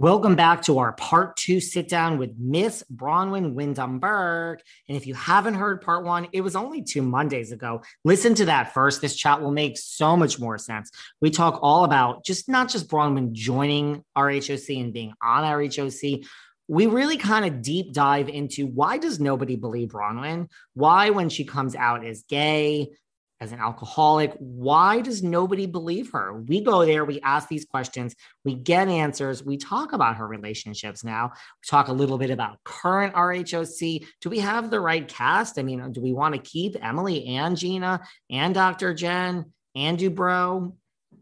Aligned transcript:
Welcome 0.00 0.36
back 0.36 0.62
to 0.62 0.78
our 0.78 0.92
part 0.92 1.36
two 1.36 1.58
sit 1.58 1.88
down 1.88 2.18
with 2.18 2.36
Miss 2.38 2.84
Braunwyn 2.88 3.54
Windham-Burke. 3.54 4.62
And 4.86 4.96
if 4.96 5.08
you 5.08 5.14
haven't 5.14 5.54
heard 5.54 5.82
part 5.82 6.04
one, 6.04 6.28
it 6.30 6.40
was 6.40 6.54
only 6.54 6.82
two 6.82 7.02
Mondays 7.02 7.50
ago. 7.50 7.82
Listen 8.04 8.32
to 8.36 8.44
that 8.44 8.72
first. 8.72 9.00
This 9.00 9.16
chat 9.16 9.42
will 9.42 9.50
make 9.50 9.76
so 9.76 10.16
much 10.16 10.38
more 10.38 10.56
sense. 10.56 10.92
We 11.20 11.30
talk 11.30 11.58
all 11.62 11.82
about 11.82 12.24
just 12.24 12.48
not 12.48 12.68
just 12.68 12.88
Braunwyn 12.88 13.32
joining 13.32 14.04
RHOC 14.16 14.80
and 14.80 14.92
being 14.92 15.14
on 15.20 15.42
RHOC. 15.42 16.24
We 16.68 16.86
really 16.86 17.16
kind 17.16 17.44
of 17.44 17.60
deep 17.60 17.92
dive 17.92 18.28
into 18.28 18.68
why 18.68 18.98
does 18.98 19.18
nobody 19.18 19.56
believe 19.56 19.88
Braunwyn? 19.88 20.48
Why, 20.74 21.10
when 21.10 21.28
she 21.28 21.44
comes 21.44 21.74
out 21.74 22.06
as 22.06 22.22
gay, 22.22 22.92
as 23.40 23.52
an 23.52 23.60
alcoholic. 23.60 24.34
Why 24.38 25.00
does 25.00 25.22
nobody 25.22 25.66
believe 25.66 26.10
her? 26.12 26.40
We 26.40 26.60
go 26.60 26.84
there, 26.84 27.04
we 27.04 27.20
ask 27.20 27.48
these 27.48 27.64
questions, 27.64 28.14
we 28.44 28.54
get 28.54 28.88
answers, 28.88 29.44
we 29.44 29.56
talk 29.56 29.92
about 29.92 30.16
her 30.16 30.26
relationships 30.26 31.04
now. 31.04 31.30
We 31.34 31.68
talk 31.68 31.88
a 31.88 31.92
little 31.92 32.18
bit 32.18 32.30
about 32.30 32.62
current 32.64 33.14
RHOC. 33.14 34.06
Do 34.20 34.30
we 34.30 34.40
have 34.40 34.70
the 34.70 34.80
right 34.80 35.06
cast? 35.06 35.58
I 35.58 35.62
mean, 35.62 35.92
do 35.92 36.00
we 36.00 36.12
want 36.12 36.34
to 36.34 36.40
keep 36.40 36.76
Emily 36.82 37.26
and 37.26 37.56
Gina 37.56 38.00
and 38.30 38.54
Dr. 38.54 38.94
Jen 38.94 39.52
and 39.74 39.98
Dubrow 39.98 40.72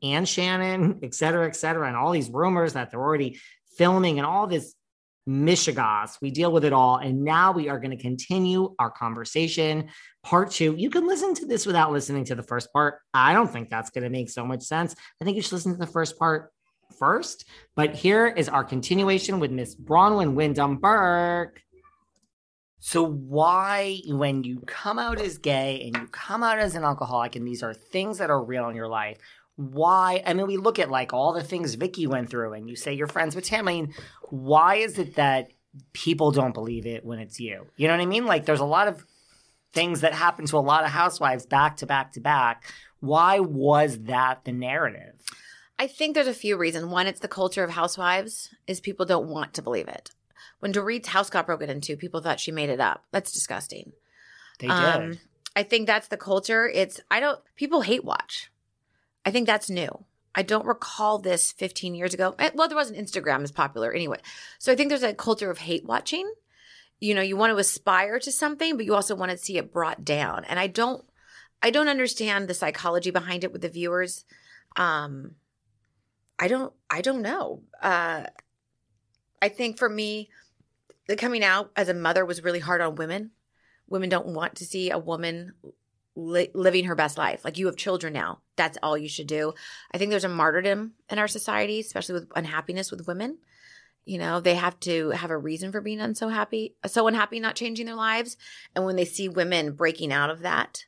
and 0.03 0.29
Shannon, 0.29 1.01
et 1.03 1.15
cetera, 1.15 1.47
et 1.47 1.57
cetera, 1.57 1.87
and 1.87 1.97
all 1.97 2.13
these 2.13 2.31
rumors 2.31 2.73
that 2.73 2.91
they're 2.91 3.01
already 3.01 3.39
filming 3.77 4.19
and 4.19 4.27
all 4.27 4.47
this 4.47 4.75
mishegas. 5.29 6.19
We 6.21 6.31
deal 6.31 6.53
with 6.53 6.65
it 6.65 6.73
all. 6.73 6.97
And 6.97 7.25
now 7.25 7.53
we 7.53 7.69
are 7.69 7.79
going 7.79 7.97
to 7.97 8.03
continue 8.03 8.75
our 8.79 8.91
conversation. 8.91 9.89
Part 10.23 10.51
two. 10.51 10.75
You 10.77 10.91
can 10.91 11.07
listen 11.07 11.35
to 11.35 11.47
this 11.47 11.67
without 11.67 11.93
listening 11.93 12.25
to 12.27 12.35
the 12.35 12.43
first 12.43 12.73
part. 12.73 13.01
I 13.13 13.33
don't 13.33 13.51
think 13.51 13.71
that's 13.71 13.91
going 13.91 14.05
to 14.05 14.11
make 14.11 14.31
so 14.31 14.45
much 14.45 14.63
sense. 14.63 14.95
I 15.21 15.25
think 15.25 15.37
you 15.37 15.43
should 15.43 15.53
listen 15.53 15.73
to 15.73 15.79
the 15.79 15.87
first 15.87 16.19
part 16.19 16.53
first. 16.99 17.45
But 17.75 17.95
here 17.95 18.27
is 18.27 18.49
our 18.49 18.65
continuation 18.65 19.41
with 19.41 19.51
Miss 19.51 19.75
Braunwyn 19.75 20.35
Windham-Burke. 20.35 21.61
So, 22.79 23.05
why, 23.05 24.01
when 24.07 24.45
you 24.45 24.61
come 24.61 24.99
out 24.99 25.21
as 25.21 25.39
gay 25.39 25.83
and 25.85 25.97
you 25.97 26.09
come 26.09 26.43
out 26.43 26.59
as 26.59 26.77
an 26.77 26.85
alcoholic, 26.85 27.35
and 27.35 27.47
these 27.47 27.63
are 27.63 27.75
things 27.75 28.19
that 28.19 28.31
are 28.31 28.45
real 28.45 28.69
in 28.69 28.77
your 28.77 28.87
life, 28.87 29.19
why 29.57 30.23
i 30.27 30.35
mean 30.35 30.47
we 30.47 30.57
look 30.57 30.79
at 30.79 30.91
like 30.91 31.13
all 31.13 31.33
the 31.33 31.43
things 31.43 31.75
Vicki 31.75 32.07
went 32.07 32.31
through 32.31 32.53
and 32.53 32.69
you 32.69 32.77
say 32.77 32.93
you're 32.93 33.07
friends 33.07 33.35
with 33.35 33.45
tim 33.45 33.67
i 33.69 33.73
mean 33.73 33.95
why 34.31 34.77
is 34.77 34.99
it 34.99 35.17
that 35.17 35.49
people 35.93 36.31
don't 36.31 36.55
believe 36.55 36.87
it 36.87 37.05
when 37.05 37.19
it's 37.19 37.41
you 37.41 37.67
you 37.77 37.89
know 37.89 37.95
what 37.95 38.03
i 38.03 38.07
mean 38.07 38.27
like 38.27 38.45
there's 38.45 38.61
a 38.61 38.65
lot 38.65 38.89
of 38.89 39.05
things 39.73 40.03
that 40.03 40.13
happen 40.13 40.47
to 40.47 40.57
a 40.57 40.59
lot 40.59 40.85
of 40.85 40.91
housewives 40.91 41.47
back 41.47 41.77
to 41.79 41.87
back 41.87 42.13
to 42.13 42.21
back 42.21 42.65
why 43.01 43.41
was 43.41 43.99
that 44.01 44.45
the 44.45 44.53
narrative 44.53 45.21
I 45.79 45.87
think 45.87 46.15
there's 46.15 46.27
a 46.27 46.35
few 46.35 46.57
reasons. 46.57 46.87
One, 46.87 47.07
it's 47.07 47.21
the 47.21 47.29
culture 47.29 47.63
of 47.63 47.71
housewives 47.71 48.55
is 48.67 48.81
people 48.81 49.05
don't 49.05 49.29
want 49.29 49.55
to 49.55 49.63
believe 49.63 49.89
it. 49.89 50.11
When 50.61 50.73
Dorit's 50.73 51.09
house 51.09 51.29
got 51.29 51.47
broken 51.47 51.69
into, 51.69 51.97
people 51.97 52.21
thought 52.21 52.41
she 52.41 52.51
made 52.51 52.71
it 52.71 52.81
up. 52.81 53.05
That's 53.13 53.33
disgusting. 53.33 53.93
they 54.59 54.69
did 54.69 54.77
Um, 54.77 55.19
I 55.55 55.63
think 55.63 55.87
that's 55.87 56.09
the 56.09 56.17
culture. 56.17 56.69
It's 56.69 57.01
I 57.11 57.21
don't 57.21 57.41
people 57.57 57.83
hate 57.83 58.05
watch. 58.05 58.51
I 59.27 59.33
think 59.33 59.47
that's 59.47 59.69
new. 59.69 60.05
I 60.37 60.43
don't 60.43 60.67
recall 60.67 61.19
this 61.19 61.51
15 61.53 61.95
years 61.95 62.15
ago. 62.15 62.35
Eh, 62.39 62.51
Well, 62.55 62.69
there 62.69 62.77
wasn't 62.77 62.99
Instagram 62.99 63.43
as 63.43 63.51
popular 63.51 63.93
anyway. 63.93 64.19
So 64.59 64.71
I 64.71 64.77
think 64.77 64.89
there's 64.89 65.03
a 65.03 65.15
culture 65.15 65.51
of 65.51 65.59
hate 65.59 65.85
watching. 65.85 66.33
You 67.01 67.15
know, 67.15 67.23
you 67.23 67.37
want 67.37 67.51
to 67.53 67.59
aspire 67.59 68.21
to 68.21 68.31
something, 68.31 68.77
but 68.77 68.87
you 68.87 68.95
also 68.95 69.17
want 69.17 69.33
to 69.33 69.37
see 69.37 69.59
it 69.59 69.73
brought 69.73 70.05
down. 70.05 70.45
And 70.45 70.61
I 70.61 70.69
don't 70.69 71.05
I 71.63 71.71
don't 71.71 71.89
understand 71.89 72.47
the 72.47 72.55
psychology 72.55 73.11
behind 73.11 73.43
it 73.45 73.53
with 73.53 73.63
the 73.63 73.69
viewers. 73.69 74.25
Um 74.77 75.35
I 76.39 76.49
don't 76.49 76.73
I 76.89 77.01
don't 77.01 77.23
know. 77.23 77.63
Uh 77.83 78.27
I 79.43 79.49
think 79.49 79.79
for 79.79 79.89
me 79.89 80.31
the 81.09 81.17
coming 81.17 81.43
out 81.43 81.71
as 81.77 81.89
a 81.89 81.95
mother 81.95 82.25
was 82.25 82.45
really 82.45 82.61
hard 82.61 82.81
on 82.81 82.95
women. 82.95 83.33
Women 83.89 84.09
don't 84.09 84.29
want 84.29 84.55
to 84.57 84.65
see 84.67 84.91
a 84.91 84.99
woman 84.99 85.55
li- 86.17 86.51
living 86.55 86.87
her 86.87 86.95
best 86.95 87.17
life. 87.17 87.45
Like 87.45 87.59
you 87.59 87.67
have 87.67 87.77
children 87.77 88.13
now. 88.13 88.41
That's 88.57 88.79
all 88.83 88.99
you 88.99 89.09
should 89.09 89.27
do. 89.27 89.55
I 89.93 89.99
think 89.99 90.11
there's 90.11 90.25
a 90.25 90.29
martyrdom 90.29 90.95
in 91.11 91.19
our 91.19 91.29
society, 91.29 91.79
especially 91.81 92.15
with 92.15 92.29
unhappiness 92.35 92.91
with 92.91 93.07
women. 93.07 93.39
You 94.05 94.19
know, 94.19 94.41
they 94.41 94.55
have 94.55 94.79
to 94.81 95.11
have 95.11 95.31
a 95.31 95.39
reason 95.39 95.73
for 95.73 95.81
being 95.81 95.99
unso 95.99 96.33
happy, 96.33 96.77
so 96.87 97.09
unhappy, 97.09 97.41
not 97.41 97.57
changing 97.57 97.87
their 97.87 97.97
lives. 97.97 98.37
And 98.75 98.85
when 98.85 98.97
they 98.97 99.05
see 99.05 99.29
women 99.29 99.73
breaking 99.73 100.13
out 100.13 100.31
of 100.31 100.41
that, 100.41 100.85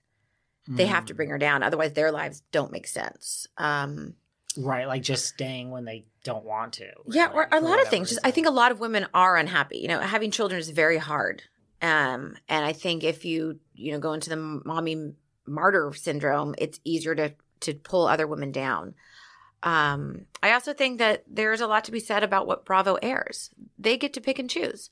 they 0.71 0.87
have 0.87 1.07
to 1.07 1.15
bring 1.15 1.31
her 1.31 1.39
down. 1.39 1.63
Otherwise, 1.63 1.95
their 1.95 2.13
lives 2.13 2.43
don't 2.53 2.71
make 2.71 2.87
sense. 2.87 3.47
Um, 3.57 4.15
right 4.57 4.87
like 4.87 5.03
just 5.03 5.27
staying 5.27 5.71
when 5.71 5.85
they 5.85 6.05
don't 6.25 6.45
want 6.45 6.75
to 6.75 6.87
yeah, 7.07 7.29
really, 7.31 7.47
or 7.53 7.59
a 7.59 7.61
lot 7.61 7.81
of 7.81 7.89
things. 7.89 8.11
Just, 8.11 8.21
I 8.25 8.31
think 8.31 8.47
a 8.47 8.51
lot 8.51 8.71
of 8.71 8.81
women 8.81 9.07
are 9.15 9.37
unhappy. 9.37 9.79
You 9.79 9.89
know, 9.89 10.01
having 10.01 10.31
children 10.31 10.61
is 10.61 10.69
very 10.71 10.99
hard. 10.99 11.43
Um, 11.81 12.37
and 12.49 12.65
I 12.65 12.73
think 12.73 13.05
if 13.05 13.25
you 13.25 13.61
you 13.75 13.93
know 13.93 13.99
go 13.99 14.13
into 14.13 14.31
the 14.31 14.37
mommy 14.37 15.13
martyr 15.47 15.93
syndrome, 15.95 16.55
it's 16.59 16.81
easier 16.85 17.15
to 17.15 17.35
to 17.61 17.75
pull 17.75 18.07
other 18.07 18.27
women 18.27 18.53
down. 18.53 18.95
Um, 19.63 20.27
I 20.43 20.53
also 20.53 20.73
think 20.73 20.99
that 20.99 21.25
there's 21.29 21.61
a 21.61 21.67
lot 21.67 21.85
to 21.85 21.93
be 21.93 22.01
said 22.01 22.23
about 22.23 22.47
what 22.47 22.65
Bravo 22.65 22.95
airs. 23.03 23.51
They 23.79 23.97
get 23.97 24.13
to 24.15 24.21
pick 24.21 24.39
and 24.39 24.49
choose. 24.49 24.91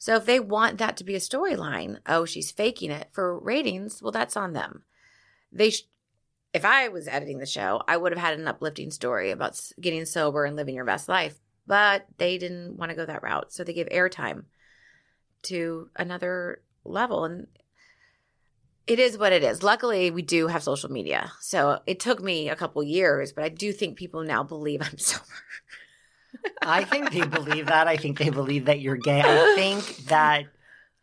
So 0.00 0.16
if 0.16 0.26
they 0.26 0.40
want 0.40 0.78
that 0.78 0.96
to 0.96 1.04
be 1.04 1.14
a 1.14 1.20
storyline, 1.20 1.98
oh, 2.06 2.24
she's 2.24 2.50
faking 2.50 2.90
it 2.90 3.08
for 3.12 3.38
ratings, 3.38 4.02
well, 4.02 4.12
that's 4.12 4.36
on 4.36 4.52
them. 4.52 4.82
they 5.52 5.70
sh- 5.70 5.88
if 6.54 6.64
I 6.64 6.88
was 6.88 7.08
editing 7.08 7.38
the 7.38 7.46
show, 7.46 7.82
I 7.86 7.96
would 7.96 8.12
have 8.12 8.20
had 8.20 8.38
an 8.38 8.48
uplifting 8.48 8.90
story 8.90 9.30
about 9.30 9.60
getting 9.80 10.04
sober 10.06 10.44
and 10.44 10.56
living 10.56 10.74
your 10.74 10.84
best 10.84 11.08
life. 11.08 11.38
But 11.66 12.06
they 12.16 12.38
didn't 12.38 12.76
want 12.76 12.90
to 12.90 12.96
go 12.96 13.04
that 13.04 13.22
route. 13.22 13.52
So 13.52 13.62
they 13.62 13.74
gave 13.74 13.88
airtime 13.88 14.44
to 15.48 15.90
another 15.96 16.62
level. 16.84 17.24
And 17.24 17.46
it 18.86 18.98
is 18.98 19.18
what 19.18 19.32
it 19.32 19.42
is. 19.44 19.62
Luckily, 19.62 20.10
we 20.10 20.22
do 20.22 20.46
have 20.46 20.62
social 20.62 20.90
media. 20.90 21.32
So 21.40 21.80
it 21.86 22.00
took 22.00 22.22
me 22.22 22.48
a 22.48 22.56
couple 22.56 22.82
years, 22.82 23.32
but 23.32 23.44
I 23.44 23.48
do 23.50 23.72
think 23.72 23.96
people 23.98 24.22
now 24.22 24.42
believe 24.42 24.80
I'm 24.82 24.96
sober. 25.10 25.24
I 26.62 26.84
think 26.84 27.10
they 27.12 27.26
believe 27.26 27.66
that. 27.66 27.86
I 27.88 27.96
think 27.96 28.18
they 28.18 28.30
believe 28.30 28.66
that 28.66 28.80
you're 28.80 28.96
gay. 28.96 29.20
I 29.24 29.54
think 29.56 29.84
that, 30.08 30.44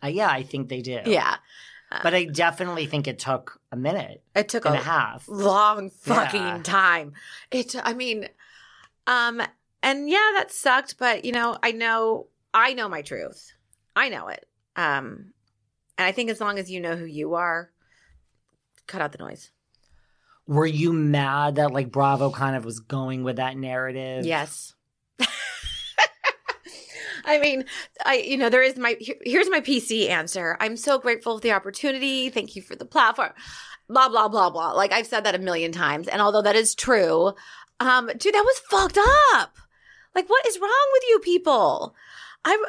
uh, 0.03 0.07
yeah, 0.07 0.29
I 0.29 0.43
think 0.43 0.69
they 0.69 0.81
do. 0.81 0.99
yeah. 1.05 1.37
But 2.03 2.13
I 2.13 2.25
definitely 2.25 2.87
think 2.87 3.07
it 3.07 3.19
took 3.19 3.61
a 3.71 3.77
minute 3.77 4.21
It 4.35 4.49
took 4.49 4.65
a 4.65 4.73
a 4.73 4.75
half. 4.75 5.29
long 5.29 5.89
fucking 5.91 6.41
Yeah. 6.41 6.61
time. 6.61 7.13
It 7.51 7.73
I 7.81 7.93
mean 7.93 8.27
um 9.07 9.41
and 9.81 10.09
yeah 10.09 10.31
that 10.35 10.51
sucked 10.51 10.97
but 10.97 11.23
you 11.23 11.31
know 11.31 11.57
I 11.63 11.71
know 11.71 12.27
I 12.53 12.73
know 12.73 12.89
my 12.89 13.01
truth. 13.01 13.53
I 13.95 14.09
know 14.09 14.27
it. 14.27 14.45
Um 14.75 15.33
and 15.97 16.05
I 16.05 16.11
think 16.11 16.29
as 16.29 16.41
long 16.41 16.59
as 16.59 16.69
you 16.69 16.79
know 16.81 16.95
who 16.95 17.05
you 17.05 17.35
are 17.35 17.71
cut 18.87 19.01
out 19.01 19.11
the 19.11 19.17
noise. 19.17 19.51
Were 20.47 20.65
you 20.65 20.93
mad 20.93 21.55
that 21.55 21.71
like 21.71 21.91
Bravo 21.91 22.29
kind 22.29 22.55
of 22.55 22.63
was 22.65 22.79
going 22.79 23.23
with 23.23 23.37
that 23.37 23.57
narrative? 23.57 24.25
Yes. 24.25 24.73
I 27.25 27.39
mean, 27.39 27.65
I 28.05 28.17
you 28.17 28.37
know 28.37 28.49
there 28.49 28.61
is 28.61 28.77
my 28.77 28.95
here's 28.99 29.49
my 29.49 29.61
PC 29.61 30.09
answer. 30.09 30.55
I'm 30.59 30.77
so 30.77 30.99
grateful 30.99 31.37
for 31.37 31.41
the 31.41 31.53
opportunity. 31.53 32.29
Thank 32.29 32.55
you 32.55 32.61
for 32.61 32.75
the 32.75 32.85
platform. 32.85 33.31
Blah 33.89 34.09
blah 34.09 34.27
blah 34.27 34.51
blah. 34.51 34.73
Like 34.73 34.91
I've 34.91 35.07
said 35.07 35.23
that 35.23 35.33
a 35.33 35.39
million 35.39 35.71
times, 35.71 36.07
and 36.07 36.21
although 36.21 36.43
that 36.43 36.55
is 36.55 36.75
true, 36.75 37.33
um, 37.79 38.07
dude, 38.07 38.33
that 38.33 38.45
was 38.45 38.59
fucked 38.69 38.99
up. 39.33 39.57
Like, 40.13 40.29
what 40.29 40.45
is 40.47 40.59
wrong 40.59 40.89
with 40.93 41.03
you 41.09 41.19
people? 41.19 41.95
I'm. 42.43 42.59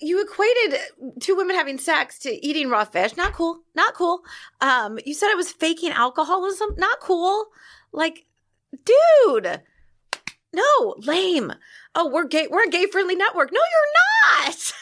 You 0.00 0.22
equated 0.22 0.80
two 1.20 1.36
women 1.36 1.56
having 1.56 1.78
sex 1.78 2.18
to 2.20 2.46
eating 2.46 2.68
raw 2.68 2.84
fish. 2.84 3.16
Not 3.16 3.32
cool. 3.32 3.60
Not 3.74 3.94
cool. 3.94 4.22
Um, 4.60 4.98
you 5.04 5.14
said 5.14 5.30
it 5.30 5.36
was 5.36 5.52
faking 5.52 5.92
alcoholism. 5.92 6.74
Not 6.76 7.00
cool. 7.00 7.46
Like, 7.92 8.26
dude, 8.84 9.62
no, 10.52 10.94
lame. 10.98 11.52
Oh, 11.94 12.08
we're 12.08 12.26
gay. 12.26 12.46
We're 12.50 12.64
a 12.64 12.70
gay 12.70 12.86
friendly 12.86 13.16
network. 13.16 13.52
No, 13.52 13.60
you're 13.60 14.46
not. 14.46 14.72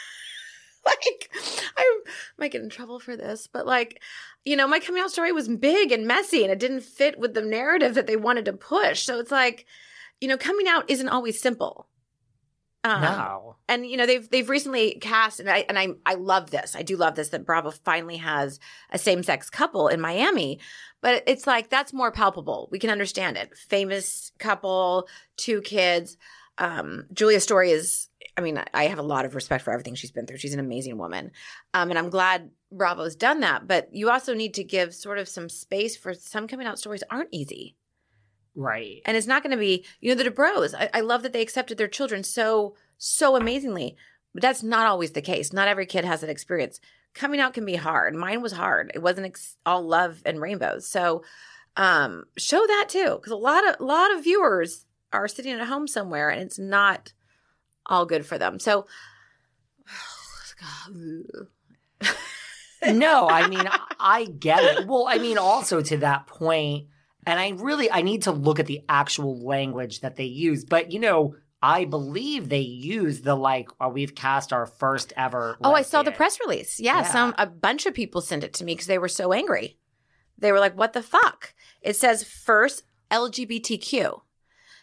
like, 0.86 1.30
I 1.76 2.00
might 2.38 2.52
get 2.52 2.62
in 2.62 2.70
trouble 2.70 3.00
for 3.00 3.16
this, 3.16 3.48
but 3.52 3.66
like, 3.66 4.02
you 4.44 4.56
know, 4.56 4.68
my 4.68 4.78
coming 4.78 5.02
out 5.02 5.10
story 5.10 5.32
was 5.32 5.48
big 5.48 5.90
and 5.90 6.06
messy, 6.06 6.42
and 6.42 6.52
it 6.52 6.60
didn't 6.60 6.82
fit 6.82 7.18
with 7.18 7.34
the 7.34 7.42
narrative 7.42 7.94
that 7.94 8.06
they 8.06 8.16
wanted 8.16 8.44
to 8.44 8.52
push. 8.52 9.02
So 9.02 9.18
it's 9.18 9.32
like, 9.32 9.66
you 10.20 10.28
know, 10.28 10.36
coming 10.36 10.68
out 10.68 10.88
isn't 10.88 11.08
always 11.08 11.40
simple. 11.40 11.88
Um, 12.86 13.02
No. 13.02 13.56
and 13.68 13.86
you 13.86 13.96
know 13.96 14.06
they've 14.06 14.28
they've 14.30 14.48
recently 14.48 14.98
cast 15.00 15.40
and 15.40 15.50
I 15.50 15.64
and 15.68 15.78
I 15.78 15.88
I 16.04 16.14
love 16.14 16.50
this. 16.50 16.76
I 16.76 16.82
do 16.82 16.96
love 16.96 17.14
this 17.16 17.30
that 17.30 17.44
Bravo 17.44 17.70
finally 17.70 18.18
has 18.18 18.60
a 18.90 18.98
same 18.98 19.22
sex 19.22 19.50
couple 19.50 19.88
in 19.88 20.00
Miami, 20.00 20.60
but 21.00 21.22
it's 21.26 21.46
like 21.46 21.68
that's 21.68 21.92
more 21.92 22.12
palpable. 22.12 22.68
We 22.70 22.78
can 22.78 22.90
understand 22.90 23.36
it. 23.36 23.56
Famous 23.56 24.30
couple, 24.38 25.08
two 25.36 25.60
kids. 25.62 26.16
Um, 26.58 27.06
Julia 27.12 27.40
Story 27.40 27.70
is. 27.72 28.08
I 28.38 28.42
mean, 28.42 28.62
I 28.74 28.84
have 28.88 28.98
a 28.98 29.02
lot 29.02 29.24
of 29.24 29.34
respect 29.34 29.64
for 29.64 29.72
everything 29.72 29.94
she's 29.94 30.10
been 30.12 30.26
through. 30.26 30.36
She's 30.36 30.52
an 30.52 30.60
amazing 30.60 30.98
woman, 30.98 31.30
um, 31.72 31.88
and 31.88 31.98
I'm 31.98 32.10
glad 32.10 32.50
Bravo's 32.70 33.16
done 33.16 33.40
that. 33.40 33.66
But 33.66 33.88
you 33.92 34.10
also 34.10 34.34
need 34.34 34.54
to 34.54 34.64
give 34.64 34.94
sort 34.94 35.18
of 35.18 35.26
some 35.28 35.48
space 35.48 35.96
for 35.96 36.12
some 36.12 36.46
coming 36.46 36.66
out 36.66 36.78
stories 36.78 37.02
aren't 37.10 37.30
easy. 37.32 37.76
Right. 38.56 39.02
And 39.04 39.16
it's 39.16 39.26
not 39.26 39.42
going 39.42 39.52
to 39.52 39.58
be, 39.58 39.84
you 40.00 40.08
know, 40.14 40.20
the 40.20 40.28
Dubrows. 40.28 40.74
I, 40.74 40.88
I 40.94 41.00
love 41.00 41.22
that 41.22 41.34
they 41.34 41.42
accepted 41.42 41.76
their 41.76 41.88
children 41.88 42.24
so, 42.24 42.74
so 42.96 43.36
amazingly. 43.36 43.96
But 44.32 44.42
that's 44.42 44.62
not 44.62 44.86
always 44.86 45.12
the 45.12 45.22
case. 45.22 45.52
Not 45.52 45.68
every 45.68 45.86
kid 45.86 46.04
has 46.04 46.22
that 46.22 46.30
experience. 46.30 46.80
Coming 47.14 47.38
out 47.38 47.54
can 47.54 47.66
be 47.66 47.76
hard. 47.76 48.14
Mine 48.14 48.42
was 48.42 48.52
hard. 48.52 48.90
It 48.94 49.02
wasn't 49.02 49.26
ex- 49.26 49.56
all 49.64 49.82
love 49.86 50.22
and 50.24 50.40
rainbows. 50.40 50.88
So, 50.88 51.22
um, 51.76 52.24
show 52.36 52.66
that 52.66 52.86
too, 52.88 53.16
because 53.16 53.32
a 53.32 53.36
lot 53.36 53.66
of 53.68 53.76
a 53.80 53.84
lot 53.84 54.14
of 54.14 54.24
viewers 54.24 54.86
are 55.12 55.28
sitting 55.28 55.52
at 55.52 55.66
home 55.66 55.86
somewhere, 55.86 56.30
and 56.30 56.42
it's 56.42 56.58
not 56.58 57.12
all 57.86 58.06
good 58.06 58.26
for 58.26 58.38
them. 58.38 58.58
So, 58.58 58.86
no, 62.86 63.28
I 63.28 63.48
mean, 63.48 63.68
I 63.98 64.24
get 64.24 64.62
it. 64.62 64.86
Well, 64.86 65.06
I 65.08 65.18
mean, 65.18 65.38
also 65.38 65.80
to 65.80 65.96
that 65.98 66.26
point, 66.26 66.88
and 67.26 67.38
I 67.40 67.50
really, 67.50 67.90
I 67.90 68.02
need 68.02 68.22
to 68.22 68.32
look 68.32 68.58
at 68.60 68.66
the 68.66 68.82
actual 68.88 69.44
language 69.44 70.00
that 70.00 70.16
they 70.16 70.24
use. 70.24 70.64
But, 70.64 70.92
you 70.92 71.00
know, 71.00 71.34
I 71.60 71.84
believe 71.84 72.48
they 72.48 72.60
use 72.60 73.22
the 73.22 73.34
like, 73.34 73.68
oh, 73.80 73.88
we've 73.88 74.14
cast 74.14 74.52
our 74.52 74.66
first 74.66 75.12
ever. 75.16 75.56
Oh, 75.64 75.72
I 75.74 75.82
saw 75.82 76.02
the 76.02 76.12
press 76.12 76.38
release. 76.40 76.78
Yeah, 76.78 76.98
Yeah. 76.98 77.02
some 77.10 77.34
a 77.38 77.46
bunch 77.46 77.86
of 77.86 77.94
people 77.94 78.20
sent 78.20 78.44
it 78.44 78.52
to 78.54 78.64
me 78.64 78.74
because 78.74 78.86
they 78.86 78.98
were 78.98 79.08
so 79.08 79.32
angry. 79.32 79.78
They 80.38 80.52
were 80.52 80.60
like, 80.60 80.76
"What 80.76 80.92
the 80.92 81.02
fuck?" 81.02 81.54
It 81.80 81.96
says 81.96 82.22
first 82.22 82.82
LGBTQ. 83.10 84.20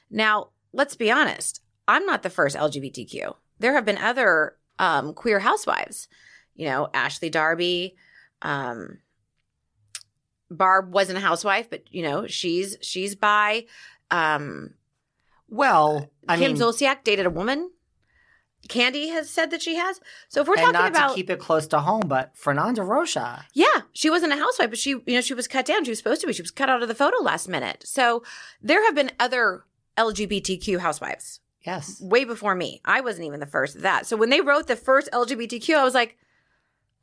Now, 0.09 0.49
let's 0.73 0.95
be 0.95 1.11
honest. 1.11 1.61
I'm 1.87 2.05
not 2.05 2.23
the 2.23 2.29
first 2.29 2.55
LGBTQ. 2.55 3.35
There 3.59 3.73
have 3.73 3.85
been 3.85 3.97
other 3.99 4.57
um, 4.79 5.13
queer 5.13 5.39
housewives. 5.39 6.07
You 6.55 6.65
know, 6.67 6.89
Ashley 6.93 7.29
Darby. 7.29 7.95
Um, 8.41 8.97
Barb 10.57 10.93
wasn't 10.93 11.17
a 11.17 11.21
housewife, 11.21 11.69
but 11.69 11.83
you 11.91 12.03
know, 12.03 12.27
she's 12.27 12.77
she's 12.81 13.15
by 13.15 13.65
Um, 14.11 14.73
Well, 15.49 16.09
I 16.27 16.37
Kim 16.37 16.53
mean, 16.53 16.61
Zolciak 16.61 17.03
dated 17.03 17.25
a 17.25 17.29
woman. 17.29 17.71
Candy 18.69 19.09
has 19.09 19.29
said 19.29 19.51
that 19.51 19.61
she 19.61 19.75
has. 19.75 19.99
So 20.29 20.39
if 20.41 20.47
we're 20.47 20.53
and 20.53 20.61
talking 20.61 20.73
not 20.73 20.89
about 20.91 21.09
to 21.09 21.15
keep 21.15 21.29
it 21.29 21.37
close 21.39 21.67
to 21.67 21.79
home, 21.81 22.03
but 22.07 22.31
Fernanda 22.37 22.81
Rocha. 22.81 23.45
Yeah, 23.53 23.81
she 23.91 24.09
wasn't 24.09 24.31
a 24.31 24.37
housewife, 24.37 24.69
but 24.69 24.79
she, 24.79 24.91
you 24.91 25.03
know, 25.07 25.19
she 25.21 25.33
was 25.33 25.49
cut 25.49 25.65
down. 25.65 25.83
She 25.83 25.91
was 25.91 25.97
supposed 25.97 26.21
to 26.21 26.27
be. 26.27 26.33
She 26.33 26.41
was 26.41 26.49
cut 26.51 26.69
out 26.69 26.81
of 26.81 26.87
the 26.87 26.95
photo 26.95 27.17
last 27.21 27.49
minute. 27.49 27.83
So 27.85 28.23
there 28.61 28.83
have 28.85 28.95
been 28.95 29.11
other 29.19 29.65
LGBTQ 29.97 30.79
housewives 30.79 31.41
Yes. 31.65 31.99
way 32.01 32.23
before 32.23 32.55
me. 32.55 32.79
I 32.85 33.01
wasn't 33.01 33.27
even 33.27 33.41
the 33.41 33.45
first 33.45 33.75
of 33.75 33.81
that. 33.81 34.05
So 34.05 34.15
when 34.15 34.29
they 34.29 34.39
wrote 34.39 34.67
the 34.67 34.77
first 34.77 35.09
LGBTQ, 35.11 35.75
I 35.75 35.83
was 35.83 35.93
like, 35.93 36.17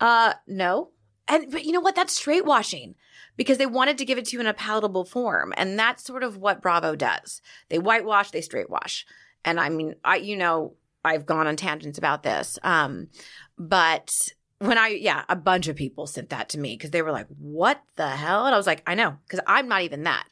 uh, 0.00 0.34
no. 0.46 0.90
And 1.30 1.50
but 1.50 1.64
you 1.64 1.72
know 1.72 1.80
what? 1.80 1.94
That's 1.94 2.14
straight 2.14 2.44
washing 2.44 2.96
because 3.36 3.56
they 3.56 3.66
wanted 3.66 3.96
to 3.98 4.04
give 4.04 4.18
it 4.18 4.26
to 4.26 4.36
you 4.36 4.40
in 4.40 4.46
a 4.46 4.52
palatable 4.52 5.04
form, 5.04 5.54
and 5.56 5.78
that's 5.78 6.04
sort 6.04 6.24
of 6.24 6.36
what 6.36 6.60
Bravo 6.60 6.96
does. 6.96 7.40
They 7.68 7.78
whitewash, 7.78 8.32
they 8.32 8.40
straight 8.40 8.68
wash. 8.68 9.06
And 9.44 9.60
I 9.60 9.68
mean, 9.68 9.94
I 10.04 10.16
you 10.16 10.36
know, 10.36 10.74
I've 11.04 11.26
gone 11.26 11.46
on 11.46 11.56
tangents 11.56 11.98
about 11.98 12.24
this. 12.24 12.58
Um, 12.62 13.08
but 13.56 14.12
when 14.58 14.76
I 14.76 14.88
yeah, 14.88 15.24
a 15.28 15.36
bunch 15.36 15.68
of 15.68 15.76
people 15.76 16.06
sent 16.08 16.30
that 16.30 16.48
to 16.50 16.58
me 16.58 16.74
because 16.74 16.90
they 16.90 17.02
were 17.02 17.12
like, 17.12 17.28
"What 17.38 17.80
the 17.94 18.08
hell?" 18.08 18.46
And 18.46 18.54
I 18.54 18.58
was 18.58 18.66
like, 18.66 18.82
"I 18.86 18.94
know," 18.94 19.16
because 19.26 19.40
I'm 19.46 19.68
not 19.68 19.82
even 19.82 20.02
that. 20.02 20.26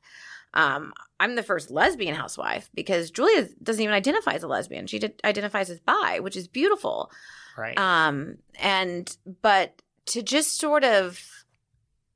Um, 0.55 0.93
I'm 1.21 1.37
the 1.37 1.43
first 1.43 1.71
lesbian 1.71 2.15
housewife 2.15 2.71
because 2.75 3.11
Julia 3.11 3.49
doesn't 3.63 3.83
even 3.83 3.95
identify 3.95 4.33
as 4.33 4.43
a 4.43 4.49
lesbian. 4.49 4.87
She 4.87 4.99
d- 4.99 5.15
identifies 5.25 5.71
as 5.71 5.79
bi, 5.79 6.21
which 6.21 6.37
is 6.37 6.49
beautiful. 6.49 7.13
Right. 7.57 7.79
Um, 7.79 8.39
and 8.59 9.15
but 9.43 9.83
to 10.09 10.23
just 10.23 10.59
sort 10.59 10.85
of 10.85 11.21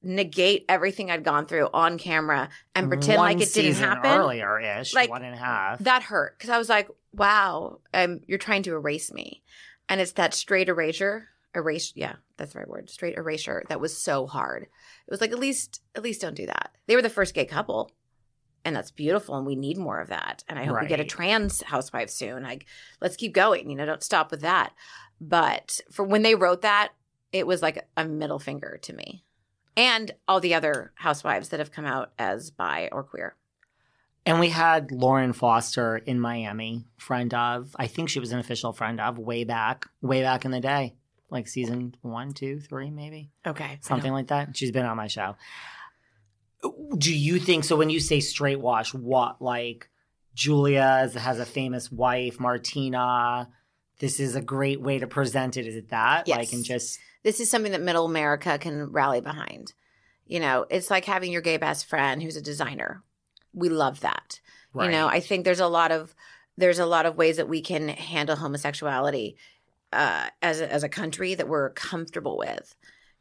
negate 0.02 0.64
everything 0.68 1.11
I'd 1.11 1.25
gone 1.25 1.46
through 1.46 1.68
on 1.72 1.96
camera 1.99 2.49
and 2.75 2.88
pretend 2.88 3.18
One 3.18 3.32
like 3.38 3.46
it 3.46 3.52
didn't 3.54 3.76
happen 3.76 4.11
earlier 4.11 4.58
ish, 4.58 4.94
Like, 4.94 5.11
one 5.11 5.22
and 5.22 5.34
a 5.34 5.38
half. 5.38 5.78
that 5.80 6.02
hurt 6.02 6.37
because 6.37 6.50
I 6.50 6.58
was 6.58 6.68
like, 6.68 6.88
wow, 7.12 7.78
um, 7.94 8.20
you're 8.26 8.38
trying 8.38 8.64
to 8.64 8.72
erase 8.75 9.12
me. 9.12 9.42
And 9.88 10.00
it's 10.00 10.12
that 10.12 10.34
straight 10.34 10.68
erasure, 10.68 11.28
erase, 11.54 11.92
yeah, 11.94 12.16
that's 12.37 12.52
the 12.54 12.61
right 12.61 12.68
word, 12.68 12.90
straight 12.90 13.16
erasure 13.16 13.62
that 13.68 13.80
was 13.80 13.96
so 13.96 14.26
hard. 14.26 14.62
It 14.64 15.11
was 15.11 15.20
like, 15.20 15.30
at 15.32 15.38
least, 15.38 15.82
at 15.94 16.02
least 16.02 16.20
don't 16.22 16.34
do 16.34 16.46
that. 16.46 16.72
They 16.87 16.96
were 16.96 17.02
the 17.02 17.11
first 17.11 17.34
gay 17.34 17.44
couple. 17.44 17.92
And 18.64 18.76
that's 18.76 18.92
beautiful, 18.92 19.37
and 19.37 19.44
we 19.44 19.56
need 19.56 19.76
more 19.76 20.00
of 20.00 20.08
that. 20.11 20.44
And 20.49 20.56
I 20.56 20.64
hope 20.64 20.80
we 20.80 20.87
get 20.87 21.00
a 21.00 21.04
trans 21.04 21.62
housewife 21.62 22.11
soon. 22.11 22.44
Like, 22.44 22.66
let's 23.00 23.16
keep 23.16 23.34
going. 23.34 23.68
You 23.68 23.75
know, 23.76 23.84
don't 23.87 24.04
stop 24.04 24.30
with 24.30 24.42
that. 24.42 24.72
But 25.20 25.80
for 25.90 26.04
when 26.04 26.22
they 26.22 26.37
wrote 26.37 26.62
that, 26.62 26.90
it 27.33 27.47
was 27.47 27.62
like 27.62 27.87
a 27.97 28.05
middle 28.05 28.39
finger 28.39 28.79
to 28.83 28.93
me, 28.93 29.25
and 29.77 30.15
all 30.29 30.41
the 30.41 30.55
other 30.55 30.93
housewives 30.97 31.49
that 31.49 31.61
have 31.61 31.73
come 31.73 31.87
out 31.87 32.12
as 32.19 32.51
bi 32.51 32.89
or 32.93 33.03
queer. 33.03 33.37
And 34.25 34.39
we 34.39 34.51
had 34.51 34.93
Lauren 34.93 35.33
Foster 35.33 35.97
in 35.97 36.21
Miami, 36.21 36.85
friend 36.97 37.35
of. 37.35 37.75
I 37.77 37.89
think 37.89 38.09
she 38.09 38.21
was 38.21 38.31
an 38.31 38.39
official 38.39 38.73
friend 38.73 39.01
of 39.01 39.19
way 39.19 39.43
back, 39.45 39.87
way 40.01 40.23
back 40.23 40.45
in 40.45 40.53
the 40.53 40.61
day, 40.61 40.95
like 41.29 41.49
season 41.49 41.97
one, 42.03 42.33
two, 42.33 42.61
three, 42.61 42.91
maybe 42.91 43.31
Okay, 43.45 43.79
something 43.81 44.12
like 44.12 44.29
that. 44.29 44.57
She's 44.57 44.71
been 44.71 44.87
on 44.87 44.97
my 44.97 45.09
show. 45.09 45.35
Do 46.97 47.12
you 47.12 47.41
think 47.41 47.65
so? 47.65 47.75
When 47.75 47.91
you 47.91 47.99
say 47.99 48.21
straight 48.21 48.61
wash, 48.61 48.95
what 48.95 49.43
like 49.43 49.89
Julia 50.35 51.11
has 51.17 51.41
a 51.41 51.47
famous 51.47 51.91
wife, 51.91 52.39
Martina? 52.39 53.49
This 53.99 54.21
is 54.21 54.37
a 54.37 54.41
great 54.41 54.81
way 54.81 54.99
to 54.99 55.09
present 55.09 55.57
it. 55.57 55.67
Is 55.67 55.75
it 55.75 55.91
that? 55.91 56.29
Yes. 56.29 56.39
Like, 56.39 56.53
and 56.53 56.65
just 56.65 57.01
this 57.23 57.41
is 57.41 57.50
something 57.50 57.73
that 57.73 57.83
middle 57.83 58.07
America 58.07 58.59
can 58.59 58.91
rally 58.93 59.21
behind. 59.21 59.73
You 60.26 60.41
know, 60.41 60.67
it's 60.71 60.91
like 60.91 61.05
having 61.05 61.33
your 61.33 61.43
gay 61.43 61.57
best 61.57 61.87
friend 61.87 62.23
who's 62.23 62.37
a 62.37 62.43
designer. 62.43 63.02
We 63.52 63.69
love 63.69 64.00
that. 64.00 64.41
Right. 64.73 64.87
You 64.87 64.93
know, 64.93 65.07
I 65.07 65.21
think 65.21 65.45
there's 65.45 65.61
a 65.61 65.67
lot 65.67 65.93
of 65.93 66.14
there's 66.57 66.79
a 66.79 66.87
lot 66.87 67.07
of 67.07 67.17
ways 67.17 67.37
that 67.37 67.49
we 67.49 67.62
can 67.62 67.88
handle 67.88 68.37
homosexuality 68.37 69.37
uh, 69.93 70.29
as 70.41 70.61
a, 70.61 70.71
as 70.71 70.83
a 70.83 70.88
country 70.88 71.35
that 71.35 71.49
we're 71.49 71.71
comfortable 71.71 72.38
with. 72.38 72.75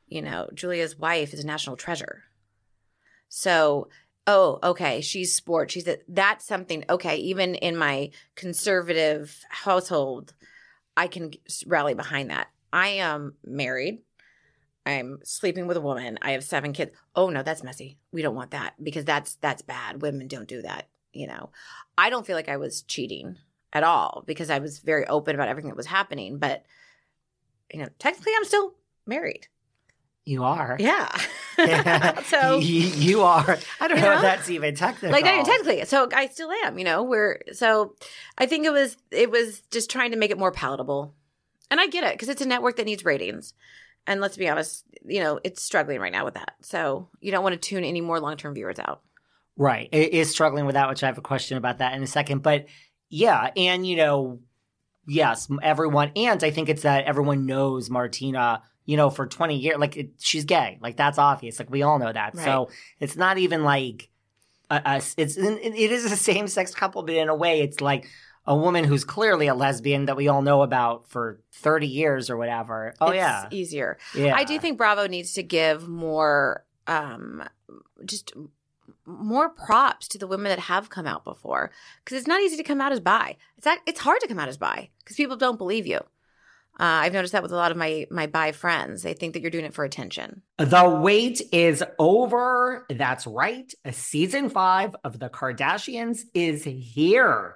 You 0.08 0.22
know, 0.22 0.50
Julia's 0.54 0.98
wife 0.98 1.34
is 1.34 1.44
a 1.44 1.48
national 1.48 1.78
treasure. 1.78 2.24
So, 3.30 3.88
oh, 4.28 4.60
okay, 4.62 5.00
she's 5.02 5.34
sport. 5.34 5.72
She's 5.72 5.88
a, 5.88 6.00
that's 6.08 6.46
something. 6.46 6.84
Okay, 6.90 7.16
even 7.18 7.56
in 7.56 7.78
my 7.78 8.12
conservative 8.36 9.44
household, 9.50 10.34
I 10.98 11.08
can 11.08 11.32
rally 11.66 11.94
behind 11.94 12.30
that. 12.30 12.50
I 12.74 12.90
am 12.90 13.36
married. 13.46 14.00
I'm 14.86 15.20
sleeping 15.24 15.68
with 15.68 15.78
a 15.78 15.82
woman. 15.82 16.18
I 16.22 16.32
have 16.32 16.44
seven 16.44 16.74
kids. 16.74 16.92
Oh 17.16 17.30
no, 17.30 17.44
that's 17.44 17.64
messy. 17.64 17.98
We 18.12 18.22
don't 18.22 18.36
want 18.36 18.52
that 18.52 18.74
because 18.82 19.06
that's 19.06 19.36
that's 19.36 19.62
bad. 19.62 20.02
Women 20.02 20.28
don't 20.28 20.48
do 20.48 20.62
that. 20.64 20.88
You 21.14 21.28
know, 21.28 21.52
I 21.98 22.10
don't 22.10 22.26
feel 22.26 22.36
like 22.36 22.50
I 22.50 22.58
was 22.58 22.82
cheating 22.82 23.38
at 23.74 23.84
all 23.84 24.24
because 24.26 24.50
I 24.50 24.60
was 24.60 24.80
very 24.80 25.06
open 25.08 25.36
about 25.36 25.50
everything 25.50 25.70
that 25.70 25.78
was 25.78 25.86
happening. 25.86 26.38
But 26.38 26.66
you 27.72 27.80
know, 27.80 27.90
technically, 28.00 28.34
I'm 28.36 28.46
still 28.46 28.74
married. 29.06 29.48
You 30.26 30.44
are. 30.44 30.78
Yeah. 30.80 31.10
so 32.26 32.60
you, 32.60 32.82
you, 32.82 33.22
are. 33.22 33.58
I 33.80 33.88
don't 33.88 33.98
you 33.98 34.04
know, 34.04 34.12
know? 34.12 34.16
if 34.18 34.22
that's 34.22 34.50
even 34.50 34.76
technical. 34.76 35.12
like 35.12 35.26
not 35.26 35.34
even 35.34 35.46
technically. 35.46 35.86
So 35.86 36.10
I 36.14 36.28
still 36.28 36.52
am. 36.52 36.78
You 36.78 36.86
know, 36.86 37.04
we're 37.04 37.42
so. 37.52 37.96
I 38.38 38.46
think 38.46 38.66
it 38.66 38.72
was 38.72 38.98
it 39.12 39.32
was 39.32 39.62
just 39.72 39.90
trying 39.90 40.12
to 40.12 40.18
make 40.18 40.32
it 40.32 40.38
more 40.38 40.52
palatable, 40.52 41.16
and 41.72 41.80
I 41.80 41.88
get 41.88 42.04
it 42.04 42.14
because 42.14 42.30
it's 42.30 42.42
a 42.42 42.48
network 42.48 42.76
that 42.76 42.86
needs 42.86 43.04
ratings. 43.04 43.56
And 44.06 44.20
let's 44.20 44.38
be 44.38 44.50
honest, 44.50 44.84
you 45.06 45.22
know, 45.22 45.40
it's 45.44 45.64
struggling 45.64 46.00
right 46.00 46.12
now 46.12 46.26
with 46.26 46.34
that. 46.34 46.56
So 46.62 47.08
you 47.22 47.32
don't 47.32 47.44
want 47.44 47.54
to 47.54 47.60
tune 47.60 47.84
any 47.84 48.02
more 48.02 48.20
long 48.20 48.36
term 48.36 48.54
viewers 48.54 48.78
out. 48.78 49.02
Right. 49.58 49.90
It 49.92 50.14
is 50.14 50.30
struggling 50.30 50.66
with 50.66 50.76
that, 50.76 50.90
which 50.90 51.02
I 51.02 51.08
have 51.08 51.18
a 51.18 51.22
question 51.22 51.58
about 51.58 51.80
that 51.80 51.94
in 51.94 52.04
a 52.04 52.08
second. 52.08 52.44
But 52.44 52.66
yeah, 53.10 53.52
and 53.56 53.86
you 53.88 53.96
know, 53.96 54.40
yes, 55.08 55.48
everyone, 55.62 56.12
and 56.16 56.44
I 56.44 56.52
think 56.52 56.68
it's 56.68 56.82
that 56.84 57.06
everyone 57.06 57.46
knows 57.46 57.90
Martina, 57.90 58.64
you 58.86 58.98
know, 58.98 59.10
for 59.10 59.28
20 59.28 59.58
years, 59.58 59.78
like 59.78 59.98
it, 59.98 60.10
she's 60.20 60.46
gay. 60.46 60.78
Like 60.82 60.98
that's 60.98 61.18
obvious. 61.18 61.60
Like 61.60 61.70
we 61.70 61.84
all 61.84 62.00
know 62.00 62.12
that. 62.12 62.36
Right. 62.36 62.44
So 62.44 62.70
it's 63.00 63.16
not 63.16 63.38
even 63.38 63.64
like, 63.64 64.10
a, 64.70 64.82
a, 64.84 64.96
it's, 65.18 65.38
it 65.38 65.92
is 65.92 66.12
a 66.12 66.16
same 66.16 66.48
sex 66.48 66.74
couple, 66.74 67.04
but 67.04 67.14
in 67.14 67.30
a 67.30 67.36
way, 67.36 67.62
it's 67.62 67.82
like, 67.82 68.08
a 68.46 68.56
woman 68.56 68.84
who's 68.84 69.04
clearly 69.04 69.48
a 69.48 69.54
lesbian 69.54 70.06
that 70.06 70.18
we 70.18 70.28
all 70.28 70.42
know 70.42 70.62
about 70.62 71.08
for 71.08 71.40
30 71.54 71.88
years 71.88 72.30
or 72.30 72.38
whatever. 72.38 72.94
Oh 73.00 73.08
it's 73.08 73.16
yeah. 73.16 73.48
easier. 73.52 73.98
Yeah. 74.16 74.36
I 74.36 74.44
do 74.44 74.58
think 74.60 74.78
Bravo 74.78 75.08
needs 75.08 75.34
to 75.34 75.44
give 75.44 75.88
more, 75.88 76.66
um, 76.88 77.44
just 78.06 78.34
more 79.06 79.50
props 79.50 80.08
to 80.10 80.18
the 80.18 80.28
women 80.28 80.50
that 80.50 80.60
have 80.60 80.90
come 80.90 81.06
out 81.06 81.24
before 81.24 81.72
because 82.04 82.18
it's 82.18 82.28
not 82.28 82.42
easy 82.42 82.58
to 82.58 82.64
come 82.64 82.82
out 82.82 82.92
as 82.92 83.00
bi. 83.00 83.38
It's 83.58 83.66
not, 83.66 83.80
it's 83.86 84.00
hard 84.00 84.20
to 84.22 84.28
come 84.28 84.40
out 84.40 84.50
as 84.50 84.58
bi 84.58 84.90
because 85.00 85.16
people 85.16 85.38
don't 85.38 85.58
believe 85.58 85.86
you. 85.86 86.00
Uh, 86.80 87.06
I've 87.06 87.14
noticed 87.14 87.34
that 87.34 87.44
with 87.44 87.52
a 87.52 87.56
lot 87.56 87.70
of 87.72 87.78
my 87.78 88.08
my 88.10 88.28
bi 88.28 88.54
friends. 88.54 89.04
They 89.04 89.14
think 89.14 89.34
that 89.34 89.42
you're 89.42 89.52
doing 89.52 89.66
it 89.66 89.74
for 89.74 89.84
attention. 89.84 90.42
The 90.58 90.90
wait 90.90 91.42
is 91.52 91.84
over. 92.00 92.88
That's 92.90 93.28
right. 93.28 93.72
Season 93.92 94.50
five 94.50 94.96
of 95.04 95.20
The 95.20 95.30
Kardashians 95.30 96.22
is 96.34 96.64
here. 96.64 97.56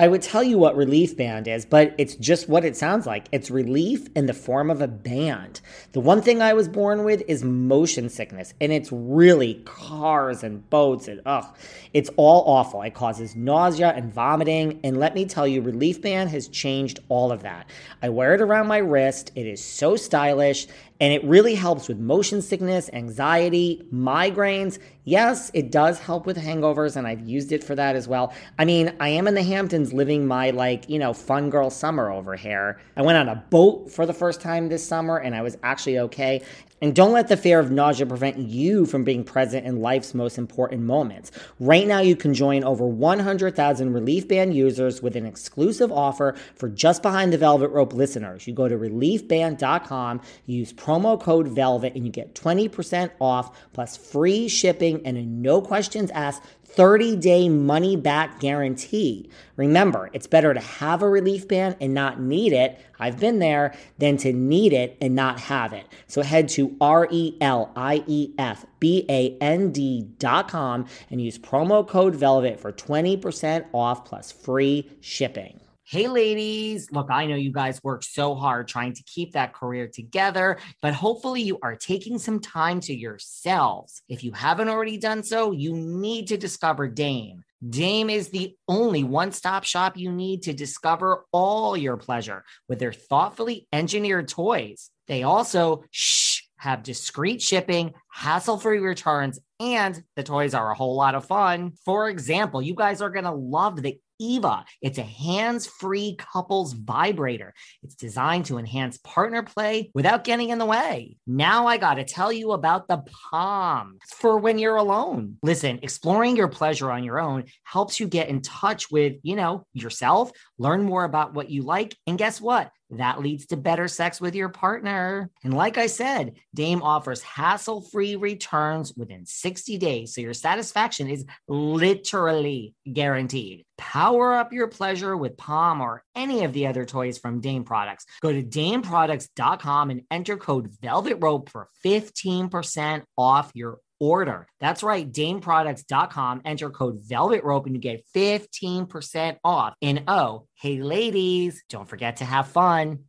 I 0.00 0.06
would 0.06 0.22
tell 0.22 0.44
you 0.44 0.58
what 0.58 0.76
Relief 0.76 1.16
Band 1.16 1.48
is, 1.48 1.66
but 1.66 1.92
it's 1.98 2.14
just 2.14 2.48
what 2.48 2.64
it 2.64 2.76
sounds 2.76 3.04
like. 3.04 3.26
It's 3.32 3.50
relief 3.50 4.06
in 4.14 4.26
the 4.26 4.32
form 4.32 4.70
of 4.70 4.80
a 4.80 4.86
band. 4.86 5.60
The 5.90 5.98
one 5.98 6.22
thing 6.22 6.40
I 6.40 6.52
was 6.52 6.68
born 6.68 7.02
with 7.02 7.24
is 7.26 7.42
motion 7.42 8.08
sickness, 8.08 8.54
and 8.60 8.70
it's 8.70 8.92
really 8.92 9.54
cars 9.64 10.44
and 10.44 10.70
boats 10.70 11.08
and 11.08 11.20
ugh, 11.26 11.52
it's 11.92 12.10
all 12.16 12.44
awful. 12.46 12.82
It 12.82 12.94
causes 12.94 13.34
nausea 13.34 13.88
and 13.88 14.14
vomiting, 14.14 14.78
and 14.84 15.00
let 15.00 15.16
me 15.16 15.24
tell 15.24 15.48
you, 15.48 15.62
Relief 15.62 16.00
Band 16.00 16.30
has 16.30 16.46
changed 16.46 17.00
all 17.08 17.32
of 17.32 17.42
that. 17.42 17.68
I 18.00 18.08
wear 18.10 18.34
it 18.34 18.40
around 18.40 18.68
my 18.68 18.78
wrist. 18.78 19.32
It 19.34 19.46
is 19.46 19.64
so 19.64 19.96
stylish, 19.96 20.68
and 21.00 21.12
it 21.12 21.24
really 21.24 21.54
helps 21.54 21.88
with 21.88 21.98
motion 21.98 22.42
sickness, 22.42 22.90
anxiety, 22.92 23.86
migraines. 23.92 24.78
Yes, 25.04 25.50
it 25.54 25.70
does 25.70 25.98
help 25.98 26.26
with 26.26 26.36
hangovers, 26.36 26.96
and 26.96 27.06
I've 27.06 27.26
used 27.26 27.52
it 27.52 27.62
for 27.64 27.74
that 27.74 27.96
as 27.96 28.08
well. 28.08 28.32
I 28.58 28.64
mean, 28.64 28.92
I 29.00 29.10
am 29.10 29.26
in 29.28 29.34
the 29.34 29.42
Hamptons 29.42 29.92
living 29.92 30.26
my, 30.26 30.50
like, 30.50 30.88
you 30.88 30.98
know, 30.98 31.12
fun 31.12 31.50
girl 31.50 31.70
summer 31.70 32.10
over 32.10 32.34
here. 32.36 32.80
I 32.96 33.02
went 33.02 33.16
on 33.16 33.28
a 33.28 33.36
boat 33.50 33.90
for 33.90 34.06
the 34.06 34.12
first 34.12 34.40
time 34.40 34.68
this 34.68 34.86
summer, 34.86 35.18
and 35.18 35.34
I 35.34 35.42
was 35.42 35.56
actually 35.62 35.98
okay. 36.00 36.42
And 36.80 36.94
don't 36.94 37.12
let 37.12 37.28
the 37.28 37.36
fear 37.36 37.58
of 37.58 37.70
nausea 37.70 38.06
prevent 38.06 38.38
you 38.38 38.86
from 38.86 39.02
being 39.02 39.24
present 39.24 39.66
in 39.66 39.80
life's 39.80 40.14
most 40.14 40.38
important 40.38 40.82
moments. 40.82 41.32
Right 41.58 41.86
now, 41.86 42.00
you 42.00 42.14
can 42.14 42.34
join 42.34 42.62
over 42.62 42.86
100,000 42.86 43.92
Relief 43.92 44.28
Band 44.28 44.54
users 44.54 45.02
with 45.02 45.16
an 45.16 45.26
exclusive 45.26 45.90
offer 45.90 46.36
for 46.54 46.68
Just 46.68 47.02
Behind 47.02 47.32
the 47.32 47.38
Velvet 47.38 47.70
Rope 47.70 47.92
listeners. 47.92 48.46
You 48.46 48.54
go 48.54 48.68
to 48.68 48.76
reliefband.com, 48.76 50.20
use 50.46 50.72
promo 50.72 51.20
code 51.20 51.48
VELVET, 51.48 51.96
and 51.96 52.06
you 52.06 52.12
get 52.12 52.34
20% 52.34 53.10
off 53.20 53.72
plus 53.72 53.96
free 53.96 54.48
shipping 54.48 55.04
and 55.04 55.16
a 55.16 55.22
no 55.22 55.60
questions 55.60 56.10
asked 56.12 56.42
30 56.68 57.16
day 57.16 57.48
money 57.48 57.96
back 57.96 58.40
guarantee. 58.40 59.28
Remember, 59.56 60.10
it's 60.12 60.26
better 60.26 60.52
to 60.52 60.60
have 60.60 61.02
a 61.02 61.08
relief 61.08 61.48
band 61.48 61.76
and 61.80 61.94
not 61.94 62.20
need 62.20 62.52
it. 62.52 62.78
I've 63.00 63.18
been 63.18 63.38
there 63.38 63.74
than 63.98 64.16
to 64.18 64.32
need 64.32 64.72
it 64.72 64.96
and 65.00 65.14
not 65.14 65.40
have 65.40 65.72
it. 65.72 65.86
So 66.06 66.22
head 66.22 66.48
to 66.50 66.67
R 66.80 67.08
E 67.10 67.36
L 67.40 67.72
I 67.76 68.04
E 68.06 68.34
F 68.38 68.64
B 68.80 69.04
A 69.08 69.36
N 69.40 69.72
D 69.72 70.08
dot 70.18 70.48
com 70.48 70.86
and 71.10 71.20
use 71.20 71.38
promo 71.38 71.86
code 71.86 72.14
VELVET 72.14 72.60
for 72.60 72.72
20% 72.72 73.66
off 73.72 74.04
plus 74.04 74.32
free 74.32 74.90
shipping. 75.00 75.60
Hey, 75.90 76.06
ladies. 76.06 76.92
Look, 76.92 77.10
I 77.10 77.24
know 77.24 77.36
you 77.36 77.50
guys 77.50 77.82
work 77.82 78.02
so 78.02 78.34
hard 78.34 78.68
trying 78.68 78.92
to 78.92 79.02
keep 79.04 79.32
that 79.32 79.54
career 79.54 79.88
together, 79.88 80.58
but 80.82 80.92
hopefully 80.92 81.40
you 81.40 81.58
are 81.62 81.76
taking 81.76 82.18
some 82.18 82.40
time 82.40 82.80
to 82.80 82.94
yourselves. 82.94 84.02
If 84.06 84.22
you 84.22 84.32
haven't 84.32 84.68
already 84.68 84.98
done 84.98 85.22
so, 85.22 85.52
you 85.52 85.72
need 85.72 86.26
to 86.26 86.36
discover 86.36 86.88
Dame. 86.88 87.42
Dame 87.66 88.10
is 88.10 88.28
the 88.28 88.54
only 88.68 89.02
one 89.02 89.32
stop 89.32 89.64
shop 89.64 89.96
you 89.96 90.12
need 90.12 90.42
to 90.42 90.52
discover 90.52 91.24
all 91.32 91.74
your 91.74 91.96
pleasure 91.96 92.44
with 92.68 92.80
their 92.80 92.92
thoughtfully 92.92 93.66
engineered 93.72 94.28
toys. 94.28 94.90
They 95.06 95.22
also, 95.22 95.84
shh, 95.90 96.27
have 96.58 96.82
discreet 96.82 97.42
shipping, 97.42 97.94
hassle 98.10 98.58
free 98.58 98.78
returns, 98.78 99.38
and 99.60 100.02
the 100.16 100.22
toys 100.22 100.54
are 100.54 100.70
a 100.70 100.74
whole 100.74 100.96
lot 100.96 101.14
of 101.14 101.26
fun. 101.26 101.72
For 101.84 102.08
example, 102.08 102.62
you 102.62 102.74
guys 102.74 103.00
are 103.00 103.10
going 103.10 103.24
to 103.24 103.32
love 103.32 103.82
the 103.82 103.98
Eva. 104.20 104.64
It's 104.82 104.98
a 104.98 105.02
hands 105.02 105.66
free 105.66 106.16
couples 106.18 106.72
vibrator. 106.72 107.54
It's 107.82 107.94
designed 107.94 108.46
to 108.46 108.58
enhance 108.58 108.98
partner 108.98 109.42
play 109.42 109.90
without 109.94 110.24
getting 110.24 110.50
in 110.50 110.58
the 110.58 110.66
way. 110.66 111.16
Now 111.26 111.66
I 111.66 111.76
got 111.76 111.94
to 111.94 112.04
tell 112.04 112.32
you 112.32 112.52
about 112.52 112.88
the 112.88 113.04
Palm 113.30 113.98
for 114.16 114.38
when 114.38 114.58
you're 114.58 114.76
alone. 114.76 115.36
Listen, 115.42 115.78
exploring 115.82 116.36
your 116.36 116.48
pleasure 116.48 116.90
on 116.90 117.04
your 117.04 117.20
own 117.20 117.44
helps 117.62 118.00
you 118.00 118.08
get 118.08 118.28
in 118.28 118.42
touch 118.42 118.90
with, 118.90 119.16
you 119.22 119.36
know, 119.36 119.64
yourself, 119.72 120.32
learn 120.58 120.82
more 120.82 121.04
about 121.04 121.34
what 121.34 121.50
you 121.50 121.62
like, 121.62 121.96
and 122.06 122.18
guess 122.18 122.40
what? 122.40 122.72
That 122.90 123.20
leads 123.20 123.46
to 123.46 123.56
better 123.56 123.86
sex 123.86 124.20
with 124.20 124.34
your 124.34 124.48
partner. 124.48 125.30
And 125.44 125.52
like 125.52 125.76
I 125.76 125.86
said, 125.86 126.34
Dame 126.54 126.82
offers 126.82 127.22
hassle 127.22 127.82
free 127.82 128.16
returns 128.16 128.94
within 128.96 129.26
60 129.26 129.76
days. 129.78 130.14
So 130.14 130.20
your 130.20 130.34
satisfaction 130.34 131.08
is 131.08 131.26
literally 131.48 132.74
guaranteed. 132.90 133.64
Power 133.76 134.34
up 134.34 134.52
your 134.52 134.68
pleasure 134.68 135.16
with 135.16 135.36
Palm 135.36 135.80
or 135.80 136.02
any 136.14 136.44
of 136.44 136.52
the 136.52 136.66
other 136.66 136.84
toys 136.84 137.18
from 137.18 137.40
Dame 137.40 137.64
Products. 137.64 138.06
Go 138.22 138.32
to 138.32 138.42
dameproducts.com 138.42 139.90
and 139.90 140.02
enter 140.10 140.36
code 140.36 140.70
Velvet 140.80 141.18
Rope 141.20 141.50
for 141.50 141.68
15% 141.84 143.02
off 143.16 143.52
your 143.54 143.78
order. 144.00 144.46
That's 144.60 144.82
right, 144.82 145.10
dameproducts.com. 145.10 146.42
Enter 146.44 146.70
code 146.70 147.00
Velvet 147.02 147.44
Rope 147.44 147.66
and 147.66 147.74
you 147.74 147.80
get 147.80 148.04
15% 148.14 149.36
off. 149.44 149.74
And 149.82 150.04
oh, 150.08 150.46
hey, 150.54 150.80
ladies, 150.80 151.64
don't 151.68 151.88
forget 151.88 152.16
to 152.16 152.24
have 152.24 152.48
fun. 152.48 153.04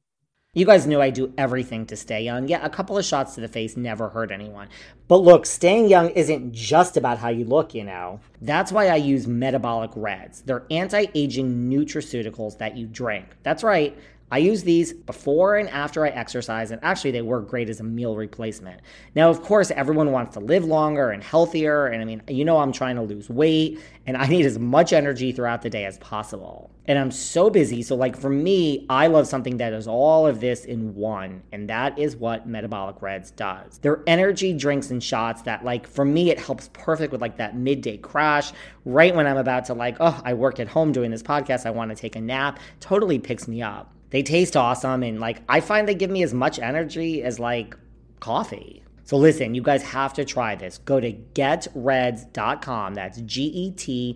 You 0.55 0.65
guys 0.65 0.87
know 0.87 0.99
I 0.99 1.11
do 1.11 1.31
everything 1.37 1.85
to 1.85 1.95
stay 1.95 2.23
young. 2.23 2.47
Yeah, 2.47 2.65
a 2.65 2.69
couple 2.71 2.97
of 2.97 3.05
shots 3.05 3.35
to 3.35 3.41
the 3.41 3.47
face 3.47 3.77
never 3.77 4.09
hurt 4.09 4.31
anyone. 4.31 4.67
But 5.07 5.17
look, 5.17 5.45
staying 5.45 5.89
young 5.89 6.09
isn't 6.09 6.53
just 6.53 6.97
about 6.97 7.19
how 7.19 7.29
you 7.29 7.45
look, 7.45 7.75
you 7.75 7.83
know. 7.83 8.19
That's 8.41 8.71
why 8.71 8.87
I 8.87 8.95
use 8.95 9.27
metabolic 9.27 9.91
reds. 9.95 10.41
They're 10.41 10.65
anti 10.71 11.05
aging 11.13 11.69
nutraceuticals 11.69 12.57
that 12.57 12.75
you 12.75 12.87
drink. 12.87 13.27
That's 13.43 13.63
right. 13.63 13.95
I 14.31 14.37
use 14.37 14.63
these 14.63 14.93
before 14.93 15.57
and 15.57 15.67
after 15.69 16.05
I 16.05 16.09
exercise, 16.09 16.71
and 16.71 16.79
actually, 16.83 17.11
they 17.11 17.21
work 17.21 17.47
great 17.49 17.69
as 17.69 17.79
a 17.79 17.83
meal 17.83 18.15
replacement. 18.15 18.81
Now, 19.15 19.29
of 19.29 19.41
course, 19.41 19.71
everyone 19.71 20.11
wants 20.11 20.33
to 20.33 20.39
live 20.39 20.65
longer 20.65 21.09
and 21.09 21.23
healthier, 21.23 21.87
and 21.87 22.01
I 22.01 22.05
mean, 22.05 22.21
you 22.27 22.45
know, 22.45 22.57
I'm 22.57 22.71
trying 22.71 22.95
to 22.97 23.01
lose 23.01 23.29
weight, 23.29 23.79
and 24.05 24.15
I 24.15 24.27
need 24.27 24.45
as 24.45 24.59
much 24.59 24.93
energy 24.93 25.31
throughout 25.31 25.61
the 25.61 25.69
day 25.69 25.85
as 25.85 25.97
possible. 25.97 26.69
And 26.85 26.97
I'm 26.97 27.11
so 27.11 27.49
busy, 27.49 27.83
so 27.83 27.95
like 27.95 28.15
for 28.17 28.29
me, 28.29 28.85
I 28.89 29.07
love 29.07 29.27
something 29.27 29.57
that 29.57 29.73
is 29.73 29.87
all 29.87 30.25
of 30.25 30.39
this 30.39 30.65
in 30.65 30.95
one, 30.95 31.43
and 31.51 31.69
that 31.69 31.97
is 31.97 32.15
what 32.15 32.47
Metabolic 32.47 33.01
Reds 33.01 33.31
does. 33.31 33.79
They're 33.79 34.03
energy 34.07 34.53
drinks 34.53 34.91
and 34.91 35.03
shots 35.03 35.41
that, 35.43 35.63
like, 35.63 35.87
for 35.87 36.05
me, 36.05 36.29
it 36.29 36.39
helps 36.39 36.69
perfect 36.73 37.11
with 37.11 37.21
like 37.21 37.37
that 37.37 37.55
midday 37.55 37.97
crash, 37.97 38.51
right 38.85 39.13
when 39.13 39.27
I'm 39.27 39.37
about 39.37 39.65
to, 39.65 39.73
like, 39.73 39.97
oh, 39.99 40.19
I 40.23 40.33
work 40.33 40.59
at 40.59 40.67
home 40.67 40.91
doing 40.91 41.11
this 41.11 41.23
podcast, 41.23 41.65
I 41.65 41.71
want 41.71 41.89
to 41.89 41.95
take 41.95 42.15
a 42.15 42.21
nap, 42.21 42.59
totally 42.79 43.19
picks 43.19 43.47
me 43.47 43.61
up. 43.61 43.91
They 44.09 44.23
taste 44.23 44.57
awesome 44.57 45.03
and 45.03 45.19
like 45.19 45.41
I 45.47 45.59
find 45.59 45.87
they 45.87 45.95
give 45.95 46.09
me 46.09 46.23
as 46.23 46.33
much 46.33 46.59
energy 46.59 47.23
as 47.23 47.39
like 47.39 47.77
coffee. 48.19 48.83
So 49.09 49.17
listen, 49.17 49.55
you 49.55 49.63
guys 49.63 49.81
have 49.81 50.13
to 50.13 50.23
try 50.23 50.53
this. 50.53 50.77
Go 50.77 50.99
to 50.99 51.11
getreds.com. 51.11 52.93
That's 52.93 53.19
G-E-T-R-E-D-S.com 53.19 54.15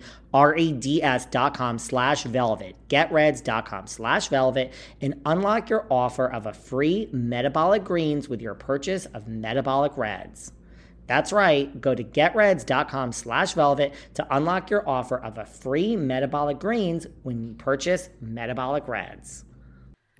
slash 1.80 2.24
velvet. 2.26 2.76
Getreds.com 2.90 3.88
slash 3.88 4.28
velvet 4.28 4.72
and 5.02 5.20
unlock 5.26 5.72
your 5.72 5.88
offer 5.90 6.32
of 6.32 6.46
a 6.46 6.54
free 6.54 7.10
metabolic 7.12 7.84
greens 7.84 8.30
with 8.30 8.40
your 8.40 8.54
purchase 8.54 9.08
of 9.08 9.28
metabolic 9.28 9.98
reds. 9.98 10.52
That's 11.08 11.34
right. 11.34 11.82
Go 11.82 11.96
to 11.96 12.04
getreds.com 12.04 13.14
slash 13.14 13.54
velvet 13.54 13.96
to 14.14 14.28
unlock 14.30 14.70
your 14.70 14.88
offer 14.88 15.18
of 15.18 15.40
a 15.40 15.46
free 15.46 15.96
metabolic 15.96 16.60
greens 16.60 17.08
when 17.24 17.48
you 17.48 17.56
purchase 17.56 18.12
metabolic 18.22 18.88
reds. 18.88 19.44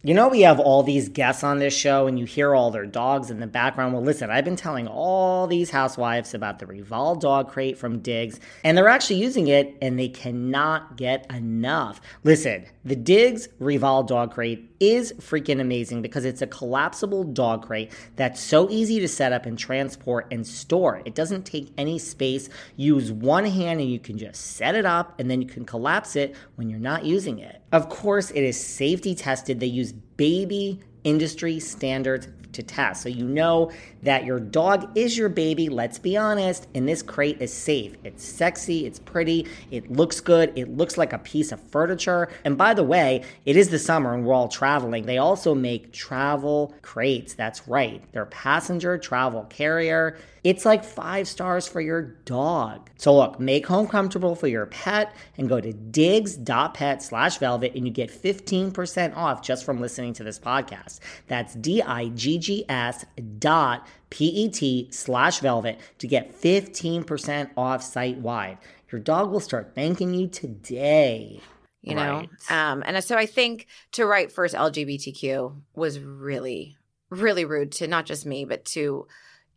You 0.06 0.14
know, 0.14 0.28
we 0.28 0.42
have 0.42 0.60
all 0.60 0.84
these 0.84 1.08
guests 1.08 1.46
on 1.46 1.60
this 1.60 1.74
show 1.74 2.08
and 2.08 2.20
you 2.20 2.26
hear 2.26 2.54
all 2.54 2.72
their 2.72 2.86
dogs 2.86 3.32
in 3.32 3.40
the 3.40 3.48
background. 3.48 3.94
Well, 3.94 4.04
listen, 4.04 4.30
I've 4.30 4.44
been 4.44 4.58
telling 4.58 4.86
all 4.86 5.48
these 5.48 5.70
housewives 5.70 6.34
about 6.34 6.60
the 6.60 6.66
Revolve 6.66 7.22
dog 7.22 7.50
crate 7.50 7.78
from 7.78 8.00
Diggs, 8.00 8.38
and 8.66 8.78
they're 8.78 8.90
actually 8.90 9.22
using 9.22 9.48
it 9.48 9.78
and 9.82 9.98
they 9.98 10.10
cannot 10.10 10.98
get 10.98 11.26
enough. 11.34 12.02
Listen, 12.26 12.66
the 12.84 12.98
Diggs 12.98 13.48
Revolve 13.60 14.08
dog 14.08 14.34
crate 14.34 14.73
is 14.84 15.14
freaking 15.14 15.62
amazing 15.62 16.02
because 16.02 16.26
it's 16.26 16.42
a 16.42 16.48
collapsible 16.48 17.24
dog 17.24 17.66
crate 17.66 17.92
that's 18.16 18.42
so 18.42 18.70
easy 18.70 19.00
to 19.00 19.08
set 19.08 19.32
up 19.32 19.46
and 19.46 19.58
transport 19.58 20.28
and 20.32 20.46
store. 20.46 21.02
It 21.06 21.16
doesn't 21.16 21.46
take 21.46 21.72
any 21.78 21.98
space. 22.00 22.50
Use 22.76 23.12
one 23.12 23.46
hand 23.46 23.80
and 23.80 23.90
you 23.90 24.00
can 24.00 24.18
just 24.18 24.56
set 24.56 24.76
it 24.76 24.86
up 24.86 25.20
and 25.20 25.32
then 25.32 25.42
you 25.42 25.48
can 25.48 25.66
collapse 25.66 26.16
it 26.16 26.36
when 26.56 26.70
you're 26.70 26.80
not 26.80 27.06
using 27.06 27.40
it. 27.40 27.62
Of 27.72 27.88
course, 27.90 28.32
it 28.32 28.44
is 28.44 28.62
safety 28.62 29.16
tested. 29.16 29.60
They 29.60 29.68
use 29.68 29.94
baby 29.94 30.80
industry 31.04 31.60
standards 31.60 32.28
to 32.54 32.64
test. 32.64 33.04
So 33.04 33.10
you 33.10 33.26
know 33.26 33.72
that 34.04 34.26
your 34.26 34.40
dog 34.40 34.98
is 34.98 35.18
your 35.18 35.30
baby, 35.30 35.70
let's 35.70 36.00
be 36.00 36.18
honest, 36.18 36.68
and 36.74 36.88
this 36.88 37.02
crate 37.02 37.42
is 37.42 37.52
safe. 37.52 37.96
It's 38.04 38.24
sexy, 38.24 38.86
it's 38.86 39.00
pretty, 39.00 39.48
it 39.72 39.92
looks 39.92 40.20
good, 40.20 40.52
it 40.58 40.76
looks 40.76 40.98
like 40.98 41.14
a 41.14 41.18
piece 41.18 41.52
of 41.52 41.60
furniture. 41.60 42.30
And 42.46 42.58
by 42.58 42.74
the 42.74 42.84
way, 42.84 43.24
it 43.46 43.56
is 43.56 43.70
the 43.70 43.80
summer 43.80 44.14
and 44.14 44.26
we're 44.26 44.34
all 44.34 44.48
traveling. 44.48 45.06
They 45.06 45.18
also 45.18 45.54
make 45.54 45.92
travel 45.92 46.74
crates. 46.82 47.34
That's 47.34 47.68
right. 47.68 48.04
They're 48.12 48.26
passenger 48.26 48.98
travel 48.98 49.44
carrier. 49.46 50.18
It's 50.44 50.66
like 50.66 50.84
five 50.84 51.28
stars 51.28 51.68
for 51.68 51.80
your 51.80 52.02
dog. 52.26 52.90
So 52.98 53.16
look, 53.16 53.40
make 53.40 53.66
home 53.66 53.88
comfortable 53.88 54.36
for 54.36 54.48
your 54.48 54.66
pet 54.66 55.16
and 55.38 55.48
go 55.48 55.62
to 55.62 55.72
diggs.pet 55.72 57.02
slash 57.02 57.38
velvet 57.38 57.74
and 57.76 57.88
you 57.88 57.94
get 57.94 58.12
15% 58.12 59.16
off 59.16 59.42
just 59.42 59.66
from 59.66 59.80
listening 59.80 60.14
to 60.14 60.24
this 60.24 60.40
podcast. 60.40 61.00
That's 61.28 61.54
D-I-G-G-S 61.56 63.06
dot 63.40 63.88
P-E-T 64.10 64.90
slash 64.92 65.40
velvet 65.40 65.80
to 66.00 66.08
get 66.08 66.40
15% 66.40 67.50
off 67.56 67.82
site 67.82 68.18
wide. 68.18 68.58
Your 68.92 69.00
dog 69.00 69.32
will 69.32 69.40
start 69.40 69.74
thanking 69.74 70.14
you 70.14 70.28
today. 70.28 71.40
You 71.82 71.96
know? 71.96 72.26
Um, 72.50 72.84
and 72.86 73.04
so 73.04 73.18
I 73.18 73.26
think 73.26 73.68
to 73.94 74.06
write 74.06 74.32
first 74.32 74.56
LGBTQ 74.56 75.56
was 75.76 76.00
really, 76.00 76.78
really 77.10 77.44
rude 77.44 77.72
to 77.74 77.88
not 77.88 78.06
just 78.06 78.26
me, 78.26 78.46
but 78.46 78.64
to, 78.66 79.08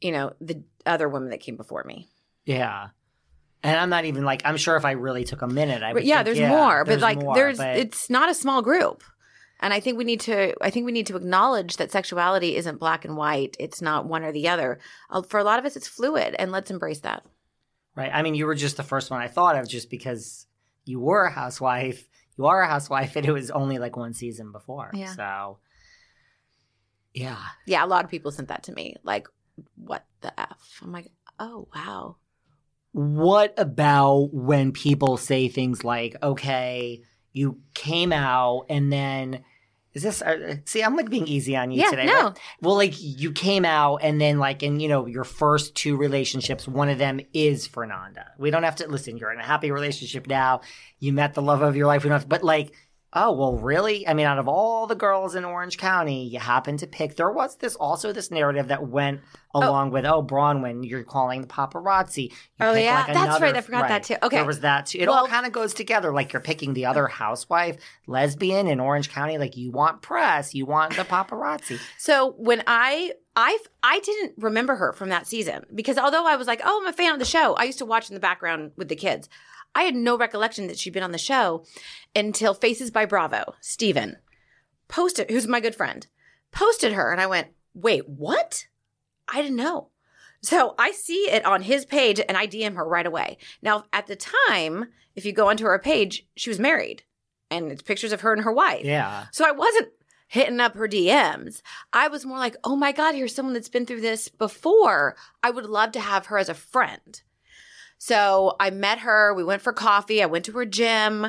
you 0.01 0.13
know, 0.13 0.33
the 0.41 0.63
other 0.85 1.09
women 1.09 1.31
that 1.31 1.41
came 1.41 1.57
before 1.57 1.85
me. 1.85 2.09
Yeah. 2.45 2.89
And 3.63 3.79
I'm 3.79 3.89
not 3.91 4.05
even 4.05 4.25
like, 4.25 4.43
I'm 4.45 4.57
sure 4.57 4.77
if 4.77 4.85
I 4.85 4.93
really 4.93 5.25
took 5.25 5.43
a 5.43 5.49
minute, 5.49 5.83
I 5.83 5.93
would 5.93 6.01
But 6.01 6.05
yeah, 6.05 6.23
think, 6.23 6.37
there's 6.37 6.49
more, 6.49 6.85
but 6.85 6.91
there's 6.91 7.03
like 7.03 7.19
more, 7.21 7.35
there's 7.35 7.59
but- 7.59 7.77
it's 7.77 8.09
not 8.11 8.29
a 8.31 8.35
small 8.35 8.63
group. 8.63 9.03
And 9.59 9.73
I 9.73 9.81
think 9.81 9.97
we 9.97 10.05
need 10.05 10.21
to 10.21 10.55
I 10.63 10.69
think 10.69 10.85
we 10.85 10.93
need 10.93 11.07
to 11.07 11.17
acknowledge 11.17 11.79
that 11.79 11.91
sexuality 11.91 12.57
isn't 12.57 12.79
black 12.79 13.07
and 13.07 13.17
white. 13.17 13.57
It's 13.59 13.81
not 13.81 14.05
one 14.07 14.23
or 14.23 14.31
the 14.31 14.49
other. 14.49 14.79
Uh, 15.09 15.23
For 15.23 15.41
a 15.41 15.45
lot 15.45 15.59
of 15.59 15.65
us 15.65 15.77
it's 15.77 15.89
fluid 15.89 16.37
and 16.39 16.53
let's 16.53 16.71
embrace 16.71 17.01
that. 17.01 17.25
Right. 17.95 18.11
I 18.13 18.21
mean, 18.21 18.35
you 18.35 18.45
were 18.45 18.55
just 18.55 18.77
the 18.77 18.83
first 18.83 19.11
one 19.11 19.23
I 19.23 19.29
thought 19.29 19.57
of 19.57 19.67
just 19.67 19.89
because 19.89 20.47
you 20.85 21.01
were 21.01 21.25
a 21.25 21.33
housewife. 21.33 22.07
You 22.37 22.45
are 22.45 22.61
a 22.61 22.69
housewife, 22.69 23.17
and 23.17 23.25
it 23.25 23.33
was 23.33 23.51
only 23.51 23.79
like 23.79 23.97
one 23.97 24.13
season 24.13 24.53
before. 24.53 24.91
Yeah. 24.93 25.15
So, 25.15 25.59
yeah. 27.15 27.39
Yeah, 27.67 27.83
a 27.83 27.89
lot 27.89 28.05
of 28.05 28.11
people 28.11 28.31
sent 28.31 28.49
that 28.49 28.65
to 28.65 28.73
me. 28.73 28.97
Like, 29.03 29.27
what 29.77 30.05
the 30.21 30.38
F? 30.38 30.81
I'm 30.83 30.92
like, 30.92 31.11
oh 31.38 31.69
wow. 31.75 32.16
What 32.92 33.55
about 33.59 34.33
when 34.33 34.73
people 34.73 35.16
say 35.19 35.49
things 35.49 35.85
like, 35.85 36.16
okay, 36.23 37.03
you 37.33 37.59
came 37.75 38.12
out 38.12 38.66
and 38.71 38.92
then. 38.92 39.45
Is 39.92 40.03
this 40.03 40.21
uh, 40.21 40.57
see? 40.66 40.83
I'm 40.83 40.95
like 40.95 41.09
being 41.09 41.27
easy 41.27 41.57
on 41.57 41.71
you 41.71 41.81
Yeah, 41.81 41.88
today. 41.88 42.05
no. 42.05 42.25
right? 42.25 42.38
Well, 42.61 42.75
like 42.75 42.92
you 43.01 43.33
came 43.33 43.64
out 43.64 44.01
and 44.03 44.21
then 44.21 44.38
like 44.38 44.62
in 44.62 44.79
you 44.79 44.88
know 44.88 45.07
your 45.07 45.25
first 45.25 45.75
two 45.75 45.97
relationships, 45.97 46.69
one 46.69 46.90
of 46.90 46.99
them 46.99 47.19
is 47.33 47.66
Fernanda. 47.66 48.27
We 48.37 48.51
don't 48.51 48.62
have 48.64 48.77
to 48.77 48.88
listen. 48.88 49.16
You're 49.16 49.33
in 49.33 49.40
a 49.40 49.42
happy 49.42 49.71
relationship 49.71 50.27
now. 50.27 50.61
You 50.99 51.14
met 51.14 51.33
the 51.33 51.40
love 51.40 51.62
of 51.62 51.77
your 51.77 51.87
life. 51.87 52.05
We 52.05 52.11
don't 52.11 52.19
have, 52.21 52.29
but 52.29 52.42
like, 52.45 52.75
oh 53.12 53.33
well, 53.33 53.57
really? 53.57 54.07
I 54.07 54.14
mean, 54.14 54.27
out 54.27 54.38
of 54.38 54.49
all 54.49 54.87
the 54.87 54.95
girls 54.95 55.35
in 55.35 55.45
Orange 55.45 55.79
County, 55.79 56.29
you 56.29 56.38
happen 56.38 56.77
to 56.79 56.87
pick. 56.87 57.16
There 57.16 57.31
was 57.31 57.57
this 57.57 57.75
also 57.77 58.12
this 58.12 58.31
narrative 58.31 58.69
that 58.69 58.87
went 58.88 59.21
oh. 59.55 59.61
along 59.61 59.90
with 59.90 60.05
oh 60.05 60.23
Braunwyn, 60.23 60.88
you're 60.88 61.05
calling 61.05 61.42
the 61.42 61.47
paparazzi. 61.47 62.31
You 62.31 62.37
Oh, 62.61 62.75
yeah? 62.75 63.05
like, 63.07 63.14
That's 63.14 63.40
right. 63.40 63.57
I 63.57 63.61
forgot 63.61 63.88
that 63.88 64.05
too. 64.05 64.16
Okay. 64.23 64.37
there 64.37 64.45
was 64.45 64.61
that 64.61 64.87
too. 64.87 64.99
It 64.99 65.09
all 65.09 65.27
kind 65.27 65.47
of 65.47 65.53
goes 65.53 65.75
together. 65.75 66.12
Like 66.12 66.33
you're 66.33 66.42
picking 66.42 66.75
the 66.75 66.87
other 66.87 67.07
housewife, 67.07 67.77
lesbian 68.07 68.66
in 68.66 68.81
Orange 68.81 69.11
County. 69.11 69.38
Like 69.38 69.57
you 69.57 69.71
want 69.71 70.03
press, 70.03 70.55
you 70.55 70.66
want 70.66 70.97
the 70.97 71.05
paparazzi. 71.05 71.79
So 71.99 72.35
when 72.38 72.62
I 72.66 73.12
I 73.37 73.59
I 73.83 74.01
didn't 74.01 74.35
remember 74.38 74.77
her 74.77 74.92
from 74.92 75.11
that 75.11 75.27
season 75.27 75.64
because 75.75 75.99
although 75.99 76.27
I 76.27 76.37
was 76.37 76.47
like, 76.47 76.61
oh, 76.64 76.81
I'm 76.83 76.88
a 76.88 76.92
fan 76.92 77.12
of 77.12 77.19
the 77.19 77.25
show, 77.25 77.55
I 77.55 77.64
used 77.64 77.79
to 77.79 77.87
watch 77.87 78.09
in 78.11 78.14
the 78.14 78.21
background 78.21 78.73
with 78.77 78.88
the 78.88 78.97
kids. 78.97 79.29
I 79.77 79.83
had 79.83 79.95
no 79.95 80.17
recollection 80.17 80.67
that 80.67 80.79
she'd 80.79 80.93
been 80.95 81.03
on 81.03 81.12
the 81.12 81.19
show 81.19 81.65
until 82.15 82.55
Faces 82.55 82.91
by 82.91 83.05
Bravo, 83.05 83.55
Steven, 83.61 84.17
posted, 84.89 85.31
who's 85.31 85.47
my 85.47 85.61
good 85.61 85.75
friend, 85.75 86.07
posted 86.51 86.95
her, 86.95 87.12
and 87.12 87.21
I 87.21 87.27
went, 87.27 87.49
wait, 87.75 88.09
what? 88.09 88.67
I 89.29 89.43
didn't 89.43 89.57
know. 89.57 89.91
So 90.41 90.75
I 90.79 90.93
see 90.93 91.31
it 91.31 91.45
on 91.45 91.62
his 91.62 91.85
page 91.85 92.21
and 92.27 92.37
I 92.37 92.47
DM 92.47 92.77
her 92.77 92.89
right 92.89 93.07
away. 93.07 93.37
Now, 93.62 93.85
at 93.93 94.07
the 94.07 94.17
time, 94.49 94.87
if 95.15 95.27
you 95.27 95.33
go 95.33 95.49
onto 95.49 95.65
her 95.65 95.79
page, 95.79 96.27
she 96.37 96.51
was 96.51 96.59
married. 96.59 97.03
and 97.51 97.71
it's 97.71 97.83
pictures 97.83 98.12
of 98.12 98.23
her 98.23 98.33
and 98.33 98.43
her 98.43 98.53
wife. 98.53 98.85
Yeah. 98.85 99.27
So 99.33 99.47
I 99.47 99.53
wasn't 99.53 99.89
hitting 100.29 100.59
up 100.61 100.75
her 100.75 100.89
DMs. 100.89 101.62
I 101.93 102.09
was 102.09 102.27
more 102.27 102.39
like, 102.39 102.57
oh 102.65 102.77
my 102.77 102.93
God, 102.93 103.15
here's 103.15 103.35
someone 103.35 103.55
that's 103.55 103.69
been 103.69 103.87
through 103.87 104.01
this 104.01 104.29
before. 104.29 105.17
I 105.43 105.51
would 105.51 105.67
love 105.67 105.93
to 105.93 106.01
have 106.01 106.27
her 106.27 106.39
as 106.39 106.49
a 106.49 106.55
friend. 106.55 107.23
So 107.99 108.57
I 108.61 108.71
met 108.71 109.01
her. 109.01 109.35
We 109.35 109.45
went 109.45 109.63
for 109.63 109.73
coffee. 109.73 110.23
I 110.23 110.27
went 110.27 110.45
to 110.47 110.53
her 110.53 110.67
gym 110.67 111.29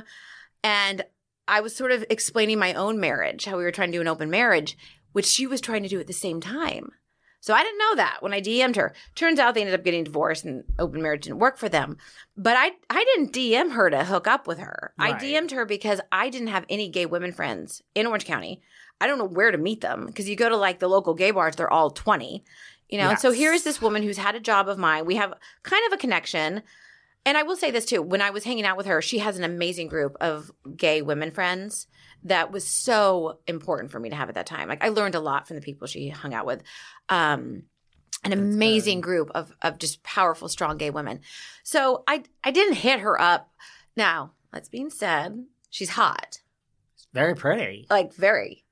and 0.64 1.04
I 1.48 1.62
was 1.62 1.76
sort 1.76 1.92
of 1.92 2.06
explaining 2.10 2.60
my 2.60 2.74
own 2.74 3.00
marriage, 3.00 3.46
how 3.46 3.58
we 3.58 3.64
were 3.64 3.72
trying 3.72 3.92
to 3.92 3.98
do 3.98 4.02
an 4.02 4.08
open 4.08 4.30
marriage, 4.30 4.78
which 5.14 5.26
she 5.26 5.48
was 5.48 5.62
trying 5.62 5.84
to 5.84 5.90
do 5.90 6.00
at 6.00 6.08
the 6.08 6.14
same 6.14 6.42
time. 6.42 6.92
So 7.40 7.54
I 7.54 7.64
didn't 7.64 7.80
know 7.80 7.96
that 7.96 8.18
when 8.20 8.34
I 8.34 8.42
DM'd 8.42 8.76
her. 8.76 8.94
Turns 9.16 9.40
out 9.40 9.54
they 9.54 9.62
ended 9.62 9.76
up 9.80 9.86
getting 9.86 10.04
divorced 10.04 10.44
and 10.44 10.66
open 10.80 11.02
marriage 11.02 11.24
didn't 11.24 11.40
work 11.40 11.58
for 11.58 11.70
them. 11.70 11.98
But 12.36 12.58
I 12.58 12.72
I 12.90 13.06
didn't 13.06 13.32
DM 13.32 13.72
her 13.72 13.90
to 13.90 14.04
hook 14.04 14.28
up 14.28 14.48
with 14.48 14.60
her. 14.60 14.94
I 15.00 15.14
DM'd 15.14 15.52
her 15.52 15.66
because 15.66 16.02
I 16.12 16.30
didn't 16.30 16.50
have 16.50 16.66
any 16.70 16.90
gay 16.90 17.06
women 17.06 17.32
friends 17.32 17.82
in 17.96 18.06
Orange 18.06 18.26
County. 18.26 18.62
I 19.00 19.08
don't 19.08 19.20
know 19.20 19.26
where 19.26 19.52
to 19.52 19.58
meet 19.58 19.82
them 19.82 20.08
because 20.08 20.28
you 20.28 20.36
go 20.36 20.50
to 20.50 20.58
like 20.58 20.80
the 20.80 20.90
local 20.90 21.14
gay 21.14 21.32
bars, 21.32 21.56
they're 21.56 21.72
all 21.72 21.92
20. 21.92 22.44
You 22.90 22.98
know, 22.98 23.10
and 23.10 23.20
so 23.20 23.32
here 23.32 23.52
is 23.54 23.64
this 23.64 23.82
woman 23.82 24.04
who's 24.04 24.18
had 24.18 24.36
a 24.36 24.40
job 24.40 24.70
of 24.70 24.78
mine. 24.78 25.06
We 25.06 25.16
have 25.16 25.34
kind 25.64 25.86
of 25.88 25.94
a 25.94 25.98
connection. 25.98 26.64
And 27.26 27.38
I 27.38 27.44
will 27.44 27.58
say 27.58 27.72
this 27.72 27.86
too 27.86 28.02
when 28.02 28.22
I 28.22 28.30
was 28.30 28.46
hanging 28.46 28.66
out 28.66 28.78
with 28.78 28.86
her, 28.86 29.02
she 29.02 29.18
has 29.20 29.38
an 29.38 29.44
amazing 29.44 29.90
group 29.90 30.16
of 30.22 30.52
gay 30.76 31.02
women 31.02 31.32
friends 31.32 31.88
that 32.24 32.52
was 32.52 32.66
so 32.66 33.40
important 33.48 33.92
for 33.92 34.00
me 34.00 34.10
to 34.10 34.16
have 34.16 34.30
at 34.30 34.36
that 34.36 34.46
time. 34.46 34.70
Like 34.70 34.84
I 34.84 34.90
learned 34.90 35.16
a 35.16 35.20
lot 35.20 35.48
from 35.48 35.56
the 35.56 35.62
people 35.62 35.88
she 35.88 36.10
hung 36.10 36.34
out 36.34 36.46
with. 36.46 36.64
Um, 37.10 37.64
an 38.24 38.34
amazing 38.34 39.02
group 39.02 39.32
of 39.36 39.54
of 39.62 39.78
just 39.78 40.04
powerful, 40.04 40.48
strong 40.50 40.78
gay 40.78 40.90
women. 40.90 41.22
So 41.64 42.04
I 42.08 42.24
I 42.44 42.52
didn't 42.52 42.76
hit 42.76 43.02
her 43.02 43.20
up. 43.20 43.50
Now, 43.96 44.34
that's 44.52 44.70
being 44.70 44.90
said, 44.90 45.46
she's 45.70 45.90
hot. 45.90 46.40
Very 47.14 47.36
pretty. 47.36 47.88
Like 47.90 48.14
very. 48.14 48.64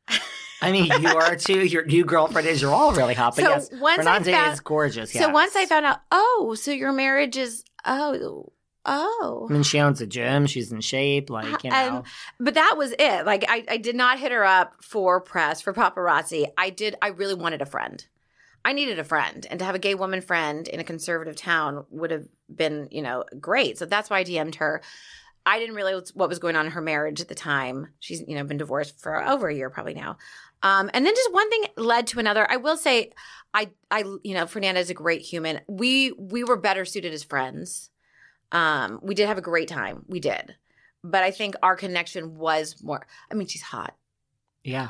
I 0.61 0.71
mean, 0.71 0.85
you 0.85 1.09
are 1.09 1.35
too. 1.35 1.65
Your 1.65 1.85
new 1.85 2.05
girlfriend 2.05 2.47
is. 2.47 2.61
You're 2.61 2.73
all 2.73 2.93
really 2.93 3.13
hot. 3.13 3.35
But 3.35 3.43
So 3.45 3.49
yes, 3.51 3.69
once 3.73 4.05
I 4.05 4.19
found- 4.23 4.53
is 4.53 4.59
gorgeous. 4.59 5.11
So 5.11 5.29
once 5.29 5.55
I 5.55 5.65
found 5.65 5.85
out, 5.85 5.99
oh, 6.11 6.55
so 6.59 6.71
your 6.71 6.91
marriage 6.93 7.37
is 7.37 7.63
oh 7.85 8.51
oh 8.85 9.47
I 9.49 9.53
mean, 9.53 9.63
she 9.63 9.79
owns 9.79 9.99
a 10.01 10.07
gym. 10.07 10.45
She's 10.47 10.71
in 10.71 10.79
shape. 10.81 11.29
Like 11.29 11.63
you 11.63 11.69
know. 11.69 11.75
And- 11.97 12.03
but 12.39 12.53
that 12.53 12.75
was 12.77 12.93
it. 12.97 13.25
Like 13.25 13.45
I, 13.47 13.63
I 13.69 13.77
did 13.77 13.95
not 13.95 14.19
hit 14.19 14.31
her 14.31 14.45
up 14.45 14.75
for 14.81 15.21
press 15.21 15.61
for 15.61 15.73
paparazzi. 15.73 16.45
I 16.57 16.69
did. 16.69 16.95
I 17.01 17.07
really 17.09 17.35
wanted 17.35 17.61
a 17.61 17.65
friend. 17.65 18.05
I 18.63 18.73
needed 18.73 18.97
a 18.97 19.03
friend, 19.03 19.45
and 19.51 19.59
to 19.59 19.65
have 19.65 19.75
a 19.75 19.79
gay 19.79 19.93
woman 19.93 20.21
friend 20.21 20.67
in 20.67 20.79
a 20.79 20.83
conservative 20.83 21.35
town 21.35 21.85
would 21.91 22.09
have 22.09 22.25
been, 22.53 22.87
you 22.89 23.03
know, 23.03 23.23
great. 23.39 23.77
So 23.77 23.85
that's 23.85 24.09
why 24.09 24.19
I 24.19 24.23
DM'd 24.23 24.55
her. 24.55 24.81
I 25.45 25.59
didn't 25.59 25.75
realize 25.75 26.11
what 26.13 26.29
was 26.29 26.39
going 26.39 26.55
on 26.55 26.65
in 26.65 26.71
her 26.71 26.81
marriage 26.81 27.21
at 27.21 27.27
the 27.27 27.35
time. 27.35 27.87
She's, 27.99 28.21
you 28.27 28.35
know, 28.35 28.43
been 28.43 28.57
divorced 28.57 28.99
for 28.99 29.23
over 29.23 29.47
a 29.47 29.55
year 29.55 29.69
probably 29.69 29.93
now. 29.93 30.17
Um, 30.63 30.89
and 30.93 31.05
then 31.05 31.13
just 31.15 31.33
one 31.33 31.49
thing 31.49 31.63
led 31.77 32.07
to 32.07 32.19
another. 32.19 32.49
I 32.49 32.57
will 32.57 32.77
say, 32.77 33.11
I, 33.53 33.69
I, 33.91 34.03
you 34.23 34.33
know, 34.33 34.47
Fernanda 34.47 34.79
is 34.79 34.89
a 34.89 34.95
great 34.95 35.21
human. 35.21 35.61
We, 35.67 36.11
we 36.13 36.43
were 36.43 36.57
better 36.57 36.85
suited 36.85 37.13
as 37.13 37.23
friends. 37.23 37.89
Um, 38.51 38.99
we 39.03 39.13
did 39.15 39.27
have 39.27 39.37
a 39.37 39.41
great 39.41 39.67
time. 39.67 40.05
We 40.07 40.19
did 40.19 40.55
but 41.05 41.23
I 41.23 41.31
think 41.31 41.55
our 41.61 41.75
connection 41.75 42.35
was 42.35 42.81
more. 42.81 43.05
I 43.31 43.35
mean, 43.35 43.47
she's 43.47 43.61
hot, 43.61 43.95
yeah, 44.63 44.89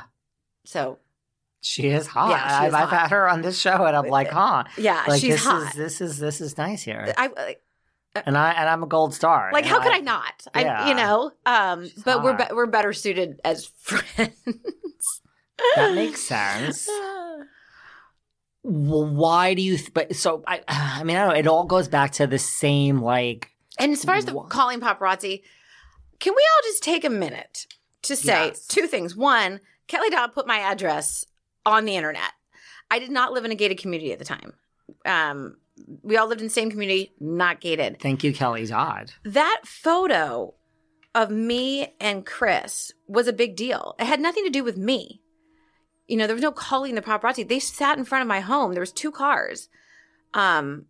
so 0.64 0.98
she 1.60 1.88
is 1.88 2.06
hot. 2.06 2.30
Yeah, 2.30 2.48
she 2.48 2.54
I've, 2.54 2.68
is 2.68 2.74
I've 2.74 2.88
had 2.88 3.10
her 3.10 3.28
on 3.28 3.42
this 3.42 3.58
show, 3.58 3.84
and 3.84 3.96
I'm 3.96 4.08
like, 4.08 4.30
huh? 4.30 4.64
yeah, 4.78 5.04
Like 5.06 5.20
she's 5.20 5.34
this 5.34 5.44
hot. 5.44 5.62
is 5.62 5.72
this 5.74 6.00
is 6.00 6.18
this 6.18 6.40
is 6.40 6.56
nice 6.56 6.82
here. 6.82 7.12
I 7.16 7.56
and 8.26 8.38
I 8.38 8.52
and 8.52 8.68
I'm 8.68 8.82
a 8.82 8.86
gold 8.86 9.12
star. 9.14 9.50
like. 9.52 9.64
How 9.66 9.80
could 9.82 9.92
I 9.92 9.98
not? 9.98 10.46
I, 10.54 10.62
Yeah. 10.62 10.88
you 10.88 10.94
know. 10.94 11.32
Um, 11.44 11.84
She's 11.88 12.02
but 12.02 12.22
we're 12.22 12.36
be- 12.36 12.52
we're 12.54 12.66
better 12.66 12.92
suited 12.92 13.40
as 13.44 13.66
friends. 13.80 14.30
That 15.76 15.94
makes 15.94 16.22
sense. 16.22 16.88
Well, 18.68 19.06
why 19.06 19.54
do 19.54 19.62
you? 19.62 19.76
Th- 19.76 19.94
but 19.94 20.16
so 20.16 20.42
I. 20.46 20.60
I 20.66 21.04
mean, 21.04 21.16
I 21.16 21.20
don't 21.20 21.28
know. 21.34 21.38
It 21.38 21.46
all 21.46 21.64
goes 21.64 21.86
back 21.88 22.10
to 22.12 22.26
the 22.26 22.38
same 22.38 23.00
like. 23.00 23.50
And 23.78 23.92
as 23.92 24.04
far 24.04 24.16
as 24.16 24.24
the 24.24 24.34
Wha- 24.34 24.44
calling 24.48 24.80
paparazzi, 24.80 25.42
can 26.18 26.32
we 26.34 26.42
all 26.42 26.62
just 26.64 26.82
take 26.82 27.04
a 27.04 27.10
minute 27.10 27.66
to 28.02 28.16
say 28.16 28.46
Yes. 28.48 28.66
two 28.66 28.86
things? 28.88 29.14
One, 29.14 29.60
Kelly 29.86 30.10
Dodd 30.10 30.32
put 30.32 30.46
my 30.48 30.58
address 30.58 31.24
on 31.64 31.84
the 31.84 31.94
internet. 31.94 32.32
I 32.90 32.98
did 32.98 33.10
not 33.10 33.32
live 33.32 33.44
in 33.44 33.52
a 33.52 33.54
gated 33.54 33.78
community 33.78 34.12
at 34.12 34.18
the 34.18 34.24
time. 34.24 34.52
Um, 35.04 35.58
we 36.02 36.16
all 36.16 36.26
lived 36.26 36.40
in 36.40 36.46
the 36.46 36.52
same 36.52 36.70
community, 36.70 37.12
not 37.20 37.60
gated. 37.60 38.00
Thank 38.00 38.24
you, 38.24 38.32
Kelly 38.32 38.66
Dodd. 38.66 39.12
that 39.24 39.62
photo 39.64 40.54
of 41.14 41.30
me 41.30 41.94
and 42.00 42.26
Chris 42.26 42.92
was 43.06 43.26
a 43.26 43.32
big 43.32 43.56
deal. 43.56 43.94
It 43.98 44.04
had 44.06 44.20
nothing 44.20 44.44
to 44.44 44.50
do 44.50 44.62
with 44.64 44.76
me. 44.76 45.22
You 46.06 46.16
know, 46.16 46.26
there 46.26 46.36
was 46.36 46.42
no 46.42 46.52
calling 46.52 46.94
the 46.94 47.02
paparazzi. 47.02 47.46
They 47.48 47.58
sat 47.58 47.98
in 47.98 48.04
front 48.04 48.22
of 48.22 48.28
my 48.28 48.40
home. 48.40 48.72
There 48.72 48.80
was 48.80 48.92
two 48.92 49.10
cars. 49.10 49.68
Um 50.34 50.86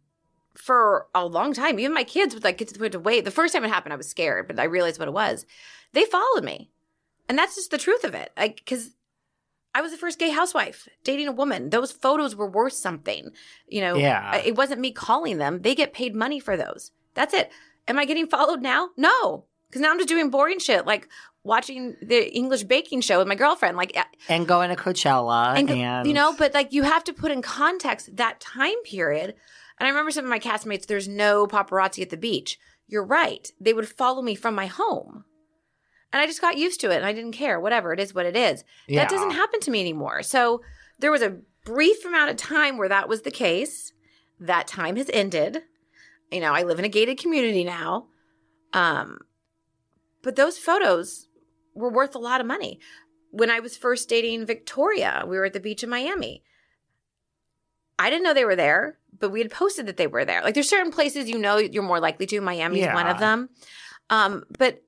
for 0.55 1.07
a 1.15 1.25
long 1.27 1.53
time. 1.53 1.79
Even 1.79 1.93
my 1.93 2.03
kids 2.05 2.35
would 2.35 2.43
like 2.43 2.57
get 2.59 2.69
to 2.69 2.75
the 2.75 2.81
point 2.81 2.93
to 2.93 2.99
wait. 2.99 3.25
The 3.25 3.31
first 3.31 3.53
time 3.55 3.65
it 3.65 3.69
happened, 3.69 3.93
I 3.93 3.97
was 3.97 4.09
scared, 4.09 4.47
but 4.49 4.59
I 4.59 4.65
realized 4.65 4.99
what 4.99 5.09
it 5.09 5.13
was. 5.13 5.45
They 5.93 6.05
followed 6.07 6.45
me. 6.45 6.71
And 7.29 7.37
that's 7.37 7.57
just 7.57 7.71
the 7.71 7.79
truth 7.79 8.05
of 8.05 8.15
it. 8.15 8.33
Like, 8.37 8.63
cause 8.67 8.91
I 9.77 9.83
was 9.83 9.91
the 9.93 9.99
first 9.99 10.19
gay 10.19 10.31
housewife 10.31 10.89
dating 11.05 11.29
a 11.29 11.33
woman. 11.33 11.69
Those 11.71 11.93
photos 11.93 12.35
were 12.35 12.49
worth 12.49 12.73
something. 12.73 13.31
You 13.69 13.83
know, 13.83 13.97
Yeah. 13.97 14.37
it 14.37 14.57
wasn't 14.57 14.81
me 14.81 14.91
calling 14.91 15.37
them. 15.37 15.61
They 15.61 15.75
get 15.75 15.93
paid 15.93 16.15
money 16.15 16.41
for 16.41 16.57
those. 16.57 16.93
That's 17.13 17.35
it. 17.35 17.51
Am 17.87 17.99
I 17.99 18.07
getting 18.07 18.27
followed 18.27 18.63
now? 18.63 18.89
No. 18.97 19.45
Because 19.69 19.83
now 19.83 19.91
I'm 19.91 19.99
just 19.99 20.09
doing 20.09 20.31
boring 20.31 20.61
shit 20.61 20.87
like 20.87 21.09
watching 21.45 21.95
the 22.01 22.35
English 22.35 22.65
baking 22.65 23.03
show 23.03 23.19
with 23.19 23.29
my 23.29 23.35
girlfriend. 23.35 23.77
Like, 23.77 23.95
uh, 23.97 24.05
And 24.31 24.49
going 24.49 24.71
to 24.71 24.77
Coachella 24.77 25.57
and, 25.59 25.69
and, 25.71 26.07
you 26.09 26.15
know, 26.15 26.35
but 26.37 26.55
like 26.55 26.73
you 26.73 26.83
have 26.85 27.05
to 27.05 27.13
put 27.13 27.31
in 27.31 27.43
context 27.43 28.17
that 28.17 28.41
time 28.41 28.81
period. 28.85 29.35
And 29.79 29.87
I 29.87 29.91
remember 29.91 30.11
some 30.11 30.25
of 30.25 30.31
my 30.31 30.39
castmates, 30.39 30.87
there's 30.87 31.07
no 31.07 31.47
paparazzi 31.47 32.01
at 32.03 32.09
the 32.11 32.17
beach. 32.17 32.59
You're 32.89 33.05
right. 33.05 33.53
They 33.61 33.75
would 33.75 33.89
follow 33.89 34.23
me 34.23 34.35
from 34.37 34.55
my 34.55 34.67
home. 34.67 35.25
And 36.13 36.23
I 36.23 36.27
just 36.27 36.41
got 36.41 36.57
used 36.57 36.81
to 36.81 36.91
it 36.91 36.97
and 36.97 37.05
I 37.07 37.13
didn't 37.13 37.33
care. 37.33 37.61
Whatever. 37.61 37.93
It 37.93 38.01
is 38.01 38.15
what 38.15 38.27
it 38.27 38.37
is. 38.37 38.65
Yeah. 38.87 39.01
That 39.03 39.11
doesn't 39.11 39.33
happen 39.33 39.61
to 39.61 39.71
me 39.71 39.81
anymore. 39.81 40.23
So 40.23 40.63
there 40.99 41.11
was 41.13 41.23
a 41.23 41.39
brief 41.65 42.05
amount 42.05 42.31
of 42.31 42.37
time 42.37 42.79
where 42.79 42.89
that 42.89 43.09
was 43.09 43.23
the 43.23 43.31
case. 43.31 43.93
That 44.41 44.67
time 44.67 44.97
has 44.97 45.11
ended. 45.13 45.63
You 46.31 46.41
know, 46.41 46.53
I 46.53 46.63
live 46.63 46.79
in 46.79 46.85
a 46.85 46.89
gated 46.89 47.19
community 47.19 47.65
now. 47.65 48.07
Um, 48.73 49.19
but 50.23 50.37
those 50.37 50.59
photos 50.59 51.29
were 51.75 51.91
worth 51.91 52.15
a 52.15 52.19
lot 52.21 52.41
of 52.41 52.47
money. 52.47 52.81
When 53.31 53.51
I 53.51 53.61
was 53.61 53.77
first 53.77 54.09
dating 54.09 54.47
Victoria, 54.47 55.25
we 55.27 55.37
were 55.37 55.45
at 55.45 55.53
the 55.53 55.61
beach 55.61 55.83
in 55.83 55.91
Miami. 55.91 56.43
I 57.99 58.11
didn't 58.11 58.25
know 58.25 58.35
they 58.35 58.45
were 58.45 58.57
there, 58.57 58.99
but 59.19 59.31
we 59.31 59.41
had 59.41 59.51
posted 59.51 59.87
that 59.87 59.97
they 59.97 60.07
were 60.07 60.25
there. 60.25 60.43
Like 60.43 60.55
there's 60.55 60.69
certain 60.69 60.93
places 60.93 61.29
you 61.29 61.39
know 61.39 61.57
you're 61.59 61.83
more 61.83 62.01
likely 62.01 62.27
to. 62.27 62.41
Miami's 62.41 62.81
Yeah. 62.81 62.95
one 62.95 63.07
of 63.07 63.19
them. 63.19 63.49
Um, 64.11 64.45
but 64.59 64.83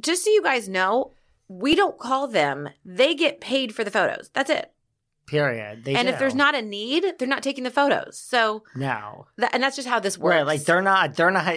just 0.00 0.24
so 0.24 0.30
you 0.30 0.42
guys 0.42 0.68
know, 0.68 1.12
we 1.48 1.74
don't 1.74 1.98
call 1.98 2.28
them. 2.28 2.68
They 2.84 3.14
get 3.14 3.40
paid 3.40 3.74
for 3.74 3.84
the 3.84 3.90
photos. 3.90 4.30
That's 4.32 4.50
it. 4.50 4.72
period. 5.26 5.84
They 5.84 5.94
and 5.94 6.08
if 6.08 6.18
there's 6.18 6.34
not 6.34 6.54
a 6.54 6.62
need, 6.62 7.04
they're 7.18 7.28
not 7.28 7.42
taking 7.42 7.64
the 7.64 7.70
photos. 7.70 8.18
So 8.18 8.64
no, 8.74 9.26
and 9.52 9.62
that's 9.62 9.76
just 9.76 9.88
how 9.88 10.00
this 10.00 10.18
works. 10.18 10.34
right? 10.34 10.46
Like 10.46 10.64
they're 10.64 10.82
not 10.82 11.14
they're 11.14 11.30
not 11.30 11.54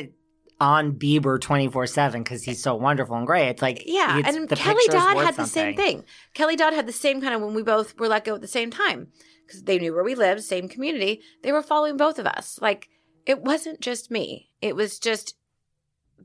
on 0.62 0.94
Bieber 0.94 1.40
twenty 1.40 1.68
four 1.68 1.86
seven 1.88 2.24
because 2.24 2.44
he's 2.44 2.62
so 2.62 2.76
wonderful 2.76 3.16
and 3.18 3.28
great. 3.28 3.50
It's 3.50 3.62
like 3.62 3.84
Yeah, 3.86 4.20
it's- 4.20 4.36
and 4.36 4.50
Kelly 4.50 4.84
Dodd 4.90 5.18
had 5.18 5.36
the 5.36 5.46
same 5.46 5.76
thing. 5.76 6.04
Kelly 6.34 6.56
Dodd 6.56 6.74
had 6.74 6.88
the 6.88 6.94
same 6.94 7.22
kind 7.22 7.34
of 7.34 7.42
when 7.42 7.54
we 7.54 7.64
both 7.64 7.98
were 8.00 8.08
let 8.08 8.26
go 8.26 8.36
at 8.36 8.42
the 8.42 8.48
same 8.48 8.72
time 8.72 9.08
because 9.46 9.64
they 9.64 9.78
knew 9.80 9.94
where 9.94 10.04
we 10.04 10.16
lived, 10.16 10.44
same 10.44 10.68
community. 10.70 11.22
They 11.44 11.52
were 11.52 11.62
following 11.62 11.98
both 11.98 12.20
of 12.20 12.26
us. 12.26 12.58
Like 12.62 12.88
it 13.26 13.42
wasn't 13.44 13.82
just 13.82 14.12
me. 14.12 14.52
It 14.62 14.76
was 14.76 15.00
just 15.00 15.36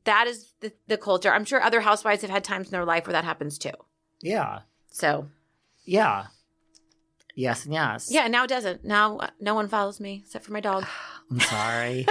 that 0.04 0.26
is 0.26 0.52
the, 0.60 0.72
the 0.88 0.96
culture. 0.96 1.32
I'm 1.32 1.44
sure 1.44 1.62
other 1.62 1.80
housewives 1.80 2.22
have 2.22 2.30
had 2.30 2.44
times 2.44 2.68
in 2.68 2.72
their 2.72 2.84
life 2.84 3.06
where 3.06 3.12
that 3.12 3.24
happens 3.24 3.58
too. 3.58 3.72
Yeah, 4.22 4.60
So 4.90 5.28
yeah, 5.84 6.26
yes, 7.34 7.64
and 7.64 7.72
yes. 7.74 8.08
yeah, 8.10 8.28
now 8.28 8.44
it 8.44 8.48
doesn't. 8.48 8.84
Now 8.84 9.18
uh, 9.18 9.30
no 9.40 9.54
one 9.54 9.68
follows 9.68 9.98
me 10.00 10.22
except 10.24 10.44
for 10.44 10.52
my 10.52 10.60
dog. 10.60 10.84
I'm 11.30 11.40
sorry. 11.40 12.06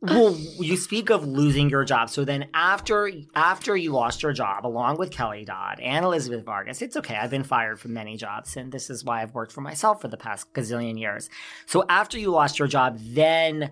well, 0.00 0.36
you 0.58 0.76
speak 0.76 1.10
of 1.10 1.26
losing 1.26 1.70
your 1.70 1.84
job. 1.84 2.10
So 2.10 2.24
then 2.24 2.48
after 2.54 3.10
after 3.34 3.76
you 3.76 3.92
lost 3.92 4.22
your 4.22 4.32
job, 4.32 4.66
along 4.66 4.98
with 4.98 5.10
Kelly 5.10 5.44
Dodd 5.44 5.80
and 5.80 6.04
Elizabeth 6.04 6.44
Vargas, 6.44 6.82
it's 6.82 6.96
okay. 6.96 7.16
I've 7.16 7.30
been 7.30 7.44
fired 7.44 7.80
from 7.80 7.94
many 7.94 8.16
jobs, 8.16 8.56
and 8.56 8.70
this 8.72 8.90
is 8.90 9.04
why 9.04 9.22
I've 9.22 9.34
worked 9.34 9.52
for 9.52 9.60
myself 9.60 10.00
for 10.00 10.08
the 10.08 10.16
past 10.16 10.52
gazillion 10.54 10.98
years. 10.98 11.30
So 11.66 11.84
after 11.88 12.18
you 12.18 12.30
lost 12.30 12.58
your 12.58 12.68
job, 12.68 12.98
then 13.00 13.70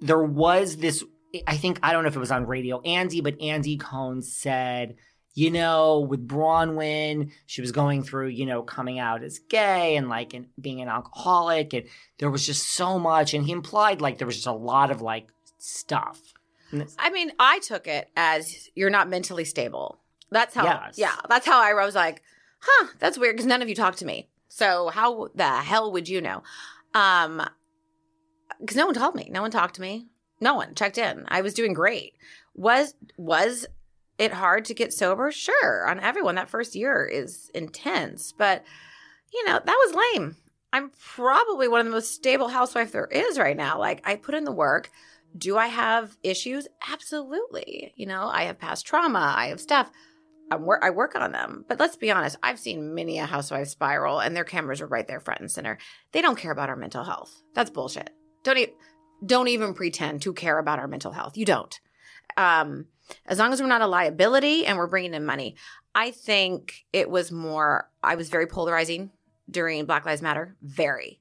there 0.00 0.22
was 0.22 0.76
this. 0.78 1.04
I 1.46 1.56
think 1.56 1.78
I 1.82 1.92
don't 1.92 2.02
know 2.02 2.08
if 2.08 2.16
it 2.16 2.20
was 2.20 2.30
on 2.30 2.46
radio, 2.46 2.80
Andy, 2.82 3.20
but 3.20 3.40
Andy 3.40 3.76
Cohen 3.76 4.22
said. 4.22 4.96
You 5.32 5.52
know, 5.52 6.00
with 6.00 6.26
Braunwyn, 6.26 7.30
she 7.46 7.60
was 7.60 7.70
going 7.70 8.02
through, 8.02 8.28
you 8.28 8.44
know, 8.44 8.62
coming 8.62 8.98
out 8.98 9.22
as 9.22 9.38
gay 9.38 9.96
and 9.96 10.08
like 10.08 10.34
and 10.34 10.48
being 10.60 10.80
an 10.80 10.88
alcoholic, 10.88 11.72
and 11.72 11.86
there 12.18 12.32
was 12.32 12.44
just 12.44 12.72
so 12.72 12.98
much 12.98 13.32
and 13.32 13.46
he 13.46 13.52
implied 13.52 14.00
like 14.00 14.18
there 14.18 14.26
was 14.26 14.34
just 14.34 14.48
a 14.48 14.52
lot 14.52 14.90
of 14.90 15.00
like 15.00 15.28
stuff 15.56 16.20
I 16.98 17.10
mean, 17.10 17.32
I 17.38 17.58
took 17.60 17.86
it 17.86 18.08
as 18.16 18.68
you're 18.74 18.90
not 18.90 19.08
mentally 19.08 19.44
stable. 19.44 19.98
That's 20.30 20.54
how. 20.54 20.64
Yes. 20.64 20.98
Yeah, 20.98 21.16
that's 21.28 21.46
how 21.46 21.60
I 21.60 21.72
was 21.84 21.94
like, 21.94 22.22
huh, 22.60 22.88
that's 22.98 23.18
weird 23.18 23.36
because 23.36 23.46
none 23.46 23.62
of 23.62 23.68
you 23.68 23.74
talked 23.74 23.98
to 23.98 24.06
me. 24.06 24.28
So 24.48 24.88
how 24.88 25.28
the 25.34 25.48
hell 25.48 25.90
would 25.92 26.08
you 26.08 26.20
know? 26.20 26.42
Um, 26.94 27.42
because 28.60 28.76
no 28.76 28.86
one 28.86 28.94
told 28.94 29.14
me. 29.14 29.28
No 29.30 29.42
one 29.42 29.50
talked 29.50 29.76
to 29.76 29.80
me. 29.80 30.08
No 30.40 30.54
one 30.54 30.74
checked 30.74 30.98
in. 30.98 31.24
I 31.28 31.42
was 31.42 31.54
doing 31.54 31.72
great. 31.72 32.14
Was 32.54 32.94
was 33.16 33.66
it 34.18 34.32
hard 34.32 34.64
to 34.66 34.74
get 34.74 34.92
sober? 34.92 35.30
Sure, 35.32 35.88
on 35.88 36.00
everyone. 36.00 36.34
That 36.34 36.50
first 36.50 36.74
year 36.74 37.04
is 37.04 37.50
intense, 37.54 38.32
but 38.32 38.64
you 39.32 39.44
know 39.46 39.60
that 39.64 39.66
was 39.66 40.02
lame. 40.14 40.36
I'm 40.72 40.90
probably 40.98 41.68
one 41.68 41.80
of 41.80 41.86
the 41.86 41.92
most 41.92 42.14
stable 42.14 42.48
housewife 42.48 42.92
there 42.92 43.06
is 43.06 43.38
right 43.38 43.56
now. 43.56 43.78
Like 43.78 44.02
I 44.04 44.16
put 44.16 44.34
in 44.34 44.44
the 44.44 44.52
work. 44.52 44.90
Do 45.36 45.56
I 45.56 45.66
have 45.68 46.16
issues? 46.22 46.66
Absolutely. 46.90 47.92
You 47.96 48.06
know, 48.06 48.28
I 48.28 48.44
have 48.44 48.58
past 48.58 48.86
trauma. 48.86 49.34
I 49.36 49.46
have 49.48 49.60
stuff. 49.60 49.90
I 50.50 50.56
work, 50.56 50.80
I 50.82 50.90
work 50.90 51.14
on 51.14 51.30
them. 51.30 51.64
But 51.68 51.78
let's 51.78 51.96
be 51.96 52.10
honest, 52.10 52.36
I've 52.42 52.58
seen 52.58 52.94
many 52.94 53.18
a 53.18 53.26
housewife 53.26 53.68
spiral 53.68 54.18
and 54.20 54.34
their 54.34 54.44
cameras 54.44 54.80
are 54.80 54.86
right 54.86 55.06
there 55.06 55.20
front 55.20 55.40
and 55.40 55.50
center. 55.50 55.78
They 56.12 56.20
don't 56.20 56.38
care 56.38 56.50
about 56.50 56.68
our 56.68 56.76
mental 56.76 57.04
health. 57.04 57.42
That's 57.54 57.70
bullshit. 57.70 58.10
Don't 58.42 58.58
e- 58.58 58.72
don't 59.24 59.48
even 59.48 59.74
pretend 59.74 60.22
to 60.22 60.32
care 60.32 60.58
about 60.58 60.78
our 60.78 60.88
mental 60.88 61.12
health. 61.12 61.36
You 61.36 61.44
don't. 61.44 61.78
Um, 62.36 62.86
as 63.26 63.38
long 63.38 63.52
as 63.52 63.60
we're 63.60 63.68
not 63.68 63.82
a 63.82 63.86
liability 63.86 64.66
and 64.66 64.78
we're 64.78 64.86
bringing 64.86 65.14
in 65.14 65.24
money. 65.24 65.56
I 65.94 66.12
think 66.12 66.84
it 66.92 67.10
was 67.10 67.32
more, 67.32 67.90
I 68.02 68.14
was 68.14 68.28
very 68.28 68.46
polarizing 68.46 69.10
during 69.50 69.84
Black 69.84 70.06
Lives 70.06 70.22
Matter. 70.22 70.56
Very. 70.62 71.20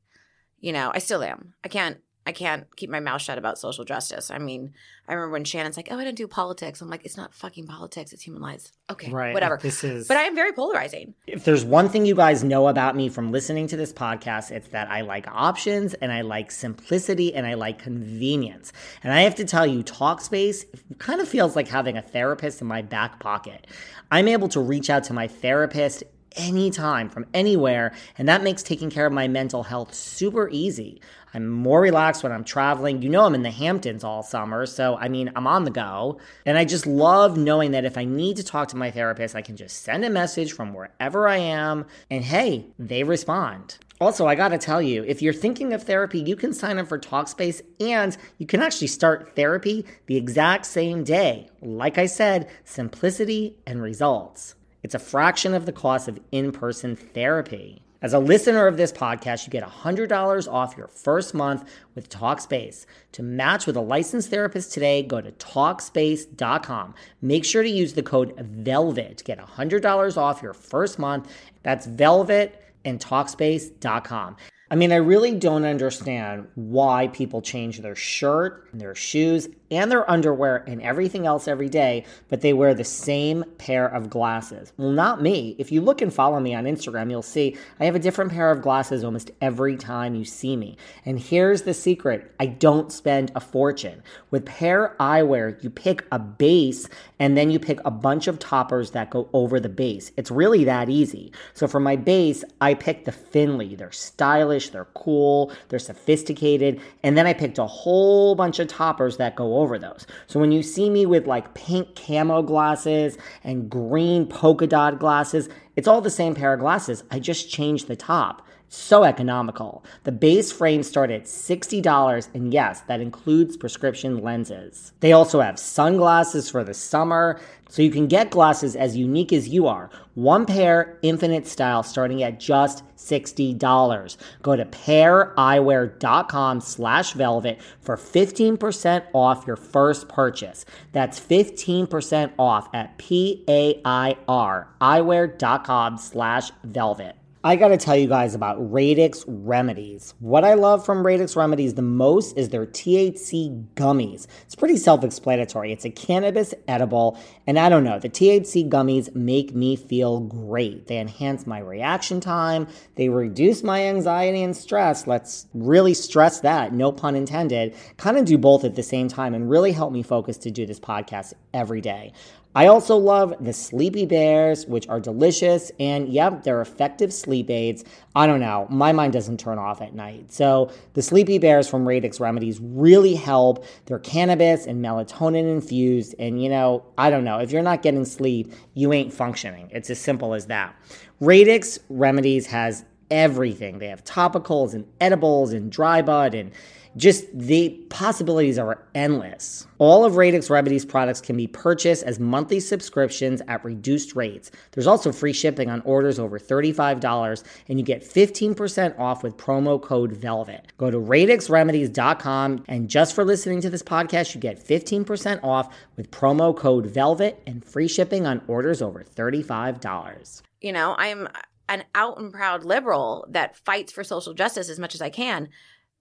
You 0.59 0.73
know, 0.73 0.91
I 0.93 0.99
still 0.99 1.23
am. 1.23 1.53
I 1.63 1.67
can't 1.67 1.97
I 2.27 2.31
can't 2.31 2.67
keep 2.75 2.89
my 2.91 2.99
mouth 2.99 3.21
shut 3.21 3.37
about 3.39 3.57
social 3.57 3.83
justice. 3.85 4.29
I 4.29 4.37
mean, 4.37 4.73
I 5.07 5.13
remember 5.13 5.31
when 5.33 5.45
Shannon's 5.45 5.77
like, 5.77 5.87
"Oh, 5.89 5.97
I 5.97 6.03
don't 6.03 6.15
do 6.15 6.27
politics." 6.27 6.79
I'm 6.79 6.89
like, 6.89 7.03
"It's 7.03 7.17
not 7.17 7.33
fucking 7.33 7.65
politics. 7.65 8.13
It's 8.13 8.21
human 8.21 8.41
lives." 8.41 8.71
Okay, 8.91 9.09
Right. 9.11 9.33
whatever. 9.33 9.57
This 9.59 9.83
is 9.83 10.07
But 10.07 10.17
I 10.17 10.23
am 10.23 10.35
very 10.35 10.51
polarizing. 10.51 11.15
if 11.25 11.43
there's 11.43 11.65
one 11.65 11.89
thing 11.89 12.05
you 12.05 12.13
guys 12.13 12.43
know 12.43 12.67
about 12.67 12.95
me 12.95 13.09
from 13.09 13.31
listening 13.31 13.65
to 13.67 13.77
this 13.77 13.91
podcast, 13.91 14.51
it's 14.51 14.67
that 14.67 14.91
I 14.91 15.01
like 15.01 15.25
options 15.27 15.95
and 15.95 16.11
I 16.11 16.21
like 16.21 16.51
simplicity 16.51 17.33
and 17.33 17.47
I 17.47 17.55
like 17.55 17.79
convenience. 17.79 18.73
And 19.03 19.11
I 19.11 19.21
have 19.21 19.35
to 19.35 19.45
tell 19.45 19.65
you, 19.65 19.83
Talkspace 19.83 20.65
kind 20.99 21.21
of 21.21 21.27
feels 21.27 21.55
like 21.55 21.67
having 21.69 21.97
a 21.97 22.01
therapist 22.01 22.61
in 22.61 22.67
my 22.67 22.81
back 22.83 23.19
pocket. 23.19 23.65
I'm 24.11 24.27
able 24.27 24.49
to 24.49 24.59
reach 24.59 24.89
out 24.91 25.03
to 25.05 25.13
my 25.13 25.27
therapist 25.27 26.03
anytime 26.35 27.09
from 27.09 27.25
anywhere, 27.33 27.91
and 28.17 28.27
that 28.27 28.43
makes 28.43 28.61
taking 28.61 28.89
care 28.91 29.07
of 29.07 29.11
my 29.13 29.27
mental 29.27 29.63
health 29.63 29.93
super 29.95 30.47
easy. 30.51 31.01
I'm 31.33 31.47
more 31.47 31.81
relaxed 31.81 32.23
when 32.23 32.31
I'm 32.31 32.43
traveling. 32.43 33.01
You 33.01 33.09
know, 33.09 33.25
I'm 33.25 33.35
in 33.35 33.43
the 33.43 33.51
Hamptons 33.51 34.03
all 34.03 34.23
summer, 34.23 34.65
so 34.65 34.95
I 34.97 35.09
mean, 35.09 35.31
I'm 35.35 35.47
on 35.47 35.63
the 35.63 35.71
go. 35.71 36.19
And 36.45 36.57
I 36.57 36.65
just 36.65 36.87
love 36.87 37.37
knowing 37.37 37.71
that 37.71 37.85
if 37.85 37.97
I 37.97 38.05
need 38.05 38.37
to 38.37 38.43
talk 38.43 38.67
to 38.69 38.77
my 38.77 38.91
therapist, 38.91 39.35
I 39.35 39.41
can 39.41 39.55
just 39.55 39.83
send 39.83 40.03
a 40.05 40.09
message 40.09 40.53
from 40.53 40.73
wherever 40.73 41.27
I 41.27 41.37
am, 41.37 41.85
and 42.09 42.23
hey, 42.23 42.67
they 42.79 43.03
respond. 43.03 43.77
Also, 44.01 44.25
I 44.25 44.35
gotta 44.35 44.57
tell 44.57 44.81
you, 44.81 45.03
if 45.03 45.21
you're 45.21 45.33
thinking 45.33 45.73
of 45.73 45.83
therapy, 45.83 46.19
you 46.19 46.37
can 46.37 46.53
sign 46.53 46.79
up 46.79 46.87
for 46.87 46.97
Talkspace 46.97 47.61
and 47.81 48.15
you 48.37 48.45
can 48.45 48.61
actually 48.61 48.87
start 48.87 49.35
therapy 49.35 49.85
the 50.05 50.15
exact 50.15 50.65
same 50.65 51.03
day. 51.03 51.49
Like 51.61 51.97
I 51.97 52.05
said, 52.05 52.49
simplicity 52.63 53.57
and 53.67 53.81
results. 53.81 54.55
It's 54.83 54.95
a 54.95 54.99
fraction 54.99 55.53
of 55.53 55.65
the 55.65 55.73
cost 55.73 56.07
of 56.07 56.17
in 56.31 56.53
person 56.53 56.95
therapy. 56.95 57.81
As 58.01 58.13
a 58.13 58.19
listener 58.19 58.65
of 58.65 58.77
this 58.77 58.93
podcast, 58.93 59.45
you 59.45 59.51
get 59.51 59.63
$100 59.63 60.51
off 60.51 60.77
your 60.77 60.87
first 60.87 61.33
month 61.33 61.69
with 61.95 62.09
Talkspace. 62.09 62.85
To 63.11 63.23
match 63.23 63.67
with 63.67 63.75
a 63.75 63.81
licensed 63.81 64.29
therapist 64.29 64.71
today, 64.71 65.03
go 65.03 65.19
to 65.19 65.33
Talkspace.com. 65.33 66.95
Make 67.21 67.43
sure 67.43 67.61
to 67.61 67.69
use 67.69 67.93
the 67.93 68.03
code 68.03 68.37
VELVET 68.37 69.17
to 69.17 69.23
get 69.25 69.37
$100 69.37 70.17
off 70.17 70.41
your 70.41 70.53
first 70.53 70.97
month. 70.97 71.29
That's 71.63 71.87
VELVET 71.87 72.53
and 72.85 73.01
Talkspace.com. 73.01 74.37
I 74.71 74.75
mean, 74.75 74.93
I 74.93 74.97
really 74.97 75.35
don't 75.35 75.65
understand 75.65 76.47
why 76.55 77.07
people 77.09 77.41
change 77.41 77.79
their 77.79 77.95
shirt, 77.95 78.69
and 78.71 78.79
their 78.79 78.95
shoes, 78.95 79.49
and 79.71 79.91
their 79.91 80.09
underwear 80.09 80.63
and 80.67 80.81
everything 80.81 81.25
else 81.25 81.47
every 81.47 81.69
day, 81.69 82.05
but 82.27 82.41
they 82.41 82.53
wear 82.53 82.73
the 82.73 82.83
same 82.83 83.43
pair 83.57 83.87
of 83.87 84.09
glasses. 84.09 84.73
Well, 84.77 84.91
not 84.91 85.21
me. 85.21 85.55
If 85.57 85.71
you 85.71 85.81
look 85.81 86.01
and 86.01 86.13
follow 86.13 86.39
me 86.39 86.53
on 86.53 86.65
Instagram, 86.65 87.09
you'll 87.09 87.21
see 87.21 87.57
I 87.79 87.85
have 87.85 87.95
a 87.95 87.99
different 87.99 88.31
pair 88.31 88.51
of 88.51 88.61
glasses 88.61 89.03
almost 89.03 89.31
every 89.41 89.75
time 89.77 90.15
you 90.15 90.25
see 90.25 90.55
me. 90.55 90.77
And 91.05 91.19
here's 91.19 91.63
the 91.63 91.73
secret 91.73 92.33
I 92.39 92.47
don't 92.47 92.91
spend 92.91 93.31
a 93.35 93.39
fortune. 93.39 94.03
With 94.31 94.45
pair 94.45 94.95
eyewear, 94.99 95.61
you 95.63 95.69
pick 95.69 96.05
a 96.11 96.19
base 96.19 96.87
and 97.19 97.37
then 97.37 97.51
you 97.51 97.59
pick 97.59 97.79
a 97.85 97.91
bunch 97.91 98.27
of 98.27 98.39
toppers 98.39 98.91
that 98.91 99.09
go 99.09 99.29
over 99.33 99.59
the 99.59 99.69
base. 99.69 100.11
It's 100.17 100.31
really 100.31 100.63
that 100.65 100.89
easy. 100.89 101.31
So 101.53 101.67
for 101.67 101.79
my 101.79 101.95
base, 101.95 102.43
I 102.61 102.73
picked 102.73 103.05
the 103.05 103.11
Finley. 103.11 103.75
They're 103.75 103.91
stylish, 103.91 104.69
they're 104.69 104.87
cool, 104.93 105.51
they're 105.67 105.79
sophisticated. 105.79 106.81
And 107.03 107.17
then 107.17 107.27
I 107.27 107.33
picked 107.33 107.57
a 107.57 107.67
whole 107.67 108.35
bunch 108.35 108.59
of 108.59 108.67
toppers 108.67 109.17
that 109.17 109.35
go 109.35 109.58
over 109.59 109.77
those. 109.77 110.07
So 110.27 110.39
when 110.39 110.51
you 110.51 110.63
see 110.63 110.89
me 110.89 111.05
with 111.05 111.27
like 111.27 111.53
pink 111.53 111.95
camo 111.95 112.41
glasses 112.41 113.17
and 113.43 113.69
green 113.69 114.25
polka 114.25 114.67
dot 114.67 114.99
glasses, 114.99 115.49
it's 115.75 115.87
all 115.87 116.01
the 116.01 116.09
same 116.09 116.35
pair 116.35 116.53
of 116.53 116.59
glasses. 116.59 117.03
I 117.11 117.19
just 117.19 117.49
changed 117.49 117.87
the 117.87 117.95
top. 117.95 118.45
So 118.71 119.03
economical. 119.03 119.83
The 120.03 120.11
base 120.11 120.51
frames 120.51 120.87
start 120.87 121.09
at 121.09 121.23
$60, 121.23 122.27
and 122.35 122.53
yes, 122.53 122.81
that 122.81 123.01
includes 123.01 123.57
prescription 123.57 124.21
lenses. 124.21 124.93
They 124.99 125.11
also 125.11 125.41
have 125.41 125.57
sunglasses 125.57 126.51
for 126.51 126.63
the 126.63 126.75
summer, 126.75 127.39
so 127.67 127.81
you 127.81 127.89
can 127.89 128.05
get 128.05 128.29
glasses 128.29 128.75
as 128.75 128.95
unique 128.95 129.33
as 129.33 129.49
you 129.49 129.65
are. 129.65 129.89
One 130.13 130.45
pair, 130.45 130.99
infinite 131.01 131.47
style, 131.47 131.81
starting 131.81 132.21
at 132.21 132.39
just 132.39 132.83
$60. 132.95 134.17
Go 134.43 134.55
to 134.55 134.65
paireyewear.com 134.65 136.61
slash 136.61 137.13
velvet 137.13 137.59
for 137.81 137.97
15% 137.97 139.03
off 139.13 139.47
your 139.47 139.55
first 139.55 140.07
purchase. 140.09 140.65
That's 140.91 141.19
15% 141.19 142.33
off 142.37 142.69
at 142.75 142.99
P-A-I-R 142.99 144.67
eyewear.com 144.79 145.97
slash 145.97 146.51
velvet. 146.63 147.18
I 147.41 147.55
gotta 147.55 147.77
tell 147.77 147.95
you 147.95 148.09
guys 148.09 148.35
about 148.35 148.57
Radix 148.69 149.23
Remedies. 149.25 150.13
What 150.19 150.43
I 150.43 150.55
love 150.55 150.85
from 150.85 151.05
Radix 151.05 151.37
Remedies 151.37 151.75
the 151.75 151.81
most 151.81 152.37
is 152.37 152.49
their 152.49 152.65
THC 152.65 153.65
gummies. 153.75 154.27
It's 154.43 154.55
pretty 154.55 154.75
self 154.75 155.05
explanatory. 155.05 155.71
It's 155.71 155.85
a 155.85 155.89
cannabis 155.89 156.53
edible, 156.67 157.17
and 157.47 157.57
I 157.57 157.69
don't 157.69 157.85
know, 157.85 157.97
the 157.97 158.09
THC 158.09 158.69
gummies 158.69 159.15
make 159.15 159.55
me 159.55 159.77
feel 159.77 160.19
great. 160.19 160.87
They 160.87 160.97
enhance 160.97 161.47
my 161.47 161.59
reaction 161.59 162.19
time, 162.19 162.67
they 162.95 163.07
reduce 163.07 163.63
my 163.63 163.85
anxiety 163.85 164.43
and 164.43 164.55
stress. 164.55 165.07
Let's 165.07 165.47
really 165.53 165.93
stress 165.93 166.41
that, 166.41 166.73
no 166.73 166.91
pun 166.91 167.15
intended. 167.15 167.73
Kind 167.95 168.17
of 168.17 168.25
do 168.25 168.37
both 168.37 168.65
at 168.65 168.75
the 168.75 168.83
same 168.83 169.07
time 169.07 169.33
and 169.33 169.49
really 169.49 169.71
help 169.71 169.93
me 169.93 170.03
focus 170.03 170.37
to 170.39 170.51
do 170.51 170.65
this 170.65 170.81
podcast 170.81 171.31
every 171.53 171.79
day. 171.79 172.11
I 172.55 172.65
also 172.65 172.97
love 172.97 173.33
the 173.39 173.53
Sleepy 173.53 174.07
Bears, 174.07 174.65
which 174.65 174.87
are 174.89 174.99
delicious 174.99 175.71
and 175.79 176.09
yep, 176.09 176.43
they're 176.43 176.61
effective 176.61 177.13
sleep 177.13 177.49
aids. 177.49 177.83
I 178.15 178.25
don't 178.25 178.39
know, 178.39 178.65
my 178.69 178.91
mind 178.91 179.13
doesn't 179.13 179.39
turn 179.39 179.59
off 179.59 179.81
at 179.81 179.93
night. 179.93 180.31
So 180.31 180.71
the 180.93 181.01
Sleepy 181.03 181.37
Bears 181.37 181.69
from 181.69 181.87
Radix 181.87 182.19
Remedies 182.19 182.59
really 182.59 183.13
help. 183.13 183.65
They're 183.85 183.99
cannabis 183.99 184.65
and 184.65 184.83
melatonin 184.83 185.51
infused. 185.51 186.15
And 186.17 186.41
you 186.41 186.49
know, 186.49 186.83
I 186.97 187.11
don't 187.11 187.23
know, 187.23 187.39
if 187.39 187.51
you're 187.51 187.61
not 187.61 187.83
getting 187.83 188.03
sleep, 188.03 188.51
you 188.73 188.93
ain't 188.93 189.13
functioning. 189.13 189.69
It's 189.71 189.91
as 189.91 189.99
simple 189.99 190.33
as 190.33 190.47
that. 190.47 190.75
Radix 191.19 191.77
Remedies 191.89 192.47
has 192.47 192.83
everything. 193.11 193.79
They 193.79 193.87
have 193.87 194.03
topicals 194.03 194.73
and 194.73 194.87
edibles 194.99 195.53
and 195.53 195.71
dry 195.71 196.01
bud 196.01 196.33
and 196.33 196.51
just 196.97 197.25
the 197.33 197.69
possibilities 197.89 198.57
are 198.57 198.83
endless. 198.95 199.67
All 199.77 200.05
of 200.05 200.15
Radix 200.15 200.49
Remedies 200.49 200.85
products 200.85 201.21
can 201.21 201.37
be 201.37 201.47
purchased 201.47 202.03
as 202.03 202.19
monthly 202.19 202.59
subscriptions 202.59 203.41
at 203.47 203.63
reduced 203.63 204.15
rates. 204.15 204.51
There's 204.71 204.87
also 204.87 205.11
free 205.11 205.33
shipping 205.33 205.69
on 205.69 205.81
orders 205.81 206.19
over 206.19 206.39
$35, 206.39 207.43
and 207.67 207.79
you 207.79 207.85
get 207.85 208.01
15% 208.01 208.97
off 208.99 209.23
with 209.23 209.37
promo 209.37 209.81
code 209.81 210.11
VELVET. 210.11 210.73
Go 210.77 210.91
to 210.91 210.97
radixremedies.com, 210.97 212.63
and 212.67 212.89
just 212.89 213.15
for 213.15 213.23
listening 213.23 213.61
to 213.61 213.69
this 213.69 213.83
podcast, 213.83 214.35
you 214.35 214.41
get 214.41 214.63
15% 214.63 215.43
off 215.43 215.75
with 215.95 216.11
promo 216.11 216.55
code 216.55 216.87
VELVET 216.87 217.41
and 217.45 217.63
free 217.63 217.87
shipping 217.87 218.25
on 218.25 218.41
orders 218.47 218.81
over 218.81 219.03
$35. 219.03 220.41
You 220.61 220.73
know, 220.73 220.95
I'm 220.97 221.27
an 221.69 221.83
out 221.93 222.19
and 222.19 222.33
proud 222.33 222.65
liberal 222.65 223.25
that 223.29 223.55
fights 223.55 223.91
for 223.91 224.03
social 224.03 224.33
justice 224.33 224.69
as 224.69 224.79
much 224.79 224.95
as 224.95 225.01
I 225.01 225.09
can. 225.09 225.49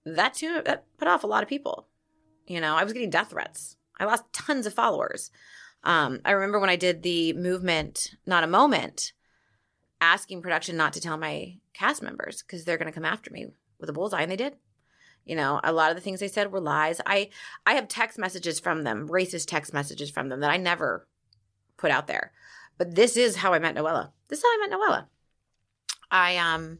That 0.04 0.34
too, 0.34 0.62
that 0.64 0.84
put 0.96 1.08
off 1.08 1.24
a 1.24 1.28
lot 1.28 1.42
of 1.42 1.48
people. 1.48 1.88
You 2.46 2.60
know, 2.60 2.76
I 2.76 2.84
was 2.84 2.92
getting 2.92 3.10
death 3.10 3.30
threats. 3.30 3.76
I 3.98 4.04
lost 4.04 4.24
tons 4.32 4.66
of 4.66 4.74
followers. 4.74 5.30
Um, 5.84 6.20
I 6.24 6.32
remember 6.32 6.58
when 6.58 6.70
I 6.70 6.76
did 6.76 7.02
the 7.02 7.32
movement, 7.34 8.14
not 8.26 8.44
a 8.44 8.48
moment, 8.48 9.12
asking 10.00 10.42
production 10.42 10.76
not 10.76 10.92
to 10.94 11.00
tell 11.00 11.16
my 11.16 11.58
cast 11.74 12.02
members 12.02 12.42
because 12.42 12.64
they're 12.64 12.78
going 12.78 12.90
to 12.90 12.94
come 12.94 13.04
after 13.04 13.30
me 13.30 13.46
with 13.78 13.90
a 13.90 13.92
bullseye, 13.92 14.22
and 14.22 14.30
they 14.30 14.36
did. 14.36 14.54
You 15.24 15.36
know, 15.36 15.60
a 15.62 15.72
lot 15.72 15.90
of 15.90 15.96
the 15.96 16.00
things 16.00 16.20
they 16.20 16.28
said 16.28 16.50
were 16.50 16.60
lies. 16.60 17.00
I 17.04 17.28
I 17.66 17.74
have 17.74 17.88
text 17.88 18.18
messages 18.18 18.58
from 18.58 18.84
them, 18.84 19.08
racist 19.08 19.46
text 19.46 19.74
messages 19.74 20.10
from 20.10 20.28
them 20.28 20.40
that 20.40 20.50
I 20.50 20.56
never 20.56 21.06
put 21.76 21.90
out 21.90 22.06
there 22.06 22.32
but 22.78 22.94
this 22.94 23.16
is 23.16 23.36
how 23.36 23.52
I 23.52 23.58
met 23.58 23.74
Noella. 23.74 24.12
This 24.28 24.38
is 24.38 24.44
how 24.44 24.48
I 24.48 24.66
met 24.66 24.78
Noella. 24.78 25.06
I 26.10 26.36
um 26.36 26.78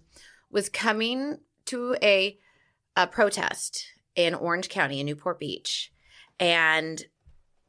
was 0.50 0.70
coming 0.70 1.38
to 1.66 1.96
a 2.00 2.38
a 2.98 3.06
protest 3.06 3.87
in 4.16 4.34
Orange 4.34 4.68
County 4.68 4.98
in 4.98 5.06
Newport 5.06 5.38
Beach, 5.38 5.92
and 6.40 7.02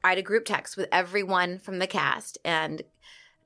I 0.04 0.10
had 0.10 0.18
a 0.18 0.24
group 0.24 0.44
text 0.44 0.76
with 0.76 0.90
everyone 0.92 1.60
from 1.60 1.78
the 1.78 1.86
cast, 1.86 2.40
and 2.44 2.82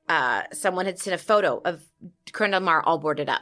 uh, 0.07 0.43
someone 0.53 0.85
had 0.85 0.97
sent 0.97 1.13
a 1.13 1.23
photo 1.23 1.61
of 1.65 1.83
Corona 2.31 2.53
Del 2.53 2.61
Mar 2.61 2.81
all 2.81 2.97
boarded 2.97 3.27
up. 3.27 3.41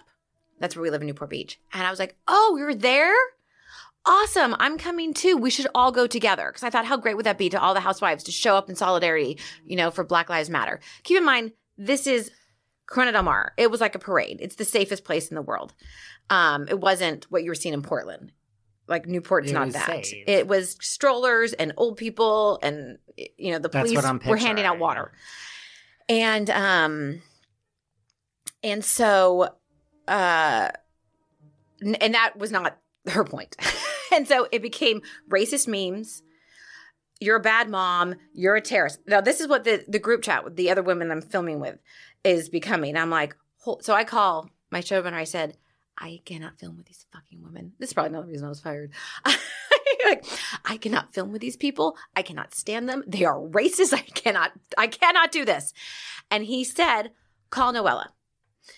That's 0.59 0.75
where 0.75 0.81
we 0.81 0.89
live 0.89 1.01
in 1.01 1.07
Newport 1.07 1.29
Beach, 1.29 1.59
and 1.71 1.85
I 1.85 1.91
was 1.91 1.99
like, 1.99 2.15
"Oh, 2.27 2.55
you're 2.57 2.75
there." 2.75 3.13
Awesome. 4.03 4.55
I'm 4.57 4.79
coming 4.79 5.13
too. 5.13 5.37
We 5.37 5.51
should 5.51 5.67
all 5.75 5.91
go 5.91 6.07
together. 6.07 6.47
Because 6.49 6.63
I 6.63 6.71
thought, 6.71 6.87
how 6.87 6.97
great 6.97 7.15
would 7.15 7.27
that 7.27 7.37
be 7.37 7.49
to 7.49 7.61
all 7.61 7.75
the 7.75 7.79
housewives 7.79 8.23
to 8.23 8.31
show 8.31 8.55
up 8.55 8.67
in 8.67 8.75
solidarity, 8.75 9.37
you 9.63 9.75
know, 9.75 9.91
for 9.91 10.03
Black 10.03 10.27
Lives 10.27 10.49
Matter? 10.49 10.79
Keep 11.03 11.19
in 11.19 11.23
mind, 11.23 11.51
this 11.77 12.07
is 12.07 12.31
Corona 12.91 13.13
Del 13.13 13.23
Mar. 13.23 13.53
It 13.57 13.71
was 13.71 13.79
like 13.79 13.95
a 13.95 13.99
parade. 13.99 14.39
It's 14.41 14.55
the 14.55 14.65
safest 14.65 15.05
place 15.05 15.29
in 15.29 15.35
the 15.35 15.41
world. 15.41 15.73
Um, 16.29 16.67
it 16.67 16.79
wasn't 16.79 17.25
what 17.31 17.43
you 17.43 17.49
were 17.49 17.55
seeing 17.55 17.73
in 17.73 17.81
Portland. 17.81 18.31
Like 18.87 19.07
Newport's 19.07 19.49
It 19.49 19.53
not 19.53 19.67
was 19.67 19.75
that. 19.75 20.05
safe. 20.05 20.23
It 20.27 20.47
was 20.47 20.75
strollers 20.81 21.53
and 21.53 21.71
old 21.77 21.95
people, 21.95 22.59
and 22.61 22.97
you 23.37 23.51
know 23.53 23.59
the 23.59 23.69
That's 23.69 23.83
police 23.89 23.95
what 23.95 24.05
I'm 24.05 24.19
were 24.27 24.35
handing 24.35 24.65
out 24.65 24.73
picturing. 24.73 24.79
water. 24.81 25.11
And 26.09 26.49
um, 26.49 27.21
and 28.61 28.83
so, 28.83 29.55
uh, 30.09 30.69
n- 31.81 31.95
and 31.95 32.13
that 32.13 32.37
was 32.37 32.51
not 32.51 32.77
her 33.07 33.23
point. 33.23 33.55
and 34.13 34.27
so 34.27 34.47
it 34.51 34.61
became 34.61 35.01
racist 35.29 35.67
memes. 35.67 36.23
You're 37.21 37.37
a 37.37 37.41
bad 37.41 37.69
mom. 37.69 38.15
You're 38.33 38.55
a 38.55 38.61
terrorist. 38.61 38.99
Now, 39.07 39.21
this 39.21 39.39
is 39.39 39.47
what 39.47 39.63
the, 39.63 39.85
the 39.87 39.99
group 39.99 40.23
chat 40.23 40.43
with 40.43 40.55
the 40.55 40.71
other 40.71 40.81
women 40.81 41.11
I'm 41.11 41.21
filming 41.21 41.59
with 41.59 41.77
is 42.23 42.49
becoming. 42.49 42.97
I'm 42.97 43.09
like, 43.09 43.35
so 43.81 43.93
I 43.93 44.03
call 44.03 44.49
my 44.71 44.81
showrunner. 44.81 45.13
I 45.13 45.23
said, 45.23 45.57
I 45.97 46.21
cannot 46.25 46.59
film 46.59 46.77
with 46.77 46.87
these 46.87 47.05
fucking 47.13 47.43
women. 47.43 47.73
This 47.79 47.89
is 47.89 47.93
probably 47.93 48.09
another 48.09 48.27
reason 48.27 48.45
I 48.45 48.49
was 48.49 48.59
fired. 48.59 48.91
like, 50.05 50.25
I 50.65 50.77
cannot 50.77 51.13
film 51.13 51.31
with 51.31 51.41
these 51.41 51.57
people. 51.57 51.95
I 52.15 52.21
cannot 52.21 52.55
stand 52.55 52.89
them. 52.89 53.03
They 53.05 53.23
are 53.23 53.39
racist. 53.39 53.93
I 53.93 54.01
cannot, 54.01 54.51
I 54.77 54.87
cannot 54.87 55.31
do 55.31 55.45
this. 55.45 55.73
And 56.29 56.45
he 56.45 56.63
said, 56.63 57.11
call 57.49 57.73
Noella. 57.73 58.07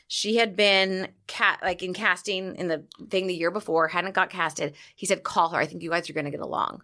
She 0.07 0.37
had 0.37 0.55
been 0.55 1.09
cat 1.27 1.59
like 1.61 1.83
in 1.83 1.93
casting 1.93 2.55
in 2.55 2.67
the 2.67 2.85
thing 3.09 3.27
the 3.27 3.35
year 3.35 3.51
before, 3.51 3.87
hadn't 3.87 4.15
got 4.15 4.29
casted. 4.29 4.75
He 4.95 5.05
said, 5.05 5.23
call 5.23 5.49
her. 5.49 5.57
I 5.57 5.65
think 5.65 5.83
you 5.83 5.89
guys 5.89 6.09
are 6.09 6.13
going 6.13 6.25
to 6.25 6.31
get 6.31 6.39
along. 6.39 6.81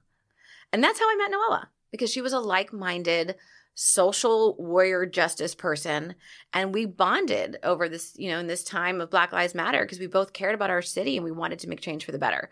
And 0.71 0.83
that's 0.83 0.99
how 0.99 1.05
I 1.05 1.15
met 1.15 1.31
Noella 1.31 1.67
because 1.91 2.11
she 2.11 2.21
was 2.21 2.33
a 2.33 2.39
like 2.39 2.71
minded 2.71 3.35
social 3.81 4.57
warrior 4.57 5.05
justice 5.05 5.55
person. 5.55 6.13
And 6.51 6.73
we 6.73 6.85
bonded 6.85 7.57
over 7.63 7.87
this, 7.87 8.13
you 8.17 8.29
know, 8.29 8.37
in 8.37 8.47
this 8.47 8.61
time 8.61 8.99
of 8.99 9.09
Black 9.09 9.31
Lives 9.31 9.55
Matter 9.55 9.85
because 9.85 9.99
we 9.99 10.07
both 10.07 10.33
cared 10.33 10.53
about 10.53 10.69
our 10.69 10.81
city 10.81 11.15
and 11.15 11.23
we 11.23 11.31
wanted 11.31 11.59
to 11.59 11.69
make 11.69 11.79
change 11.79 12.03
for 12.03 12.11
the 12.11 12.19
better. 12.19 12.49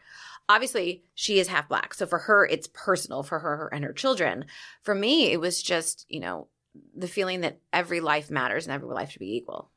Obviously, 0.47 1.03
she 1.15 1.37
is 1.37 1.49
half 1.49 1.67
black. 1.67 1.93
So 1.93 2.05
for 2.05 2.19
her, 2.19 2.45
it's 2.45 2.69
personal 2.73 3.23
for 3.23 3.39
her 3.39 3.69
and 3.73 3.83
her 3.83 3.91
children. 3.91 4.45
For 4.83 4.95
me, 4.95 5.33
it 5.33 5.41
was 5.41 5.61
just, 5.61 6.05
you 6.07 6.21
know, 6.21 6.47
the 6.95 7.09
feeling 7.09 7.41
that 7.41 7.59
every 7.73 7.99
life 7.99 8.31
matters 8.31 8.65
and 8.65 8.73
every 8.73 8.87
life 8.87 9.11
should 9.11 9.19
be 9.19 9.35
equal. 9.35 9.69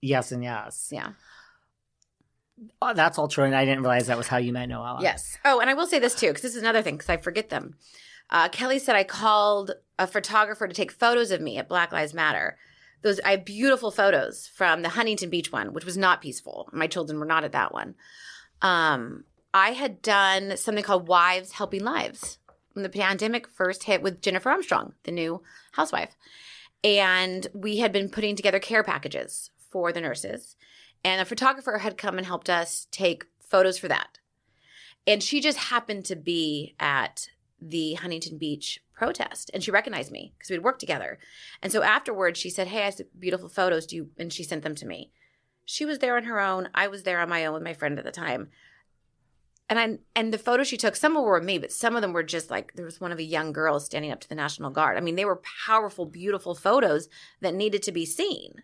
Yes 0.00 0.30
and 0.30 0.44
yes. 0.44 0.90
Yeah. 0.92 1.14
Oh, 2.80 2.94
that's 2.94 3.18
all 3.18 3.26
true. 3.26 3.42
And 3.42 3.56
I 3.56 3.64
didn't 3.64 3.80
realize 3.80 4.06
that 4.06 4.16
was 4.16 4.28
how 4.28 4.36
you 4.36 4.52
met 4.52 4.68
Noella. 4.68 5.02
Yes. 5.02 5.36
Oh, 5.44 5.58
and 5.58 5.68
I 5.68 5.74
will 5.74 5.88
say 5.88 5.98
this 5.98 6.14
too, 6.14 6.28
because 6.28 6.42
this 6.42 6.54
is 6.54 6.62
another 6.62 6.82
thing, 6.82 6.94
because 6.94 7.10
I 7.10 7.16
forget 7.16 7.48
them. 7.48 7.74
Uh, 8.30 8.48
Kelly 8.48 8.78
said 8.78 8.96
I 8.96 9.04
called 9.04 9.72
a 9.98 10.06
photographer 10.06 10.66
to 10.66 10.74
take 10.74 10.90
photos 10.90 11.30
of 11.30 11.40
me 11.40 11.58
at 11.58 11.68
Black 11.68 11.92
Lives 11.92 12.14
Matter. 12.14 12.58
Those 13.02 13.20
I 13.20 13.32
have 13.32 13.44
beautiful 13.44 13.90
photos 13.90 14.48
from 14.48 14.82
the 14.82 14.90
Huntington 14.90 15.30
Beach 15.30 15.52
one, 15.52 15.72
which 15.72 15.84
was 15.84 15.96
not 15.96 16.22
peaceful. 16.22 16.68
My 16.72 16.86
children 16.86 17.18
were 17.18 17.26
not 17.26 17.44
at 17.44 17.52
that 17.52 17.72
one. 17.72 17.94
Um, 18.62 19.24
I 19.52 19.70
had 19.70 20.02
done 20.02 20.56
something 20.56 20.82
called 20.82 21.06
Wives 21.06 21.52
Helping 21.52 21.84
Lives 21.84 22.38
when 22.72 22.82
the 22.82 22.88
pandemic 22.88 23.46
first 23.46 23.84
hit 23.84 24.02
with 24.02 24.20
Jennifer 24.20 24.50
Armstrong, 24.50 24.94
the 25.04 25.12
new 25.12 25.42
housewife. 25.72 26.16
And 26.82 27.46
we 27.54 27.78
had 27.78 27.92
been 27.92 28.08
putting 28.08 28.36
together 28.36 28.58
care 28.58 28.82
packages 28.82 29.50
for 29.70 29.92
the 29.92 30.00
nurses. 30.00 30.56
And 31.04 31.20
a 31.20 31.24
photographer 31.24 31.78
had 31.78 31.98
come 31.98 32.18
and 32.18 32.26
helped 32.26 32.50
us 32.50 32.88
take 32.90 33.26
photos 33.40 33.78
for 33.78 33.88
that. 33.88 34.18
And 35.06 35.22
she 35.22 35.40
just 35.40 35.58
happened 35.58 36.04
to 36.06 36.16
be 36.16 36.74
at 36.80 37.28
the 37.68 37.94
Huntington 37.94 38.38
Beach 38.38 38.80
protest 38.92 39.50
and 39.52 39.62
she 39.62 39.70
recognized 39.70 40.12
me 40.12 40.34
because 40.36 40.50
we'd 40.50 40.62
worked 40.62 40.80
together. 40.80 41.18
And 41.62 41.72
so 41.72 41.82
afterwards 41.82 42.38
she 42.38 42.50
said, 42.50 42.68
Hey, 42.68 42.82
I 42.82 42.84
have 42.86 43.00
beautiful 43.18 43.48
photos. 43.48 43.86
Do 43.86 43.96
you 43.96 44.10
and 44.18 44.32
she 44.32 44.44
sent 44.44 44.62
them 44.62 44.74
to 44.76 44.86
me. 44.86 45.10
She 45.64 45.84
was 45.84 45.98
there 45.98 46.16
on 46.16 46.24
her 46.24 46.40
own. 46.40 46.68
I 46.74 46.88
was 46.88 47.04
there 47.04 47.20
on 47.20 47.28
my 47.28 47.46
own 47.46 47.54
with 47.54 47.62
my 47.62 47.72
friend 47.72 47.98
at 47.98 48.04
the 48.04 48.12
time. 48.12 48.50
And 49.70 49.78
I 49.78 49.98
and 50.14 50.32
the 50.32 50.38
photos 50.38 50.68
she 50.68 50.76
took, 50.76 50.94
some 50.94 51.12
of 51.12 51.22
them 51.22 51.24
were 51.24 51.40
me, 51.40 51.56
but 51.58 51.72
some 51.72 51.96
of 51.96 52.02
them 52.02 52.12
were 52.12 52.22
just 52.22 52.50
like 52.50 52.74
there 52.74 52.84
was 52.84 53.00
one 53.00 53.12
of 53.12 53.18
a 53.18 53.24
young 53.24 53.52
girl 53.52 53.80
standing 53.80 54.12
up 54.12 54.20
to 54.20 54.28
the 54.28 54.34
National 54.34 54.70
Guard. 54.70 54.98
I 54.98 55.00
mean, 55.00 55.16
they 55.16 55.24
were 55.24 55.40
powerful, 55.66 56.04
beautiful 56.04 56.54
photos 56.54 57.08
that 57.40 57.54
needed 57.54 57.82
to 57.84 57.92
be 57.92 58.04
seen. 58.04 58.62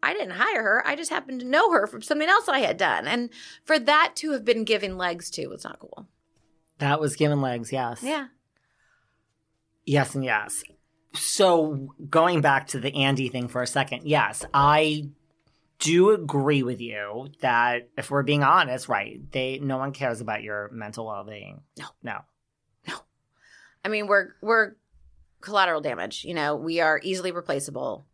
I 0.00 0.12
didn't 0.12 0.36
hire 0.36 0.62
her. 0.62 0.86
I 0.86 0.94
just 0.94 1.10
happened 1.10 1.40
to 1.40 1.46
know 1.46 1.72
her 1.72 1.88
from 1.88 2.02
something 2.02 2.28
else 2.28 2.48
I 2.48 2.60
had 2.60 2.76
done. 2.76 3.08
And 3.08 3.30
for 3.64 3.80
that 3.80 4.12
to 4.16 4.30
have 4.30 4.44
been 4.44 4.62
given 4.62 4.96
legs 4.96 5.28
to 5.30 5.48
was 5.48 5.64
not 5.64 5.80
cool. 5.80 6.06
That 6.78 7.00
was 7.00 7.16
given 7.16 7.40
legs. 7.40 7.72
Yes. 7.72 8.02
Yeah. 8.02 8.26
Yes 9.84 10.14
and 10.14 10.24
yes. 10.24 10.62
So 11.14 11.94
going 12.08 12.40
back 12.40 12.68
to 12.68 12.80
the 12.80 12.94
Andy 12.94 13.28
thing 13.28 13.48
for 13.48 13.62
a 13.62 13.66
second, 13.66 14.02
yes, 14.04 14.44
I 14.52 15.08
do 15.78 16.10
agree 16.10 16.62
with 16.62 16.80
you 16.80 17.28
that 17.40 17.88
if 17.96 18.10
we're 18.10 18.22
being 18.22 18.42
honest, 18.42 18.88
right, 18.88 19.20
they 19.32 19.58
no 19.58 19.78
one 19.78 19.92
cares 19.92 20.20
about 20.20 20.42
your 20.42 20.70
mental 20.72 21.06
well 21.06 21.24
being. 21.24 21.62
No. 21.78 21.86
No. 22.02 22.18
No. 22.86 22.94
I 23.84 23.88
mean, 23.88 24.06
we're 24.06 24.34
we're 24.40 24.72
collateral 25.40 25.80
damage. 25.80 26.24
You 26.24 26.34
know, 26.34 26.56
we 26.56 26.80
are 26.80 27.00
easily 27.02 27.32
replaceable. 27.32 28.06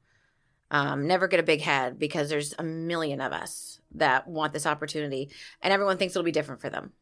Um, 0.70 1.07
never 1.07 1.29
get 1.29 1.40
a 1.40 1.44
big 1.44 1.61
head 1.61 1.98
because 1.98 2.29
there's 2.29 2.55
a 2.59 2.62
million 2.62 3.20
of 3.20 3.33
us 3.33 3.81
that 3.94 4.27
want 4.27 4.53
this 4.53 4.66
opportunity, 4.66 5.31
and 5.62 5.72
everyone 5.72 5.98
thinks 5.98 6.14
it'll 6.14 6.24
be 6.24 6.33
different 6.33 6.61
for 6.61 6.70
them. 6.70 6.92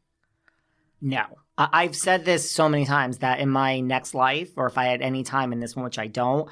No. 1.03 1.25
I've 1.59 1.97
said 1.97 2.25
this 2.25 2.51
so 2.51 2.69
many 2.69 2.87
times 2.87 3.19
that 3.19 3.41
in 3.41 3.51
my 3.51 3.81
next 3.81 4.15
life, 4.15 4.53
or 4.57 4.67
if 4.67 4.79
I 4.79 4.85
had 4.85 5.03
any 5.03 5.23
time 5.23 5.53
in 5.53 5.61
this 5.61 5.77
one, 5.77 5.85
which 5.85 5.99
I 5.99 6.07
don't, 6.07 6.49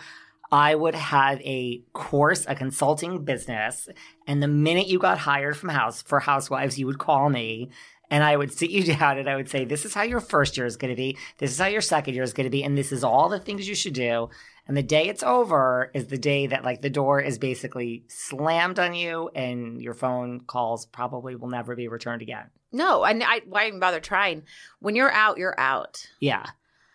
I 0.52 0.74
would 0.74 0.96
have 0.96 1.40
a 1.40 1.82
course, 1.92 2.44
a 2.48 2.54
consulting 2.54 3.24
business, 3.24 3.88
and 4.26 4.42
the 4.42 4.48
minute 4.48 4.88
you 4.88 4.98
got 4.98 5.18
hired 5.18 5.56
from 5.56 5.70
house 5.70 6.02
for 6.02 6.20
housewives, 6.20 6.78
you 6.78 6.86
would 6.86 6.98
call 6.98 7.30
me 7.30 7.70
and 8.10 8.24
I 8.24 8.36
would 8.36 8.52
sit 8.52 8.70
you 8.70 8.82
down 8.96 9.18
and 9.18 9.30
I 9.30 9.36
would 9.36 9.48
say, 9.48 9.64
This 9.64 9.84
is 9.84 9.94
how 9.94 10.02
your 10.02 10.20
first 10.20 10.56
year 10.56 10.66
is 10.66 10.76
going 10.76 10.90
to 10.90 10.96
be. 10.96 11.16
This 11.38 11.52
is 11.52 11.58
how 11.58 11.66
your 11.66 11.80
second 11.80 12.14
year 12.14 12.24
is 12.24 12.32
going 12.32 12.44
to 12.44 12.50
be. 12.50 12.64
And 12.64 12.76
this 12.76 12.92
is 12.92 13.04
all 13.04 13.28
the 13.28 13.38
things 13.38 13.68
you 13.68 13.74
should 13.74 13.94
do. 13.94 14.28
And 14.70 14.76
the 14.76 14.84
day 14.84 15.08
it's 15.08 15.24
over 15.24 15.90
is 15.94 16.06
the 16.06 16.16
day 16.16 16.46
that 16.46 16.62
like 16.62 16.80
the 16.80 16.90
door 16.90 17.20
is 17.20 17.38
basically 17.38 18.04
slammed 18.06 18.78
on 18.78 18.94
you 18.94 19.28
and 19.34 19.82
your 19.82 19.94
phone 19.94 20.42
calls 20.42 20.86
probably 20.86 21.34
will 21.34 21.48
never 21.48 21.74
be 21.74 21.88
returned 21.88 22.22
again. 22.22 22.44
No, 22.70 23.02
and 23.02 23.20
I 23.24 23.40
why 23.48 23.66
even 23.66 23.80
bother 23.80 23.98
trying? 23.98 24.44
When 24.78 24.94
you're 24.94 25.10
out, 25.10 25.38
you're 25.38 25.58
out, 25.58 26.06
Yeah. 26.20 26.46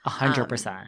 A 0.06 0.10
hundred 0.10 0.44
um, 0.44 0.48
percent. 0.48 0.88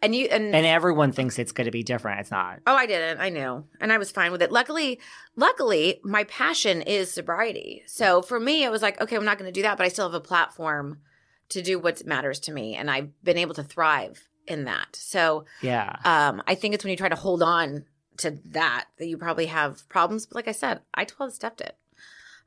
and 0.00 0.14
you 0.14 0.28
and, 0.30 0.54
And 0.54 0.64
everyone 0.64 1.12
thinks 1.12 1.38
it's 1.38 1.52
going 1.52 1.66
to 1.66 1.70
be 1.70 1.82
different. 1.82 2.20
It's 2.20 2.30
not. 2.30 2.60
oh, 2.66 2.74
I 2.74 2.86
didn't. 2.86 3.20
I 3.20 3.28
knew, 3.28 3.66
and 3.78 3.92
I 3.92 3.98
was 3.98 4.10
fine 4.10 4.32
with 4.32 4.40
it. 4.40 4.50
Luckily, 4.50 5.00
luckily, 5.36 6.00
my 6.04 6.24
passion 6.24 6.80
is 6.80 7.12
sobriety. 7.12 7.82
So 7.84 8.22
for 8.22 8.40
me, 8.40 8.64
it 8.64 8.70
was 8.70 8.80
like, 8.80 8.98
okay, 8.98 9.16
I'm 9.16 9.26
not 9.26 9.36
going 9.36 9.52
to 9.52 9.52
do 9.52 9.60
that, 9.60 9.76
but 9.76 9.84
I 9.84 9.90
still 9.90 10.08
have 10.08 10.14
a 10.14 10.20
platform 10.20 11.00
to 11.50 11.60
do 11.60 11.78
what 11.78 12.06
matters 12.06 12.40
to 12.40 12.52
me, 12.52 12.76
and 12.76 12.90
I've 12.90 13.10
been 13.22 13.36
able 13.36 13.52
to 13.56 13.62
thrive 13.62 14.26
in 14.46 14.64
that. 14.64 14.94
So 14.96 15.44
Yeah. 15.62 15.96
um, 16.04 16.42
I 16.46 16.54
think 16.54 16.74
it's 16.74 16.84
when 16.84 16.90
you 16.90 16.96
try 16.96 17.08
to 17.08 17.14
hold 17.16 17.42
on 17.42 17.84
to 18.18 18.38
that 18.46 18.86
that 18.98 19.06
you 19.06 19.16
probably 19.18 19.46
have 19.46 19.88
problems. 19.88 20.26
But 20.26 20.36
like 20.36 20.48
I 20.48 20.52
said, 20.52 20.80
I 20.94 21.04
12 21.04 21.32
stepped 21.32 21.60
it. 21.60 21.76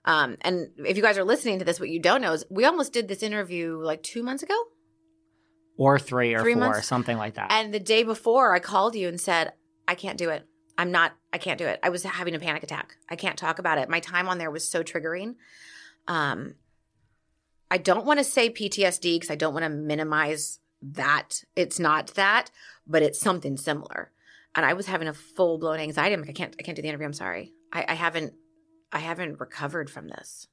Um, 0.06 0.38
and 0.42 0.70
if 0.86 0.96
you 0.96 1.04
guys 1.04 1.18
are 1.18 1.24
listening 1.26 1.60
to 1.60 1.66
this, 1.66 1.80
what 1.80 1.90
you 1.90 2.00
don't 2.00 2.22
know 2.22 2.32
is 2.32 2.46
we 2.50 2.64
almost 2.64 2.94
did 2.94 3.08
this 3.10 3.22
interview 3.24 3.78
like 3.84 4.04
two 4.04 4.24
months 4.24 4.44
ago. 4.44 4.56
Or 5.78 6.00
three 6.00 6.34
or 6.34 6.40
Three 6.40 6.54
four, 6.54 6.62
months? 6.70 6.88
something 6.88 7.18
like 7.18 7.36
that. 7.36 7.52
And 7.52 7.74
the 7.74 7.80
day 7.80 8.04
before, 8.04 8.54
I 8.54 8.60
called 8.60 8.96
you 8.96 9.08
and 9.08 9.20
said, 9.20 9.54
I 9.88 9.96
can't 9.96 10.18
do 10.18 10.30
it. 10.30 10.46
I'm 10.78 10.92
not, 10.92 11.14
I 11.34 11.38
can't 11.40 11.58
do 11.58 11.66
it. 11.66 11.80
I 11.84 11.90
was 11.90 12.04
having 12.04 12.34
a 12.36 12.40
panic 12.40 12.64
attack. 12.64 12.96
I 13.10 13.16
can't 13.16 13.38
talk 13.38 13.60
about 13.60 13.78
it. 13.80 13.90
My 13.90 14.00
time 14.00 14.28
on 14.30 14.38
there 14.38 14.50
was 14.50 14.68
so 14.70 14.82
triggering. 14.84 15.36
Um, 16.08 16.56
I 17.70 17.78
don't 17.78 18.06
want 18.06 18.20
to 18.20 18.24
say 18.24 18.50
PTSD 18.50 19.16
because 19.16 19.30
I 19.30 19.36
don't 19.36 19.54
want 19.54 19.64
to 19.66 19.70
minimize 19.70 20.60
that. 20.82 21.44
It's 21.56 21.80
not 21.80 22.08
that, 22.16 22.52
but 22.86 23.02
it's 23.02 23.20
something 23.20 23.58
similar. 23.58 24.12
And 24.56 24.66
I 24.66 24.74
was 24.74 24.88
having 24.88 25.08
a 25.08 25.14
full 25.14 25.58
blown 25.58 25.80
anxiety. 25.80 26.14
I'm 26.14 26.22
like, 26.22 26.32
I 26.32 26.34
can't, 26.34 26.56
I 26.60 26.64
can't 26.64 26.76
do 26.76 26.82
the 26.82 26.88
interview. 26.88 27.06
I'm 27.06 27.14
sorry. 27.14 27.54
I, 27.72 27.86
I 27.90 27.94
haven't, 27.94 28.34
I 28.92 29.00
haven't 29.00 29.40
recovered 29.40 29.90
from 29.90 30.08
this. 30.08 30.48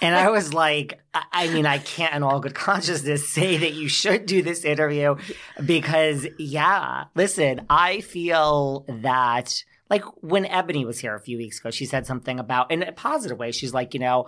And 0.00 0.14
I 0.14 0.30
was 0.30 0.54
like, 0.54 1.00
I 1.14 1.22
I 1.32 1.48
mean, 1.48 1.66
I 1.66 1.78
can't 1.78 2.14
in 2.14 2.22
all 2.22 2.40
good 2.40 2.54
consciousness 2.54 3.28
say 3.32 3.58
that 3.58 3.74
you 3.74 3.88
should 3.88 4.26
do 4.26 4.42
this 4.42 4.64
interview 4.64 5.16
because, 5.64 6.26
yeah, 6.38 7.04
listen, 7.14 7.66
I 7.70 8.00
feel 8.00 8.84
that. 8.88 9.64
Like 9.90 10.04
when 10.22 10.44
Ebony 10.44 10.84
was 10.84 10.98
here 10.98 11.14
a 11.14 11.20
few 11.20 11.38
weeks 11.38 11.60
ago, 11.60 11.70
she 11.70 11.86
said 11.86 12.06
something 12.06 12.38
about 12.38 12.70
in 12.70 12.82
a 12.82 12.92
positive 12.92 13.38
way. 13.38 13.52
She's 13.52 13.72
like, 13.72 13.94
you 13.94 14.00
know, 14.00 14.26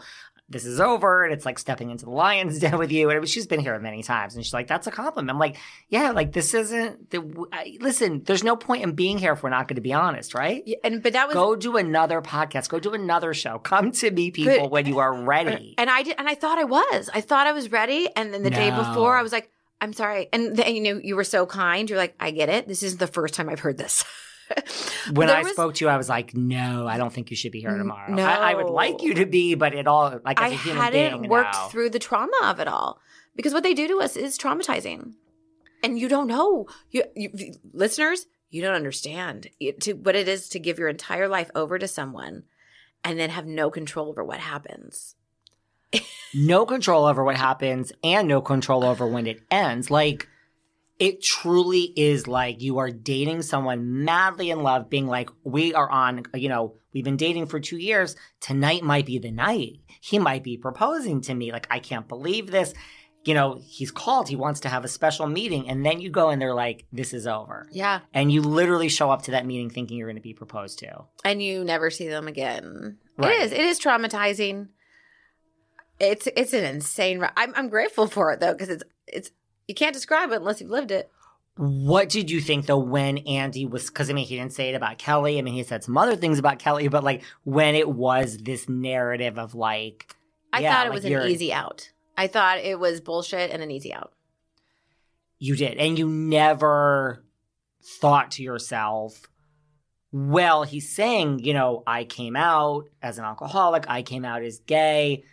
this 0.51 0.67
is 0.67 0.81
over 0.81 1.25
and 1.25 1.33
it's 1.33 1.47
like 1.47 1.59
stepping 1.59 1.91
into 1.91 2.05
the 2.05 2.11
lion's 2.11 2.59
den 2.61 2.77
with 2.77 2.91
you. 2.91 3.09
And 3.09 3.17
it 3.17 3.21
was, 3.21 3.31
she's 3.31 3.47
been 3.47 3.61
here 3.61 3.79
many 3.79 4.03
times. 4.03 4.35
And 4.35 4.45
she's 4.45 4.53
like, 4.53 4.67
that's 4.67 4.89
a 4.89 4.91
compliment. 4.91 5.31
I'm 5.31 5.39
like, 5.39 5.57
yeah, 5.89 6.11
like 6.11 6.33
this 6.33 6.55
isn't 6.55 7.11
the, 7.11 7.47
I, 7.53 7.79
listen, 7.81 8.25
there's 8.25 8.43
no 8.43 8.57
point 8.57 8.83
in 8.83 8.93
being 8.93 9.17
here 9.17 9.33
if 9.33 9.43
we're 9.45 9.51
not 9.51 9.69
going 9.69 9.77
to 9.77 9.81
be 9.81 9.93
honest, 9.93 10.35
right? 10.35 10.63
Yeah, 10.67 10.77
and 10.83 11.03
but 11.03 11.13
that 11.13 11.29
was 11.29 11.35
Go 11.35 11.55
do 11.55 11.77
another 11.77 12.21
podcast. 12.21 12.69
Go 12.69 12.81
do 12.81 12.93
another 12.95 13.33
show. 13.33 13.59
Come 13.61 13.93
to 13.93 14.11
me, 14.11 14.31
people, 14.33 14.59
But- 14.63 14.71
when 14.73 14.87
you 14.87 14.99
are 14.99 15.15
ready. 15.15 15.75
And 15.79 15.89
I 15.89 16.03
did, 16.03 16.17
and 16.19 16.29
I 16.29 16.35
thought 16.35 16.59
I 16.59 16.65
was. 16.65 17.09
I 17.15 17.21
thought 17.21 17.47
I 17.47 17.53
was 17.53 17.71
ready. 17.71 18.09
And 18.17 18.35
then 18.35 18.43
the 18.43 18.51
day 18.51 18.71
before, 18.71 19.17
I 19.17 19.23
was 19.23 19.33
like, 19.33 19.51
"I'm 19.81 19.93
sorry." 19.93 20.29
And 20.33 20.57
then, 20.57 20.75
you 20.75 20.83
know, 20.83 21.01
you 21.03 21.15
were 21.17 21.25
so 21.25 21.47
kind. 21.47 21.89
You're 21.89 21.99
like, 21.99 22.15
"I 22.19 22.33
get 22.33 22.49
it. 22.49 22.67
This 22.67 22.83
is 22.83 22.97
the 22.97 23.07
first 23.07 23.35
time 23.35 23.49
I've 23.49 23.61
heard 23.61 23.79
this." 23.79 24.05
when 25.13 25.29
There 25.29 25.37
I 25.37 25.43
was- 25.43 25.53
spoke 25.53 25.75
to 25.75 25.85
you, 25.85 25.89
I 25.89 25.97
was 25.97 26.09
like, 26.09 26.35
no, 26.35 26.87
I 26.87 26.97
don't 26.99 27.13
think 27.13 27.31
you 27.31 27.37
should 27.37 27.53
be 27.53 27.61
here 27.61 27.77
tomorrow. 27.77 28.15
I, 28.21 28.53
I 28.53 28.55
would 28.55 28.71
like 28.71 29.03
you 29.03 29.15
to 29.15 29.27
be, 29.27 29.55
but 29.55 29.75
it 29.75 29.87
all, 29.87 30.21
like, 30.25 30.41
as 30.41 30.53
I 30.53 30.55
a 30.55 30.59
human 30.59 30.83
hadn't 30.83 31.21
being 31.21 31.31
worked 31.31 31.55
now. 31.55 31.69
through 31.69 31.91
the 31.91 31.99
trauma 31.99 32.33
of 32.45 32.61
it 32.61 32.69
all 32.69 33.01
because 33.37 33.53
what 33.53 33.63
they 33.63 33.75
do 33.75 33.89
to 33.89 34.01
us 34.01 34.17
is 34.17 34.37
traumatizing, 34.39 35.13
and 35.83 35.99
you 35.99 36.09
don't 36.09 36.27
know. 36.27 36.67
You, 36.91 37.05
you 37.15 37.31
listeners, 37.73 38.27
you 38.51 38.61
don't 38.63 38.75
understand 38.75 39.49
it, 39.61 39.81
to 39.83 39.93
what 39.95 40.17
it 40.17 40.29
is 40.29 40.49
to 40.51 40.59
give 40.59 40.79
your 40.79 40.89
entire 40.89 41.29
life 41.29 41.51
over 41.55 41.79
to 41.79 41.89
someone, 41.89 42.43
and 43.05 43.19
then 43.19 43.31
have 43.31 43.47
no 43.47 43.71
control 43.71 44.09
over 44.09 44.25
what 44.25 44.39
happens. 44.41 45.15
no 46.35 46.65
control 46.67 47.05
over 47.05 47.25
what 47.25 47.37
happens 47.37 47.93
and 48.05 48.29
no 48.29 48.41
control 48.41 48.85
over 48.85 49.07
when 49.07 49.27
it 49.27 49.41
ends. 49.51 49.91
Like, 49.91 50.29
it 51.01 51.23
truly 51.23 51.93
is 51.97 52.29
like 52.29 52.61
you 52.63 52.79
are 52.79 52.91
dating 52.91 53.43
someone 53.43 54.05
madly 54.05 54.51
in 54.51 54.63
love, 54.63 54.89
being 54.91 55.07
like, 55.09 55.31
we 55.43 55.75
are 55.75 55.91
on, 55.91 56.25
you 56.35 56.49
know, 56.51 56.77
we've 56.93 57.05
been 57.05 57.17
dating 57.17 57.47
for 57.47 57.59
two 57.59 57.79
years. 57.79 58.15
Tonight 58.41 58.83
might 58.85 59.07
be 59.07 59.19
the 59.19 59.31
night. 59.31 59.81
He 60.01 60.19
might 60.19 60.45
be 60.45 60.57
proposing 60.59 61.23
to 61.23 61.35
me. 61.35 61.51
Like, 61.53 61.67
I 61.71 61.79
can't 61.79 62.07
believe 62.07 62.51
this. 62.51 62.75
You 63.25 63.35
know, 63.35 63.59
he's 63.63 63.91
called, 63.91 64.29
he 64.29 64.37
wants 64.37 64.61
to 64.61 64.69
have 64.69 64.85
a 64.85 64.89
special 64.89 65.27
meeting. 65.27 65.69
And 65.69 65.85
then 65.85 66.01
you 66.01 66.11
go 66.11 66.31
and 66.31 66.41
they're 66.41 66.55
like, 66.55 66.87
this 66.93 67.13
is 67.13 67.27
over. 67.27 67.67
Yeah, 67.73 68.01
And 68.15 68.31
you 68.33 68.41
literally 68.43 68.89
show 68.89 69.11
up 69.11 69.23
to 69.23 69.31
that 69.33 69.45
meeting 69.47 69.69
thinking 69.71 69.99
you're 69.99 70.07
going 70.09 70.17
to 70.17 70.23
be 70.23 70.33
proposed 70.35 70.79
to. 70.81 71.07
and 71.25 71.43
you 71.43 71.65
never 71.65 71.91
see 71.91 72.09
them 72.09 72.29
again. 72.29 72.99
Right. 73.19 73.33
It 73.33 73.43
is. 73.43 73.53
It 73.53 73.61
is 73.61 73.81
traumatizing. 73.81 74.69
It's 75.99 76.27
it's 76.35 76.55
an 76.55 76.65
insane. 76.65 77.23
I'm 77.37 77.53
I'm 77.55 77.69
grateful 77.69 78.07
for 78.07 78.33
it 78.33 78.41
though 78.41 78.53
because 78.53 78.71
it's 78.71 78.85
it's 79.07 79.31
you 79.69 79.75
can't 79.75 79.95
describe 79.95 80.31
it 80.33 80.37
unless 80.37 80.61
you've 80.61 80.71
lived 80.71 80.91
it. 80.91 81.11
What 81.57 82.09
did 82.09 82.31
you 82.31 82.41
think 82.41 82.67
though 82.67 82.79
when 82.79 83.19
Andy 83.19 83.67
was? 83.67 83.89
Because 83.89 84.09
I 84.09 84.15
mean, 84.15 84.27
he 84.27 84.37
didn't 84.37 84.53
say 84.55 84.71
it 84.71 84.75
about 84.75 84.99
Kelly. 84.99 85.39
I 85.39 85.43
mean, 85.43 85.55
he 85.55 85.63
said 85.63 85.85
some 85.85 85.99
other 85.99 86.17
things 86.17 86.39
about 86.39 86.59
Kelly, 86.59 86.89
but 86.89 87.05
like 87.05 87.23
when 87.45 87.75
it 87.75 87.89
was 87.89 88.39
this 88.39 88.69
narrative 88.69 89.39
of 89.39 89.55
like, 89.55 90.15
I 90.53 90.61
Yeah, 90.63 90.75
thought 90.75 90.87
it 90.87 90.91
like 90.91 90.97
was 90.97 91.05
an 91.05 91.31
easy 91.31 91.53
out. 91.53 91.91
I 92.17 92.27
thought 92.29 92.59
it 92.59 92.79
was 92.79 93.01
bullshit 93.01 93.51
and 93.51 93.63
an 93.63 93.71
easy 93.71 93.93
out. 93.93 94.13
you 95.39 95.57
did, 95.57 95.79
and 95.79 95.99
you 95.99 96.09
never 96.09 97.25
thought 97.83 98.31
to 98.33 98.43
yourself, 98.43 99.23
well, 100.13 100.65
he's 100.65 100.95
saying, 100.95 101.39
you 101.39 101.55
know, 101.55 101.83
I 101.87 102.05
came 102.05 102.37
out 102.37 102.89
as 103.03 103.19
an 103.19 103.25
alcoholic, 103.25 103.85
I 103.89 104.03
came 104.03 104.25
out 104.25 104.43
as 104.43 104.59
gay. 104.61 105.25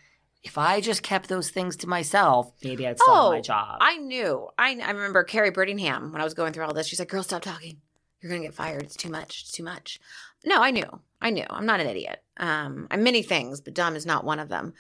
If 0.48 0.58
I 0.58 0.80
just 0.80 1.04
kept 1.04 1.28
those 1.28 1.50
things 1.50 1.76
to 1.78 1.90
myself, 1.90 2.54
maybe 2.64 2.88
I'd 2.88 2.98
still 2.98 3.14
have 3.14 3.34
my 3.34 3.42
job. 3.42 3.80
Oh, 3.82 3.86
I 3.86 3.98
knew. 3.98 4.48
I, 4.58 4.80
I 4.80 4.92
remember 4.92 5.26
Kary 5.26 5.52
Brittingham 5.52 6.14
when 6.14 6.22
I 6.22 6.24
was 6.24 6.34
going 6.34 6.54
through 6.54 6.64
all 6.64 6.74
this. 6.74 6.88
She's 6.88 7.00
like, 7.00 7.10
"Girl, 7.10 7.22
stop 7.22 7.42
talking. 7.42 7.82
You're 8.22 8.32
gonna 8.32 8.46
get 8.46 8.54
fired. 8.54 8.84
It's 8.84 8.96
too 8.96 9.10
much. 9.10 9.42
It's 9.42 9.52
too 9.52 9.64
much." 9.64 10.00
No, 10.46 10.62
I 10.62 10.72
knew. 10.72 10.88
I 11.22 11.32
knew. 11.32 11.44
I'm 11.50 11.66
not 11.66 11.82
an 11.82 11.88
idiot. 11.88 12.24
Um, 12.38 12.88
I'm 12.90 13.04
many 13.04 13.24
things, 13.24 13.60
but 13.60 13.74
dumb 13.74 13.98
is 13.98 14.06
not 14.06 14.24
one 14.24 14.40
of 14.40 14.48
them. 14.48 14.74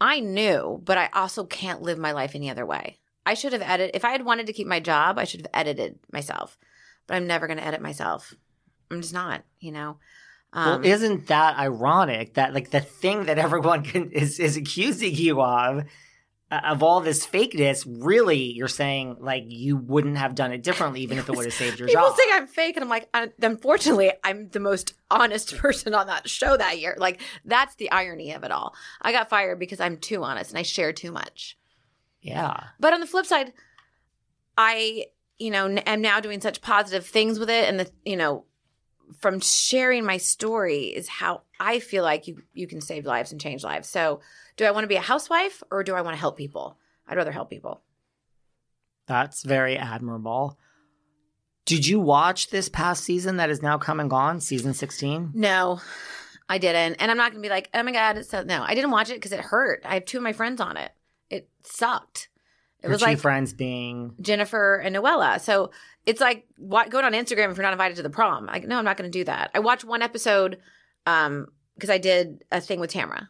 I 0.00 0.20
knew, 0.20 0.80
but 0.82 0.96
I 0.96 1.10
also 1.12 1.44
can't 1.44 1.82
live 1.82 1.98
my 1.98 2.12
life 2.12 2.34
any 2.34 2.48
other 2.48 2.64
way. 2.64 2.98
I 3.26 3.34
should 3.34 3.52
have 3.52 3.60
edited. 3.60 3.94
If 3.94 4.06
I 4.06 4.12
had 4.12 4.24
wanted 4.24 4.46
to 4.46 4.54
keep 4.54 4.66
my 4.66 4.80
job, 4.80 5.18
I 5.18 5.24
should 5.24 5.40
have 5.42 5.50
edited 5.52 5.98
myself. 6.10 6.56
But 7.06 7.18
I'm 7.18 7.26
never 7.26 7.46
gonna 7.46 7.60
edit 7.60 7.82
myself. 7.82 8.32
I'm 8.90 9.02
just 9.02 9.12
not. 9.12 9.42
You 9.58 9.72
know. 9.72 9.98
Um, 10.52 10.82
well, 10.82 10.92
isn't 10.92 11.28
that 11.28 11.58
ironic 11.58 12.34
that 12.34 12.52
like 12.54 12.70
the 12.70 12.80
thing 12.80 13.26
that 13.26 13.38
everyone 13.46 13.82
can, 13.84 14.10
is 14.10 14.38
is 14.40 14.56
accusing 14.56 15.14
you 15.14 15.40
of 15.40 15.84
uh, 16.50 16.60
of 16.64 16.82
all 16.82 17.00
this 17.00 17.24
fakeness? 17.24 17.86
Really, 17.86 18.52
you're 18.52 18.66
saying 18.66 19.18
like 19.20 19.44
you 19.46 19.76
wouldn't 19.76 20.18
have 20.18 20.34
done 20.34 20.52
it 20.52 20.62
differently, 20.64 21.02
even 21.02 21.18
if 21.18 21.28
it 21.28 21.36
would 21.36 21.44
have 21.44 21.54
saved 21.54 21.78
your 21.78 21.86
job. 21.86 21.94
People 21.94 22.08
job. 22.08 22.16
think 22.16 22.32
I'm 22.34 22.46
fake, 22.48 22.76
and 22.76 22.82
I'm 22.82 22.90
like, 22.90 23.08
uh, 23.14 23.28
unfortunately, 23.40 24.12
I'm 24.24 24.48
the 24.48 24.58
most 24.60 24.94
honest 25.10 25.56
person 25.58 25.94
on 25.94 26.08
that 26.08 26.28
show 26.28 26.56
that 26.56 26.80
year. 26.80 26.96
Like, 26.98 27.20
that's 27.44 27.76
the 27.76 27.90
irony 27.92 28.32
of 28.32 28.42
it 28.42 28.50
all. 28.50 28.74
I 29.00 29.12
got 29.12 29.30
fired 29.30 29.60
because 29.60 29.78
I'm 29.78 29.98
too 29.98 30.24
honest 30.24 30.50
and 30.50 30.58
I 30.58 30.62
share 30.62 30.92
too 30.92 31.12
much. 31.12 31.56
yeah, 32.22 32.64
But 32.80 32.92
on 32.92 33.00
the 33.00 33.06
flip 33.06 33.26
side, 33.26 33.52
I, 34.58 35.06
you 35.38 35.50
know, 35.50 35.68
am 35.86 36.00
now 36.02 36.18
doing 36.20 36.40
such 36.40 36.60
positive 36.60 37.06
things 37.06 37.38
with 37.38 37.48
it, 37.48 37.68
and 37.68 37.78
the, 37.80 37.90
you 38.04 38.16
know, 38.16 38.44
from 39.18 39.40
sharing 39.40 40.04
my 40.04 40.16
story 40.16 40.84
is 40.84 41.08
how 41.08 41.42
I 41.58 41.80
feel 41.80 42.04
like 42.04 42.26
you 42.28 42.42
you 42.54 42.66
can 42.66 42.80
save 42.80 43.04
lives 43.06 43.32
and 43.32 43.40
change 43.40 43.64
lives. 43.64 43.88
So, 43.88 44.20
do 44.56 44.64
I 44.64 44.70
want 44.70 44.84
to 44.84 44.88
be 44.88 44.96
a 44.96 45.00
housewife 45.00 45.62
or 45.70 45.82
do 45.84 45.94
I 45.94 46.00
want 46.02 46.14
to 46.14 46.20
help 46.20 46.36
people? 46.36 46.78
I'd 47.08 47.16
rather 47.16 47.32
help 47.32 47.50
people. 47.50 47.82
that's 49.06 49.42
very 49.42 49.76
admirable. 49.76 50.58
Did 51.66 51.86
you 51.86 52.00
watch 52.00 52.48
this 52.48 52.68
past 52.68 53.04
season 53.04 53.36
that 53.36 53.50
is 53.50 53.62
now 53.62 53.78
come 53.78 54.00
and 54.00 54.10
gone, 54.10 54.40
season 54.40 54.74
sixteen? 54.74 55.30
No, 55.34 55.80
I 56.48 56.58
didn't. 56.58 56.94
And 56.94 57.10
I'm 57.10 57.16
not 57.16 57.32
going 57.32 57.42
to 57.42 57.46
be 57.46 57.50
like, 57.50 57.68
oh 57.74 57.82
my 57.82 57.92
God, 57.92 58.16
it's 58.18 58.28
so. 58.30 58.42
No, 58.42 58.62
I 58.62 58.74
didn't 58.74 58.90
watch 58.90 59.10
it 59.10 59.14
because 59.14 59.32
it 59.32 59.40
hurt. 59.40 59.82
I 59.84 59.94
have 59.94 60.04
two 60.04 60.16
of 60.18 60.22
my 60.24 60.32
friends 60.32 60.60
on 60.60 60.76
it. 60.76 60.90
It 61.28 61.48
sucked. 61.62 62.28
It 62.80 62.84
Your 62.84 62.92
was 62.92 63.00
two 63.02 63.06
like 63.06 63.18
friends 63.18 63.52
being 63.52 64.14
Jennifer 64.20 64.76
and 64.76 64.96
Noella. 64.96 65.40
So 65.40 65.70
it's 66.10 66.20
like 66.20 66.46
what, 66.56 66.90
going 66.90 67.04
on 67.04 67.12
Instagram 67.12 67.50
if 67.50 67.56
you're 67.56 67.62
not 67.62 67.72
invited 67.72 67.96
to 67.96 68.02
the 68.02 68.10
prom. 68.10 68.46
Like, 68.46 68.66
no, 68.66 68.78
I'm 68.78 68.84
not 68.84 68.96
going 68.96 69.10
to 69.10 69.18
do 69.18 69.24
that. 69.24 69.50
I 69.54 69.60
watched 69.60 69.84
one 69.84 70.02
episode 70.02 70.58
um 71.06 71.46
because 71.74 71.90
I 71.90 71.98
did 71.98 72.44
a 72.52 72.60
thing 72.60 72.80
with 72.80 72.92
Tamra, 72.92 73.28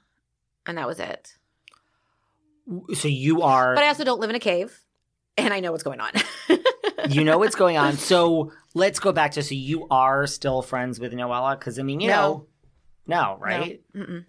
and 0.66 0.76
that 0.78 0.86
was 0.86 0.98
it. 0.98 1.34
so 2.94 3.08
you 3.08 3.42
are 3.42 3.74
But 3.74 3.84
I 3.84 3.88
also 3.88 4.04
don't 4.04 4.20
live 4.20 4.30
in 4.30 4.36
a 4.36 4.40
cave, 4.40 4.80
and 5.36 5.52
I 5.54 5.60
know 5.60 5.72
what's 5.72 5.84
going 5.84 6.00
on. 6.00 6.10
you 7.08 7.24
know 7.24 7.38
what's 7.38 7.54
going 7.54 7.76
on. 7.76 7.96
So 7.96 8.52
let's 8.74 8.98
go 9.00 9.12
back 9.12 9.32
to 9.32 9.42
so 9.42 9.54
you 9.54 9.86
are 9.90 10.26
still 10.26 10.62
friends 10.62 10.98
with 11.00 11.12
Noella 11.12 11.58
because 11.58 11.78
I 11.78 11.82
mean 11.82 12.00
you 12.00 12.08
No. 12.08 12.16
know 12.16 12.46
no 13.06 13.38
right. 13.40 13.80
No. 13.94 14.02
Mm-mm. 14.04 14.24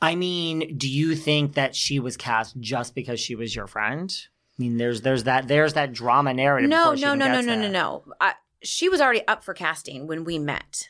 I 0.00 0.14
mean, 0.14 0.76
do 0.78 0.88
you 0.88 1.16
think 1.16 1.54
that 1.54 1.74
she 1.74 1.98
was 1.98 2.16
cast 2.16 2.58
just 2.60 2.94
because 2.94 3.18
she 3.18 3.34
was 3.34 3.54
your 3.56 3.66
friend? 3.66 4.14
I 4.58 4.62
mean, 4.62 4.76
there's 4.76 5.02
there's 5.02 5.24
that 5.24 5.46
there's 5.46 5.74
that 5.74 5.92
drama 5.92 6.34
narrative. 6.34 6.68
No, 6.68 6.92
no, 6.92 7.14
no, 7.14 7.26
no, 7.26 7.40
no, 7.40 7.54
no, 7.54 7.68
no. 7.68 8.04
I, 8.20 8.34
she 8.62 8.88
was 8.88 9.00
already 9.00 9.26
up 9.28 9.44
for 9.44 9.54
casting 9.54 10.06
when 10.06 10.24
we 10.24 10.38
met. 10.38 10.88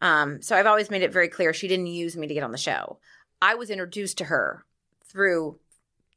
Um, 0.00 0.40
so 0.40 0.56
I've 0.56 0.66
always 0.66 0.90
made 0.90 1.02
it 1.02 1.12
very 1.12 1.28
clear 1.28 1.52
she 1.52 1.66
didn't 1.66 1.88
use 1.88 2.16
me 2.16 2.28
to 2.28 2.34
get 2.34 2.44
on 2.44 2.52
the 2.52 2.58
show. 2.58 2.98
I 3.42 3.56
was 3.56 3.70
introduced 3.70 4.18
to 4.18 4.24
her 4.26 4.64
through 5.04 5.58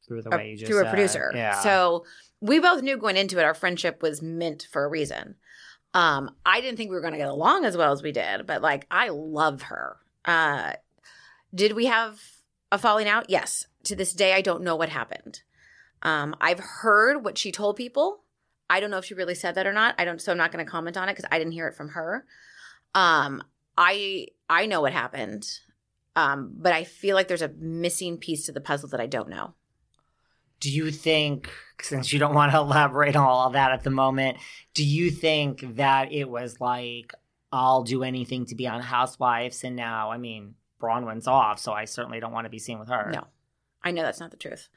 Through 0.06 0.22
the 0.22 0.36
a, 0.36 0.44
you 0.44 0.56
just 0.56 0.70
through 0.70 0.86
a 0.86 0.88
producer. 0.88 1.32
Yeah. 1.34 1.60
So 1.60 2.04
we 2.40 2.60
both 2.60 2.82
knew 2.82 2.96
going 2.96 3.16
into 3.16 3.38
it 3.38 3.44
our 3.44 3.54
friendship 3.54 4.00
was 4.02 4.22
meant 4.22 4.68
for 4.70 4.84
a 4.84 4.88
reason. 4.88 5.34
Um, 5.94 6.30
I 6.46 6.60
didn't 6.60 6.76
think 6.76 6.90
we 6.90 6.94
were 6.94 7.02
going 7.02 7.14
to 7.14 7.18
get 7.18 7.28
along 7.28 7.64
as 7.64 7.76
well 7.76 7.92
as 7.92 8.02
we 8.02 8.12
did, 8.12 8.46
but 8.46 8.62
like 8.62 8.86
I 8.90 9.08
love 9.08 9.62
her. 9.62 9.96
Uh, 10.24 10.74
did 11.54 11.72
we 11.72 11.86
have 11.86 12.20
a 12.70 12.78
falling 12.78 13.08
out? 13.08 13.28
Yes. 13.28 13.66
To 13.84 13.96
this 13.96 14.12
day, 14.12 14.32
I 14.34 14.40
don't 14.40 14.62
know 14.62 14.76
what 14.76 14.88
happened. 14.88 15.42
Um, 16.02 16.34
I've 16.40 16.60
heard 16.60 17.24
what 17.24 17.38
she 17.38 17.52
told 17.52 17.76
people. 17.76 18.20
I 18.68 18.80
don't 18.80 18.90
know 18.90 18.98
if 18.98 19.04
she 19.04 19.14
really 19.14 19.34
said 19.34 19.54
that 19.54 19.66
or 19.66 19.72
not. 19.72 19.94
I 19.98 20.04
don't, 20.04 20.20
so 20.20 20.32
I'm 20.32 20.38
not 20.38 20.50
going 20.52 20.64
to 20.64 20.70
comment 20.70 20.96
on 20.96 21.08
it 21.08 21.12
because 21.12 21.28
I 21.30 21.38
didn't 21.38 21.52
hear 21.52 21.68
it 21.68 21.74
from 21.74 21.90
her. 21.90 22.24
Um, 22.94 23.42
I 23.76 24.28
I 24.48 24.66
know 24.66 24.80
what 24.82 24.92
happened, 24.92 25.46
um, 26.16 26.52
but 26.56 26.72
I 26.72 26.84
feel 26.84 27.14
like 27.14 27.28
there's 27.28 27.42
a 27.42 27.48
missing 27.58 28.18
piece 28.18 28.46
to 28.46 28.52
the 28.52 28.60
puzzle 28.60 28.88
that 28.90 29.00
I 29.00 29.06
don't 29.06 29.28
know. 29.28 29.54
do 30.60 30.70
you 30.70 30.90
think, 30.92 31.50
since 31.80 32.12
you 32.12 32.18
don't 32.18 32.34
want 32.34 32.52
to 32.52 32.58
elaborate 32.66 33.16
on 33.16 33.24
all 33.24 33.46
of 33.46 33.54
that 33.54 33.72
at 33.72 33.82
the 33.82 33.90
moment, 33.90 34.38
do 34.74 34.84
you 34.84 35.10
think 35.10 35.76
that 35.76 36.12
it 36.12 36.28
was 36.28 36.60
like 36.60 37.14
I'll 37.50 37.82
do 37.82 38.02
anything 38.02 38.46
to 38.46 38.54
be 38.54 38.66
on 38.68 38.80
Housewives, 38.80 39.64
and 39.64 39.76
now 39.76 40.10
I 40.10 40.18
mean 40.18 40.54
Braunwyn's 40.80 41.26
off, 41.26 41.58
so 41.58 41.72
I 41.72 41.84
certainly 41.86 42.20
don't 42.20 42.32
want 42.32 42.44
to 42.46 42.50
be 42.50 42.58
seen 42.58 42.78
with 42.78 42.88
her. 42.88 43.10
No, 43.12 43.26
I 43.82 43.90
know 43.90 44.02
that's 44.02 44.20
not 44.20 44.30
the 44.30 44.36
truth. 44.36 44.68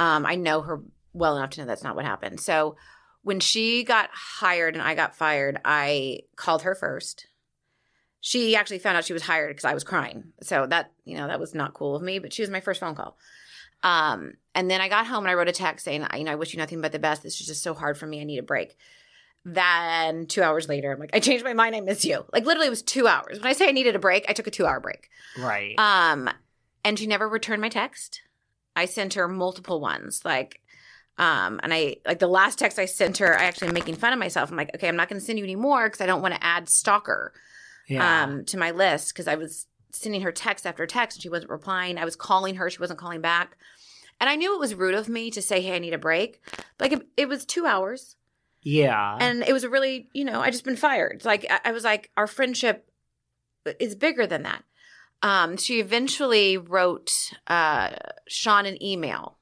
Um, 0.00 0.24
I 0.24 0.34
know 0.34 0.62
her 0.62 0.80
well 1.12 1.36
enough 1.36 1.50
to 1.50 1.60
know 1.60 1.66
that's 1.66 1.84
not 1.84 1.94
what 1.94 2.06
happened. 2.06 2.40
So 2.40 2.76
when 3.22 3.38
she 3.38 3.84
got 3.84 4.08
hired 4.12 4.74
and 4.74 4.82
I 4.82 4.94
got 4.94 5.14
fired, 5.14 5.60
I 5.64 6.20
called 6.36 6.62
her 6.62 6.74
first. 6.74 7.26
She 8.22 8.56
actually 8.56 8.78
found 8.78 8.96
out 8.96 9.04
she 9.04 9.12
was 9.12 9.22
hired 9.22 9.50
because 9.50 9.66
I 9.66 9.74
was 9.74 9.84
crying. 9.84 10.32
So 10.42 10.66
that, 10.66 10.92
you 11.04 11.16
know, 11.16 11.26
that 11.26 11.38
was 11.38 11.54
not 11.54 11.74
cool 11.74 11.94
of 11.94 12.02
me, 12.02 12.18
but 12.18 12.32
she 12.32 12.42
was 12.42 12.50
my 12.50 12.60
first 12.60 12.80
phone 12.80 12.94
call. 12.94 13.18
Um, 13.82 14.34
and 14.54 14.70
then 14.70 14.80
I 14.80 14.88
got 14.88 15.06
home 15.06 15.24
and 15.24 15.30
I 15.30 15.34
wrote 15.34 15.48
a 15.48 15.52
text 15.52 15.84
saying, 15.84 16.06
you 16.16 16.24
know, 16.24 16.32
I 16.32 16.36
wish 16.36 16.52
you 16.54 16.58
nothing 16.58 16.80
but 16.80 16.92
the 16.92 16.98
best. 16.98 17.22
This 17.22 17.40
is 17.40 17.46
just 17.46 17.62
so 17.62 17.74
hard 17.74 17.98
for 17.98 18.06
me. 18.06 18.20
I 18.20 18.24
need 18.24 18.38
a 18.38 18.42
break. 18.42 18.76
Then 19.44 20.26
two 20.26 20.42
hours 20.42 20.68
later, 20.68 20.92
I'm 20.92 20.98
like, 20.98 21.14
I 21.14 21.20
changed 21.20 21.44
my 21.44 21.54
mind. 21.54 21.76
I 21.76 21.80
miss 21.80 22.04
you. 22.04 22.24
Like 22.32 22.44
literally, 22.46 22.66
it 22.66 22.70
was 22.70 22.82
two 22.82 23.06
hours. 23.06 23.38
When 23.38 23.46
I 23.48 23.52
say 23.52 23.68
I 23.68 23.72
needed 23.72 23.96
a 23.96 23.98
break, 23.98 24.26
I 24.28 24.32
took 24.32 24.46
a 24.46 24.50
two 24.50 24.66
hour 24.66 24.80
break. 24.80 25.08
Right. 25.38 25.78
Um, 25.78 26.28
and 26.84 26.98
she 26.98 27.06
never 27.06 27.28
returned 27.28 27.62
my 27.62 27.68
text. 27.68 28.22
I 28.80 28.86
sent 28.86 29.14
her 29.14 29.28
multiple 29.28 29.80
ones, 29.80 30.24
like, 30.24 30.60
um, 31.18 31.60
and 31.62 31.72
I 31.74 31.96
like 32.06 32.18
the 32.18 32.26
last 32.26 32.58
text 32.58 32.78
I 32.78 32.86
sent 32.86 33.18
her. 33.18 33.38
I 33.38 33.44
actually 33.44 33.68
am 33.68 33.74
making 33.74 33.96
fun 33.96 34.14
of 34.14 34.18
myself. 34.18 34.50
I'm 34.50 34.56
like, 34.56 34.74
okay, 34.74 34.88
I'm 34.88 34.96
not 34.96 35.10
going 35.10 35.20
to 35.20 35.24
send 35.24 35.38
you 35.38 35.44
anymore 35.44 35.86
because 35.86 36.00
I 36.00 36.06
don't 36.06 36.22
want 36.22 36.34
to 36.34 36.42
add 36.42 36.68
stalker 36.68 37.34
yeah. 37.86 38.24
um 38.24 38.44
to 38.46 38.56
my 38.56 38.70
list 38.70 39.12
because 39.12 39.28
I 39.28 39.34
was 39.34 39.66
sending 39.92 40.22
her 40.22 40.32
text 40.32 40.66
after 40.66 40.86
text 40.86 41.18
and 41.18 41.22
she 41.22 41.28
wasn't 41.28 41.50
replying. 41.50 41.98
I 41.98 42.06
was 42.06 42.16
calling 42.16 42.54
her, 42.54 42.70
she 42.70 42.78
wasn't 42.78 42.98
calling 42.98 43.20
back, 43.20 43.58
and 44.18 44.30
I 44.30 44.36
knew 44.36 44.54
it 44.54 44.60
was 44.60 44.74
rude 44.74 44.94
of 44.94 45.10
me 45.10 45.30
to 45.32 45.42
say, 45.42 45.60
hey, 45.60 45.76
I 45.76 45.78
need 45.78 45.92
a 45.92 45.98
break. 45.98 46.40
Like 46.78 46.92
it, 46.92 47.06
it 47.18 47.28
was 47.28 47.44
two 47.44 47.66
hours, 47.66 48.16
yeah. 48.62 49.18
and 49.20 49.42
it 49.42 49.52
was 49.52 49.64
a 49.64 49.68
really, 49.68 50.08
you 50.14 50.24
know, 50.24 50.40
I 50.40 50.50
just 50.50 50.64
been 50.64 50.76
fired. 50.76 51.22
Like 51.26 51.44
I, 51.50 51.60
I 51.66 51.72
was 51.72 51.84
like, 51.84 52.10
our 52.16 52.26
friendship 52.26 52.88
is 53.78 53.94
bigger 53.94 54.26
than 54.26 54.44
that. 54.44 54.64
Um, 55.22 55.56
she 55.56 55.80
eventually 55.80 56.56
wrote 56.56 57.32
uh, 57.46 57.90
Sean 58.26 58.66
an 58.66 58.82
email 58.82 59.38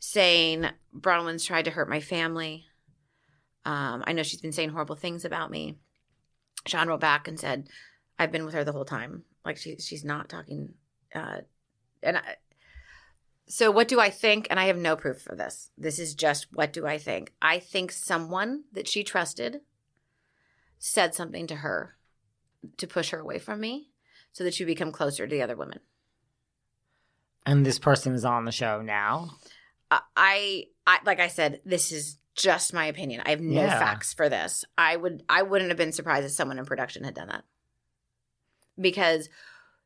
saying 0.00 0.66
Braunwyn's 0.96 1.44
tried 1.44 1.66
to 1.66 1.70
hurt 1.70 1.88
my 1.88 2.00
family. 2.00 2.64
Um, 3.64 4.02
I 4.06 4.12
know 4.12 4.22
she's 4.22 4.40
been 4.40 4.52
saying 4.52 4.70
horrible 4.70 4.96
things 4.96 5.24
about 5.24 5.50
me. 5.50 5.76
Sean 6.66 6.88
wrote 6.88 7.00
back 7.00 7.28
and 7.28 7.38
said, 7.38 7.68
"I've 8.18 8.32
been 8.32 8.44
with 8.44 8.54
her 8.54 8.64
the 8.64 8.72
whole 8.72 8.84
time. 8.84 9.24
Like 9.44 9.56
she 9.56 9.76
she's 9.78 10.04
not 10.04 10.28
talking." 10.28 10.74
Uh, 11.14 11.42
and 12.02 12.18
I, 12.18 12.36
so, 13.50 13.70
what 13.70 13.88
do 13.88 13.98
I 13.98 14.10
think? 14.10 14.46
And 14.50 14.60
I 14.60 14.66
have 14.66 14.76
no 14.76 14.94
proof 14.94 15.26
of 15.26 15.38
this. 15.38 15.70
This 15.78 15.98
is 15.98 16.14
just 16.14 16.48
what 16.52 16.72
do 16.72 16.86
I 16.86 16.98
think? 16.98 17.32
I 17.40 17.58
think 17.58 17.90
someone 17.90 18.64
that 18.72 18.86
she 18.86 19.02
trusted 19.02 19.62
said 20.78 21.14
something 21.14 21.46
to 21.46 21.56
her 21.56 21.96
to 22.76 22.86
push 22.86 23.10
her 23.10 23.18
away 23.18 23.38
from 23.38 23.60
me, 23.60 23.90
so 24.32 24.44
that 24.44 24.58
you 24.60 24.66
become 24.66 24.92
closer 24.92 25.26
to 25.26 25.30
the 25.34 25.42
other 25.42 25.56
women. 25.56 25.80
and 27.46 27.64
this 27.64 27.78
person 27.78 28.12
is 28.14 28.24
on 28.26 28.44
the 28.44 28.52
show 28.52 28.82
now. 28.82 29.30
I- 29.90 30.00
I, 30.16 30.64
I 30.86 30.98
like 31.06 31.18
I 31.18 31.28
said, 31.28 31.60
this 31.64 31.92
is 31.92 32.18
just 32.34 32.74
my 32.74 32.84
opinion. 32.86 33.22
I 33.24 33.30
have 33.30 33.40
no 33.40 33.62
Yeah. 33.62 33.78
facts 33.78 34.12
for 34.12 34.28
this. 34.28 34.64
I 34.76 34.96
would 34.96 35.22
I 35.30 35.42
wouldn't 35.42 35.70
have 35.70 35.78
been 35.78 35.92
surprised 35.92 36.26
if 36.26 36.32
someone 36.32 36.58
in 36.58 36.66
production 36.66 37.04
had 37.04 37.14
done 37.14 37.28
that. 37.28 37.44
Because 38.78 39.28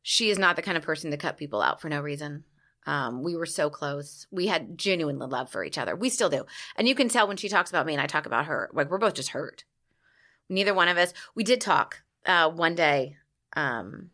she 0.02 0.28
is 0.30 0.38
not 0.38 0.56
the 0.56 0.62
kind 0.62 0.76
of 0.76 0.82
person 0.82 1.10
to 1.12 1.16
cut 1.16 1.36
people 1.38 1.62
out 1.62 1.80
for 1.80 1.88
no 1.88 2.00
reason. 2.00 2.44
Um, 2.84 3.22
we 3.22 3.36
were 3.36 3.46
so 3.46 3.70
close. 3.70 4.26
We 4.32 4.48
had 4.48 4.76
genuine 4.76 5.18
love 5.20 5.48
for 5.48 5.62
each 5.64 5.78
other. 5.78 5.94
We 5.94 6.08
still 6.08 6.28
do. 6.28 6.44
And 6.76 6.88
you 6.88 6.96
can 6.96 7.08
tell 7.08 7.28
when 7.28 7.36
she 7.36 7.48
talks 7.48 7.70
about 7.70 7.86
me 7.86 7.92
and 7.92 8.02
I 8.02 8.06
talk 8.06 8.26
about 8.26 8.46
her, 8.46 8.70
like 8.72 8.90
we're 8.90 8.98
both 8.98 9.14
just 9.14 9.28
hurt. 9.30 9.62
Neither 10.48 10.74
one 10.74 10.88
of 10.88 10.98
us. 10.98 11.14
We 11.36 11.44
did 11.44 11.60
talk 11.60 12.02
uh, 12.26 12.50
one 12.50 12.74
day. 12.74 13.16
Um, 13.54 14.10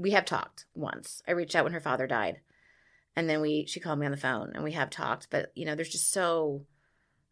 we 0.00 0.12
have 0.12 0.24
talked 0.24 0.64
once. 0.74 1.22
I 1.28 1.32
reached 1.32 1.54
out 1.54 1.64
when 1.64 1.74
her 1.74 1.80
father 1.80 2.06
died. 2.06 2.40
And 3.16 3.28
then 3.28 3.40
we 3.40 3.66
she 3.66 3.80
called 3.80 3.98
me 3.98 4.06
on 4.06 4.12
the 4.12 4.18
phone 4.18 4.52
and 4.54 4.64
we 4.64 4.72
have 4.72 4.88
talked 4.88 5.28
but 5.30 5.50
you 5.54 5.66
know 5.66 5.74
there's 5.74 5.90
just 5.90 6.12
so 6.12 6.64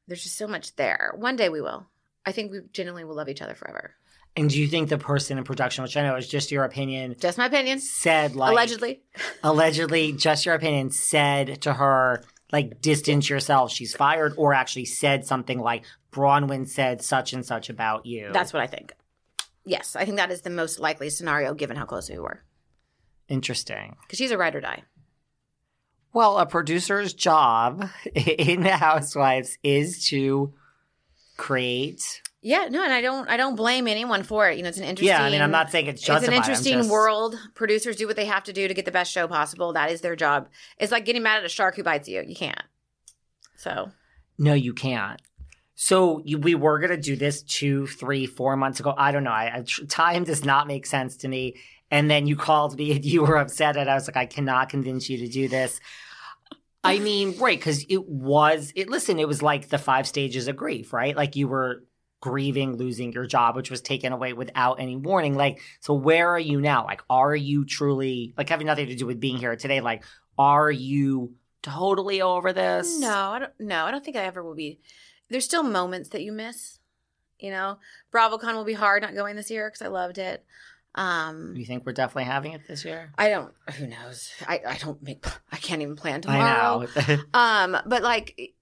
there's 0.07 0.23
just 0.23 0.37
so 0.37 0.49
much 0.49 0.75
there. 0.77 1.13
One 1.17 1.37
day 1.37 1.49
we 1.49 1.61
will. 1.61 1.87
I 2.27 2.33
think 2.33 2.51
we 2.51 2.61
genuinely 2.73 3.05
will 3.05 3.15
love 3.15 3.29
each 3.29 3.43
other 3.43 3.55
forever. 3.55 3.95
And 4.37 4.51
do 4.51 4.61
you 4.61 4.69
think 4.69 4.89
the 4.89 4.99
person 4.99 5.39
in 5.39 5.45
production, 5.45 5.83
which 5.83 5.97
I 5.97 6.03
know 6.03 6.17
is 6.17 6.29
just 6.29 6.51
your 6.51 6.65
opinion, 6.65 7.17
just 7.19 7.39
my 7.39 7.47
opinion. 7.47 7.81
said 7.81 8.37
like 8.37 8.53
allegedly. 8.53 9.03
allegedly, 9.43 10.13
just 10.13 10.47
your 10.47 10.55
opinion, 10.55 10.91
said 10.91 11.63
to 11.63 11.73
her 11.73 12.23
like 12.53 12.81
distance 12.81 13.29
yourself, 13.29 13.71
she's 13.71 13.95
fired, 13.95 14.35
or 14.37 14.55
actually 14.55 14.87
said 14.87 15.27
something 15.27 15.59
like 15.59 15.85
Braunwyn 16.13 16.67
said 16.67 17.03
such 17.03 17.33
and 17.33 17.45
such 17.45 17.69
about 17.69 18.07
you. 18.07 18.31
that's 18.33 18.53
what 18.53 18.63
i 18.63 18.67
think. 18.67 18.93
Yes 19.65 19.97
i 19.97 20.05
think 20.05 20.17
that 20.17 20.31
is 20.31 20.43
the 20.43 20.51
most 20.51 20.81
likely 20.81 21.11
scenario 21.11 21.55
given 21.55 21.77
how 21.77 21.85
close 21.85 22.09
we 22.09 22.19
were 22.19 22.43
interesting. 23.29 23.97
because 24.03 24.19
she's 24.19 24.31
a 24.31 24.39
ride 24.39 24.55
or 24.55 24.61
die 24.61 24.83
Well, 26.13 26.39
a 26.39 26.47
producer's 26.47 27.13
job 27.15 27.89
in 28.15 28.63
the 28.63 28.77
Housewives 28.77 29.59
is 29.63 30.07
to 30.09 30.53
create. 31.37 32.21
yeah 32.43 32.67
no 32.69 32.83
and 32.83 32.93
i 32.93 33.01
don't 33.01 33.29
i 33.29 33.37
don't 33.37 33.55
blame 33.55 33.87
anyone 33.87 34.23
for 34.25 34.49
it 34.51 34.57
you 34.57 34.63
know 34.63 34.69
it's 34.69 34.79
an 34.79 34.85
interesting 34.85 35.07
Yeah, 35.17 35.23
I 35.23 35.31
mean, 35.31 35.41
I'm 35.41 35.51
not 35.53 35.71
saying 35.71 35.87
it's 35.87 36.09
it's 36.09 36.27
an 36.27 36.33
interesting 36.33 36.79
just- 36.79 36.91
world. 36.91 37.37
Producers 37.55 37.95
do 37.97 38.07
what 38.07 38.17
they 38.17 38.25
have 38.27 38.45
to 38.45 38.53
do 38.53 38.67
to 38.67 38.75
get 38.75 38.85
the 38.85 38.91
best 38.91 39.13
show 39.13 39.29
possible. 39.29 39.73
That 39.73 39.91
is 39.93 40.01
their 40.01 40.17
job. 40.17 40.49
It's 40.79 40.91
like 40.93 41.05
getting 41.05 41.23
mad 41.23 41.39
at 41.39 41.45
a 41.45 41.49
shark 41.49 41.77
who 41.77 41.83
bites 41.85 42.09
you. 42.09 42.23
You 42.27 42.35
can't. 42.35 42.63
So 43.57 43.91
No, 44.37 44.53
you 44.55 44.73
can't. 44.75 45.21
So 45.77 46.21
you, 46.25 46.39
we 46.39 46.55
were 46.57 46.81
gonna 46.81 46.97
do 46.97 47.15
this 47.17 47.43
two, 47.43 47.87
three, 47.87 48.27
four 48.27 48.57
months 48.57 48.81
ago. 48.81 48.93
I 48.97 49.13
don't 49.13 49.23
know. 49.25 49.31
I, 49.31 49.59
I 49.59 49.65
time 49.89 50.25
does 50.25 50.45
not 50.45 50.67
make 50.67 50.87
sense 50.87 51.19
to 51.19 51.29
me. 51.29 51.55
And 51.91 52.11
then 52.11 52.27
you 52.27 52.37
called 52.37 52.77
me 52.77 52.93
and 52.93 53.05
you 53.05 53.23
were 53.25 53.39
upset, 53.39 53.77
and 53.77 53.89
I 53.89 53.95
was 53.95 54.07
like, 54.07 54.17
I 54.17 54.27
cannot 54.27 54.69
convince 54.69 55.09
you 55.09 55.19
to 55.19 55.29
do 55.29 55.49
this. 55.49 55.81
I 56.85 56.99
mean, 56.99 57.37
right? 57.39 57.59
Because 57.59 57.85
it 57.89 58.07
was. 58.09 58.73
It 58.77 58.89
listen. 58.89 59.19
It 59.19 59.29
was 59.29 59.43
like 59.43 59.69
the 59.69 59.79
five 59.79 60.07
stages 60.07 60.49
of 60.49 60.57
grief, 60.57 60.93
right? 60.93 61.17
Like 61.17 61.35
you 61.35 61.49
were 61.49 61.85
grieving 62.21 62.77
losing 62.77 63.13
your 63.13 63.27
job, 63.27 63.57
which 63.57 63.71
was 63.71 63.81
taken 63.81 64.13
away 64.13 64.33
without 64.33 64.81
any 64.81 64.97
warning. 64.97 65.35
Like, 65.35 65.61
so 65.81 65.95
where 65.95 66.29
are 66.29 66.39
you 66.39 66.61
now? 66.61 66.85
Like, 66.85 67.03
are 67.09 67.35
you 67.35 67.65
truly 67.65 68.35
like 68.37 68.49
having 68.49 68.67
nothing 68.67 68.87
to 68.87 68.97
do 68.97 69.07
with 69.07 69.21
being 69.21 69.39
here 69.39 69.57
today? 69.57 69.81
Like, 69.81 70.05
are 70.39 70.71
you 70.71 71.35
totally 71.63 72.23
over 72.23 72.53
this? 72.53 73.01
No, 73.01 73.13
I 73.13 73.39
don't. 73.41 73.53
No, 73.59 73.85
I 73.85 73.91
don't 73.91 74.05
think 74.05 74.17
I 74.17 74.25
ever 74.25 74.43
will 74.43 74.55
be. 74.55 74.81
There's 75.31 75.45
still 75.45 75.63
moments 75.63 76.11
that 76.11 76.23
you 76.23 76.33
miss. 76.33 76.79
You 77.39 77.51
know, 77.51 77.79
BravoCon 78.13 78.55
will 78.55 78.65
be 78.65 78.73
hard 78.73 79.03
not 79.03 79.15
going 79.15 79.37
this 79.37 79.51
year 79.51 79.69
because 79.69 79.83
I 79.83 79.89
loved 79.89 80.19
it. 80.19 80.45
Um, 80.99 81.55
You 81.57 81.65
think 81.65 81.87
we're 81.87 81.93
definitely 81.93 82.25
having 82.25 82.53
it 82.53 82.63
this 82.67 82.85
year? 82.85 83.13
I 83.17 83.29
don't. 83.29 83.55
Who 83.77 83.87
knows? 83.87 84.33
I 84.47 84.61
I 84.67 84.77
don't 84.79 85.01
make. 85.03 85.25
I 85.53 85.57
can't 85.57 85.81
even 85.81 85.95
plan 85.97 86.21
tomorrow. 86.21 86.87
I 86.97 87.15
know. 87.15 87.23
Um, 87.35 87.77
but 87.87 88.03
like, 88.03 88.55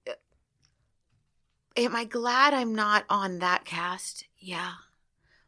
am 1.75 1.95
I 1.95 2.05
glad 2.05 2.53
I'm 2.53 2.75
not 2.75 3.05
on 3.09 3.39
that 3.39 3.65
cast? 3.65 4.25
Yeah. 4.37 4.71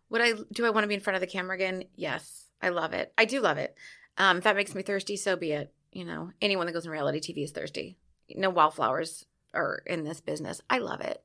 Would 0.10 0.22
I 0.22 0.34
do 0.52 0.66
I 0.66 0.72
want 0.72 0.84
to 0.84 0.88
be 0.88 0.96
in 0.96 1.00
front 1.00 1.16
of 1.16 1.22
the 1.22 1.28
camera 1.28 1.56
again? 1.56 1.84
Yes. 1.96 2.46
I 2.62 2.70
love 2.70 2.94
it. 2.94 3.14
I 3.18 3.26
do 3.26 3.40
love 3.40 3.58
it. 3.58 3.76
Um, 4.18 4.38
if 4.38 4.44
that 4.44 4.56
makes 4.56 4.74
me 4.76 4.82
thirsty, 4.82 5.16
so 5.16 5.36
be 5.36 5.52
it. 5.52 5.72
You 5.92 6.06
know, 6.06 6.32
anyone 6.42 6.66
that 6.66 6.74
goes 6.74 6.86
in 6.86 6.92
reality 6.92 7.20
TV 7.20 7.44
is 7.44 7.52
thirsty. 7.52 7.98
No 8.36 8.50
wildflowers 8.50 9.26
are 9.54 9.82
in 9.86 10.04
this 10.04 10.22
business. 10.22 10.60
I 10.70 10.80
love 10.80 11.02
it. 11.02 11.24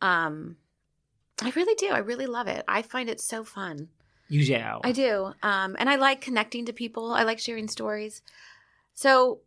Um, 0.00 0.56
I 1.42 1.50
really 1.54 1.74
do. 1.74 1.88
I 1.88 1.98
really 1.98 2.26
love 2.26 2.46
it. 2.48 2.64
I 2.66 2.82
find 2.82 3.08
it 3.10 3.20
so 3.20 3.44
fun. 3.44 3.88
You 4.32 4.44
do. 4.46 4.62
I 4.82 4.92
do. 4.92 5.32
Um, 5.42 5.76
and 5.78 5.90
I 5.90 5.96
like 5.96 6.20
connecting 6.22 6.64
to 6.66 6.72
people. 6.72 7.12
I 7.12 7.24
like 7.24 7.38
sharing 7.38 7.68
stories. 7.68 8.22
So, 8.94 9.40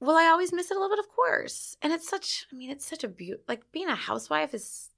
will 0.00 0.16
I 0.16 0.24
always 0.26 0.52
miss 0.52 0.70
it 0.70 0.76
a 0.76 0.80
little 0.80 0.96
bit? 0.96 1.04
Of 1.04 1.10
course. 1.14 1.76
And 1.80 1.92
it's 1.92 2.08
such. 2.08 2.46
I 2.52 2.56
mean, 2.56 2.70
it's 2.70 2.84
such 2.84 3.04
a 3.04 3.08
beaut. 3.08 3.42
Like 3.46 3.70
being 3.72 3.88
a 3.88 3.94
housewife 3.94 4.52
is. 4.52 4.88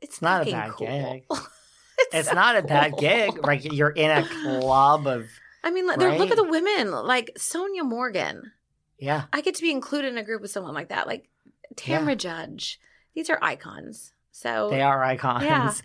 It's, 0.00 0.14
It's 0.14 0.22
not 0.22 0.46
a 0.46 0.50
bad 0.50 0.70
cool. 0.72 0.86
gig. 0.86 1.24
it's 1.30 2.14
It's 2.14 2.28
so 2.28 2.34
not 2.34 2.56
a 2.56 2.62
bad 2.62 2.96
gig. 2.98 3.44
Like 3.44 3.64
you're 3.72 3.90
in 3.90 4.10
a 4.10 4.24
club 4.28 5.06
of 5.06 5.26
I 5.64 5.70
mean, 5.70 5.86
look- 5.86 5.98
look 5.98 6.30
at 6.30 6.36
the 6.36 6.44
women 6.44 6.92
like 6.92 7.32
Sonja 7.38 7.84
Morgan. 7.84 8.52
yeah. 8.98 9.24
I 9.32 9.40
get 9.40 9.54
to 9.56 9.62
be 9.62 9.70
included 9.70 10.12
in 10.12 10.18
a 10.18 10.22
group 10.24 10.42
with 10.42 10.50
someone 10.50 10.74
like 10.74 10.90
that, 10.90 11.06
like 11.06 11.28
Tamra 11.74 12.16
Judge. 12.16 12.78
These 13.14 13.30
are 13.30 13.38
icons. 13.42 14.12
So 14.30 14.68
They 14.70 14.82
are 14.82 15.02
icons. 15.02 15.44
Yeah. 15.44 15.72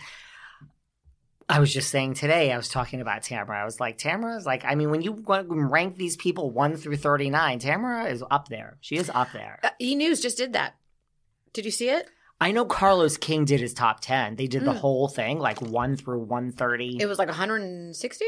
I 1.50 1.60
was 1.60 1.74
just 1.74 1.89
saying 1.89 2.14
today, 2.14 2.52
I 2.52 2.58
was 2.58 2.70
talking 2.70 3.02
about 3.02 3.24
Tamra. 3.24 3.60
I 3.60 3.66
was 3.66 3.80
like, 3.80 3.97
Tamra 3.97 4.38
is 4.38 4.45
like, 4.45 4.64
I 4.66 4.76
mean, 4.76 4.91
when 4.91 5.02
you 5.02 5.24
rank 5.28 5.97
these 5.97 6.16
people 6.16 6.52
one 6.52 6.76
through 6.78 6.97
39, 6.97 7.60
Tamra 7.60 8.10
is 8.12 8.24
up 8.30 8.50
there. 8.50 8.78
She 8.82 8.97
is 8.97 9.10
up 9.14 9.30
there. 9.34 9.60
Uh, 9.64 9.70
E 9.82 9.95
News 9.95 10.22
just 10.22 10.38
did 10.38 10.54
that. 10.54 10.76
Did 11.54 11.66
you 11.66 11.72
see 11.72 11.89
it? 11.89 12.08
I 12.39 12.52
know 12.52 12.66
Carlos 12.66 13.18
King 13.18 13.45
did 13.45 13.60
his 13.60 13.74
top 13.74 14.00
10. 14.00 14.36
They 14.36 14.45
did 14.47 14.64
the 14.64 14.72
Mm. 14.74 14.78
whole 14.78 15.08
thing, 15.08 15.39
like 15.39 15.60
one 15.62 15.97
through 15.97 16.20
130. 16.20 16.97
It 17.02 17.08
was 17.08 17.18
like 17.18 17.28
160. 17.30 18.26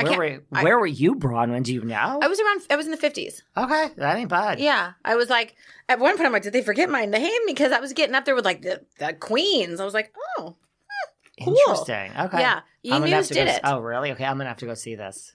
Where 0.00 0.16
were, 0.16 0.40
I- 0.52 0.62
where 0.62 0.78
were 0.78 0.86
you, 0.86 1.16
Braunwyn? 1.16 1.64
Do 1.64 1.74
you 1.74 1.82
know? 1.84 2.20
I 2.22 2.28
was 2.28 2.40
around. 2.40 2.62
I 2.70 2.76
was 2.76 2.86
in 2.86 2.92
the 2.92 2.96
50s. 2.96 3.42
okay, 3.56 3.90
that 3.96 4.16
ain't 4.16 4.30
bad. 4.30 4.58
Yeah, 4.60 4.92
I 5.04 5.16
was 5.16 5.28
like, 5.28 5.54
at 5.88 5.98
one 5.98 6.16
point, 6.16 6.26
I'm 6.26 6.32
like, 6.32 6.42
did 6.44 6.52
they 6.52 6.62
forget 6.62 6.88
my 6.88 7.04
name? 7.04 7.42
Because 7.46 7.72
I 7.72 7.80
was 7.80 7.92
getting 7.92 8.14
up 8.14 8.24
there 8.24 8.34
with 8.36 8.44
like 8.44 8.62
the, 8.62 8.84
the 8.98 9.12
queens. 9.12 9.80
I 9.80 9.84
was 9.84 9.94
like, 9.94 10.14
oh, 10.38 10.56
cool. 11.42 11.56
Interesting. 11.66 12.12
Okay. 12.18 12.40
yeah. 12.40 12.60
E 12.84 12.92
I'm 12.92 13.02
News 13.02 13.28
did 13.28 13.46
go, 13.46 13.52
it. 13.52 13.60
Oh, 13.64 13.78
really? 13.80 14.12
Okay, 14.12 14.24
I'm 14.24 14.36
gonna 14.36 14.48
have 14.48 14.58
to 14.58 14.66
go 14.66 14.74
see 14.74 14.94
this. 14.94 15.34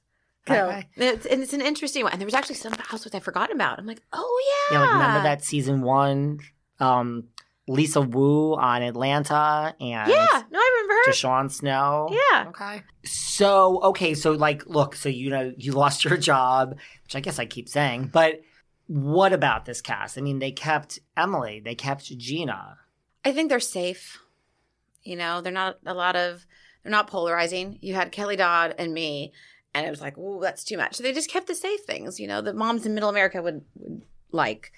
Okay. 0.49 0.87
it's, 0.97 1.25
and 1.25 1.41
it's 1.41 1.53
an 1.53 1.61
interesting 1.61 2.03
one. 2.03 2.11
And 2.11 2.21
there 2.21 2.25
was 2.25 2.33
actually 2.33 2.55
some 2.55 2.73
housewives 2.73 3.15
I 3.15 3.19
forgot 3.19 3.51
about. 3.51 3.79
I'm 3.79 3.85
like, 3.85 4.01
oh 4.11 4.67
yeah, 4.71 4.77
Yeah, 4.77 4.83
like 4.83 4.93
remember 4.93 5.23
that 5.23 5.43
season 5.43 5.81
one, 5.81 6.39
um, 6.79 7.29
Lisa 7.67 8.01
Wu 8.01 8.55
on 8.55 8.81
Atlanta 8.81 9.73
and 9.79 10.09
Yeah, 10.09 10.43
no, 10.51 10.59
I 10.59 10.81
remember 10.81 10.93
her. 11.05 11.11
DeShawn 11.11 11.49
Snow. 11.49 12.09
Yeah. 12.11 12.47
Okay. 12.49 12.83
So 13.05 13.81
okay, 13.83 14.13
so 14.15 14.33
like, 14.33 14.65
look, 14.67 14.95
so 14.95 15.07
you 15.07 15.29
know, 15.29 15.53
you 15.57 15.71
lost 15.83 16.03
your 16.03 16.17
job, 16.17 16.77
which 17.03 17.15
I 17.15 17.21
guess 17.21 17.39
I 17.39 17.45
keep 17.45 17.69
saying, 17.69 18.09
but 18.11 18.41
What 18.87 19.31
about 19.31 19.63
this 19.63 19.81
cast? 19.81 20.17
I 20.17 20.21
mean, 20.21 20.39
they 20.39 20.51
kept 20.51 20.99
Emily, 21.15 21.61
they 21.63 21.73
kept 21.75 22.05
Gina. 22.17 22.79
I 23.23 23.31
think 23.31 23.47
they're 23.49 23.61
safe. 23.61 24.19
You 25.03 25.15
know, 25.15 25.41
they're 25.41 25.51
not 25.51 25.77
a 25.85 25.93
lot 25.93 26.15
of 26.15 26.45
they're 26.83 26.91
not 26.91 27.07
polarizing. 27.07 27.77
You 27.81 27.93
had 27.93 28.11
Kelly 28.11 28.35
Dodd 28.35 28.75
and 28.77 28.93
me, 28.93 29.33
and 29.73 29.85
it 29.85 29.89
was 29.89 30.01
like, 30.01 30.15
oh, 30.17 30.41
that's 30.41 30.63
too 30.63 30.77
much. 30.77 30.95
So 30.95 31.03
they 31.03 31.13
just 31.13 31.29
kept 31.29 31.47
the 31.47 31.55
safe 31.55 31.81
things, 31.81 32.19
you 32.19 32.27
know, 32.27 32.41
that 32.41 32.55
moms 32.55 32.85
in 32.85 32.93
Middle 32.93 33.09
America 33.09 33.41
would, 33.41 33.63
would 33.75 34.03
like. 34.31 34.71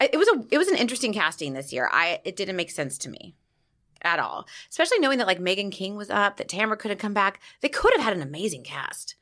It 0.00 0.18
was 0.18 0.28
a 0.28 0.44
it 0.50 0.58
was 0.58 0.68
an 0.68 0.76
interesting 0.76 1.12
casting 1.12 1.52
this 1.52 1.72
year. 1.72 1.88
I 1.92 2.20
it 2.24 2.36
didn't 2.36 2.56
make 2.56 2.70
sense 2.70 2.98
to 2.98 3.10
me 3.10 3.36
at 4.02 4.18
all, 4.18 4.46
especially 4.68 4.98
knowing 4.98 5.18
that 5.18 5.26
like 5.26 5.38
Meghan 5.38 5.70
King 5.70 5.96
was 5.96 6.10
up, 6.10 6.36
that 6.36 6.48
Tamra 6.48 6.78
could 6.78 6.90
have 6.90 6.98
come 6.98 7.14
back. 7.14 7.40
They 7.60 7.68
could 7.68 7.92
have 7.94 8.02
had 8.02 8.12
an 8.12 8.22
amazing 8.22 8.64
cast. 8.64 9.16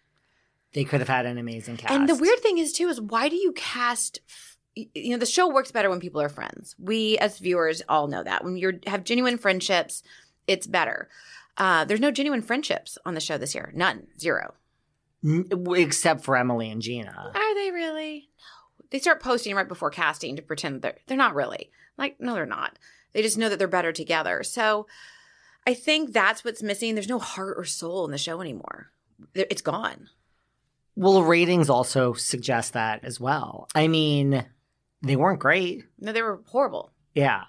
They 0.72 0.84
could 0.84 1.00
have 1.00 1.09
had 1.09 1.26
an 1.26 1.36
amazing 1.36 1.76
cast. 1.76 1.92
And 1.92 2.09
the 2.09 2.14
weird 2.14 2.40
thing 2.40 2.59
is 2.59 2.72
too 2.72 2.88
is 2.88 3.00
why 3.00 3.28
do 3.28 3.36
you 3.36 3.53
cast? 3.53 4.20
You 4.74 5.11
know, 5.11 5.18
the 5.18 5.26
show 5.26 5.53
works 5.53 5.70
better 5.70 5.90
when 5.90 6.00
people 6.00 6.22
are 6.22 6.30
friends. 6.30 6.74
We 6.78 7.18
as 7.18 7.38
viewers 7.38 7.82
all 7.90 8.09
know 8.09 8.22
that 8.22 8.42
when 8.42 8.57
you 8.57 8.80
have 8.86 9.05
genuine 9.05 9.36
friendships, 9.36 10.03
it's 10.47 10.66
better. 10.66 11.09
Uh, 11.57 11.84
there's 11.84 12.01
no 12.01 12.11
genuine 12.11 12.43
friendships 12.43 12.99
on 13.05 13.14
the 13.14 13.20
show 13.20 13.38
this 13.38 13.55
year. 13.55 13.72
None. 13.74 14.07
Zero. 14.18 14.55
Except 15.24 16.24
for 16.24 16.36
Emily 16.36 16.70
and 16.70 16.82
Gina. 16.82 17.32
Are 17.34 17.55
they 17.55 17.70
really? 17.70 18.28
No. 18.38 18.84
They 18.90 18.99
start 18.99 19.22
posting 19.22 19.55
right 19.55 19.68
before 19.68 19.90
casting 19.90 20.36
to 20.36 20.43
pretend 20.43 20.82
they're 20.82 20.99
they're 21.07 21.16
not 21.16 21.34
really. 21.34 21.70
Like, 21.97 22.20
no, 22.20 22.34
they're 22.34 22.47
not. 22.47 22.78
They 23.12 23.22
just 23.22 23.38
know 23.38 23.49
that 23.49 23.59
they're 23.59 23.68
better 23.68 23.93
together. 23.93 24.43
So 24.43 24.86
I 25.66 25.74
think 25.74 26.12
that's 26.12 26.45
what's 26.45 26.62
missing. 26.62 26.95
There's 26.95 27.09
no 27.09 27.18
heart 27.18 27.55
or 27.57 27.64
soul 27.64 28.05
in 28.05 28.11
the 28.11 28.18
show 28.18 28.40
anymore. 28.40 28.90
It's 29.34 29.62
gone. 29.62 30.09
Well, 30.97 31.22
ratings 31.22 31.70
also 31.70 32.12
suggest 32.12 32.72
that 32.72 33.05
as 33.05 33.20
well. 33.20 33.68
I 33.74 33.88
mean, 33.88 34.45
they 35.03 35.16
weren't 35.16 35.40
great. 35.40 35.84
No, 35.99 36.12
they 36.12 36.22
were 36.22 36.43
horrible. 36.47 36.90
Yeah. 37.14 37.45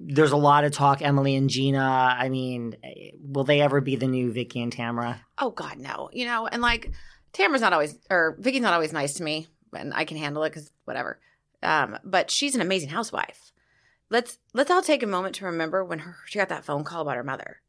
There's 0.00 0.32
a 0.32 0.36
lot 0.36 0.64
of 0.64 0.72
talk, 0.72 1.02
Emily 1.02 1.34
and 1.34 1.50
Gina. 1.50 1.80
I 2.18 2.28
mean, 2.28 2.76
will 3.20 3.44
they 3.44 3.60
ever 3.60 3.80
be 3.80 3.96
the 3.96 4.06
new 4.06 4.30
Vicki 4.32 4.62
and 4.62 4.72
Tamra? 4.74 5.18
Oh 5.38 5.50
God, 5.50 5.78
no. 5.78 6.08
You 6.12 6.24
know, 6.26 6.46
and 6.46 6.62
like 6.62 6.92
Tamra's 7.32 7.60
not 7.60 7.72
always, 7.72 7.98
or 8.08 8.36
Vicki's 8.38 8.60
not 8.62 8.74
always 8.74 8.92
nice 8.92 9.14
to 9.14 9.22
me, 9.24 9.48
and 9.72 9.92
I 9.92 10.04
can 10.04 10.16
handle 10.16 10.44
it 10.44 10.50
because 10.50 10.70
whatever. 10.84 11.18
Um, 11.62 11.98
but 12.04 12.30
she's 12.30 12.54
an 12.54 12.60
amazing 12.60 12.90
housewife. 12.90 13.52
Let's 14.10 14.38
let's 14.54 14.70
all 14.70 14.82
take 14.82 15.02
a 15.02 15.06
moment 15.06 15.34
to 15.36 15.44
remember 15.46 15.84
when 15.84 15.98
her, 15.98 16.16
she 16.26 16.38
got 16.38 16.48
that 16.50 16.64
phone 16.64 16.84
call 16.84 17.02
about 17.02 17.16
her 17.16 17.24
mother. 17.24 17.60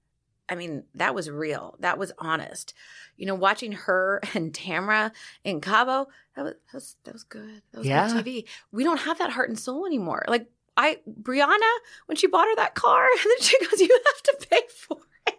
I 0.48 0.56
mean, 0.56 0.84
that 0.96 1.14
was 1.14 1.30
real. 1.30 1.76
That 1.80 1.98
was 1.98 2.12
honest. 2.18 2.74
You 3.18 3.26
know, 3.26 3.36
watching 3.36 3.72
her 3.74 4.22
and 4.36 4.54
Tamra 4.54 5.12
in 5.44 5.62
Cabo, 5.62 6.08
that 6.36 6.44
was 6.44 6.54
that 6.54 6.74
was, 6.74 6.96
that 7.06 7.14
was 7.14 7.24
good. 7.24 7.62
That 7.72 7.80
was 7.80 7.88
Yeah. 7.88 8.14
good 8.14 8.24
TV. 8.26 8.46
We 8.72 8.84
don't 8.84 9.02
have 9.02 9.18
that 9.18 9.32
heart 9.32 9.50
and 9.50 9.58
soul 9.60 9.86
anymore. 9.88 10.24
Like 10.28 10.48
I, 10.82 10.98
Briana, 11.22 11.72
when 12.06 12.16
she 12.16 12.28
bought 12.28 12.48
her 12.48 12.56
that 12.56 12.74
car, 12.76 13.04
and 13.12 13.20
then 13.32 13.42
she 13.42 13.58
goes, 13.66 13.80
"You 13.82 14.00
have 14.06 14.24
to 14.24 14.48
pay 14.50 14.62
for 14.76 14.98
it." 15.28 15.36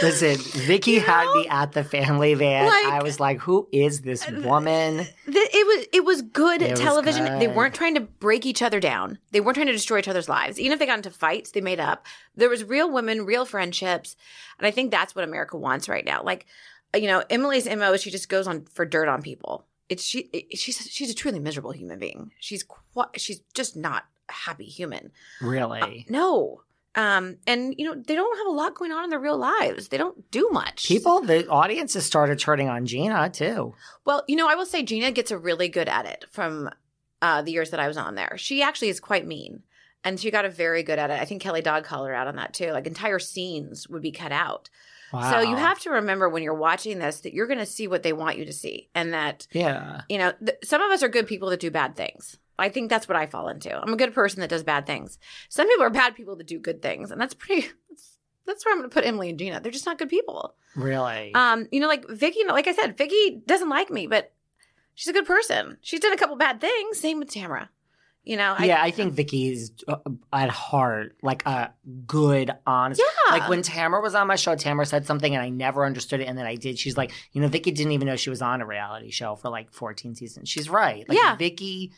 Listen, 0.00 0.36
Vicki 0.62 0.92
You 0.92 1.00
had 1.00 1.24
know? 1.24 1.34
me 1.34 1.48
at 1.48 1.72
the 1.72 1.82
family 1.82 2.34
van. 2.34 2.66
Like- 2.66 2.86
I 2.86 3.02
was 3.02 3.18
like, 3.18 3.40
who 3.40 3.68
is 3.72 4.02
this 4.02 4.26
uh, 4.28 4.40
woman? 4.44 4.98
Th- 4.98 5.08
It 5.26 5.66
was 5.66 5.86
it 5.92 6.04
was 6.04 6.22
good 6.22 6.62
It 6.62 6.70
was 6.70 6.80
television. 6.80 7.24
They 7.40 7.48
weren't 7.48 7.74
trying 7.74 7.94
to 7.96 8.00
break 8.00 8.46
each 8.46 8.62
other 8.62 8.78
down. 8.80 9.18
They 9.32 9.40
weren't 9.40 9.56
trying 9.56 9.66
to 9.66 9.72
destroy 9.72 9.98
each 9.98 10.06
other's 10.08 10.28
lives. 10.28 10.58
Even 10.60 10.72
if 10.72 10.78
they 10.78 10.86
got 10.86 10.98
into 10.98 11.10
fights, 11.10 11.50
they 11.50 11.60
made 11.60 11.80
up. 11.80 12.06
There 12.36 12.48
was 12.48 12.62
real 12.64 12.90
women, 12.92 13.26
real 13.26 13.44
friendships, 13.44 14.14
and 14.58 14.66
I 14.66 14.70
think 14.70 14.90
that's 14.92 15.14
what 15.16 15.24
America 15.24 15.56
wants 15.58 15.88
right 15.88 16.04
now. 16.04 16.22
Like, 16.22 16.46
uh, 16.94 16.98
you 16.98 17.08
know, 17.08 17.24
Emily's 17.28 17.66
mo 17.68 17.92
is 17.92 18.02
she 18.02 18.10
just 18.12 18.28
goes 18.28 18.46
on 18.46 18.64
for 18.66 18.84
dirt 18.86 19.08
on 19.08 19.20
people. 19.20 19.66
It's 19.88 20.04
she. 20.04 20.30
it- 20.32 20.58
she's 20.58 20.78
she's 20.90 21.10
a 21.10 21.14
truly 21.14 21.40
miserable 21.40 21.72
human 21.72 21.98
being. 21.98 22.30
She's 22.38 22.64
she's 23.16 23.40
just 23.52 23.76
not 23.76 24.04
happy 24.32 24.64
human. 24.64 25.12
Really? 25.40 26.06
No. 26.08 26.62
Um, 26.94 27.38
and 27.46 27.74
you 27.78 27.86
know 27.86 27.94
they 27.94 28.14
don't 28.14 28.36
have 28.38 28.46
a 28.48 28.50
lot 28.50 28.74
going 28.74 28.92
on 28.92 29.04
in 29.04 29.10
their 29.10 29.18
real 29.18 29.38
lives. 29.38 29.88
They 29.88 29.96
don't 29.96 30.30
do 30.30 30.50
much. 30.52 30.86
People, 30.86 31.22
the 31.22 31.48
audience 31.48 31.94
has 31.94 32.04
started 32.04 32.38
turning 32.38 32.68
on 32.68 32.84
Gina 32.84 33.30
too. 33.30 33.74
Well, 34.04 34.24
you 34.28 34.36
know, 34.36 34.46
I 34.48 34.56
will 34.56 34.66
say 34.66 34.82
Gina 34.82 35.10
gets 35.10 35.30
a 35.30 35.38
really 35.38 35.68
good 35.68 35.88
at 35.88 36.04
it 36.04 36.26
from 36.30 36.68
uh, 37.22 37.40
the 37.40 37.52
years 37.52 37.70
that 37.70 37.80
I 37.80 37.88
was 37.88 37.96
on 37.96 38.14
there. 38.14 38.34
She 38.36 38.62
actually 38.62 38.90
is 38.90 39.00
quite 39.00 39.26
mean, 39.26 39.62
and 40.04 40.20
she 40.20 40.30
got 40.30 40.44
a 40.44 40.50
very 40.50 40.82
good 40.82 40.98
at 40.98 41.08
it. 41.10 41.18
I 41.18 41.24
think 41.24 41.40
Kelly 41.40 41.62
Dodd 41.62 41.84
called 41.84 42.06
her 42.08 42.14
out 42.14 42.26
on 42.26 42.36
that 42.36 42.52
too. 42.52 42.72
Like 42.72 42.86
entire 42.86 43.18
scenes 43.18 43.88
would 43.88 44.02
be 44.02 44.12
cut 44.12 44.32
out. 44.32 44.68
Wow. 45.14 45.30
So 45.30 45.40
you 45.40 45.56
have 45.56 45.78
to 45.80 45.90
remember 45.90 46.28
when 46.28 46.42
you're 46.42 46.54
watching 46.54 46.98
this 46.98 47.20
that 47.20 47.32
you're 47.34 47.46
going 47.46 47.58
to 47.58 47.66
see 47.66 47.86
what 47.88 48.02
they 48.02 48.12
want 48.12 48.36
you 48.38 48.44
to 48.46 48.52
see, 48.52 48.90
and 48.94 49.14
that 49.14 49.46
Yeah. 49.52 50.02
you 50.10 50.18
know 50.18 50.32
th- 50.44 50.58
some 50.62 50.82
of 50.82 50.90
us 50.90 51.02
are 51.02 51.08
good 51.08 51.26
people 51.26 51.48
that 51.50 51.60
do 51.60 51.70
bad 51.70 51.96
things. 51.96 52.36
I 52.62 52.68
think 52.68 52.88
that's 52.88 53.08
what 53.08 53.16
I 53.16 53.26
fall 53.26 53.48
into. 53.48 53.76
I'm 53.76 53.92
a 53.92 53.96
good 53.96 54.14
person 54.14 54.40
that 54.40 54.50
does 54.50 54.62
bad 54.62 54.86
things. 54.86 55.18
Some 55.48 55.68
people 55.68 55.84
are 55.84 55.90
bad 55.90 56.14
people 56.14 56.36
that 56.36 56.46
do 56.46 56.58
good 56.58 56.80
things, 56.80 57.10
and 57.10 57.20
that's 57.20 57.34
pretty. 57.34 57.68
That's, 57.90 58.18
that's 58.44 58.64
where 58.64 58.72
I'm 58.72 58.78
going 58.80 58.90
to 58.90 58.94
put 58.94 59.06
Emily 59.06 59.30
and 59.30 59.38
Gina. 59.38 59.60
They're 59.60 59.70
just 59.70 59.86
not 59.86 59.98
good 59.98 60.08
people. 60.08 60.56
Really? 60.74 61.32
Um, 61.32 61.68
you 61.70 61.78
know, 61.78 61.86
like 61.86 62.08
Vicki, 62.08 62.40
like 62.48 62.66
I 62.66 62.72
said, 62.72 62.98
Vicki 62.98 63.40
doesn't 63.46 63.68
like 63.68 63.88
me, 63.88 64.08
but 64.08 64.32
she's 64.94 65.06
a 65.08 65.12
good 65.12 65.26
person. 65.26 65.78
She's 65.80 66.00
done 66.00 66.12
a 66.12 66.16
couple 66.16 66.34
bad 66.34 66.60
things. 66.60 66.98
Same 66.98 67.20
with 67.20 67.30
Tamra. 67.30 67.68
You 68.24 68.36
know, 68.36 68.54
yeah, 68.60 68.80
I 68.80 68.92
think 68.92 69.14
Vicki 69.14 69.48
is 69.48 69.72
uh, 69.88 69.96
at 70.32 70.48
heart 70.48 71.16
like 71.22 71.44
a 71.44 71.72
good, 72.06 72.52
honest. 72.66 73.00
Yeah. 73.00 73.36
Like 73.36 73.48
when 73.48 73.62
Tamra 73.62 74.00
was 74.00 74.14
on 74.14 74.28
my 74.28 74.36
show, 74.36 74.54
Tamra 74.54 74.86
said 74.86 75.06
something 75.06 75.34
and 75.34 75.42
I 75.42 75.48
never 75.48 75.84
understood 75.84 76.20
it, 76.20 76.26
and 76.28 76.38
then 76.38 76.46
I 76.46 76.54
did. 76.54 76.78
She's 76.78 76.96
like, 76.96 77.10
you 77.32 77.40
know, 77.40 77.48
Vicki 77.48 77.72
didn't 77.72 77.92
even 77.92 78.06
know 78.06 78.14
she 78.14 78.30
was 78.30 78.40
on 78.40 78.60
a 78.60 78.66
reality 78.66 79.10
show 79.10 79.34
for 79.34 79.50
like 79.50 79.72
14 79.72 80.14
seasons. 80.14 80.48
She's 80.48 80.70
right. 80.70 81.08
Like, 81.08 81.18
Yeah. 81.18 81.34
Vicki 81.34 81.92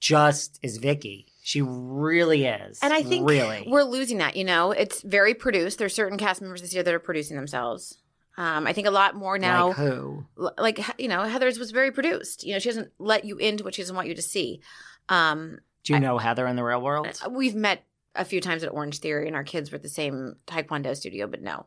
just 0.00 0.58
is 0.62 0.78
Vicki. 0.78 1.26
She 1.42 1.62
really 1.62 2.46
is. 2.46 2.78
and 2.82 2.92
I 2.92 3.02
think 3.02 3.28
really, 3.28 3.64
we're 3.66 3.82
losing 3.82 4.18
that. 4.18 4.36
You 4.36 4.44
know, 4.44 4.72
it's 4.72 5.02
very 5.02 5.34
produced. 5.34 5.78
There's 5.78 5.94
certain 5.94 6.18
cast 6.18 6.40
members 6.40 6.60
this 6.62 6.74
year 6.74 6.82
that 6.82 6.94
are 6.94 6.98
producing 6.98 7.36
themselves. 7.36 7.98
Um, 8.36 8.66
I 8.66 8.72
think 8.72 8.86
a 8.86 8.90
lot 8.90 9.14
more 9.14 9.38
now. 9.38 9.68
like 9.68 9.76
who? 9.76 10.24
like 10.36 10.80
you 10.98 11.08
know, 11.08 11.22
Heather's 11.24 11.58
was 11.58 11.70
very 11.70 11.92
produced. 11.92 12.44
You 12.44 12.54
know, 12.54 12.58
she 12.58 12.68
doesn't 12.68 12.90
let 12.98 13.24
you 13.24 13.36
into 13.36 13.64
what 13.64 13.74
she 13.74 13.82
doesn't 13.82 13.94
want 13.96 14.08
you 14.08 14.14
to 14.14 14.22
see. 14.22 14.60
Um, 15.08 15.58
Do 15.84 15.92
you 15.94 16.00
know 16.00 16.18
Heather 16.18 16.46
in 16.46 16.56
the 16.56 16.64
real 16.64 16.80
world? 16.80 17.08
we've 17.30 17.54
met 17.54 17.84
a 18.14 18.24
few 18.24 18.40
times 18.40 18.62
at 18.62 18.72
Orange 18.72 18.98
Theory, 18.98 19.26
and 19.26 19.36
our 19.36 19.44
kids 19.44 19.70
were 19.70 19.76
at 19.76 19.82
the 19.82 19.88
same 19.88 20.36
Taekwondo 20.46 20.96
studio, 20.96 21.26
but 21.26 21.42
no. 21.42 21.66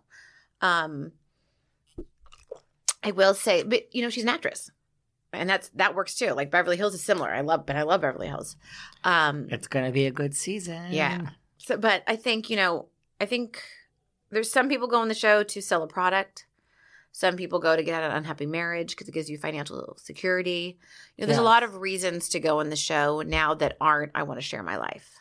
Um, 0.62 1.12
I 3.04 3.12
will 3.12 3.34
say, 3.34 3.64
but 3.64 3.94
you 3.94 4.02
know, 4.02 4.10
she's 4.10 4.24
an 4.24 4.30
actress, 4.30 4.72
and 5.34 5.50
that's 5.50 5.70
that 5.70 5.96
works 5.96 6.16
too. 6.16 6.32
Like 6.32 6.52
Beverly 6.52 6.78
Hills 6.78 6.94
is 6.94 7.04
similar. 7.04 7.30
I 7.34 7.42
love, 7.42 7.66
but 7.66 7.76
I 7.76 7.84
love 7.84 8.02
Beverly 8.02 8.28
Hills. 8.28 8.56
Um, 9.04 9.48
It's 9.50 9.68
gonna 9.68 9.92
be 9.92 10.06
a 10.06 10.12
good 10.12 10.36
season. 10.36 10.88
yeah. 10.92 11.30
So, 11.58 11.78
but 11.78 12.04
I 12.08 12.16
think 12.16 12.50
you 12.50 12.56
know, 12.56 12.88
I 13.22 13.26
think 13.26 13.62
there's 14.30 14.52
some 14.52 14.70
people 14.70 14.88
go 14.88 15.00
on 15.00 15.08
the 15.08 15.14
show 15.14 15.44
to 15.44 15.62
sell 15.62 15.84
a 15.84 15.88
product. 15.88 16.46
Some 17.12 17.36
people 17.36 17.60
go 17.60 17.76
to 17.76 17.84
get 17.84 17.94
out 17.94 18.06
of 18.06 18.12
an 18.12 18.18
unhappy 18.18 18.48
marriage 18.48 18.92
because 18.92 19.08
it 19.08 19.14
gives 19.14 19.30
you 19.30 19.38
financial 19.38 19.96
security. 20.00 20.80
You 21.16 21.22
know, 21.22 21.28
there's 21.28 21.38
a 21.38 21.44
lot 21.44 21.62
of 21.62 21.76
reasons 21.76 22.28
to 22.30 22.40
go 22.40 22.60
on 22.60 22.70
the 22.70 22.76
show 22.76 23.22
now 23.22 23.54
that 23.54 23.78
aren't. 23.80 24.14
I 24.16 24.24
want 24.24 24.40
to 24.40 24.46
share 24.46 24.64
my 24.64 24.78
life. 24.78 25.12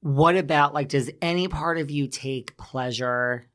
What 0.00 0.36
about 0.36 0.74
like, 0.74 0.88
does 0.88 1.10
any 1.20 1.48
part 1.48 1.78
of 1.78 1.90
you 1.90 2.06
take 2.06 2.56
pleasure 2.56 3.48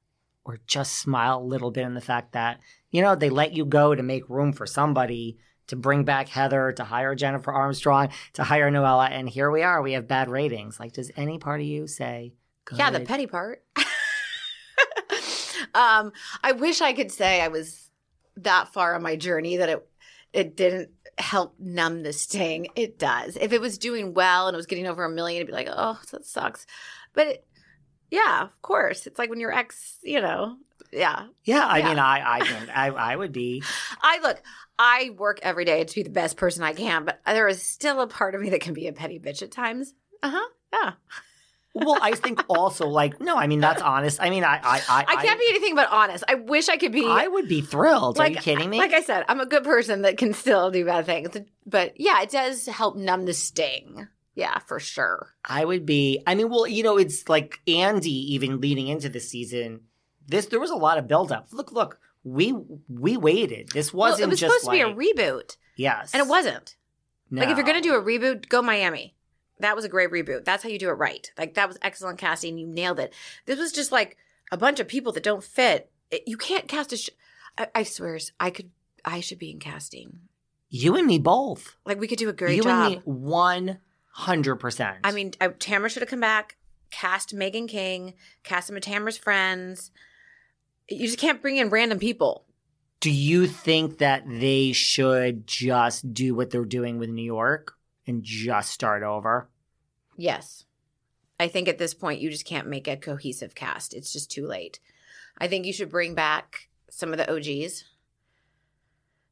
or 0.43 0.59
just 0.67 0.93
smile 0.99 1.39
a 1.39 1.43
little 1.43 1.71
bit 1.71 1.85
in 1.85 1.93
the 1.95 2.01
fact 2.01 2.33
that, 2.33 2.59
you 2.91 3.01
know, 3.01 3.15
they 3.15 3.29
let 3.29 3.53
you 3.53 3.65
go 3.65 3.95
to 3.95 4.03
make 4.03 4.29
room 4.29 4.51
for 4.53 4.67
somebody 4.67 5.37
to 5.67 5.75
bring 5.75 6.03
back 6.03 6.29
Heather, 6.29 6.71
to 6.73 6.83
hire 6.83 7.15
Jennifer 7.15 7.51
Armstrong, 7.51 8.09
to 8.33 8.43
hire 8.43 8.69
Noella, 8.71 9.09
and 9.09 9.29
here 9.29 9.49
we 9.51 9.63
are. 9.63 9.81
We 9.81 9.93
have 9.93 10.07
bad 10.07 10.29
ratings. 10.29 10.79
Like, 10.79 10.93
does 10.93 11.11
any 11.15 11.37
part 11.37 11.61
of 11.61 11.67
you 11.67 11.87
say, 11.87 12.33
Good. 12.65 12.79
Yeah, 12.79 12.89
the 12.89 13.01
petty 13.01 13.27
part. 13.27 13.63
um, 15.75 16.11
I 16.43 16.51
wish 16.53 16.81
I 16.81 16.93
could 16.93 17.11
say 17.11 17.41
I 17.41 17.47
was 17.47 17.91
that 18.37 18.73
far 18.73 18.95
on 18.95 19.03
my 19.03 19.15
journey 19.15 19.57
that 19.57 19.69
it 19.69 19.87
it 20.33 20.57
didn't 20.57 20.89
help 21.17 21.55
numb 21.59 22.03
the 22.03 22.11
sting. 22.11 22.67
It 22.75 22.99
does. 22.99 23.37
If 23.39 23.53
it 23.53 23.61
was 23.61 23.77
doing 23.77 24.13
well 24.13 24.47
and 24.47 24.55
it 24.55 24.57
was 24.57 24.65
getting 24.65 24.87
over 24.87 25.05
a 25.05 25.09
million, 25.09 25.37
it'd 25.37 25.47
be 25.47 25.53
like, 25.53 25.69
oh, 25.71 25.99
that 26.11 26.25
sucks. 26.25 26.65
But 27.13 27.27
it, 27.27 27.47
yeah, 28.11 28.41
of 28.43 28.61
course, 28.61 29.07
it's 29.07 29.17
like 29.17 29.29
when 29.29 29.39
your 29.39 29.53
ex, 29.53 29.97
you 30.03 30.19
know, 30.19 30.57
yeah. 30.91 31.27
Yeah, 31.43 31.65
I 31.65 31.79
Yeah. 31.79 31.89
mean, 31.89 31.99
I, 31.99 32.33
I, 32.35 32.39
can- 32.41 32.69
I, 32.69 32.87
I 32.87 33.15
would 33.15 33.31
be. 33.31 33.63
I 34.01 34.19
look. 34.21 34.41
I 34.77 35.11
work 35.17 35.39
every 35.41 35.63
day 35.63 35.83
to 35.83 35.95
be 35.95 36.03
the 36.03 36.09
best 36.09 36.35
person 36.35 36.61
I 36.63 36.73
can, 36.73 37.05
but 37.05 37.21
there 37.25 37.47
is 37.47 37.61
still 37.63 38.01
a 38.01 38.07
part 38.07 38.35
of 38.35 38.41
me 38.41 38.49
that 38.49 38.59
can 38.61 38.73
be 38.73 38.87
a 38.87 38.93
petty 38.93 39.19
bitch 39.19 39.41
at 39.41 39.51
times. 39.51 39.93
Uh 40.21 40.31
huh. 40.31 40.49
Yeah. 40.73 40.91
Well, 41.73 41.97
I 42.01 42.11
think 42.13 42.41
also 42.47 42.87
like, 42.87 43.19
no, 43.19 43.35
I 43.35 43.47
mean 43.47 43.59
that's 43.59 43.81
honest. 43.81 44.21
I 44.21 44.29
mean, 44.29 44.45
I, 44.45 44.55
I, 44.63 44.81
I, 44.87 45.05
I 45.09 45.15
can't 45.23 45.39
be 45.39 45.45
anything 45.49 45.75
but 45.75 45.91
honest. 45.91 46.23
I 46.27 46.35
wish 46.35 46.69
I 46.69 46.77
could 46.77 46.93
be. 46.93 47.05
I 47.05 47.27
would 47.27 47.49
be 47.49 47.59
thrilled. 47.61 48.17
Are 48.17 48.29
you 48.29 48.37
kidding 48.37 48.69
me? 48.69 48.77
Like 48.79 48.93
I 48.93 49.01
said, 49.01 49.25
I'm 49.27 49.41
a 49.41 49.45
good 49.45 49.65
person 49.65 50.03
that 50.03 50.17
can 50.17 50.33
still 50.33 50.71
do 50.71 50.85
bad 50.85 51.05
things. 51.05 51.35
But 51.65 51.99
yeah, 51.99 52.21
it 52.21 52.29
does 52.31 52.65
help 52.65 52.95
numb 52.95 53.25
the 53.25 53.33
sting. 53.33 54.07
Yeah, 54.35 54.59
for 54.59 54.79
sure. 54.79 55.29
I 55.43 55.63
would 55.65 55.85
be. 55.85 56.21
I 56.27 56.35
mean, 56.35 56.49
well, 56.49 56.65
you 56.67 56.83
know, 56.83 56.97
it's 56.97 57.27
like 57.29 57.59
Andy 57.67 58.33
even 58.33 58.61
leading 58.61 58.87
into 58.87 59.09
the 59.09 59.19
season. 59.21 59.81
This 60.27 60.47
there 60.47 60.59
was 60.59 60.71
a 60.71 60.75
lot 60.75 60.97
of 60.97 61.07
buildup. 61.07 61.47
Look, 61.51 61.71
look, 61.71 61.99
we 62.23 62.53
we 62.89 63.17
waited. 63.17 63.69
This 63.69 63.93
Well, 63.93 64.11
wasn't 64.11 64.27
it 64.27 64.29
was 64.31 64.39
just 64.39 64.53
supposed 64.53 64.65
to 64.65 64.71
be 64.71 64.81
a 64.81 64.93
reboot, 64.93 65.57
yes, 65.75 66.13
and 66.13 66.21
it 66.21 66.27
wasn't. 66.29 66.75
Like 67.31 67.49
if 67.49 67.57
you're 67.57 67.65
gonna 67.65 67.81
do 67.81 67.95
a 67.95 68.01
reboot, 68.01 68.47
go 68.49 68.61
Miami. 68.61 69.15
That 69.59 69.75
was 69.75 69.85
a 69.85 69.89
great 69.89 70.11
reboot. 70.11 70.45
That's 70.45 70.63
how 70.63 70.69
you 70.69 70.77
do 70.79 70.89
it 70.89 70.93
right. 70.93 71.31
Like 71.37 71.53
that 71.55 71.67
was 71.67 71.77
excellent 71.81 72.17
casting. 72.19 72.57
You 72.57 72.67
nailed 72.67 72.99
it. 72.99 73.13
This 73.45 73.57
was 73.59 73.71
just 73.71 73.91
like 73.91 74.17
a 74.51 74.57
bunch 74.57 74.79
of 74.79 74.87
people 74.87 75.11
that 75.13 75.23
don't 75.23 75.43
fit. 75.43 75.91
It- 76.11 76.23
you 76.27 76.37
can't 76.37 76.67
cast 76.67 76.93
a. 76.93 76.97
Sh- 76.97 77.09
I, 77.57 77.67
I 77.75 77.83
swear, 77.83 78.19
I 78.39 78.49
could. 78.49 78.69
I 79.03 79.19
should 79.21 79.39
be 79.39 79.51
in 79.51 79.59
casting. 79.59 80.19
you 80.69 80.95
and 80.95 81.07
me 81.07 81.19
both. 81.19 81.75
Like 81.85 81.99
we 81.99 82.07
could 82.07 82.17
do 82.17 82.29
a 82.29 82.33
great 82.33 82.57
you 82.57 82.63
job. 82.63 82.91
and 82.91 82.95
me, 82.95 83.01
one 83.05 83.79
hundred 84.11 84.55
percent. 84.57 84.97
I 85.03 85.11
mean, 85.11 85.31
I, 85.41 85.49
Tamra 85.49 85.89
should 85.89 86.01
have 86.01 86.09
come 86.09 86.19
back, 86.21 86.57
cast 86.91 87.35
Meghan 87.35 87.67
King, 87.67 88.13
cast 88.43 88.67
some 88.67 88.75
of 88.75 88.81
Tamra's 88.83 89.17
friends. 89.17 89.91
You 90.89 91.05
just 91.05 91.19
can't 91.19 91.41
bring 91.41 91.57
in 91.57 91.69
random 91.69 91.99
people. 91.99 92.45
do 93.01 93.11
you 93.11 93.45
think 93.45 93.99
that 93.99 94.23
they 94.27 94.71
should 94.71 95.45
just 95.45 96.11
do 96.11 96.33
what 96.33 96.49
they're 96.49 96.65
doing 96.65 96.97
with 96.97 97.09
New 97.09 97.23
York 97.23 97.75
and 98.07 98.23
just 98.23 98.71
start 98.71 99.03
over? 99.03 99.47
Yes. 100.17 100.65
I 101.39 101.47
think 101.47 101.67
at 101.67 101.77
this 101.77 101.93
point, 101.93 102.19
you 102.19 102.31
just 102.31 102.45
can't 102.45 102.67
make 102.67 102.87
a 102.87 102.97
cohesive 102.97 103.53
cast. 103.53 103.93
It's 103.93 104.11
just 104.11 104.31
too 104.31 104.47
late. 104.47 104.79
I 105.37 105.47
think 105.47 105.65
you 105.67 105.73
should 105.73 105.89
bring 105.89 106.15
back 106.15 106.69
some 106.89 107.11
of 107.11 107.17
the 107.17 107.31
OGs 107.31 107.83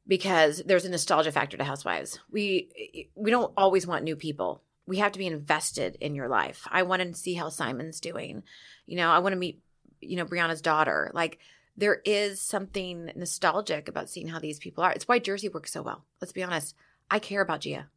because 0.06 0.62
there's 0.66 0.84
a 0.84 0.90
nostalgia 0.90 1.32
factor 1.32 1.56
to 1.56 1.64
Housewives. 1.64 2.20
We 2.30 3.08
we 3.16 3.30
don't 3.32 3.52
always 3.56 3.86
want 3.86 4.04
new 4.04 4.14
people. 4.16 4.62
We 4.86 4.98
have 4.98 5.12
to 5.12 5.18
be 5.18 5.26
invested 5.26 5.96
in 6.00 6.14
your 6.14 6.28
life. 6.28 6.68
I 6.70 6.82
want 6.82 7.02
to 7.02 7.14
see 7.14 7.34
how 7.34 7.48
Simon's 7.48 8.00
doing. 8.00 8.42
You 8.86 8.98
know, 8.98 9.08
I 9.10 9.18
want 9.20 9.32
to 9.32 9.38
meet, 9.38 9.62
you 10.04 10.16
know, 10.16 10.24
Briana's 10.24 10.60
daughter. 10.62 11.10
Like 11.14 11.38
there 11.76 12.00
is 12.04 12.40
something 12.40 13.10
nostalgic 13.16 13.88
about 13.88 14.08
seeing 14.10 14.28
how 14.28 14.38
these 14.38 14.58
people 14.58 14.84
are. 14.84 14.92
It's 14.92 15.08
why 15.08 15.18
Jersey 15.18 15.48
works 15.48 15.72
so 15.72 15.82
well. 15.82 16.04
Let's 16.20 16.32
be 16.32 16.42
honest. 16.42 16.74
I 17.10 17.18
care 17.18 17.40
about 17.42 17.60
Gia. 17.60 17.88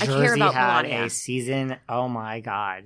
I 0.00 0.06
Jersey 0.06 0.20
care 0.20 0.34
about 0.34 0.54
had 0.54 0.84
Milania. 0.86 1.04
a 1.06 1.10
season. 1.10 1.76
Oh 1.88 2.08
my 2.08 2.40
god, 2.40 2.84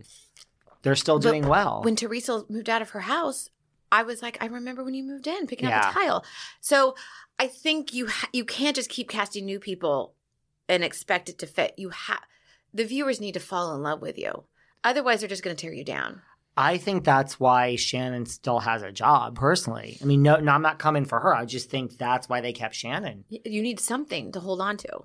they're 0.82 0.96
still 0.96 1.18
But 1.18 1.28
doing 1.30 1.46
well. 1.48 1.82
when 1.84 1.96
Teresa 1.96 2.44
moved 2.48 2.68
out 2.70 2.82
of 2.82 2.90
her 2.90 3.00
house, 3.00 3.50
I 3.92 4.02
was 4.02 4.22
like, 4.22 4.38
I 4.40 4.46
remember 4.46 4.82
when 4.84 4.94
you 4.94 5.04
moved 5.04 5.26
in, 5.26 5.46
picking 5.46 5.66
up 5.66 5.70
Yeah. 5.72 5.90
a 5.90 5.92
tile. 5.92 6.24
So 6.60 6.96
I 7.38 7.46
think 7.48 7.92
you 7.94 8.06
ha- 8.08 8.28
you 8.32 8.44
can't 8.44 8.74
just 8.74 8.90
keep 8.90 9.08
casting 9.08 9.44
new 9.44 9.60
people 9.60 10.14
and 10.68 10.82
expect 10.82 11.28
it 11.28 11.38
to 11.38 11.46
fit. 11.46 11.74
You 11.76 11.90
have 11.90 12.20
the 12.74 12.84
viewers 12.84 13.20
need 13.20 13.32
to 13.34 13.40
fall 13.40 13.74
in 13.74 13.82
love 13.82 14.00
with 14.02 14.18
you. 14.18 14.44
Otherwise, 14.82 15.20
they're 15.20 15.28
just 15.28 15.42
going 15.44 15.54
to 15.56 15.60
tear 15.60 15.72
you 15.72 15.84
down. 15.84 16.22
I 16.56 16.78
think 16.78 17.04
that's 17.04 17.38
why 17.38 17.76
Shannon 17.76 18.24
still 18.26 18.60
has 18.60 18.82
a 18.82 18.90
job. 18.90 19.36
Personally, 19.36 19.98
I 20.00 20.06
mean, 20.06 20.22
no, 20.22 20.36
no, 20.36 20.52
I'm 20.52 20.62
not 20.62 20.78
coming 20.78 21.04
for 21.04 21.20
her. 21.20 21.34
I 21.34 21.44
just 21.44 21.68
think 21.70 21.98
that's 21.98 22.28
why 22.28 22.40
they 22.40 22.52
kept 22.52 22.74
Shannon. 22.74 23.24
You 23.28 23.60
need 23.62 23.78
something 23.78 24.32
to 24.32 24.40
hold 24.40 24.60
on 24.60 24.76
to. 24.78 25.04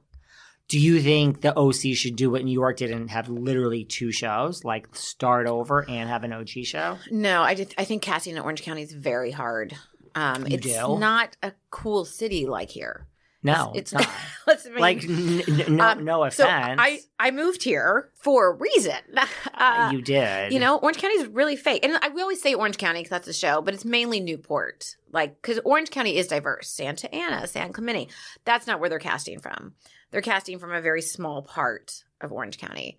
Do 0.69 0.79
you 0.79 1.01
think 1.01 1.41
the 1.41 1.53
OC 1.57 1.97
should 1.97 2.15
do 2.15 2.29
what 2.31 2.45
New 2.45 2.53
York 2.53 2.77
did 2.77 2.91
and 2.91 3.09
have 3.11 3.27
literally 3.27 3.83
two 3.83 4.13
shows, 4.13 4.63
like 4.63 4.87
start 4.95 5.45
over 5.45 5.83
and 5.89 6.09
have 6.09 6.23
an 6.23 6.31
OG 6.31 6.49
show? 6.63 6.97
No, 7.11 7.41
I 7.41 7.53
did, 7.55 7.75
I 7.77 7.83
think 7.83 8.01
casting 8.01 8.37
in 8.37 8.41
Orange 8.41 8.61
County 8.61 8.83
is 8.83 8.93
very 8.93 9.31
hard. 9.31 9.75
Um, 10.15 10.47
You 10.47 10.55
it's 10.55 10.67
do? 10.67 10.97
not 10.97 11.35
a 11.43 11.51
cool 11.71 12.05
city 12.05 12.45
like 12.45 12.69
here. 12.69 13.05
No, 13.43 13.71
it's, 13.73 13.91
it's, 13.91 13.93
not. 13.93 14.09
let's 14.47 14.65
I 14.67 14.69
mean, 14.69 14.79
like 14.79 15.03
n- 15.03 15.41
n- 15.67 15.75
no, 15.77 15.83
um, 15.83 16.05
no 16.05 16.29
So 16.29 16.45
offense. 16.45 16.79
I 16.79 16.99
I 17.19 17.31
moved 17.31 17.63
here 17.63 18.09
for 18.15 18.51
a 18.51 18.53
reason. 18.53 18.93
Uh, 19.53 19.91
you 19.93 20.01
did. 20.01 20.51
You 20.51 20.59
know, 20.59 20.77
Orange 20.77 20.97
County 20.97 21.13
is 21.19 21.27
really 21.27 21.55
fake. 21.55 21.85
And 21.85 21.95
I, 22.01 22.09
we 22.09 22.23
always 22.23 22.41
say 22.41 22.55
Orange 22.55 22.77
County 22.79 23.01
because 23.01 23.11
that's 23.11 23.27
the 23.27 23.33
show, 23.33 23.61
but 23.61 23.75
it's 23.75 23.85
mainly 23.85 24.19
Newport. 24.19 24.95
Like, 25.11 25.39
because 25.39 25.59
Orange 25.63 25.91
County 25.91 26.17
is 26.17 26.25
diverse. 26.25 26.67
Santa 26.67 27.13
Ana, 27.13 27.45
San 27.45 27.71
Clemente. 27.71 28.07
That's 28.43 28.65
not 28.65 28.79
where 28.79 28.89
they're 28.89 28.97
casting 28.97 29.39
from. 29.39 29.73
They're 30.09 30.21
casting 30.21 30.57
from 30.57 30.71
a 30.71 30.81
very 30.81 31.03
small 31.03 31.43
part 31.43 32.03
of 32.21 32.31
Orange 32.31 32.57
County. 32.57 32.97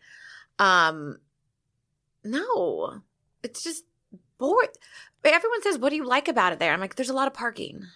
Um, 0.60 1.18
no, 2.22 3.00
it's 3.42 3.64
just 3.64 3.84
bored. 4.38 4.68
Everyone 5.24 5.62
says, 5.62 5.78
"What 5.78 5.90
do 5.90 5.96
you 5.96 6.04
like 6.06 6.28
about 6.28 6.52
it?" 6.52 6.60
There, 6.60 6.72
I'm 6.72 6.80
like, 6.80 6.94
"There's 6.94 7.10
a 7.10 7.14
lot 7.14 7.26
of 7.26 7.34
parking." 7.34 7.86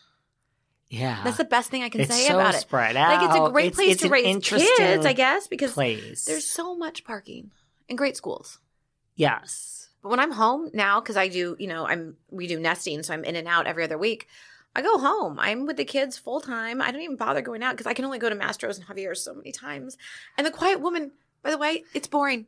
Yeah, 0.89 1.21
That's 1.25 1.37
the 1.39 1.45
best 1.45 1.71
thing 1.71 1.83
I 1.83 1.89
can 1.89 2.01
it's 2.03 2.15
say 2.15 2.29
so 2.29 2.35
about 2.39 2.55
it. 2.55 2.59
spread 2.61 2.97
out. 2.97 3.09
Like, 3.23 3.29
it's 3.29 3.37
a 3.49 3.51
great 3.53 3.65
It's- 3.67 3.75
place 3.77 3.93
it's 3.95 4.03
to 4.03 4.09
raise 4.09 4.49
kids, 4.79 5.05
I 5.07 5.13
guess, 5.13 5.49
because 5.49 5.73
place. 5.73 6.25
there's 6.25 6.45
so 6.47 6.77
much 6.77 7.05
parking 7.05 7.51
and 7.89 7.99
great 7.99 8.17
schools. 8.17 8.59
yes, 9.15 9.89
But 10.03 10.11
when 10.11 10.21
I'm 10.21 10.31
home 10.33 10.71
now, 10.73 11.01
because 11.01 11.17
I 11.17 11.29
do, 11.29 11.57
you 11.59 11.67
know, 11.67 11.87
I'm 11.87 12.17
we 12.31 12.47
do 12.47 12.61
nesting, 12.61 13.03
so 13.03 13.13
I'm 13.15 13.25
in 13.25 13.35
and 13.37 13.49
out 13.49 13.67
every 13.67 13.83
other 13.85 13.99
week. 13.99 14.29
I 14.75 14.83
go 14.83 14.99
home. 14.99 15.39
I'm 15.41 15.65
with 15.67 15.79
the 15.79 15.85
kids 15.87 16.19
full 16.19 16.41
time. 16.41 16.83
I 16.83 16.91
don't 16.93 17.01
even 17.01 17.17
bother 17.17 17.41
going 17.41 17.63
out 17.63 17.73
because 17.73 17.87
I 17.87 17.95
can 17.95 18.05
only 18.05 18.19
go 18.19 18.29
to 18.29 18.37
Mastro's 18.37 18.79
and 18.79 18.87
Javier's 18.87 19.23
so 19.23 19.33
many 19.35 19.51
times. 19.51 19.97
And 20.37 20.47
the 20.47 20.51
Quiet 20.51 20.81
Woman, 20.81 21.13
by 21.43 21.51
the 21.51 21.57
way, 21.59 21.85
it's 21.95 22.07
boring. 22.09 22.47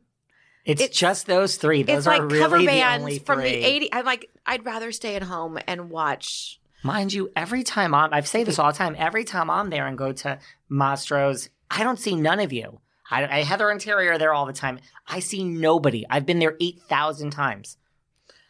it's, 0.63 0.79
it's- 0.81 0.95
just 0.97 1.25
those 1.25 1.57
three. 1.57 1.81
Those 1.83 1.99
it's 1.99 2.07
are 2.07 2.19
like 2.19 2.31
really 2.31 2.39
cover 2.39 2.63
bands 2.63 3.17
from 3.19 3.39
the 3.39 3.45
'80s. 3.63 3.89
I'm 3.91 4.05
like, 4.05 4.29
I'd 4.45 4.63
rather 4.63 4.91
stay 4.91 5.15
at 5.15 5.23
home 5.23 5.57
and 5.67 5.89
watch. 5.89 6.58
Mind 6.83 7.11
you, 7.13 7.29
every 7.35 7.63
time 7.63 7.93
I'm, 7.93 8.13
I 8.13 8.21
say 8.21 8.43
this 8.43 8.57
all 8.59 8.71
the 8.71 8.77
time. 8.77 8.95
Every 8.97 9.23
time 9.25 9.49
I'm 9.49 9.69
there 9.69 9.85
and 9.87 9.97
go 9.97 10.11
to 10.13 10.39
Mastro's, 10.71 11.49
I 11.69 11.83
don't 11.83 11.99
see 11.99 12.15
none 12.15 12.39
of 12.39 12.53
you. 12.53 12.79
I, 13.11 13.39
I 13.39 13.43
Heather 13.43 13.69
and 13.69 13.81
Terry 13.81 14.07
are 14.07 14.17
there 14.17 14.33
all 14.33 14.45
the 14.45 14.53
time. 14.53 14.79
I 15.07 15.19
see 15.19 15.43
nobody. 15.43 16.05
I've 16.09 16.25
been 16.25 16.39
there 16.39 16.55
eight 16.61 16.79
thousand 16.83 17.31
times. 17.31 17.77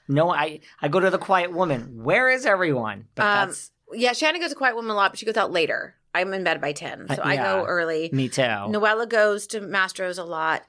No, 0.07 0.29
I 0.31 0.59
I 0.81 0.87
go 0.89 0.99
to 0.99 1.09
the 1.09 1.17
Quiet 1.17 1.53
Woman. 1.53 2.03
Where 2.03 2.29
is 2.29 2.45
everyone? 2.45 3.07
But 3.15 3.23
Um, 3.25 3.47
that's 3.47 3.71
Yeah, 3.93 4.13
Shannon 4.13 4.41
goes 4.41 4.49
to 4.51 4.55
Quiet 4.55 4.75
Woman 4.75 4.91
a 4.91 4.95
lot, 4.95 5.11
but 5.11 5.19
she 5.19 5.25
goes 5.25 5.37
out 5.37 5.51
later. 5.51 5.95
I'm 6.13 6.33
in 6.33 6.43
bed 6.43 6.59
by 6.61 6.73
ten, 6.73 7.07
so 7.07 7.21
Uh, 7.21 7.25
I 7.25 7.35
go 7.37 7.63
early. 7.65 8.09
me 8.11 8.27
too. 8.29 8.41
Noella 8.41 9.07
goes 9.07 9.47
to 9.47 9.61
Mastro's 9.61 10.17
a 10.17 10.23
lot. 10.23 10.63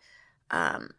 Um, 0.50 0.90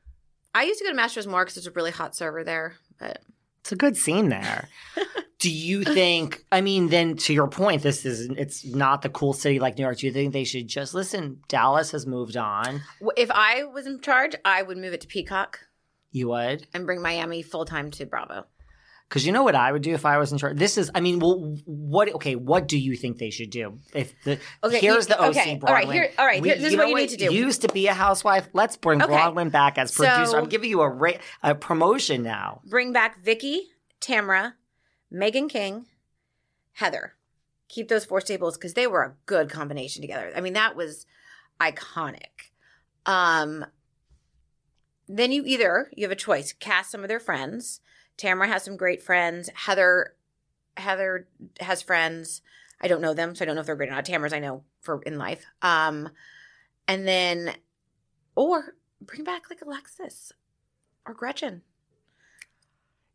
I 0.53 0.63
used 0.63 0.79
to 0.79 0.85
go 0.85 0.91
to 0.91 0.97
Mastro's 0.97 1.27
more 1.27 1.43
because 1.45 1.55
there's 1.55 1.67
a 1.67 1.71
really 1.71 1.91
hot 1.91 2.15
server 2.15 2.43
there, 2.43 2.75
but 2.99 3.21
It's 3.61 3.71
a 3.71 3.75
good 3.75 3.95
scene 3.95 4.29
there. 4.29 4.67
Do 5.41 5.49
you 5.51 5.83
think? 5.83 6.45
I 6.51 6.61
mean, 6.61 6.87
then 6.89 7.17
to 7.17 7.33
your 7.33 7.47
point, 7.47 7.81
this 7.81 8.05
is 8.05 8.29
it's 8.37 8.63
not 8.63 9.01
the 9.01 9.09
cool 9.09 9.33
city 9.33 9.59
like 9.59 9.77
New 9.77 9.83
York. 9.83 9.97
Do 9.97 10.05
you 10.05 10.13
think 10.13 10.33
they 10.33 10.43
should 10.43 10.67
just 10.67 10.93
listen? 10.93 11.39
Dallas 11.47 11.91
has 11.91 12.05
moved 12.05 12.37
on. 12.37 12.81
If 13.17 13.29
I 13.31 13.63
was 13.63 13.87
in 13.87 13.99
charge, 14.01 14.35
I 14.45 14.61
would 14.61 14.77
move 14.77 14.93
it 14.93 15.01
to 15.01 15.07
Peacock 15.07 15.59
You 16.11 16.29
would, 16.29 16.67
and 16.73 16.85
bring 16.85 17.01
Miami 17.01 17.41
full 17.41 17.65
time 17.65 17.89
to 17.91 18.05
Bravo. 18.05 18.45
because 19.09 19.25
you 19.25 19.31
know 19.31 19.41
what 19.43 19.55
I 19.55 19.71
would 19.71 19.81
do 19.81 19.93
if 19.95 20.05
I 20.05 20.19
was 20.19 20.31
in 20.31 20.37
charge. 20.37 20.57
This 20.57 20.77
is, 20.77 20.91
I 20.93 20.99
mean, 21.01 21.17
well, 21.17 21.57
what? 21.65 22.13
Okay, 22.13 22.35
what 22.35 22.67
do 22.67 22.77
you 22.77 22.95
think 22.95 23.17
they 23.17 23.31
should 23.31 23.49
do? 23.49 23.79
If 23.95 24.13
the 24.23 24.37
Okay, 24.63 24.79
here's 24.79 25.09
you- 25.09 25.15
the 25.15 25.21
OC 25.23 25.29
okay, 25.31 25.59
all 25.63 25.73
right, 25.73 25.91
here- 25.91 26.11
all 26.19 26.25
right, 26.27 26.43
here- 26.45 26.55
this 26.55 26.71
is 26.73 26.77
what 26.77 26.87
you 26.87 26.95
need 26.95 27.09
to 27.09 27.17
do. 27.17 27.33
Used 27.33 27.61
to 27.63 27.67
be 27.69 27.87
a 27.87 27.93
housewife. 27.95 28.47
Let's 28.53 28.77
bring 28.77 29.01
Okay. 29.01 29.11
Braunwyn 29.11 29.51
back 29.51 29.79
as 29.79 29.91
producer. 29.91 30.25
So- 30.27 30.37
I'm 30.37 30.49
giving 30.49 30.69
you 30.69 30.81
a 30.81 30.87
ra- 30.89 31.17
a 31.41 31.55
promotion 31.55 32.21
now. 32.21 32.61
Bring 32.69 32.93
back 32.93 33.23
Vicki, 33.23 33.69
Tamra, 33.99 34.53
Meghan 35.13 35.49
King, 35.49 35.85
Heather. 36.73 37.15
Keep 37.67 37.87
those 37.87 38.05
four 38.05 38.21
staples 38.21 38.57
because 38.57 38.73
they 38.73 38.87
were 38.87 39.03
a 39.03 39.15
good 39.25 39.49
combination 39.49 40.01
together. 40.01 40.31
I 40.35 40.41
mean, 40.41 40.53
that 40.53 40.75
was 40.75 41.05
iconic. 41.59 42.51
Um, 43.05 43.65
then 45.07 45.31
you 45.31 45.43
either 45.45 45.89
you 45.95 46.03
have 46.03 46.11
a 46.11 46.15
choice: 46.15 46.53
cast 46.53 46.91
some 46.91 47.03
of 47.03 47.07
their 47.07 47.19
friends. 47.19 47.81
Tamra 48.17 48.47
has 48.47 48.63
some 48.63 48.77
great 48.77 49.01
friends. 49.01 49.49
Heather, 49.53 50.15
Heather 50.77 51.27
has 51.59 51.81
friends. 51.81 52.41
I 52.81 52.87
don't 52.87 53.01
know 53.01 53.13
them, 53.13 53.35
so 53.35 53.43
I 53.43 53.45
don't 53.45 53.55
know 53.55 53.61
if 53.61 53.67
they're 53.67 53.75
great 53.75 53.89
or 53.89 53.93
not. 53.93 54.05
Tamra's 54.05 54.33
I 54.33 54.39
know 54.39 54.63
for 54.81 55.01
in 55.03 55.17
life. 55.17 55.45
Um, 55.61 56.09
and 56.87 57.07
then, 57.07 57.55
or 58.35 58.75
bring 58.99 59.23
back 59.23 59.49
like 59.49 59.61
Alexis 59.61 60.31
or 61.05 61.13
Gretchen. 61.13 61.61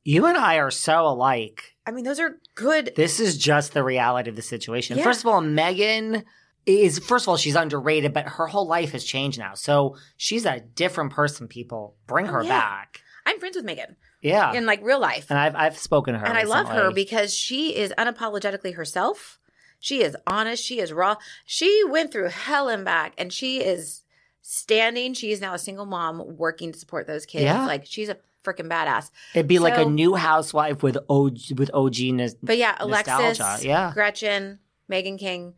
You 0.06 0.26
and 0.26 0.38
I 0.38 0.56
are 0.58 0.70
so 0.70 1.04
alike. 1.06 1.74
I 1.84 1.90
mean, 1.90 2.04
those 2.04 2.20
are 2.20 2.38
good. 2.54 2.92
This 2.94 3.18
is 3.18 3.36
just 3.36 3.74
the 3.74 3.82
reality 3.82 4.30
of 4.30 4.36
the 4.36 4.42
situation. 4.42 4.96
Yeah. 4.96 5.02
First 5.02 5.20
of 5.20 5.26
all, 5.26 5.42
Meghan 5.42 6.22
is 6.64 7.00
first 7.00 7.24
of 7.24 7.28
all 7.28 7.36
she's 7.36 7.56
underrated, 7.56 8.12
but 8.12 8.24
her 8.28 8.46
whole 8.46 8.68
life 8.68 8.92
has 8.92 9.02
changed 9.02 9.38
now. 9.38 9.54
So 9.54 9.96
she's 10.16 10.46
a 10.46 10.60
different 10.60 11.12
person. 11.12 11.48
People 11.48 11.96
bring 12.06 12.28
Oh, 12.28 12.32
her 12.34 12.42
yeah. 12.44 12.50
back. 12.60 13.00
I'm 13.26 13.40
friends 13.40 13.56
with 13.56 13.66
Meghan 13.66 13.96
Yeah, 14.22 14.52
in 14.52 14.64
like 14.64 14.80
real 14.84 15.00
life, 15.00 15.26
and 15.28 15.38
I've 15.40 15.56
I've 15.56 15.76
spoken 15.78 16.14
to 16.14 16.20
her, 16.20 16.26
and 16.26 16.38
I 16.38 16.44
love 16.44 16.68
her 16.68 16.92
because 16.92 17.34
she 17.34 17.74
is 17.76 17.92
unapologetically 17.98 18.76
herself. 18.76 19.40
She 19.80 20.02
is 20.02 20.16
honest. 20.24 20.62
She 20.64 20.78
is 20.78 20.92
raw. 20.92 21.16
She 21.44 21.82
went 21.88 22.12
through 22.12 22.28
hell 22.28 22.68
and 22.68 22.84
back, 22.84 23.12
and 23.18 23.32
she 23.32 23.58
is 23.58 24.02
standing. 24.48 25.12
She 25.14 25.32
is 25.32 25.40
now 25.40 25.54
a 25.54 25.58
single 25.58 25.86
mom 25.86 26.36
working 26.36 26.72
to 26.72 26.78
support 26.78 27.06
those 27.06 27.26
kids. 27.26 27.44
Yeah. 27.44 27.66
Like 27.66 27.84
she's 27.86 28.08
a 28.08 28.16
freaking 28.44 28.68
badass. 28.70 29.10
It'd 29.34 29.48
be 29.48 29.58
like 29.58 29.76
a 29.76 29.84
new 29.84 30.14
housewife 30.14 30.82
with 30.82 30.96
OG 31.08 31.38
with 31.58 31.70
OG. 31.74 31.98
Nos- 32.12 32.34
But 32.42 32.56
yeah, 32.56 32.76
Alexis, 32.78 33.18
Nostalgia, 33.38 33.66
yeah. 33.66 33.90
Gretchen, 33.92 34.60
Meghan 34.90 35.18
King. 35.18 35.54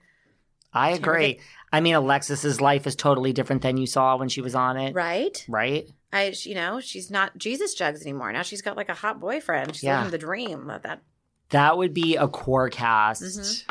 I 0.73 0.91
agree. 0.91 1.41
I 1.73 1.81
mean, 1.81 1.95
Alexis's 1.95 2.61
life 2.61 2.87
is 2.87 2.97
totally 2.97 3.33
different 3.33 3.63
than 3.63 3.77
you 3.77 3.87
saw 3.87 4.17
when 4.17 4.29
she 4.29 4.41
was 4.41 4.55
on 4.55 4.77
it, 4.79 4.95
Right? 4.95 5.45
right? 5.49 5.87
I, 6.13 6.35
you 6.43 6.55
know, 6.55 6.81
she's 6.81 7.11
not 7.11 7.37
Jesus 7.37 7.75
jugs 7.75 8.01
anymore. 8.03 8.33
Now 8.33 8.41
she's 8.43 8.63
got 8.63 8.77
like 8.77 8.89
a 8.89 8.95
hot 8.95 9.21
boyfriend. 9.21 9.75
She's 9.77 9.83
Yeah. 9.85 9.99
living 9.99 10.13
the 10.13 10.19
dream 10.19 10.71
of 10.71 10.83
that. 10.83 11.03
That 11.51 11.77
would 11.77 11.93
be 11.93 12.17
a 12.17 12.27
core 12.29 12.69
cast. 12.71 13.23
Mhm. 13.23 13.65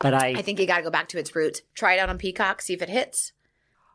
But 0.00 0.14
I, 0.14 0.28
I 0.28 0.42
think 0.42 0.58
you 0.58 0.66
got 0.66 0.78
to 0.78 0.82
go 0.82 0.90
back 0.90 1.08
to 1.08 1.18
its 1.18 1.34
roots. 1.36 1.60
Try 1.74 1.94
it 1.94 1.98
out 1.98 2.08
on 2.08 2.18
Peacock, 2.18 2.60
see 2.62 2.72
if 2.74 2.80
it 2.82 2.88
hits. 2.88 3.32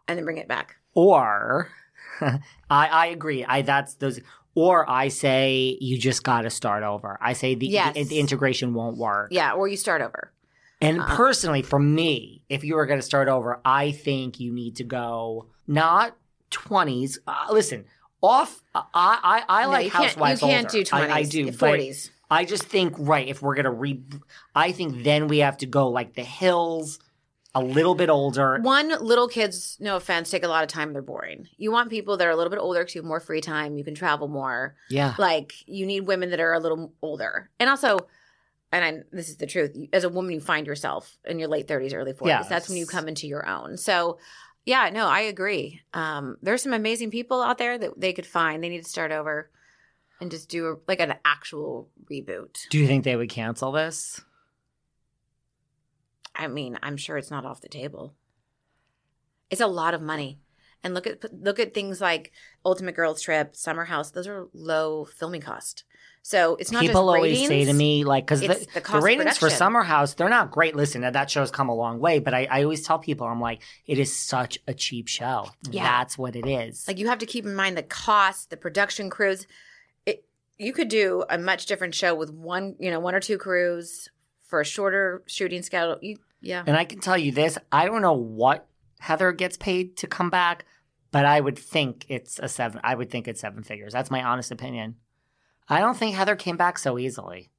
And 0.07 0.17
then 0.17 0.25
bring 0.25 0.37
it 0.37 0.47
back. 0.47 0.75
Or 0.93 1.69
I 2.21 2.37
I 2.69 3.05
agree. 3.07 3.45
I 3.45 3.61
that's 3.61 3.95
those 3.95 4.19
or 4.55 4.89
I 4.89 5.09
say 5.09 5.77
you 5.79 5.97
just 5.99 6.23
got 6.23 6.41
to 6.41 6.49
start 6.49 6.81
over. 6.83 7.17
I 7.21 7.33
say 7.33 7.53
the, 7.55 7.67
Yes. 7.67 7.93
the 7.93 8.03
the 8.05 8.19
integration 8.19 8.73
won't 8.73 8.97
work. 8.97 9.29
Yeah, 9.31 9.53
or 9.53 9.67
you 9.67 9.77
start 9.77 10.01
over. 10.01 10.31
And 10.81 10.99
Uh-uh. 10.99 11.15
personally, 11.15 11.61
for 11.63 11.79
me, 11.79 12.43
if 12.49 12.63
you 12.63 12.75
were 12.75 12.85
going 12.85 12.99
to 12.99 13.05
start 13.05 13.27
over, 13.27 13.59
I 13.65 13.91
think 13.91 14.39
you 14.39 14.51
need 14.53 14.75
to 14.77 14.83
go 14.83 15.47
not 15.67 16.15
20s. 16.51 17.17
Uh, 17.27 17.47
listen, 17.51 17.85
off. 18.21 18.61
I 18.73 18.83
I, 18.93 19.43
I 19.47 19.63
No, 19.65 19.69
like 19.71 19.91
housewives. 19.91 20.41
You 20.41 20.47
can't 20.47 20.65
older. 20.67 20.77
do 20.79 20.83
twenties. 20.85 21.11
I, 21.11 21.17
I 21.19 21.23
do. 21.23 21.51
forties. 21.51 22.11
I 22.29 22.45
just 22.45 22.63
think 22.63 22.93
right. 22.97 23.27
If 23.27 23.41
we're 23.41 23.55
going 23.55 23.65
to 23.65 23.71
re, 23.71 24.01
I 24.55 24.71
think 24.71 25.03
then 25.03 25.27
we 25.27 25.39
have 25.39 25.57
to 25.59 25.65
go 25.65 25.89
like 25.89 26.13
the 26.15 26.23
hills, 26.23 26.99
a 27.57 27.63
little 27.63 27.95
bit 27.95 28.09
older. 28.09 28.59
One, 28.61 28.89
little 29.03 29.27
kids, 29.27 29.77
no 29.79 29.95
offense, 29.95 30.29
take 30.29 30.43
a 30.43 30.47
lot 30.47 30.63
of 30.63 30.69
time. 30.69 30.93
They're 30.93 31.01
boring. 31.01 31.47
You 31.57 31.71
want 31.71 31.89
people 31.89 32.17
that 32.17 32.27
are 32.27 32.31
a 32.31 32.35
little 32.35 32.51
bit 32.51 32.59
older 32.59 32.81
because 32.81 32.95
you 32.95 33.01
have 33.01 33.07
more 33.07 33.19
free 33.19 33.41
time. 33.41 33.77
You 33.77 33.83
can 33.83 33.95
travel 33.95 34.27
more. 34.27 34.75
Yeah. 34.89 35.15
Like 35.17 35.53
you 35.65 35.85
need 35.85 36.01
women 36.01 36.29
that 36.29 36.39
are 36.39 36.53
a 36.53 36.59
little 36.59 36.93
older, 37.01 37.49
and 37.59 37.69
also, 37.69 37.99
and 38.71 38.85
I, 38.85 39.03
this 39.11 39.29
is 39.29 39.37
the 39.37 39.47
truth. 39.47 39.75
As 39.93 40.03
a 40.03 40.09
woman, 40.09 40.33
you 40.33 40.41
find 40.41 40.67
yourself 40.67 41.17
in 41.25 41.39
your 41.39 41.47
late 41.47 41.67
thirties, 41.67 41.93
early 41.93 42.13
forties. 42.13 42.35
Yes. 42.39 42.49
That's 42.49 42.69
when 42.69 42.77
you 42.77 42.85
come 42.85 43.07
into 43.07 43.27
your 43.27 43.47
own. 43.47 43.77
So, 43.77 44.19
yeah, 44.65 44.89
no, 44.91 45.07
I 45.07 45.21
agree. 45.21 45.81
Um, 45.93 46.37
there's 46.41 46.63
some 46.63 46.73
amazing 46.73 47.11
people 47.11 47.41
out 47.41 47.57
there 47.57 47.77
that 47.77 47.99
they 47.99 48.13
could 48.13 48.25
find. 48.25 48.63
They 48.63 48.69
need 48.69 48.83
to 48.83 48.89
start 48.89 49.11
over 49.11 49.49
and 50.19 50.31
just 50.31 50.49
do 50.49 50.67
a, 50.67 50.75
like 50.87 50.99
an 50.99 51.13
actual 51.23 51.89
reboot. 52.11 52.67
Do 52.69 52.79
you 52.79 52.87
think 52.87 53.03
they 53.03 53.15
would 53.15 53.29
cancel 53.29 53.71
this? 53.71 54.19
I 56.37 56.47
mean, 56.47 56.77
I'm 56.81 56.97
sure 56.97 57.17
it's 57.17 57.31
not 57.31 57.45
off 57.45 57.61
the 57.61 57.67
table. 57.69 58.13
It's 59.49 59.61
a 59.61 59.67
lot 59.67 59.93
of 59.93 60.01
money. 60.01 60.39
And 60.83 60.93
look 60.93 61.07
at 61.07 61.23
look 61.33 61.59
at 61.59 61.73
things 61.73 61.99
like 61.99 62.31
Ultimate 62.63 62.95
Girls 62.95 63.21
Trip, 63.21 63.55
Summer 63.55 63.85
House. 63.85 64.11
Those 64.11 64.27
are 64.27 64.47
low 64.53 65.05
filming 65.05 65.41
cost. 65.41 65.83
So 66.21 66.57
it's 66.57 66.73
not 66.73 66.81
People 66.81 67.09
always 67.09 67.47
say 67.47 67.63
to 67.63 67.71
me, 67.71 68.03
like, 68.03 68.25
because 68.25 68.41
the, 68.41 68.47
the 68.73 68.81
the, 68.81 68.99
ratings 68.99 69.37
for. 69.37 69.49
Summer 69.49 69.81
House, 69.81 70.13
they're 70.13 70.27
not 70.27 70.51
great. 70.51 70.75
Listen, 70.75 71.01
that- 71.01 71.13
that 71.13 71.31
show's 71.31 71.51
come 71.51 71.69
a 71.69 71.73
long 71.73 71.99
way, 71.99 72.19
but 72.19 72.33
I, 72.33 72.45
I 72.51 72.63
always 72.63 72.85
tell 72.85 72.99
people, 72.99 73.25
I'm 73.25 73.39
like, 73.39 73.61
it 73.85 73.97
is 73.97 74.13
such 74.13 74.59
a 74.67 74.73
cheap 74.73 75.07
show. 75.07 75.47
Yeah. 75.71 75.83
That's 75.83 76.17
what 76.17 76.35
it 76.35 76.45
is. 76.45 76.85
Like 76.85 76.97
you 76.97 77.07
have 77.07 77.19
to 77.19 77.25
keep 77.25 77.45
in 77.45 77.55
mind 77.55 77.77
the 77.77 77.83
cost, 77.83 78.49
the 78.49 78.57
production 78.57 79.09
crews. 79.09 79.47
It 80.05 80.25
you 80.57 80.73
could 80.73 80.89
do 80.89 81.23
a 81.29 81.37
much 81.37 81.65
different 81.65 81.95
show 81.95 82.13
with 82.13 82.29
one, 82.29 82.75
you 82.77 82.91
know, 82.91 82.99
one 82.99 83.15
or 83.15 83.21
two 83.21 83.37
crews 83.37 84.09
for 84.47 84.61
a 84.61 84.65
shorter 84.65 85.23
shooting 85.27 85.61
schedule. 85.61 85.97
You, 86.01 86.17
yeah. 86.41 86.63
and 86.65 86.75
I 86.75 86.85
can 86.85 86.99
tell 86.99 87.17
you 87.17 87.31
this 87.31 87.57
I 87.71 87.85
don't 87.85 88.01
know 88.01 88.13
what 88.13 88.67
Heather 88.99 89.31
gets 89.31 89.57
paid 89.57 89.97
to 89.97 90.07
come 90.07 90.29
back, 90.29 90.65
but 91.11 91.25
I 91.25 91.39
would 91.39 91.59
think 91.59 92.05
it's 92.09 92.39
a 92.39 92.47
seven. 92.47 92.81
I 92.83 92.95
would 92.95 93.09
think 93.09 93.27
it's 93.27 93.41
seven 93.41 93.63
figures. 93.63 93.93
That's 93.93 94.11
my 94.11 94.23
honest 94.23 94.51
opinion. 94.51 94.95
I 95.69 95.79
don't 95.79 95.97
think 95.97 96.15
Heather 96.15 96.35
came 96.35 96.57
back 96.57 96.79
so 96.79 96.97
easily. 96.97 97.51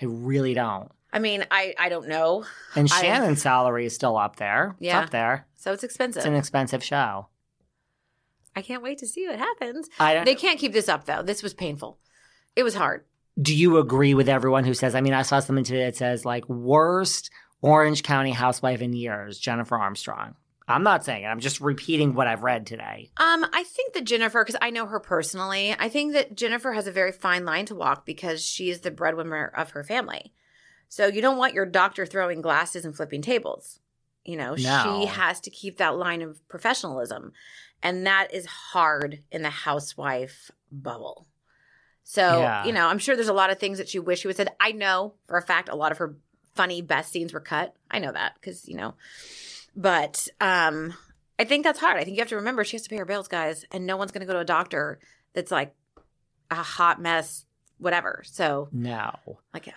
I 0.00 0.04
really 0.04 0.52
don't. 0.54 0.90
I 1.12 1.18
mean, 1.18 1.46
I 1.50 1.74
I 1.78 1.88
don't 1.88 2.08
know. 2.08 2.44
And 2.74 2.90
I- 2.92 3.00
Shannon's 3.00 3.42
salary 3.42 3.86
is 3.86 3.94
still 3.94 4.16
up 4.16 4.36
there. 4.36 4.76
Yeah. 4.78 4.98
It's 4.98 5.06
up 5.06 5.10
there. 5.10 5.46
So 5.56 5.72
it's 5.72 5.82
expensive. 5.84 6.20
It's 6.20 6.26
an 6.26 6.34
expensive 6.34 6.84
show. 6.84 7.28
I 8.54 8.62
can't 8.62 8.82
wait 8.82 8.98
to 8.98 9.06
see 9.06 9.26
what 9.26 9.38
happens. 9.38 9.88
I 9.98 10.14
don't. 10.14 10.24
They 10.24 10.34
can't 10.34 10.58
keep 10.58 10.72
this 10.72 10.88
up 10.88 11.04
though. 11.04 11.22
This 11.22 11.42
was 11.42 11.54
painful. 11.54 11.98
It 12.54 12.62
was 12.62 12.74
hard. 12.74 13.04
Do 13.40 13.54
you 13.54 13.78
agree 13.78 14.14
with 14.14 14.28
everyone 14.28 14.64
who 14.64 14.74
says? 14.74 14.94
I 14.94 15.00
mean, 15.00 15.12
I 15.12 15.22
saw 15.22 15.40
something 15.40 15.64
today 15.64 15.84
that 15.84 15.96
says 15.96 16.24
like 16.24 16.48
worst 16.48 17.30
Orange 17.60 18.02
County 18.02 18.32
housewife 18.32 18.80
in 18.80 18.92
years, 18.92 19.38
Jennifer 19.38 19.76
Armstrong. 19.76 20.34
I'm 20.68 20.82
not 20.82 21.04
saying 21.04 21.22
it. 21.22 21.26
I'm 21.28 21.38
just 21.40 21.60
repeating 21.60 22.14
what 22.14 22.26
I've 22.26 22.42
read 22.42 22.66
today. 22.66 23.10
Um, 23.18 23.46
I 23.52 23.62
think 23.64 23.94
that 23.94 24.04
Jennifer, 24.04 24.42
because 24.44 24.58
I 24.60 24.70
know 24.70 24.86
her 24.86 24.98
personally, 24.98 25.76
I 25.78 25.88
think 25.88 26.12
that 26.14 26.34
Jennifer 26.36 26.72
has 26.72 26.88
a 26.88 26.92
very 26.92 27.12
fine 27.12 27.44
line 27.44 27.66
to 27.66 27.74
walk 27.76 28.04
because 28.04 28.44
she 28.44 28.68
is 28.70 28.80
the 28.80 28.90
breadwinner 28.90 29.52
of 29.56 29.70
her 29.70 29.84
family. 29.84 30.32
So 30.88 31.06
you 31.06 31.20
don't 31.22 31.38
want 31.38 31.54
your 31.54 31.66
doctor 31.66 32.04
throwing 32.04 32.40
glasses 32.40 32.84
and 32.84 32.96
flipping 32.96 33.22
tables. 33.22 33.78
You 34.24 34.36
know, 34.36 34.56
No. 34.58 35.00
she 35.02 35.06
has 35.06 35.40
to 35.42 35.50
keep 35.50 35.76
that 35.76 35.96
line 35.96 36.20
of 36.22 36.46
professionalism. 36.48 37.32
And 37.80 38.04
that 38.06 38.34
is 38.34 38.46
hard 38.46 39.22
in 39.30 39.42
the 39.42 39.50
housewife 39.50 40.50
bubble. 40.72 41.28
So, 42.08 42.38
Yeah. 42.40 42.64
you 42.64 42.72
know, 42.72 42.86
I'm 42.86 42.98
sure 42.98 43.16
there's 43.16 43.26
a 43.26 43.32
lot 43.32 43.50
of 43.50 43.58
things 43.58 43.78
that 43.78 43.88
she 43.88 43.98
wish 43.98 44.20
she 44.20 44.28
would 44.28 44.36
said. 44.36 44.50
I 44.60 44.70
know 44.70 45.14
for 45.26 45.36
a 45.36 45.42
fact 45.42 45.68
a 45.68 45.74
lot 45.74 45.90
of 45.90 45.98
her 45.98 46.14
funny 46.54 46.80
best 46.80 47.10
scenes 47.10 47.32
were 47.32 47.40
cut. 47.40 47.74
I 47.90 47.98
know 47.98 48.12
that 48.12 48.34
because, 48.36 48.68
you 48.68 48.76
know, 48.76 48.94
but 49.74 50.28
um 50.40 50.94
I 51.38 51.44
think 51.44 51.64
that's 51.64 51.80
hard. 51.80 51.98
I 51.98 52.04
think 52.04 52.16
you 52.16 52.20
have 52.20 52.28
to 52.28 52.36
remember 52.36 52.62
she 52.62 52.76
has 52.76 52.82
to 52.84 52.88
pay 52.88 52.96
her 52.96 53.04
bills, 53.04 53.26
guys, 53.26 53.64
and 53.72 53.86
no 53.86 53.96
one's 53.96 54.12
going 54.12 54.20
to 54.20 54.26
go 54.26 54.32
to 54.34 54.38
a 54.38 54.44
doctor 54.44 55.00
that's 55.34 55.50
like 55.50 55.74
a 56.50 56.54
hot 56.54 57.02
mess, 57.02 57.44
whatever. 57.78 58.22
So, 58.24 58.68
No. 58.72 59.12
like, 59.52 59.68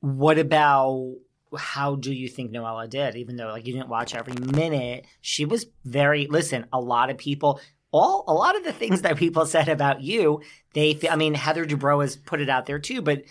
What 0.00 0.38
about 0.38 1.16
how 1.58 1.96
do 1.96 2.12
you 2.14 2.28
think 2.28 2.52
Noella 2.52 2.88
did? 2.88 3.16
Even 3.16 3.36
though 3.36 3.48
like 3.48 3.66
you 3.66 3.72
didn't 3.72 3.88
watch 3.88 4.14
every 4.14 4.34
minute, 4.34 5.06
she 5.20 5.44
was 5.44 5.66
very. 5.84 6.26
Listen, 6.28 6.66
a 6.72 6.80
lot 6.80 7.10
of 7.10 7.18
people. 7.18 7.60
All 7.96 8.24
a 8.26 8.34
lot 8.34 8.56
of 8.56 8.64
the 8.64 8.72
things 8.72 8.98
hmm. 8.98 9.02
that 9.04 9.16
people 9.16 9.46
said 9.46 9.68
about 9.68 10.02
you, 10.02 10.42
they. 10.74 10.98
I 11.08 11.14
mean, 11.14 11.34
Heather 11.34 11.64
Dubrow 11.64 12.02
has 12.02 12.16
put 12.16 12.40
it 12.40 12.50
out 12.50 12.66
there 12.66 12.80
too, 12.80 13.00
but 13.00 13.22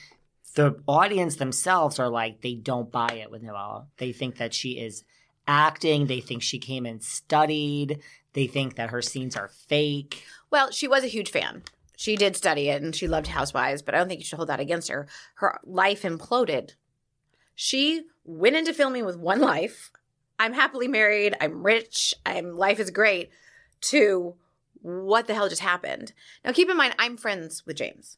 the 0.56 0.82
audience 0.88 1.36
themselves 1.36 2.00
are 2.00 2.08
like 2.08 2.40
they 2.40 2.56
don't 2.56 2.90
buy 2.90 3.20
it 3.22 3.30
with 3.30 3.44
Noella. 3.44 3.88
They 3.98 4.14
think 4.14 4.38
that 4.38 4.54
she 4.54 4.80
is 4.80 5.04
acting. 5.48 6.08
They 6.08 6.22
think 6.22 6.44
she 6.44 6.60
came 6.60 6.86
and 6.86 7.04
studied. 7.04 8.00
They 8.32 8.48
think 8.48 8.76
that 8.76 8.92
her 8.92 9.02
scenes 9.02 9.36
are 9.36 9.50
fake. 9.50 10.24
well, 10.50 10.72
she 10.72 10.88
was 10.88 11.04
a 11.04 11.08
huge 11.08 11.30
fan. 11.30 11.64
She 11.98 12.16
did 12.16 12.38
study 12.38 12.70
it 12.70 12.82
and 12.82 12.96
she 12.96 13.08
loved 13.08 13.28
Housewives, 13.28 13.82
but 13.82 13.94
I 13.94 13.98
don't 13.98 14.08
think 14.08 14.22
you 14.22 14.26
should 14.26 14.38
hold 14.38 14.50
that 14.50 14.60
against 14.62 14.90
her. 14.90 15.08
Her 15.36 15.60
life 15.66 16.04
imploded. 16.04 16.72
She 17.54 18.04
went 18.24 18.56
into 18.56 18.74
filming 18.74 19.06
with 19.06 19.18
one 19.18 19.42
life. 19.42 19.92
I'm 20.40 20.54
happily 20.54 20.88
married. 20.88 21.36
I'm 21.42 21.64
rich. 21.64 22.14
I'm 22.26 22.58
life 22.58 22.80
is 22.80 22.92
great. 22.92 23.30
To 23.82 24.36
what 24.82 25.28
the 25.28 25.34
hell 25.34 25.50
just 25.50 25.62
happened? 25.62 26.14
Now, 26.44 26.52
keep 26.52 26.70
in 26.70 26.78
mind, 26.78 26.96
I'm 27.00 27.18
friends 27.18 27.64
with 27.66 27.78
James. 27.78 28.18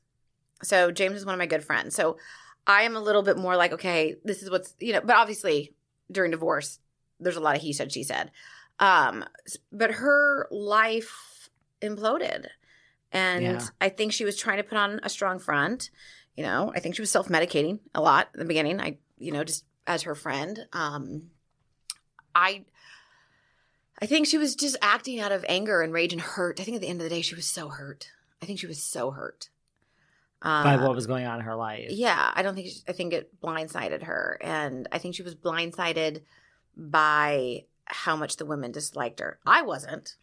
So 0.64 0.92
James 0.92 1.18
is 1.18 1.26
one 1.26 1.36
of 1.36 1.40
my 1.40 1.46
good 1.46 1.64
friends. 1.64 1.96
So 1.96 2.18
I 2.66 2.84
am 2.84 2.96
a 2.96 3.02
little 3.02 3.22
bit 3.22 3.38
more 3.38 3.56
like, 3.56 3.74
okay, 3.74 4.16
this 4.24 4.42
is 4.42 4.50
what's 4.50 4.74
you 4.80 4.94
know. 4.94 5.02
But 5.02 5.18
obviously, 5.18 5.74
during 6.12 6.32
divorce, 6.32 6.80
there's 7.20 7.36
a 7.36 7.42
lot 7.42 7.56
of 7.56 7.62
he 7.62 7.74
said, 7.74 7.92
she 7.92 8.04
said. 8.04 8.32
Um, 8.80 9.24
but 9.72 9.92
her 9.92 10.48
life 10.52 11.50
imploded, 11.82 12.48
and 13.12 13.44
Yeah. 13.44 13.68
I 13.80 13.90
think 13.90 14.12
she 14.12 14.26
was 14.26 14.36
trying 14.38 14.58
to 14.58 14.64
put 14.64 14.78
on 14.78 15.00
a 15.04 15.10
strong 15.10 15.40
front. 15.40 15.92
You 16.36 16.44
know, 16.44 16.72
I 16.76 16.80
think 16.80 16.96
she 16.96 17.02
was 17.02 17.12
self 17.12 17.28
medicating 17.30 17.80
a 17.94 18.02
lot 18.02 18.30
in 18.34 18.40
the 18.40 18.46
beginning. 18.46 18.82
I, 18.82 18.98
you 19.18 19.32
know, 19.32 19.44
just 19.44 19.66
as 19.88 20.04
her 20.04 20.16
friend. 20.16 20.66
Um, 20.74 21.30
I 22.34 22.66
I 24.02 24.06
think 24.06 24.28
she 24.28 24.38
was 24.38 24.56
just 24.56 24.76
acting 24.82 25.20
out 25.20 25.32
of 25.32 25.46
anger 25.48 25.82
and 25.82 25.94
rage 25.94 26.12
and 26.14 26.22
hurt. 26.22 26.60
I 26.60 26.64
think 26.64 26.76
at 26.76 26.82
the 26.82 26.88
end 26.88 27.00
of 27.02 27.04
the 27.10 27.16
day, 27.16 27.22
she 27.22 27.36
was 27.36 27.46
so 27.48 27.70
hurt. 27.70 28.10
I 28.42 28.46
think 28.46 28.60
she 28.60 28.68
was 28.68 28.82
so 28.84 29.12
hurt. 29.12 29.50
Uh, 30.42 30.64
by 30.64 30.76
what 30.76 30.94
was 30.94 31.08
going 31.08 31.26
on 31.26 31.40
in 31.40 31.46
her 31.46 31.56
life. 31.56 31.88
yeah, 31.90 32.32
I 32.36 32.44
don't 32.44 32.54
think 32.56 32.68
she, 32.68 32.80
I 32.88 32.92
think 32.92 33.14
it 33.14 33.42
blindsided 33.42 34.04
her, 34.04 34.38
and 34.42 34.88
I 34.92 34.98
think 35.00 35.16
she 35.16 35.24
was 35.24 35.34
blindsided 35.34 36.22
by 36.78 37.64
how 37.86 38.16
much 38.16 38.38
the 38.38 38.46
women 38.46 38.72
disliked 38.72 39.20
her. 39.22 39.40
I 39.46 39.62
wasn't. 39.62 40.16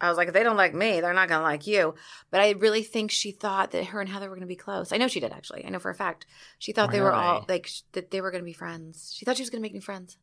I 0.00 0.08
was 0.08 0.16
like, 0.16 0.28
if 0.28 0.34
they 0.34 0.44
don't 0.44 0.56
like 0.56 0.74
me, 0.74 1.00
they're 1.00 1.12
not 1.12 1.28
gonna 1.28 1.42
like 1.42 1.66
you. 1.66 1.96
But 2.30 2.40
I 2.40 2.50
really 2.52 2.84
think 2.84 3.10
she 3.10 3.32
thought 3.32 3.72
that 3.72 3.86
her 3.86 4.00
and 4.00 4.08
Heather 4.08 4.30
were 4.30 4.36
gonna 4.36 4.46
be 4.46 4.54
close. 4.54 4.92
I 4.92 4.96
know 4.96 5.08
she 5.08 5.18
did 5.20 5.32
actually. 5.32 5.64
I 5.66 5.70
know 5.70 5.80
for 5.80 5.90
a 5.90 5.94
fact. 5.94 6.24
She 6.60 6.72
thought 6.72 6.92
they 6.92 7.00
were 7.00 7.12
all 7.12 7.44
like 7.48 7.66
sh- 7.66 7.80
that 7.92 8.10
they 8.12 8.20
were 8.20 8.30
gonna 8.30 8.44
be 8.44 8.52
friends. 8.52 9.12
She 9.14 9.24
thought 9.24 9.36
she 9.36 9.42
was 9.42 9.50
gonna 9.50 9.60
make 9.62 9.74
new 9.74 9.80
friends. 9.80 10.16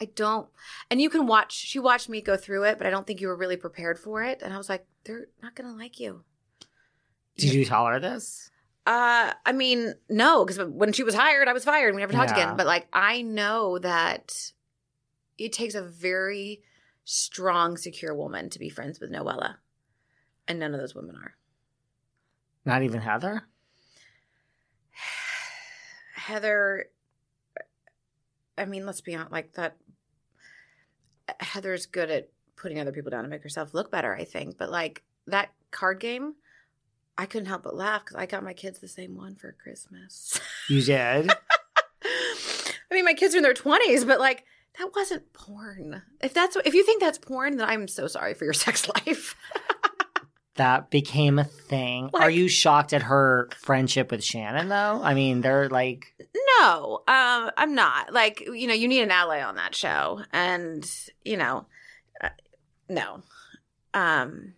I 0.00 0.06
don't. 0.06 0.48
And 0.90 1.00
you 1.00 1.08
can 1.08 1.26
watch. 1.26 1.52
She 1.52 1.78
watched 1.78 2.08
me 2.08 2.20
go 2.20 2.36
through 2.36 2.64
it, 2.64 2.78
but 2.78 2.86
I 2.86 2.90
don't 2.90 3.06
think 3.06 3.20
you 3.20 3.28
were 3.28 3.36
really 3.36 3.56
prepared 3.56 3.98
for 3.98 4.22
it. 4.22 4.42
And 4.42 4.52
I 4.52 4.58
was 4.58 4.68
like, 4.68 4.86
they're 5.04 5.26
not 5.42 5.54
gonna 5.54 5.74
like 5.74 6.00
you. 6.00 6.24
Did 7.36 7.54
you 7.54 7.64
tell 7.64 7.86
her 7.86 8.00
this? 8.00 8.50
Uh, 8.86 9.32
I 9.46 9.52
mean, 9.52 9.94
no, 10.10 10.44
because 10.44 10.64
when 10.68 10.92
she 10.92 11.02
was 11.04 11.14
hired, 11.14 11.48
I 11.48 11.52
was 11.52 11.64
fired. 11.64 11.94
We 11.94 12.00
never 12.00 12.12
talked 12.12 12.30
Yeah. 12.30 12.42
again. 12.44 12.56
But 12.56 12.66
like, 12.66 12.86
I 12.92 13.22
know 13.22 13.78
that 13.78 14.52
it 15.38 15.52
takes 15.52 15.74
a 15.74 15.82
very 15.82 16.62
strong, 17.04 17.76
secure 17.76 18.14
woman 18.14 18.50
to 18.50 18.58
be 18.58 18.68
friends 18.68 19.00
with 19.00 19.10
Noella, 19.10 19.56
and 20.46 20.58
none 20.58 20.74
of 20.74 20.80
those 20.80 20.94
women 20.94 21.16
are. 21.16 21.36
Not 22.64 22.82
even 22.82 23.00
Heather? 23.00 23.44
Heather, 26.14 26.86
I 28.56 28.64
mean, 28.64 28.86
let's 28.86 29.00
be 29.00 29.14
honest, 29.14 29.32
like 29.32 29.54
that. 29.54 29.76
Heather's 31.40 31.86
good 31.86 32.10
at 32.10 32.28
putting 32.56 32.78
other 32.80 32.92
people 32.92 33.10
down 33.10 33.24
to 33.24 33.28
make 33.28 33.42
herself 33.42 33.74
look 33.74 33.90
better, 33.90 34.14
I 34.14 34.24
think. 34.24 34.58
But 34.58 34.70
like 34.70 35.02
that 35.26 35.50
card 35.70 36.00
game, 36.00 36.34
I 37.16 37.26
couldn't 37.26 37.46
help 37.46 37.62
but 37.62 37.76
laugh 37.76 38.04
because 38.04 38.16
I 38.16 38.26
got 38.26 38.42
my 38.44 38.52
kids 38.52 38.78
the 38.78 38.88
same 38.88 39.16
one 39.16 39.36
for 39.36 39.52
Christmas. 39.52 40.38
You 40.68 40.82
did? 40.84 41.30
I 42.04 42.94
mean, 42.94 43.04
my 43.04 43.14
kids 43.14 43.34
are 43.34 43.38
in 43.38 43.42
their 43.42 43.54
20s, 43.54 44.06
but 44.06 44.20
like 44.20 44.44
That 44.78 44.90
wasn't 44.94 45.32
porn. 45.32 46.02
If 46.22 46.34
that's 46.34 46.56
if 46.64 46.74
you 46.74 46.84
think 46.84 47.00
that's 47.00 47.18
porn, 47.18 47.56
then 47.56 47.68
I'm 47.68 47.88
so 47.88 48.06
sorry 48.06 48.34
for 48.34 48.44
your 48.44 48.52
sex 48.64 48.88
life. 48.88 49.36
that 50.56 50.90
became 50.90 51.38
a 51.38 51.44
thing. 51.44 52.10
Are 52.14 52.30
you 52.30 52.48
shocked 52.48 52.92
at 52.92 53.02
her 53.02 53.48
friendship 53.56 54.10
with 54.10 54.22
Shannon 54.22 54.68
though? 54.68 55.00
I 55.02 55.14
mean, 55.14 55.40
they're 55.40 55.68
like 55.68 56.14
no, 56.60 57.02
um, 57.08 57.50
I'm 57.56 57.74
not. 57.74 58.12
Like 58.12 58.40
you 58.40 58.66
know, 58.66 58.74
you 58.74 58.88
need 58.88 59.02
an 59.02 59.10
ally 59.10 59.42
on 59.42 59.56
that 59.56 59.74
show, 59.74 60.22
and 60.32 60.88
you 61.24 61.36
know, 61.36 61.66
uh, 62.20 62.28
no, 62.88 63.22
um, 63.92 64.54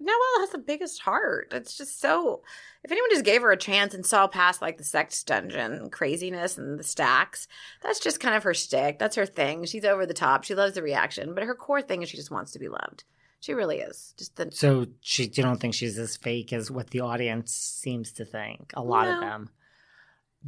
Noella 0.00 0.40
has 0.40 0.50
the 0.50 0.58
biggest 0.58 1.00
heart. 1.00 1.48
It's 1.52 1.76
just 1.76 2.00
so. 2.00 2.42
If 2.84 2.92
anyone 2.92 3.10
just 3.10 3.24
gave 3.24 3.42
her 3.42 3.50
a 3.50 3.56
chance 3.56 3.94
and 3.94 4.06
saw 4.06 4.28
past 4.28 4.62
like 4.62 4.78
the 4.78 4.84
sex 4.84 5.22
dungeon 5.24 5.90
craziness 5.90 6.56
and 6.56 6.78
the 6.78 6.84
stacks, 6.84 7.48
that's 7.82 7.98
just 7.98 8.20
kind 8.20 8.36
of 8.36 8.44
her 8.44 8.54
stick. 8.54 8.98
That's 8.98 9.16
her 9.16 9.26
thing. 9.26 9.64
She's 9.64 9.84
over 9.84 10.06
the 10.06 10.14
top. 10.14 10.44
She 10.44 10.54
loves 10.54 10.74
the 10.74 10.82
reaction, 10.82 11.34
but 11.34 11.44
her 11.44 11.54
core 11.54 11.82
thing 11.82 12.02
is 12.02 12.08
she 12.08 12.16
just 12.16 12.30
wants 12.30 12.52
to 12.52 12.58
be 12.58 12.68
loved. 12.68 13.04
She 13.40 13.54
really 13.54 13.78
is. 13.78 14.14
Just 14.16 14.36
the 14.36 14.50
so 14.52 14.86
she 15.00 15.24
you 15.24 15.42
don't 15.42 15.58
think 15.58 15.74
she's 15.74 15.98
as 15.98 16.16
fake 16.16 16.52
as 16.52 16.70
what 16.70 16.90
the 16.90 17.00
audience 17.00 17.52
seems 17.52 18.12
to 18.12 18.24
think. 18.24 18.72
A 18.74 18.82
lot 18.82 19.08
of 19.08 19.20
them. 19.20 19.50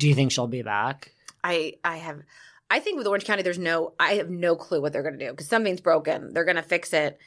Do 0.01 0.09
you 0.09 0.15
think 0.15 0.33
she'll 0.33 0.47
be 0.47 0.63
back? 0.63 1.13
I 1.45 1.75
I 1.85 1.99
have 1.99 2.23
I 2.71 2.81
think 2.81 2.99
with 2.99 3.07
Orange 3.07 3.25
County 3.25 3.43
there's 3.43 3.59
no 3.59 3.93
I 4.01 4.15
have 4.15 4.31
no 4.31 4.57
clue 4.57 4.81
what 4.81 4.93
they're 4.93 5.03
going 5.03 5.19
to 5.19 5.25
do 5.25 5.31
because 5.31 5.49
something's 5.49 5.81
broken. 5.81 6.33
They're 6.33 6.45
going 6.45 6.57
to 6.57 6.63
fix 6.63 6.93
it. 6.93 7.19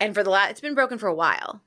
And 0.00 0.14
for 0.14 0.22
the 0.22 0.30
last 0.30 0.50
it's 0.52 0.60
been 0.60 0.74
broken 0.74 0.98
for 0.98 1.08
a 1.08 1.14
while 1.14 1.62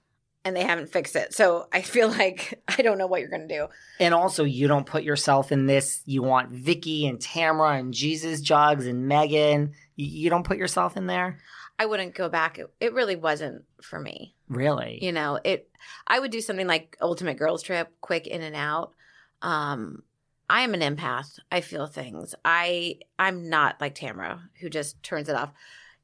and 0.45 0.55
they 0.55 0.63
haven't 0.63 0.91
fixed 0.91 1.15
it. 1.15 1.33
So 1.33 1.67
I 1.73 1.81
feel 1.81 2.07
like 2.21 2.61
I 2.67 2.81
don't 2.81 2.97
know 2.97 3.07
what 3.07 3.19
you're 3.19 3.29
going 3.29 3.47
to 3.47 3.53
do. 3.53 3.67
And 3.99 4.13
also, 4.13 4.43
you 4.43 4.67
don't 4.67 4.85
put 4.85 5.03
yourself 5.03 5.51
in 5.51 5.65
this. 5.65 6.01
You 6.05 6.23
want 6.23 6.51
Vicki 6.51 7.07
and 7.07 7.19
Tamra 7.19 7.79
and 7.79 7.93
Jesus 7.93 8.41
Jugs 8.41 8.87
and 8.87 9.11
Meghan. 9.11 9.73
You, 9.95 10.05
you 10.05 10.29
don't 10.29 10.45
put 10.45 10.57
yourself 10.57 10.95
in 10.95 11.07
there, 11.07 11.39
I 11.79 11.85
wouldn't 11.85 12.15
go 12.15 12.29
back. 12.29 12.57
It, 12.57 12.71
it 12.79 12.93
really 12.93 13.15
wasn't 13.15 13.65
for 13.81 13.99
me. 13.99 14.35
really. 14.47 14.99
You 15.01 15.11
know, 15.11 15.39
it 15.43 15.69
I 16.07 16.19
would 16.19 16.31
do 16.31 16.41
something 16.41 16.67
like 16.67 16.97
Ultimate 17.01 17.37
Girls 17.37 17.61
Trip, 17.61 17.91
quick 18.01 18.27
in 18.27 18.41
and 18.41 18.55
out. 18.55 18.93
Um 19.41 20.03
I 20.49 20.61
am 20.61 20.73
an 20.73 20.81
empath. 20.81 21.39
I 21.51 21.61
feel 21.61 21.87
things. 21.87 22.33
I 22.45 22.99
I'm 23.19 23.49
not 23.49 23.79
like 23.81 23.95
Tamra 23.95 24.41
who 24.59 24.69
just 24.69 25.01
turns 25.03 25.29
it 25.29 25.35
off. 25.35 25.51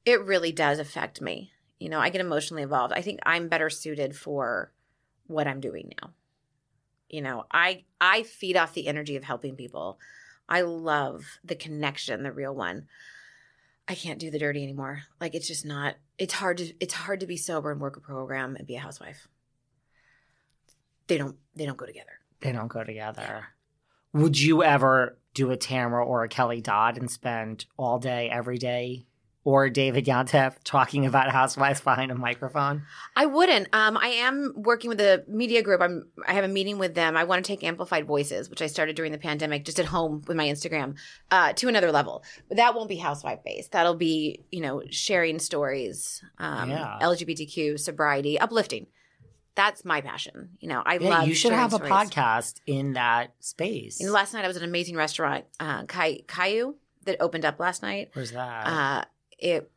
It 0.05 0.23
really 0.25 0.51
does 0.51 0.79
affect 0.79 1.21
me. 1.21 1.51
You 1.79 1.89
know, 1.89 1.99
I 1.99 2.09
get 2.09 2.21
emotionally 2.21 2.63
involved. 2.63 2.93
I 2.93 3.01
think 3.01 3.19
I'm 3.25 3.47
better 3.47 3.69
suited 3.69 4.15
for 4.15 4.71
what 5.27 5.47
I'm 5.47 5.61
doing 5.61 5.93
now. 6.01 6.11
You 7.09 7.21
know, 7.21 7.45
I 7.51 7.83
I 8.01 8.23
feed 8.23 8.57
off 8.57 8.73
the 8.73 8.87
energy 8.87 9.15
of 9.15 9.23
helping 9.23 9.55
people. 9.55 9.99
I 10.49 10.61
love 10.61 11.23
the 11.43 11.55
connection, 11.55 12.23
the 12.23 12.31
real 12.31 12.53
one. 12.53 12.87
I 13.87 13.95
can't 13.95 14.19
do 14.19 14.31
the 14.31 14.39
dirty 14.39 14.63
anymore. 14.63 15.03
Like 15.21 15.35
it's 15.35 15.47
just 15.47 15.65
not 15.65 15.95
it's 16.17 16.33
hard 16.33 16.57
to 16.57 16.73
it's 16.79 16.93
hard 16.93 17.19
to 17.21 17.27
be 17.27 17.37
sober 17.37 17.71
and 17.71 17.79
work 17.79 17.97
a 17.97 18.01
program 18.01 18.55
and 18.55 18.67
be 18.67 18.75
a 18.75 18.79
housewife. 18.79 19.27
They 21.07 21.17
don't 21.17 21.37
they 21.55 21.65
don't 21.65 21.77
go 21.77 21.85
together. 21.85 22.19
They 22.41 22.51
don't 22.51 22.67
go 22.67 22.83
together. 22.83 23.47
Would 24.13 24.39
you 24.39 24.63
ever 24.63 25.17
do 25.33 25.51
a 25.51 25.57
Tamra 25.57 26.05
or 26.05 26.23
a 26.23 26.29
Kelly 26.29 26.61
Dodd 26.61 26.97
and 26.97 27.09
spend 27.09 27.65
all 27.77 27.97
day, 27.97 28.29
every 28.29 28.59
day, 28.59 29.07
or 29.43 29.69
David 29.69 30.05
Yontef 30.05 30.55
talking 30.63 31.05
about 31.05 31.31
housewives 31.31 31.81
behind 31.81 32.11
a 32.11 32.15
microphone? 32.15 32.83
I 33.15 33.25
wouldn't. 33.25 33.67
Um, 33.73 33.97
I 33.97 34.09
am 34.09 34.53
working 34.55 34.89
with 34.89 35.01
a 35.01 35.23
media 35.27 35.63
group. 35.63 35.81
I'm. 35.81 36.07
I 36.27 36.33
have 36.33 36.43
a 36.45 36.47
meeting 36.47 36.77
with 36.77 36.93
them. 36.93 37.17
I 37.17 37.23
want 37.23 37.43
to 37.43 37.47
take 37.47 37.63
amplified 37.63 38.05
voices, 38.05 38.49
which 38.49 38.61
I 38.61 38.67
started 38.67 38.95
during 38.95 39.11
the 39.11 39.17
pandemic, 39.17 39.65
just 39.65 39.79
at 39.79 39.85
home 39.85 40.21
with 40.27 40.37
my 40.37 40.47
Instagram, 40.47 40.95
uh, 41.31 41.53
to 41.53 41.67
another 41.67 41.91
level. 41.91 42.23
But 42.47 42.57
that 42.57 42.75
won't 42.75 42.89
be 42.89 42.97
housewife 42.97 43.39
based. 43.43 43.71
That'll 43.71 43.95
be, 43.95 44.45
you 44.51 44.61
know, 44.61 44.83
sharing 44.91 45.39
stories, 45.39 46.23
um, 46.37 46.69
Yeah. 46.69 46.99
LGBTQ, 47.01 47.79
sobriety, 47.79 48.39
uplifting. 48.39 48.87
That's 49.55 49.85
my 49.85 50.01
passion. 50.01 50.57
You 50.59 50.69
know, 50.69 50.81
I 50.85 50.97
Yeah, 50.97 51.09
love. 51.09 51.27
you 51.27 51.35
should 51.35 51.51
have 51.53 51.73
a 51.73 51.75
stories. 51.75 51.91
podcast 51.93 52.55
in 52.65 52.93
that 52.93 53.33
space. 53.39 53.99
You 53.99 54.07
know, 54.07 54.13
last 54.13 54.33
night 54.33 54.43
I 54.43 54.47
was 54.47 54.57
at 54.57 54.63
an 54.63 54.69
amazing 54.69 54.95
restaurant, 54.95 55.45
uh, 55.59 55.83
Kai- 55.85 56.21
Caillou, 56.27 56.75
that 57.05 57.17
opened 57.19 57.45
up 57.45 57.59
last 57.59 57.81
night. 57.83 58.09
Where's 58.13 58.31
that? 58.31 58.65
Uh, 58.67 59.05
it 59.37 59.69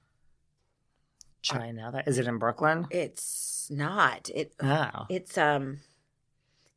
China. 1.43 1.91
That 1.93 2.09
is 2.09 2.18
it 2.18 2.27
in 2.27 2.39
Brooklyn? 2.39 2.87
it's 2.91 3.68
not. 3.70 4.29
It 4.35 4.53
Oh, 4.62 5.07
it's 5.09 5.37
um 5.39 5.81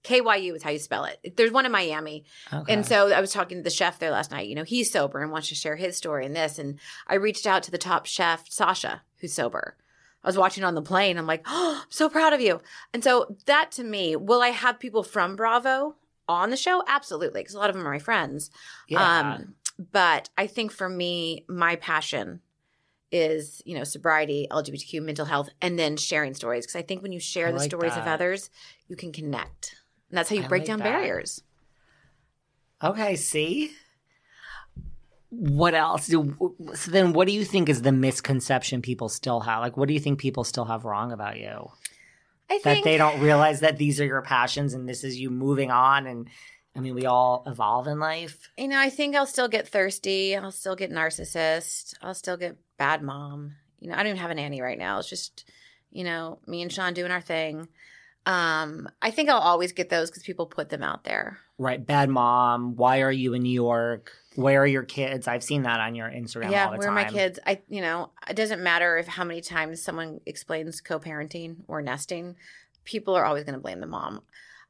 KYU 0.03 0.55
is 0.55 0.63
how 0.63 0.69
you 0.69 0.79
spell 0.79 1.03
it. 1.05 1.35
There's 1.35 1.51
one 1.51 1.65
in 1.65 1.71
Miami. 1.71 2.23
okay. 2.53 2.73
And 2.73 2.85
so 2.85 3.11
I 3.11 3.19
was 3.19 3.31
talking 3.33 3.57
to 3.57 3.63
the 3.63 3.69
chef 3.69 3.99
there 3.99 4.11
last 4.11 4.31
night. 4.31 4.47
You 4.47 4.55
know, 4.55 4.63
he's 4.63 4.91
sober 4.91 5.21
and 5.21 5.31
wants 5.31 5.49
to 5.49 5.55
share 5.55 5.75
his 5.75 5.97
story 5.97 6.25
in 6.25 6.33
this. 6.33 6.57
And 6.57 6.79
I 7.07 7.15
reached 7.15 7.45
out 7.45 7.63
to 7.63 7.71
the 7.71 7.77
top 7.77 8.05
chef, 8.05 8.49
Sasha, 8.49 9.01
who's 9.17 9.33
sober. 9.33 9.75
I 10.23 10.27
was 10.27 10.37
watching 10.37 10.63
on 10.63 10.75
the 10.75 10.81
plane. 10.81 11.17
I'm 11.17 11.27
like, 11.27 11.43
oh, 11.47 11.81
I'm 11.83 11.91
so 11.91 12.09
proud 12.09 12.33
of 12.33 12.41
you. 12.41 12.61
And 12.93 13.03
so 13.03 13.35
that 13.45 13.71
to 13.73 13.83
me, 13.83 14.15
will 14.15 14.41
I 14.41 14.49
have 14.49 14.79
people 14.79 15.03
from 15.03 15.35
Bravo 15.35 15.95
on 16.27 16.49
the 16.49 16.57
show? 16.57 16.83
Absolutely, 16.87 17.41
because 17.41 17.55
a 17.55 17.59
lot 17.59 17.69
of 17.69 17.75
them 17.75 17.87
are 17.87 17.91
my 17.91 17.99
friends. 17.99 18.51
yeah. 18.87 19.35
Um, 19.35 19.55
but 19.91 20.29
I 20.37 20.47
think 20.47 20.73
for 20.73 20.89
me, 20.89 21.45
my 21.47 21.77
passion 21.77 22.41
is, 23.11 23.61
you 23.65 23.77
know, 23.77 23.85
sobriety, 23.85 24.45
LGBTQ, 24.51 25.01
mental 25.01 25.25
health, 25.25 25.49
and 25.61 25.79
then 25.79 25.95
sharing 25.95 26.33
stories. 26.33 26.65
Because 26.65 26.75
I 26.75 26.81
think 26.81 27.01
when 27.01 27.13
you 27.13 27.19
share 27.19 27.47
I 27.47 27.51
the 27.51 27.57
like 27.57 27.69
stories 27.69 27.95
of 27.95 28.05
others, 28.05 28.49
you 28.87 28.95
can 28.95 29.11
connect. 29.13 29.75
And 30.09 30.17
that's 30.17 30.29
how 30.29 30.35
you 30.35 30.43
I 30.43 30.47
break 30.47 30.61
like 30.61 30.67
down 30.67 30.79
that. 30.79 30.83
barriers. 30.83 31.43
Okay, 32.83 33.15
see? 33.15 33.71
What 35.29 35.75
else? 35.75 36.07
Do, 36.07 36.35
so 36.73 36.91
then 36.91 37.13
what 37.13 37.27
do 37.27 37.33
you 37.33 37.45
think 37.45 37.69
is 37.69 37.81
the 37.83 37.91
misconception 37.91 38.81
people 38.81 39.09
still 39.09 39.41
have? 39.41 39.61
Like 39.61 39.77
what 39.77 39.87
do 39.87 39.93
you 39.93 39.99
think 39.99 40.19
people 40.19 40.43
still 40.43 40.65
have 40.65 40.85
wrong 40.85 41.11
about 41.11 41.37
you? 41.37 41.69
I 42.49 42.57
think 42.57 42.63
That 42.63 42.83
they 42.83 42.97
don't 42.97 43.21
realize 43.21 43.59
that 43.59 43.77
these 43.77 44.01
are 44.01 44.05
your 44.05 44.23
passions 44.23 44.73
and 44.73 44.89
this 44.89 45.03
is 45.03 45.19
you 45.19 45.29
moving 45.29 45.69
on 45.69 46.07
and 46.07 46.27
I 46.75 46.79
mean 46.79 46.95
we 46.95 47.05
all 47.05 47.43
evolve 47.45 47.87
in 47.87 47.99
life. 47.99 48.49
you 48.57 48.67
know, 48.67 48.79
I 48.79 48.89
think 48.89 49.15
I'll 49.15 49.27
still 49.27 49.47
get 49.47 49.67
thirsty. 49.67 50.35
I'll 50.35 50.51
still 50.51 50.75
get 50.75 50.91
narcissist. 50.91 51.93
I'll 52.01 52.15
still 52.15 52.37
get 52.37 52.57
bad 52.77 53.03
mom. 53.03 53.55
You 53.79 53.89
know, 53.89 53.93
I 53.93 53.97
don't 53.97 54.07
even 54.07 54.17
have 54.17 54.31
a 54.31 54.35
nanny 54.35 54.61
right 54.61 54.77
now. 54.79 54.99
It's 54.99 55.09
just, 55.09 55.45
you 55.91 56.03
know, 56.03 56.39
me 56.47 56.61
and 56.63 56.71
Sean 56.71 56.93
doing 56.93 57.11
our 57.11 57.21
thing. 57.21 57.67
Um, 58.25 58.89
I 59.01 59.11
think 59.11 59.29
I'll 59.29 59.37
always 59.39 59.71
get 59.71 59.89
those 59.89 60.09
because 60.09 60.23
people 60.23 60.45
put 60.45 60.69
them 60.69 60.83
out 60.83 61.03
there. 61.03 61.39
Right, 61.57 61.83
bad 61.83 62.09
mom, 62.09 62.75
why 62.75 63.01
are 63.01 63.11
you 63.11 63.33
in 63.33 63.43
New 63.43 63.53
York? 63.53 64.11
Where 64.39 64.63
are 64.63 64.67
your 64.67 64.83
kids? 64.83 65.27
I've 65.27 65.43
seen 65.43 65.63
that 65.63 65.79
on 65.79 65.95
your 65.95 66.09
Instagram 66.09 66.51
yeah, 66.51 66.65
all 66.65 66.71
the 66.71 66.77
where 66.77 66.89
are 66.89 66.93
my 66.93 67.05
kids? 67.05 67.39
I, 67.45 67.61
you 67.67 67.81
know, 67.81 68.11
it 68.29 68.35
doesn't 68.35 68.61
matter 68.61 68.97
if 68.97 69.07
how 69.07 69.23
many 69.23 69.41
times 69.41 69.81
someone 69.81 70.21
explains 70.25 70.81
co-parenting 70.81 71.57
or 71.67 71.81
nesting. 71.81 72.35
People 72.85 73.15
are 73.15 73.25
always 73.25 73.43
going 73.43 73.55
to 73.55 73.59
blame 73.59 73.81
the 73.81 73.87
mom. 73.87 74.21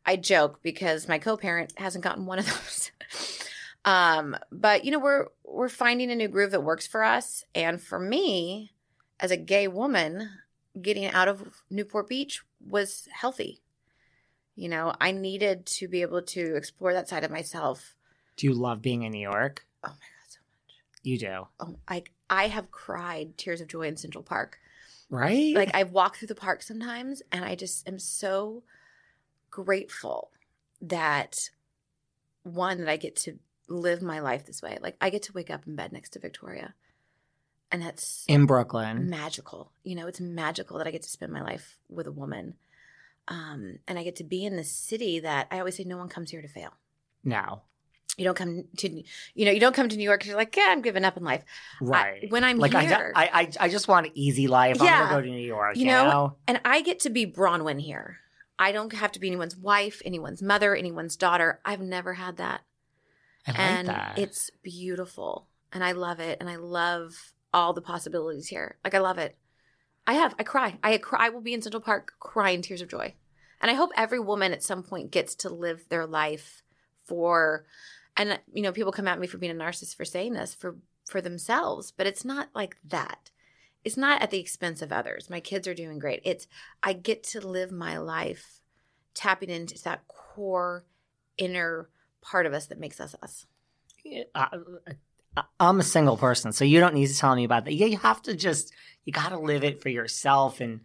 I 0.05 0.15
joke 0.15 0.61
because 0.63 1.07
my 1.07 1.19
co-parent 1.19 1.73
hasn't 1.77 2.03
gotten 2.03 2.25
one 2.25 2.39
of 2.39 2.45
those. 2.45 2.91
um, 3.85 4.35
but 4.51 4.85
you 4.85 4.91
know, 4.91 4.99
we're 4.99 5.27
we're 5.43 5.69
finding 5.69 6.09
a 6.09 6.15
new 6.15 6.27
groove 6.27 6.51
that 6.51 6.63
works 6.63 6.87
for 6.87 7.03
us, 7.03 7.43
and 7.53 7.81
for 7.81 7.99
me, 7.99 8.71
as 9.19 9.31
a 9.31 9.37
gay 9.37 9.67
woman, 9.67 10.29
getting 10.81 11.05
out 11.05 11.27
of 11.27 11.61
Newport 11.69 12.07
Beach 12.07 12.41
was 12.65 13.07
healthy. 13.11 13.61
You 14.55 14.69
know, 14.69 14.93
I 14.99 15.11
needed 15.11 15.65
to 15.67 15.87
be 15.87 16.01
able 16.01 16.21
to 16.23 16.55
explore 16.55 16.93
that 16.93 17.07
side 17.07 17.23
of 17.23 17.31
myself. 17.31 17.95
Do 18.39 18.47
you 18.47 18.53
love 18.53 18.81
being 18.81 19.03
in 19.03 19.11
New 19.11 19.19
York? 19.19 19.65
Oh 19.83 19.89
my 19.89 19.91
god, 19.91 20.29
so 20.29 20.39
much. 20.63 20.75
You 21.03 21.17
do. 21.17 21.47
Oh, 21.59 21.75
I 21.89 22.03
I 22.29 22.47
have 22.47 22.71
cried 22.71 23.37
tears 23.37 23.59
of 23.59 23.67
joy 23.67 23.81
in 23.81 23.97
Central 23.97 24.23
Park. 24.23 24.59
Right? 25.09 25.53
Like 25.53 25.71
I've 25.73 25.91
walked 25.91 26.17
through 26.17 26.29
the 26.29 26.35
park 26.35 26.61
sometimes, 26.61 27.21
and 27.33 27.43
I 27.43 27.55
just 27.55 27.85
am 27.85 27.99
so 27.99 28.63
grateful 29.51 30.31
that 30.81 31.35
one 32.43 32.79
that 32.79 32.87
I 32.87 32.95
get 32.95 33.17
to 33.17 33.39
live 33.67 34.01
my 34.01 34.21
life 34.21 34.45
this 34.45 34.61
way. 34.61 34.77
Like 34.79 34.95
I 35.01 35.09
get 35.09 35.23
to 35.23 35.33
wake 35.33 35.49
up 35.49 35.67
in 35.67 35.75
bed 35.75 35.91
next 35.91 36.11
to 36.11 36.19
Victoria, 36.19 36.75
and 37.73 37.81
that's 37.81 38.23
in 38.29 38.45
Brooklyn. 38.45 39.09
magical. 39.09 39.73
You 39.83 39.95
know, 39.95 40.07
it's 40.07 40.21
magical 40.21 40.77
that 40.77 40.87
I 40.87 40.91
get 40.91 41.03
to 41.03 41.09
spend 41.09 41.33
my 41.33 41.41
life 41.41 41.77
with 41.89 42.07
a 42.07 42.11
woman. 42.13 42.53
Um, 43.27 43.79
and 43.85 43.99
I 43.99 44.03
get 44.03 44.15
to 44.15 44.23
be 44.23 44.45
in 44.45 44.55
the 44.55 44.63
city 44.63 45.19
that 45.19 45.47
I 45.51 45.59
always 45.59 45.75
say 45.75 45.83
no 45.83 45.97
one 45.97 46.07
comes 46.07 46.31
here 46.31 46.41
to 46.41 46.47
fail. 46.47 46.71
No. 47.21 47.63
You 48.17 48.25
don't 48.25 48.35
come 48.35 48.65
to, 48.77 49.03
you 49.33 49.45
know, 49.45 49.51
you 49.51 49.59
don't 49.59 49.73
come 49.75 49.87
to 49.87 49.95
New 49.95 50.03
York 50.03 50.19
because 50.19 50.27
you're 50.29 50.37
like, 50.37 50.55
yeah, 50.55 50.67
I'm 50.69 50.81
giving 50.81 51.05
up 51.05 51.15
in 51.15 51.23
life. 51.23 51.43
I- 51.79 51.83
Right. 51.85 52.31
when 52.31 52.43
I'm 52.43 52.57
like 52.57 52.73
here, 52.73 53.13
I, 53.15 53.29
I, 53.59 53.65
I 53.65 53.69
just 53.69 53.87
want 53.87 54.07
an 54.07 54.11
easy 54.15 54.47
life. 54.47 54.81
I'm 54.81 54.85
Yeah. 54.87 54.99
gonna 55.03 55.15
go 55.15 55.21
to 55.21 55.29
New 55.29 55.39
York. 55.45 55.75
You 55.77 55.85
You, 55.85 55.91
know, 55.91 56.09
know, 56.09 56.35
and 56.47 56.59
I 56.65 56.81
get 56.81 56.99
to 57.01 57.09
be 57.09 57.25
Braunwyn 57.25 57.79
here. 57.79 58.17
I 58.57 58.73
don't 58.73 58.91
have 58.93 59.13
to 59.13 59.19
be 59.19 59.27
anyone's 59.27 59.55
wife, 59.55 60.01
anyone's 60.03 60.41
mother, 60.41 60.75
anyone's 60.75 61.15
daughter. 61.15 61.61
I've 61.63 61.79
never 61.81 62.15
had 62.15 62.37
that. 62.37 62.61
I 63.47 63.51
like 63.51 63.59
and 63.59 63.87
that. 63.87 64.17
it's 64.17 64.49
beautiful. 64.63 65.47
And 65.71 65.81
I 65.83 65.93
love 65.93 66.19
it. 66.19 66.37
And 66.41 66.49
I 66.49 66.57
love 66.57 67.31
all 67.53 67.71
the 67.73 67.81
possibilities 67.81 68.47
here. 68.47 68.77
Like 68.83 68.95
I 68.95 68.99
love 68.99 69.17
it. 69.17 69.37
I 70.05 70.13
have. 70.13 70.35
I 70.37 70.43
cry. 70.43 70.77
I 70.83 70.97
cry. 70.97 71.27
I 71.27 71.29
will 71.29 71.41
be 71.41 71.53
in 71.53 71.61
Central 71.61 71.81
Park 71.81 72.13
crying 72.19 72.61
tears 72.61 72.81
of 72.81 72.89
joy. 72.89 73.13
And 73.61 73.69
I 73.71 73.75
hope 73.75 73.91
every 73.95 74.19
woman 74.19 74.51
at 74.51 74.63
some 74.63 74.83
point 74.83 75.11
gets 75.11 75.35
to 75.35 75.49
live 75.49 75.85
their 75.89 76.05
life 76.05 76.63
for 77.05 77.65
and 78.19 78.39
you 78.53 78.61
know, 78.61 78.73
people 78.73 78.91
come 78.91 79.07
at 79.07 79.19
me 79.19 79.27
for 79.27 79.37
being 79.37 79.51
a 79.51 79.55
narcissist 79.55 79.95
for 79.95 80.05
saying 80.05 80.33
this, 80.33 80.53
for 80.53 80.75
for 81.07 81.21
themselves, 81.21 81.91
but 81.91 82.05
it's 82.05 82.25
not 82.25 82.49
like 82.53 82.77
that. 82.83 83.31
It's 83.83 83.97
not 83.97 84.21
at 84.21 84.29
the 84.29 84.39
expense 84.39 84.81
of 84.81 84.91
others. 84.91 85.29
My 85.29 85.39
kids 85.39 85.67
are 85.67 85.73
doing 85.73 85.99
great. 85.99 86.21
It's 86.25 86.45
I 86.83 86.93
get 86.93 87.23
to 87.23 87.39
live 87.39 87.71
my 87.71 87.97
life 87.97 88.59
tapping 89.15 89.49
into 89.49 89.81
that 89.83 90.07
core 90.07 90.83
inner 91.37 91.89
part 92.21 92.45
of 92.45 92.53
us 92.53 92.67
that 92.67 92.79
makes 92.79 92.99
us 92.99 93.15
us. 93.23 93.45
I, 94.35 94.49
I'm 95.59 95.79
a 95.79 95.83
single 95.83 96.17
person, 96.17 96.51
so 96.51 96.65
you 96.65 96.81
don't 96.81 96.95
need 96.95 97.07
to 97.07 97.17
tell 97.17 97.35
me 97.35 97.45
about 97.45 97.65
that. 97.65 97.73
Yeah, 97.73 97.87
you 97.87 97.97
have 97.99 98.21
to 98.23 98.35
just 98.35 98.73
you 99.05 99.13
got 99.13 99.29
to 99.29 99.39
live 99.39 99.63
it 99.63 99.81
for 99.81 99.87
yourself 99.87 100.59
and 100.59 100.81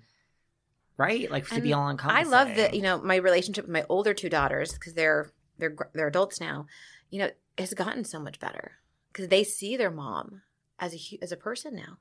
right, 0.97 1.29
like 1.29 1.49
to 1.49 1.55
And 1.55 1.65
be 1.65 1.73
all 1.73 1.99
I 2.05 2.23
love 2.23 2.55
that 2.55 2.75
you 2.75 2.83
know 2.83 2.99
my 2.99 3.17
relationship 3.17 3.65
with 3.65 3.73
my 3.73 3.85
older 3.89 4.15
two 4.15 4.29
daughters 4.29 4.73
because 4.73 4.95
they're 4.95 5.33
they're 5.59 5.75
they're 5.95 6.09
adults 6.09 6.41
now. 6.41 6.67
You 7.15 7.21
know, 7.21 7.31
has 7.59 7.73
gotten 7.75 8.03
so 8.03 8.19
much 8.19 8.41
better 8.41 8.73
because 9.13 9.29
they 9.29 9.45
see 9.45 9.77
their 9.77 9.93
mom 9.93 10.43
as 10.81 10.93
a 10.97 11.19
as 11.23 11.31
a 11.31 11.37
person 11.37 11.77
now. 11.77 11.99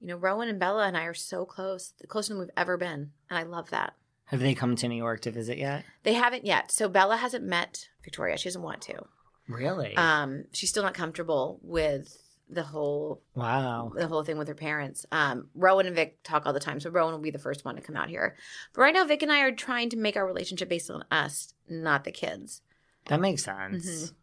You 0.00 0.08
know, 0.08 0.16
Rowan 0.16 0.48
and 0.48 0.58
Bella 0.58 0.88
and 0.88 0.96
I 0.96 1.04
are 1.04 1.14
so 1.14 1.44
close, 1.44 1.92
closer 2.08 2.32
than 2.32 2.40
we've 2.40 2.50
ever 2.56 2.76
been, 2.76 3.12
and 3.30 3.38
I 3.38 3.44
love 3.44 3.70
that. 3.70 3.92
Have 4.24 4.40
they 4.40 4.56
come 4.56 4.74
to 4.74 4.88
New 4.88 4.96
York 4.96 5.20
to 5.20 5.30
visit 5.30 5.58
yet? 5.58 5.84
They 6.02 6.14
haven't 6.14 6.44
yet, 6.44 6.72
so 6.72 6.88
Bella 6.88 7.18
hasn't 7.18 7.44
met 7.44 7.88
Victoria. 8.02 8.36
She 8.36 8.48
doesn't 8.48 8.62
want 8.62 8.82
to. 8.82 9.04
Really? 9.48 9.94
Um, 9.96 10.46
she's 10.50 10.70
still 10.70 10.82
not 10.82 10.94
comfortable 10.94 11.60
with 11.62 12.20
the 12.50 12.64
whole 12.64 13.22
wow. 13.36 13.92
the 13.94 14.08
whole 14.08 14.24
thing 14.24 14.38
with 14.38 14.48
her 14.48 14.56
parents. 14.56 15.06
Um, 15.12 15.50
Rowan 15.54 15.86
and 15.86 15.94
Vic 15.94 16.18
talk 16.24 16.46
all 16.46 16.52
the 16.52 16.58
time, 16.58 16.80
so 16.80 16.90
Rowan 16.90 17.12
will 17.14 17.20
be 17.20 17.30
the 17.30 17.38
first 17.38 17.64
one 17.64 17.76
to 17.76 17.80
come 17.80 17.94
out 17.94 18.08
here. 18.08 18.34
But 18.74 18.80
right 18.82 18.92
now, 18.92 19.04
Vic 19.04 19.22
and 19.22 19.30
I 19.30 19.42
are 19.42 19.52
trying 19.52 19.88
to 19.90 19.96
make 19.96 20.16
our 20.16 20.26
relationship 20.26 20.68
based 20.68 20.90
on 20.90 21.04
us, 21.12 21.54
not 21.68 22.02
the 22.02 22.10
kids. 22.10 22.62
That 23.06 23.20
makes 23.20 23.44
sense. 23.44 23.86
Mhm. 23.86 24.14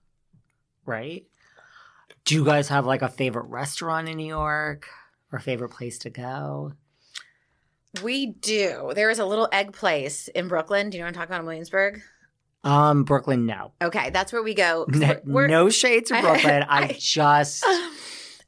Right? 0.90 1.26
Do 2.26 2.36
you 2.36 2.44
guys 2.44 2.68
have 2.70 2.86
like 2.86 3.02
a 3.04 3.08
favorite 3.10 3.46
restaurant 3.46 4.10
in 4.10 4.18
New 4.18 4.26
York 4.28 4.88
or 5.32 5.40
favorite 5.40 5.70
place 5.70 6.00
to 6.00 6.10
go? 6.10 6.74
We 8.04 8.26
do. 8.28 8.92
There 8.96 9.10
is 9.10 9.20
a 9.20 9.26
little 9.26 9.48
egg 9.52 9.74
place 9.74 10.28
in 10.30 10.48
Brooklyn. 10.48 10.90
Do 10.90 10.98
you 10.98 11.04
know 11.04 11.06
what 11.06 11.10
I'm 11.10 11.14
talking 11.14 11.30
about 11.30 11.40
in 11.42 11.46
Williamsburg? 11.46 12.02
Um, 12.64 13.04
Brooklyn, 13.04 13.46
no. 13.46 13.72
Okay, 13.82 14.10
that's 14.10 14.34
where 14.34 14.44
we 14.44 14.54
go. 14.54 14.86
No, 14.90 15.08
we're- 15.08 15.22
we're- 15.26 15.48
no 15.48 15.70
shade 15.70 16.06
to 16.08 16.14
Brooklyn. 16.22 16.64
I, 16.68 16.84
I- 16.90 16.98
just, 17.00 17.66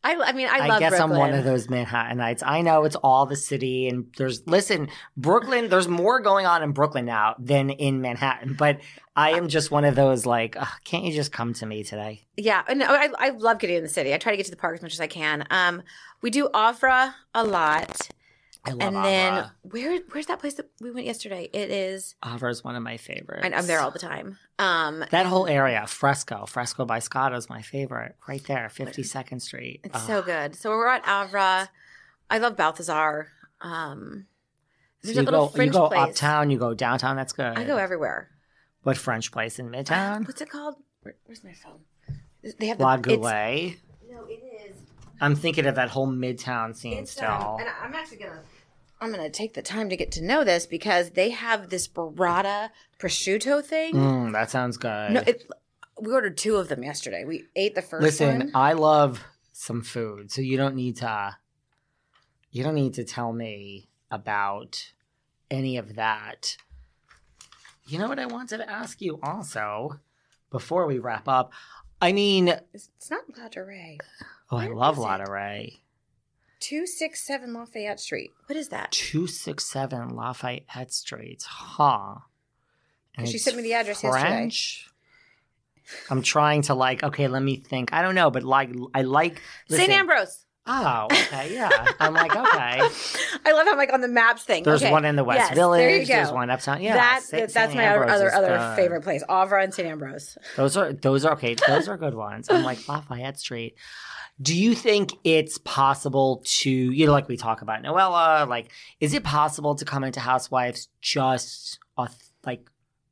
I, 0.04 0.16
I 0.16 0.32
mean, 0.34 0.47
I 0.47 0.58
I, 0.58 0.68
love 0.68 0.80
guess 0.80 0.91
Brooklyn. 0.91 1.12
I'm 1.12 1.18
one 1.18 1.34
of 1.34 1.45
those 1.45 1.68
Manhattanites. 1.68 2.41
I 2.43 2.62
know 2.62 2.86
it's 2.86 2.95
all 2.95 3.26
the 3.28 3.36
city, 3.36 3.88
and 3.88 4.08
there's 4.18 4.45
listen, 4.47 4.89
Brooklyn. 5.16 5.70
There's 5.70 5.88
more 5.88 6.20
going 6.20 6.45
on 6.45 6.64
in 6.64 6.72
Brooklyn 6.72 7.06
now 7.06 7.36
than 7.38 7.70
in 7.70 8.02
Manhattan. 8.02 8.56
But 8.56 8.80
I 9.16 9.32
am 9.32 9.47
just 9.47 9.70
one 9.70 9.86
of 9.86 9.95
those 9.95 10.26
like, 10.26 10.56
ugh, 10.60 10.68
can't 10.86 11.04
you 11.04 11.14
just 11.14 11.32
come 11.32 11.54
to 11.54 11.66
me 11.66 11.84
today? 11.84 12.26
Yeah, 12.36 12.64
and 12.68 12.82
I, 12.82 13.10
I 13.18 13.30
love 13.30 13.60
getting 13.60 13.78
in 13.78 13.84
the 13.84 13.89
city. 13.89 14.14
I 14.14 14.18
try 14.18 14.32
to 14.32 14.38
get 14.38 14.45
to 14.45 14.52
the 14.52 14.58
park 14.58 14.76
as 14.76 14.82
much 14.82 14.93
as 14.93 14.99
I 15.02 15.08
can. 15.08 15.45
Um, 15.52 15.84
we 16.22 16.32
do 16.32 16.49
Avra 16.54 17.14
a 17.36 17.43
lot, 17.43 18.10
I 18.64 18.72
love 18.72 18.82
and 18.82 18.95
then 19.03 19.49
where 19.64 19.99
where's 20.12 20.28
that 20.28 20.39
place 20.39 20.53
that 20.55 20.70
we 20.80 20.91
went 20.91 21.07
yesterday? 21.07 21.49
It 21.51 21.72
is. 21.72 22.14
Avra 22.24 22.51
is 22.51 22.64
one 22.64 22.76
of 22.76 22.84
my 22.84 22.97
favorites. 22.97 23.41
I, 23.43 23.51
I'm 23.57 23.66
there 23.66 23.80
all 23.80 23.89
the 23.89 23.97
time. 23.99 24.38
Um, 24.59 25.03
That 25.09 25.26
whole 25.26 25.47
area, 25.47 25.88
Fresco, 25.88 26.45
Fresco 26.45 26.86
by 26.86 26.99
Scotto 26.99 27.36
is 27.38 27.49
my 27.49 27.64
favorite. 27.64 28.16
Right 28.28 28.43
there, 28.45 28.70
52nd 28.72 29.41
Street. 29.41 29.82
It's 29.84 29.95
Ugh. 29.95 30.01
so 30.07 30.22
good. 30.22 30.55
So 30.55 30.70
we're 30.70 30.88
at 30.89 31.03
Avra. 31.05 31.70
I 32.30 32.38
love 32.38 32.55
Balthazar. 32.55 33.30
Um, 33.62 34.28
So 35.01 35.07
there's 35.07 35.16
you 35.18 35.24
a 35.24 35.26
little 35.26 35.45
go, 35.47 35.51
you 35.51 35.55
French 35.55 35.74
go 35.74 35.88
place. 35.88 35.99
uptown, 35.99 36.51
you 36.51 36.59
go 36.59 36.76
downtown. 36.76 37.16
That's 37.16 37.34
good. 37.34 37.57
I 37.57 37.64
go 37.64 37.78
everywhere. 37.78 38.30
What 38.84 38.95
French 38.97 39.32
place 39.32 39.57
in 39.57 39.70
Midtown? 39.70 40.28
What's 40.28 40.41
it 40.41 40.49
called? 40.49 40.76
Where, 41.01 41.16
where's 41.26 41.43
my 41.43 41.53
phone? 41.53 41.80
They 42.59 42.68
have 42.68 42.78
the 42.78 42.84
La 42.84 42.97
Goulet. 42.97 43.78
No, 45.22 45.28
it 45.28 45.30
is. 45.30 45.38
I'm 45.38 45.41
thinking 45.41 45.65
of 45.65 45.76
that 45.76 45.89
whole 45.89 46.07
Midtown 46.07 46.76
scene 46.76 46.99
It's 46.99 47.11
still. 47.11 47.30
um, 47.30 47.59
and 47.59 47.69
I'm 47.82 47.93
actually 47.93 48.17
gonna. 48.17 48.41
I'm 48.99 49.11
gonna 49.11 49.30
take 49.30 49.53
the 49.53 49.61
time 49.63 49.89
to 49.89 49.95
get 49.95 50.11
to 50.13 50.24
know 50.24 50.43
this 50.43 50.65
because 50.67 51.11
they 51.11 51.32
have 51.32 51.69
this 51.69 51.88
burrata 51.88 52.69
prosciutto 52.99 53.63
thing. 53.63 53.95
Mm, 53.95 54.32
that 54.34 54.51
sounds 54.51 54.78
good. 54.78 55.11
No, 55.13 55.24
it, 55.26 55.49
we 55.99 56.13
ordered 56.13 56.38
two 56.38 56.57
of 56.57 56.67
them 56.67 56.84
yesterday. 56.84 57.26
We 57.26 57.45
ate 57.55 57.74
the 57.74 57.82
first 57.82 58.03
Listen, 58.03 58.39
one. 58.39 58.51
I 58.53 58.74
love 58.74 59.24
some 59.53 59.82
food, 59.82 60.32
so 60.32 60.41
you 60.41 60.57
don't 60.57 60.76
need 60.76 60.97
to. 60.97 61.36
You 62.51 62.63
don't 62.63 62.76
need 62.76 62.95
to 62.95 63.03
tell 63.03 63.32
me 63.32 63.89
about 64.11 64.91
any 65.49 65.78
of 65.78 65.95
that. 65.95 66.57
You 67.88 67.99
know 67.99 68.07
what 68.07 68.19
I 68.19 68.26
wanted 68.26 68.57
to 68.57 68.69
ask 68.69 69.01
you 69.01 69.19
also 69.24 69.99
before 70.51 70.86
we 70.86 70.99
wrap 70.99 71.28
up. 71.28 71.53
I 72.01 72.13
mean, 72.13 72.49
It's, 72.74 72.89
it's 72.97 73.09
not 73.09 73.22
La 73.38 73.47
Oh, 74.52 74.58
I 74.58 74.68
love 74.68 74.97
it? 74.99 75.30
Ray. 75.30 75.82
Two 76.60 76.86
six 76.86 77.26
seven 77.26 77.54
Lafayette 77.54 77.99
Street. 77.99 78.32
What 78.47 78.56
is 78.58 78.70
that? 78.70 78.91
267 78.91 80.10
Lafayette 80.16 80.93
Street. 80.93 81.43
Huh. 81.47 82.16
And 83.16 83.28
She 83.28 83.38
sent 83.38 83.56
me 83.58 83.64
the 83.64 83.74
address 83.74 84.04
yesterday. 84.04 84.28
French? 84.28 84.88
I'm 86.10 86.22
trying 86.22 86.62
to 86.64 86.74
like, 86.76 87.04
okay, 87.04 87.28
let 87.28 87.41
me 87.41 87.58
think. 87.58 87.91
I 87.93 88.02
don't 88.02 88.16
know, 88.16 88.30
but 88.30 88.43
like, 88.43 88.70
I 88.93 89.02
like. 89.02 89.41
Sant 89.70 89.91
Ambroeus. 89.91 90.45
Oh, 90.68 91.08
okay, 91.12 91.54
yeah. 91.54 91.88
I'm 91.99 92.14
like, 92.14 92.32
okay. 92.36 92.39
I 93.45 93.52
love 93.52 93.66
how 93.66 93.72
I'm 93.72 93.78
like 93.78 93.91
on 93.91 94.02
the 94.02 94.08
maps 94.08 94.43
thing. 94.43 94.64
There's 94.64 94.84
Okay. 94.84 94.91
one 94.91 95.06
in 95.06 95.16
the 95.16 95.24
West 95.24 95.39
Yes, 95.49 95.56
Village. 95.56 95.80
There 95.80 95.97
you 95.97 96.06
go. 96.06 96.14
There's 96.14 96.32
one 96.32 96.49
uptown. 96.52 96.82
Yeah, 96.84 96.93
that, 96.93 97.24
St. 97.24 97.41
that's 97.52 97.54
St. 97.74 97.76
my 97.76 97.88
other 97.88 98.04
Ambrose 98.04 98.16
other, 98.16 98.32
other 98.34 98.58
good. 98.58 98.76
favorite 98.76 99.02
place. 99.02 99.24
Avra 99.28 99.64
and 99.64 99.74
Sant 99.74 99.88
Ambroeus. 99.88 100.38
Those 100.56 100.78
are 100.78 100.93
those 100.93 101.26
are 101.26 101.34
okay. 101.34 101.56
Those 101.68 101.88
are 101.88 101.97
good 101.97 102.14
ones. 102.14 102.47
I'm 102.49 102.64
like 102.64 102.78
Lafayette 102.88 103.39
Street. 103.39 103.76
Do 104.41 104.55
you 104.57 104.73
think 104.73 105.11
it's 105.23 105.57
possible 105.59 106.41
to, 106.45 106.69
you 106.69 107.05
know, 107.05 107.11
like 107.11 107.27
we 107.27 107.37
talk 107.37 107.61
about 107.61 107.83
Noella, 107.83 108.47
like, 108.47 108.71
is 108.99 109.13
it 109.13 109.23
possible 109.23 109.75
to 109.75 109.85
come 109.85 110.03
into 110.03 110.19
Housewives 110.19 110.87
just 111.01 111.79
like 112.45 112.69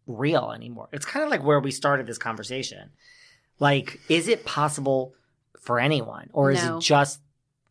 real 0.07 0.51
anymore? 0.51 0.89
It's 0.91 1.05
kind 1.05 1.23
of 1.23 1.29
like 1.29 1.43
where 1.43 1.59
we 1.59 1.71
started 1.71 2.07
this 2.07 2.17
conversation. 2.17 2.89
Like, 3.59 3.99
is 4.09 4.27
it 4.27 4.45
possible 4.45 5.13
for 5.59 5.79
anyone, 5.79 6.29
or 6.33 6.51
is 6.51 6.63
No. 6.63 6.77
it 6.77 6.81
just 6.81 7.19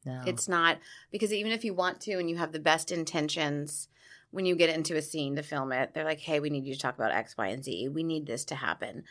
no? 0.05 0.23
It's 0.27 0.47
not 0.49 0.79
because 1.11 1.33
even 1.33 1.51
if 1.53 1.65
you 1.65 1.75
want 1.75 2.01
to 2.03 2.13
and 2.19 2.29
you 2.31 2.37
have 2.37 2.53
the 2.53 2.61
best 2.61 2.93
intentions, 2.93 3.89
when 4.31 4.45
you 4.45 4.55
get 4.55 4.69
into 4.69 4.97
a 4.97 5.03
scene 5.03 5.35
to 5.37 5.43
film 5.43 5.73
it, 5.73 5.95
they're 5.95 6.05
like, 6.05 6.21
"Hey, 6.21 6.39
we 6.39 6.51
need 6.51 6.67
you 6.67 6.75
to 6.75 6.81
talk 6.81 6.95
about 6.95 7.13
X, 7.13 7.37
Y, 7.39 7.47
and 7.49 7.65
Z. 7.65 7.89
We 7.89 8.03
need 8.03 8.27
this 8.27 8.45
to 8.47 8.55
happen." 8.55 9.05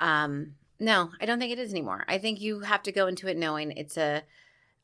Um, 0.00 0.56
no, 0.78 1.10
I 1.20 1.26
don't 1.26 1.38
think 1.38 1.52
it 1.52 1.58
is 1.58 1.72
anymore. 1.72 2.04
I 2.08 2.18
think 2.18 2.40
you 2.40 2.60
have 2.60 2.82
to 2.84 2.92
go 2.92 3.06
into 3.06 3.28
it 3.28 3.36
knowing 3.36 3.72
it's 3.72 3.96
a, 3.96 4.22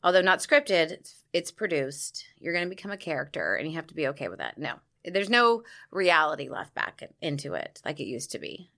although 0.03 0.21
not 0.21 0.39
scripted, 0.39 0.91
it's, 0.91 1.23
it's 1.33 1.51
produced. 1.51 2.25
You're 2.39 2.53
going 2.53 2.65
to 2.65 2.69
become 2.75 2.91
a 2.91 2.97
character, 2.97 3.55
and 3.55 3.67
you 3.69 3.75
have 3.75 3.87
to 3.87 3.93
be 3.95 4.07
okay 4.09 4.27
with 4.27 4.39
that. 4.39 4.57
No, 4.57 4.75
there's 5.05 5.29
no 5.29 5.63
reality 5.91 6.49
left 6.49 6.73
back 6.73 7.01
into 7.21 7.53
it 7.53 7.81
like 7.85 7.99
it 7.99 8.05
used 8.05 8.31
to 8.31 8.39
be. 8.39 8.69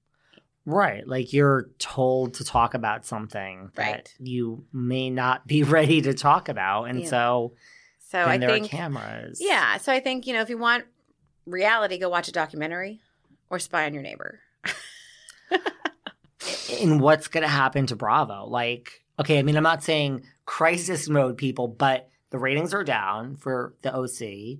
Right. 0.68 1.08
Like 1.08 1.32
you're 1.32 1.70
told 1.78 2.34
to 2.36 2.44
talk 2.44 2.74
about 2.74 3.06
something 3.06 3.70
that 3.76 3.92
Right. 3.92 4.16
you 4.20 4.66
may 4.74 5.10
not 5.12 5.46
be 5.46 5.62
ready 5.78 6.02
to 6.02 6.14
talk 6.16 6.50
about. 6.50 6.86
And 6.86 7.02
Yeah. 7.02 7.08
so 7.10 7.54
So 8.00 8.20
I 8.24 8.38
there 8.40 8.50
think 8.50 8.66
are 8.66 8.70
cameras. 8.70 9.38
Yeah. 9.40 9.78
So 9.78 9.94
I 9.94 10.00
think, 10.00 10.26
you 10.26 10.34
know, 10.34 10.42
if 10.42 10.50
you 10.50 10.58
want 10.58 10.86
reality, 11.46 12.00
go 12.00 12.10
watch 12.10 12.28
a 12.28 12.32
documentary 12.32 13.00
or 13.52 13.60
spy 13.60 13.86
on 13.86 13.94
your 13.94 14.02
neighbor. 14.02 14.40
And 16.82 17.00
what's 17.02 17.28
going 17.28 17.44
to 17.44 17.50
happen 17.50 17.86
to 17.88 17.96
Bravo? 17.96 18.46
Like, 18.46 19.04
okay, 19.20 19.40
I 19.40 19.44
mean, 19.44 19.58
I'm 19.58 19.64
not 19.64 19.84
saying 19.84 20.24
crisis 20.46 21.10
mode 21.10 21.38
people, 21.38 21.68
but 21.68 22.10
the 22.30 22.40
ratings 22.40 22.74
are 22.74 22.84
down 22.84 23.36
for 23.36 23.76
the 23.82 23.96
OC. 23.96 24.60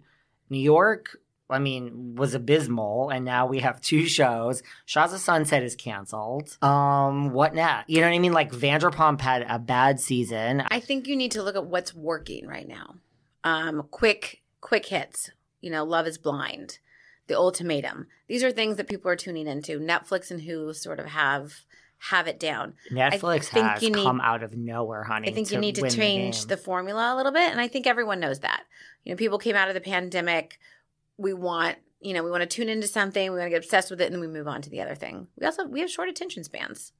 New 0.50 0.60
York, 0.60 1.18
I 1.50 1.60
mean, 1.60 2.16
was 2.16 2.34
abysmal, 2.34 3.10
and 3.10 3.26
now 3.26 3.48
we 3.48 3.60
have 3.60 3.82
two 3.82 4.08
shows. 4.08 4.64
Shahs 4.86 5.14
of 5.14 5.20
Sunset 5.20 5.64
is 5.64 5.76
canceled. 5.76 6.58
Um, 6.62 7.32
what 7.32 7.54
now? 7.54 7.84
You 7.88 8.02
know 8.02 8.08
what 8.08 8.16
I 8.16 8.20
mean? 8.20 8.34
Like 8.34 8.52
Vanderpump 8.52 9.22
had 9.22 9.46
a 9.48 9.60
bad 9.60 10.00
season. 10.00 10.64
I 10.70 10.80
think 10.80 11.08
you 11.08 11.16
need 11.16 11.32
to 11.32 11.44
look 11.44 11.56
at 11.56 11.66
what's 11.66 11.94
working 11.94 12.48
right 12.48 12.68
now. 12.68 12.96
Um, 13.44 13.84
quick, 13.92 14.42
quick 14.62 14.88
hits. 14.88 15.32
You 15.62 15.70
know, 15.72 15.84
Love 15.84 16.08
is 16.08 16.18
Blind, 16.18 16.80
The 17.28 17.36
Ultimatum. 17.36 18.08
These 18.28 18.44
are 18.44 18.52
things 18.52 18.78
that 18.78 18.88
people 18.88 19.10
are 19.10 19.16
tuning 19.16 19.48
into. 19.48 19.80
Netflix 19.80 20.32
and 20.32 20.42
Hulu 20.42 20.76
sort 20.76 21.00
of 21.00 21.08
have 21.08 21.66
have 22.10 22.28
it 22.28 22.40
down. 22.40 22.74
Netflix 22.92 23.46
think 23.46 23.66
has 23.66 23.82
you 23.82 23.90
need- 23.90 24.04
come 24.04 24.22
out 24.22 24.44
of 24.44 24.56
nowhere, 24.56 25.04
honey. 25.04 25.30
I 25.30 25.34
think 25.34 25.52
you 25.52 25.58
need 25.58 25.76
to 25.76 25.82
win 25.82 25.90
the 25.90 25.96
change 25.96 26.46
the, 26.46 26.58
formula 26.58 27.14
a 27.14 27.16
little 27.16 27.32
bit, 27.32 27.52
and 27.52 27.60
I 27.60 27.68
think 27.68 27.88
everyone 27.88 28.20
knows 28.20 28.42
that. 28.42 28.64
You 29.04 29.14
know, 29.14 29.18
people 29.18 29.40
came 29.40 29.56
out 29.56 29.70
of 29.70 29.74
the 29.74 29.82
pandemic. 29.82 30.60
We 31.18 31.34
want, 31.34 31.78
you 32.02 32.14
know, 32.14 32.24
we 32.24 32.30
want 32.30 32.42
to 32.42 32.48
tune 32.48 32.70
into 32.70 32.88
something. 32.88 33.32
We 33.32 33.38
want 33.38 33.48
to 33.48 33.50
get 33.50 33.64
obsessed 33.64 33.90
with 33.90 34.02
it, 34.02 34.06
and 34.06 34.14
then 34.14 34.22
we 34.22 34.28
move 34.28 34.48
on 34.48 34.62
to 34.62 34.70
the 34.70 34.82
other 34.82 34.96
thing. 34.96 35.28
We 35.40 35.46
also 35.46 35.66
we 35.66 35.80
have 35.80 35.90
short 35.90 36.10
attention 36.10 36.44
spans. 36.44 36.92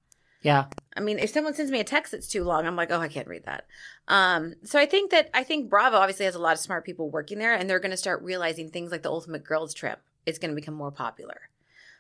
Yeah. 0.42 0.66
I 0.96 1.00
mean, 1.00 1.18
if 1.18 1.32
someone 1.32 1.56
sends 1.56 1.72
me 1.72 1.80
a 1.80 1.84
text 1.84 2.12
that's 2.12 2.28
too 2.28 2.44
long, 2.44 2.68
I'm 2.68 2.76
like, 2.76 2.92
oh, 2.92 3.00
I 3.00 3.08
can't 3.08 3.28
read 3.28 3.46
that. 3.46 3.66
Um, 4.08 4.54
so 4.64 4.80
I 4.80 4.86
think 4.86 5.12
that 5.12 5.30
I 5.34 5.44
think 5.44 5.70
Bravo 5.70 5.98
obviously 5.98 6.26
has 6.26 6.36
a 6.36 6.40
lot 6.40 6.54
of 6.54 6.60
smart 6.60 6.86
people 6.86 7.10
working 7.10 7.40
there, 7.40 7.54
and 7.54 7.70
they're 7.70 7.80
going 7.80 7.92
to 7.92 7.98
start 7.98 8.22
realizing 8.24 8.70
things 8.70 8.92
like 8.92 9.04
the 9.04 9.12
Ultimate 9.12 9.44
Girls 9.44 9.74
Trip 9.74 10.00
is 10.26 10.40
going 10.40 10.50
to 10.50 10.56
become 10.56 10.74
more 10.74 10.92
popular. 10.92 11.42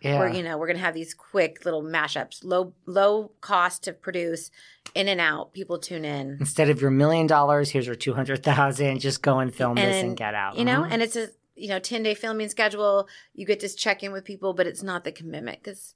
Yeah. 0.01 0.19
We're 0.19 0.29
you 0.29 0.43
know 0.43 0.57
we're 0.57 0.67
gonna 0.67 0.79
have 0.79 0.93
these 0.93 1.13
quick 1.13 1.63
little 1.65 1.81
mashups, 1.83 2.43
low 2.43 2.73
low 2.85 3.31
cost 3.41 3.83
to 3.83 3.93
produce, 3.93 4.51
in 4.93 5.07
and 5.07 5.19
out. 5.21 5.53
People 5.53 5.79
tune 5.79 6.05
in, 6.05 6.37
Instead 6.39 6.69
of 6.69 6.81
your 6.81 6.91
million 6.91 7.27
dollars, 7.27 7.71
here's 7.71 7.85
your 7.87 7.95
200,000. 7.95 8.99
Just 8.99 9.21
go 9.21 9.39
and 9.39 9.53
film 9.53 9.75
this 9.75 10.03
and 10.03 10.15
get 10.17 10.35
out. 10.35 10.57
You 10.57 10.65
know, 10.65 10.83
Mhm. 10.83 10.91
and 10.91 11.01
it's 11.01 11.15
a 11.15 11.29
you 11.55 11.69
know 11.69 11.79
ten 11.79 12.03
day 12.03 12.13
filming 12.13 12.49
schedule. 12.49 13.07
You 13.33 13.45
get 13.45 13.59
to 13.61 13.69
check 13.69 14.03
in 14.03 14.11
with 14.11 14.25
people, 14.25 14.53
but 14.53 14.67
it's 14.67 14.83
not 14.83 15.05
the 15.05 15.11
commitment 15.11 15.63
because 15.63 15.95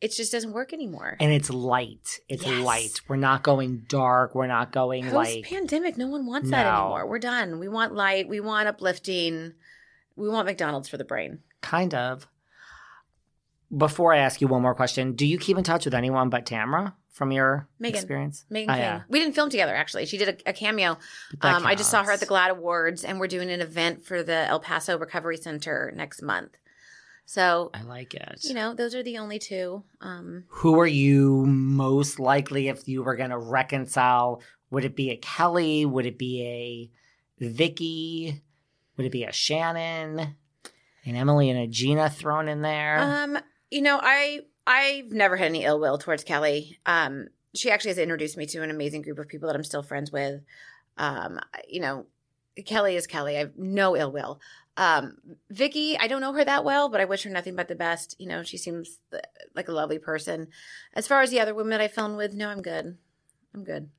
it 0.00 0.12
just 0.12 0.32
doesn't 0.32 0.52
work 0.52 0.72
anymore. 0.72 1.16
and 1.20 1.30
it's 1.32 1.50
light. 1.50 2.20
It's 2.28 2.44
Yes. 2.46 2.64
light. 2.64 3.00
We're 3.08 3.16
not 3.16 3.42
going 3.42 3.84
dark. 3.88 4.34
We're 4.34 4.46
not 4.48 4.72
going 4.72 5.04
Post 5.04 5.14
like 5.14 5.44
pandemic, 5.44 5.96
no 5.96 6.08
one 6.08 6.26
wants 6.26 6.50
that 6.50 6.66
anymore. 6.66 7.06
We're 7.06 7.18
done. 7.20 7.58
We 7.60 7.68
want 7.68 7.94
light. 7.94 8.28
We 8.28 8.40
want 8.40 8.66
uplifting. 8.68 9.52
We 10.16 10.28
want 10.28 10.46
McDonald's 10.46 10.88
for 10.88 10.96
the 10.96 11.04
brain. 11.04 11.40
kind 11.60 11.94
of. 11.94 12.26
Before 13.76 14.12
I 14.12 14.18
ask 14.18 14.40
you 14.40 14.48
one 14.48 14.62
more 14.62 14.74
question, 14.74 15.12
do 15.14 15.26
you 15.26 15.38
keep 15.38 15.56
in 15.56 15.64
touch 15.64 15.84
with 15.84 15.94
anyone 15.94 16.28
but 16.28 16.44
Tamra 16.46 16.92
from 17.10 17.32
your 17.32 17.68
Meghan. 17.80 17.88
experience? 17.88 18.44
Meghan 18.50 18.64
Oh, 18.64 18.72
King. 18.72 18.78
yeah. 18.82 19.02
We 19.08 19.18
didn't 19.18 19.34
film 19.34 19.48
together 19.50 19.74
actually. 19.74 20.06
She 20.06 20.18
did 20.18 20.28
a, 20.46 20.50
a 20.50 20.52
cameo. 20.52 20.98
Um, 21.40 21.66
I 21.66 21.74
just 21.74 21.90
saw 21.90 22.04
her 22.04 22.12
at 22.12 22.20
the 22.20 22.26
GLAAD 22.26 22.50
Awards, 22.50 23.04
and 23.04 23.18
we're 23.18 23.28
doing 23.28 23.50
an 23.50 23.60
event 23.60 24.04
for 24.04 24.22
the 24.22 24.46
El 24.48 24.60
Paso 24.60 24.98
Recovery 24.98 25.36
Center 25.38 25.92
next 25.96 26.20
month. 26.22 26.56
So 27.24 27.70
I 27.72 27.82
like 27.82 28.14
it. 28.14 28.40
you 28.44 28.52
know, 28.52 28.74
those 28.74 28.94
are 28.94 29.02
the 29.02 29.16
only 29.18 29.38
two. 29.38 29.84
Um, 30.00 30.44
Who 30.48 30.78
are 30.80 30.86
you 30.86 31.46
most 31.46 32.18
likely 32.20 32.68
if 32.68 32.86
you 32.88 33.02
were 33.02 33.16
going 33.16 33.30
to 33.30 33.38
reconcile? 33.38 34.42
Would 34.70 34.84
it 34.84 34.96
be 34.96 35.10
a 35.10 35.16
Kelly? 35.16 35.86
Would 35.86 36.04
it 36.04 36.18
be 36.18 36.90
a 37.40 37.44
Vicki? 37.48 38.42
Would 38.96 39.06
it 39.06 39.12
be 39.12 39.24
a 39.24 39.32
Shannon? 39.32 40.34
And 41.04 41.16
Emily 41.16 41.48
and 41.50 41.58
a 41.58 41.66
Gina 41.66 42.10
thrown 42.10 42.48
in 42.48 42.62
there? 42.62 42.98
um, 42.98 43.38
you 43.72 43.82
know, 43.82 43.98
I 44.00 44.40
I've 44.66 45.10
never 45.10 45.36
had 45.36 45.46
any 45.46 45.64
ill 45.64 45.80
will 45.80 45.98
towards 45.98 46.24
Kelly. 46.24 46.78
Um, 46.86 47.28
she 47.54 47.70
actually 47.70 47.90
has 47.90 47.98
introduced 47.98 48.36
me 48.36 48.46
to 48.46 48.62
an 48.62 48.70
amazing 48.70 49.02
group 49.02 49.18
of 49.18 49.28
people 49.28 49.48
that 49.48 49.56
I'm 49.56 49.64
still 49.64 49.82
friends 49.82 50.12
with. 50.12 50.42
Um, 50.98 51.40
you 51.68 51.80
know, 51.80 52.06
Kelly 52.66 52.96
is 52.96 53.06
Kelly. 53.06 53.36
I 53.36 53.40
have 53.40 53.56
no 53.56 53.96
ill 53.96 54.12
will. 54.12 54.40
Um, 54.76 55.16
Vicki, 55.50 55.98
I 55.98 56.06
don't 56.06 56.20
know 56.20 56.32
her 56.32 56.44
that 56.44 56.64
well, 56.64 56.88
but 56.88 57.00
I 57.00 57.06
wish 57.06 57.24
her 57.24 57.30
nothing 57.30 57.56
but 57.56 57.68
the 57.68 57.74
best. 57.74 58.14
You 58.18 58.28
know, 58.28 58.42
she 58.42 58.56
seems 58.56 58.98
like 59.54 59.68
a 59.68 59.72
lovely 59.72 59.98
person. 59.98 60.48
As 60.94 61.06
far 61.06 61.22
as 61.22 61.30
the 61.30 61.40
other 61.40 61.54
women 61.54 61.70
that 61.70 61.80
I 61.80 61.88
filmed 61.88 62.16
with, 62.16 62.34
no, 62.34 62.48
I'm 62.48 62.62
good. 62.62 62.96
I'm 63.54 63.64
good. 63.64 63.90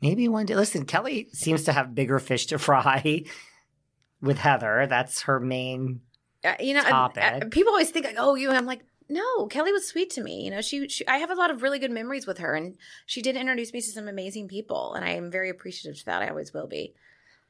Maybe 0.00 0.28
one 0.28 0.46
day. 0.46 0.54
Listen, 0.54 0.84
Kelly 0.84 1.28
seems 1.32 1.64
to 1.64 1.72
have 1.72 1.94
bigger 1.94 2.18
fish 2.18 2.46
to 2.46 2.58
fry 2.58 3.24
with 4.20 4.38
Heather. 4.38 4.86
That's 4.88 5.22
her 5.22 5.40
main. 5.40 6.00
Uh, 6.44 6.54
you 6.60 6.74
know, 6.74 6.82
Topic. 6.82 7.22
uh, 7.22 7.40
people 7.50 7.72
always 7.72 7.90
think 7.90 8.04
like, 8.06 8.16
oh, 8.18 8.34
you. 8.34 8.50
I'm 8.50 8.66
like, 8.66 8.84
no, 9.08 9.46
Kelly 9.46 9.72
was 9.72 9.86
sweet 9.86 10.10
to 10.10 10.22
me. 10.22 10.44
You 10.44 10.50
know, 10.50 10.60
she, 10.60 10.88
she. 10.88 11.06
I 11.06 11.18
have 11.18 11.30
a 11.30 11.34
lot 11.34 11.50
of 11.50 11.62
really 11.62 11.78
good 11.78 11.90
memories 11.90 12.26
with 12.26 12.38
her, 12.38 12.54
and 12.54 12.76
she 13.06 13.22
did 13.22 13.36
introduce 13.36 13.72
me 13.72 13.80
to 13.80 13.86
some 13.90 14.08
amazing 14.08 14.48
people, 14.48 14.94
and 14.94 15.04
I 15.04 15.10
am 15.10 15.30
very 15.30 15.50
appreciative 15.50 15.98
to 16.00 16.04
that. 16.06 16.22
I 16.22 16.28
always 16.28 16.52
will 16.52 16.66
be. 16.66 16.94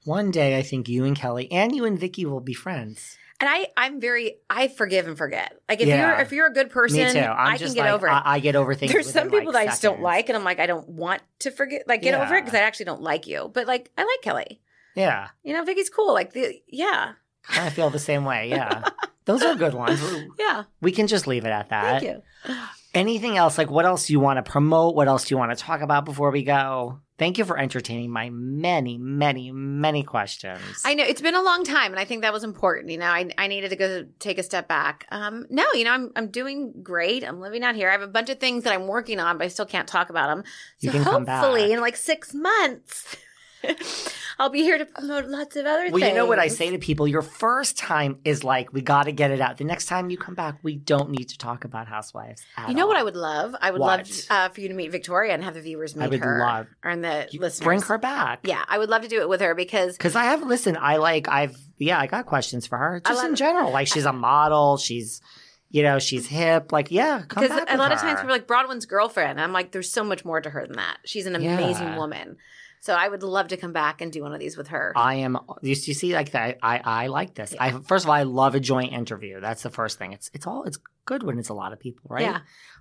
One 0.04 0.30
day, 0.30 0.58
I 0.58 0.62
think 0.62 0.88
you 0.88 1.04
and 1.04 1.16
Kelly 1.16 1.50
and 1.50 1.74
you 1.74 1.84
and 1.86 1.98
Vicki 1.98 2.26
will 2.26 2.40
be 2.40 2.52
friends. 2.54 3.16
And 3.40 3.48
I, 3.48 3.66
I'm 3.76 4.00
very, 4.00 4.36
I 4.48 4.68
forgive 4.68 5.08
and 5.08 5.18
forget. 5.18 5.58
Like 5.68 5.80
if 5.80 5.88
Yeah. 5.88 6.10
you're, 6.12 6.20
if 6.20 6.30
you're 6.32 6.46
a 6.46 6.52
good 6.52 6.70
person, 6.70 6.98
Me 6.98 7.12
too. 7.12 7.18
I'm 7.18 7.54
I 7.54 7.58
can 7.58 7.72
get 7.74 7.80
like, 7.84 7.92
over 7.92 8.06
it. 8.06 8.10
I, 8.12 8.22
I 8.34 8.38
get 8.38 8.54
over 8.54 8.74
things. 8.74 8.92
There's 8.92 9.10
some 9.10 9.28
people 9.30 9.46
like, 9.52 9.54
that 9.54 9.62
I 9.62 9.66
just 9.66 9.82
don't 9.82 10.00
like, 10.00 10.28
and 10.28 10.36
I'm 10.36 10.44
like, 10.44 10.60
I 10.60 10.66
don't 10.66 10.88
want 10.88 11.20
to 11.40 11.50
forget, 11.50 11.88
like 11.88 12.02
get 12.02 12.14
over 12.14 12.34
it 12.36 12.44
because 12.44 12.54
I 12.54 12.62
actually 12.62 12.84
don't 12.84 13.02
like 13.02 13.26
you. 13.26 13.50
But 13.52 13.66
like, 13.66 13.90
I 13.98 14.04
like 14.04 14.22
Kelly. 14.22 14.60
Yeah, 14.94 15.28
You 15.42 15.52
know, 15.54 15.64
Vicki's 15.64 15.90
cool. 15.90 16.12
Like 16.14 16.32
the, 16.32 16.62
yeah, 16.68 17.14
I 17.48 17.70
feel 17.70 17.90
the 17.90 17.98
same 17.98 18.24
way. 18.24 18.48
Yeah, 18.48 18.88
those 19.24 19.42
are 19.42 19.54
good 19.54 19.74
ones. 19.74 20.02
yeah. 20.38 20.64
We 20.80 20.92
can 20.92 21.06
just 21.06 21.26
leave 21.26 21.44
it 21.44 21.50
at 21.50 21.68
that. 21.70 22.00
Thank 22.02 22.22
you. 22.46 22.54
Anything 22.94 23.36
else? 23.36 23.58
Like, 23.58 23.70
what 23.70 23.84
else 23.84 24.06
do 24.06 24.12
you 24.12 24.20
want 24.20 24.44
to 24.44 24.48
promote? 24.48 24.94
What 24.94 25.08
else 25.08 25.24
do 25.26 25.34
you 25.34 25.38
want 25.38 25.50
to 25.56 25.62
talk 25.62 25.80
about 25.80 26.04
before 26.04 26.30
we 26.30 26.44
go? 26.44 27.00
Thank 27.16 27.38
you 27.38 27.44
for 27.44 27.56
entertaining 27.56 28.10
my 28.10 28.28
many, 28.30 28.98
many, 28.98 29.52
many 29.52 30.02
questions. 30.02 30.60
I 30.84 30.94
know 30.94 31.04
it's 31.04 31.20
been 31.20 31.36
a 31.36 31.42
long 31.42 31.62
time, 31.64 31.92
and 31.92 32.00
I 32.00 32.04
think 32.04 32.22
that 32.22 32.32
was 32.32 32.42
important. 32.42 32.90
You 32.90 32.98
know, 32.98 33.06
I, 33.06 33.30
I 33.38 33.46
needed 33.46 33.68
to 33.70 33.76
go 33.76 34.04
take 34.18 34.38
a 34.38 34.42
step 34.42 34.66
back. 34.66 35.06
Um, 35.12 35.46
no, 35.48 35.64
you 35.74 35.84
know, 35.84 35.92
I'm 35.92 36.10
I'm 36.16 36.28
doing 36.28 36.72
great. 36.82 37.22
I'm 37.22 37.40
living 37.40 37.62
out 37.62 37.76
here. 37.76 37.88
I 37.88 37.92
have 37.92 38.02
a 38.02 38.08
bunch 38.08 38.30
of 38.30 38.40
things 38.40 38.64
that 38.64 38.72
I'm 38.72 38.88
working 38.88 39.20
on, 39.20 39.38
but 39.38 39.44
I 39.44 39.48
still 39.48 39.66
can't 39.66 39.86
talk 39.86 40.10
about 40.10 40.28
them. 40.28 40.42
So 40.78 40.86
You 40.86 40.90
can 40.90 41.04
come 41.04 41.24
hopefully, 41.26 41.72
in 41.72 41.80
like 41.80 41.96
six 41.96 42.34
months, 42.34 43.16
I'll 44.38 44.50
be 44.50 44.62
here 44.62 44.78
to 44.78 44.84
promote 44.84 45.26
lots 45.26 45.54
of 45.54 45.64
other 45.64 45.84
Well, 45.90 46.00
things. 46.00 46.08
you 46.08 46.14
know 46.14 46.26
what 46.26 46.40
I 46.40 46.48
say 46.48 46.70
to 46.70 46.78
people? 46.78 47.06
Your 47.06 47.22
first 47.22 47.78
time 47.78 48.18
is 48.24 48.42
like, 48.42 48.72
we 48.72 48.80
got 48.80 49.04
to 49.04 49.12
get 49.12 49.30
it 49.30 49.40
out. 49.40 49.58
The 49.58 49.64
next 49.64 49.86
time 49.86 50.10
you 50.10 50.16
come 50.18 50.34
back, 50.34 50.58
we 50.64 50.74
don't 50.74 51.10
need 51.10 51.28
to 51.28 51.38
talk 51.38 51.64
about 51.64 51.86
Housewives. 51.86 52.42
at 52.56 52.68
You 52.68 52.74
know 52.74 52.88
what. 52.88 52.96
I 52.96 53.04
would 53.04 53.14
love? 53.14 53.54
I 53.60 53.70
would 53.70 53.80
What? 53.80 53.98
love 54.00 54.10
uh, 54.30 54.48
for 54.48 54.60
you 54.60 54.66
to 54.68 54.74
meet 54.74 54.90
Victoria 54.90 55.34
and 55.34 55.44
have 55.44 55.54
the 55.54 55.60
viewers 55.60 55.94
meet 55.94 56.04
I 56.04 56.08
would 56.08 56.20
her. 56.20 56.40
love- 56.40 56.66
and 56.82 57.04
the 57.04 57.28
You 57.30 57.38
listeners. 57.40 57.64
Bring 57.64 57.80
her 57.82 57.96
back. 57.98 58.40
Yeah, 58.42 58.64
I 58.66 58.78
would 58.78 58.88
love 58.90 59.02
to 59.02 59.08
do 59.08 59.20
it 59.20 59.28
with 59.28 59.40
her 59.40 59.54
because 59.54 59.96
Because 59.96 60.16
I 60.16 60.24
have, 60.24 60.42
listen, 60.42 60.76
I 60.80 60.96
like, 60.96 61.28
I've, 61.28 61.56
yeah, 61.78 62.00
I 62.00 62.08
got 62.08 62.26
questions 62.26 62.66
for 62.66 62.76
her. 62.76 63.00
Just 63.06 63.24
in 63.24 63.36
general. 63.36 63.70
Like, 63.70 63.86
she's 63.86 64.04
a 64.04 64.12
model. 64.12 64.78
She's, 64.78 65.20
you 65.70 65.84
know, 65.84 66.00
she's 66.00 66.26
hip. 66.26 66.72
Like, 66.72 66.90
yeah, 66.90 67.22
come 67.28 67.44
because 67.44 67.56
a 67.68 67.76
lot 67.76 67.92
of 67.92 68.00
times 68.00 68.18
people 68.18 68.30
are 68.30 68.32
like 68.36 68.48
Braunwyn's 68.48 68.86
girlfriend. 68.86 69.40
I'm 69.40 69.52
like, 69.52 69.70
there's 69.70 69.92
so 69.92 70.02
much 70.02 70.24
more 70.24 70.40
to 70.40 70.50
her 70.50 70.66
than 70.66 70.76
that. 70.76 70.96
She's 71.04 71.26
an 71.26 71.40
Yeah. 71.40 71.56
amazing 71.56 71.94
woman. 71.94 72.36
So 72.84 72.92
I 72.92 73.08
would 73.08 73.22
love 73.22 73.48
to 73.48 73.56
come 73.56 73.72
back 73.72 74.02
and 74.02 74.12
do 74.12 74.20
one 74.20 74.34
of 74.34 74.40
these 74.40 74.58
with 74.58 74.68
her. 74.68 74.92
I 74.94 75.14
am. 75.14 75.38
You, 75.62 75.70
you 75.70 75.94
see, 75.94 76.12
like 76.12 76.32
that. 76.32 76.58
I, 76.62 76.82
I 76.84 77.06
like 77.06 77.32
this. 77.32 77.54
I 77.58 77.70
first 77.70 78.04
of 78.04 78.10
all, 78.10 78.14
I 78.14 78.24
love 78.24 78.54
a 78.54 78.60
joint 78.60 78.92
interview. 78.92 79.40
That's 79.40 79.62
the 79.62 79.70
first 79.70 79.98
thing. 79.98 80.12
It's 80.12 80.30
it's 80.34 80.46
all 80.46 80.64
it's 80.64 80.78
good 81.06 81.22
when 81.22 81.38
it's 81.38 81.48
a 81.48 81.54
lot 81.54 81.72
of 81.72 81.80
people, 81.80 82.02
right? 82.10 82.20
Yeah. 82.20 82.40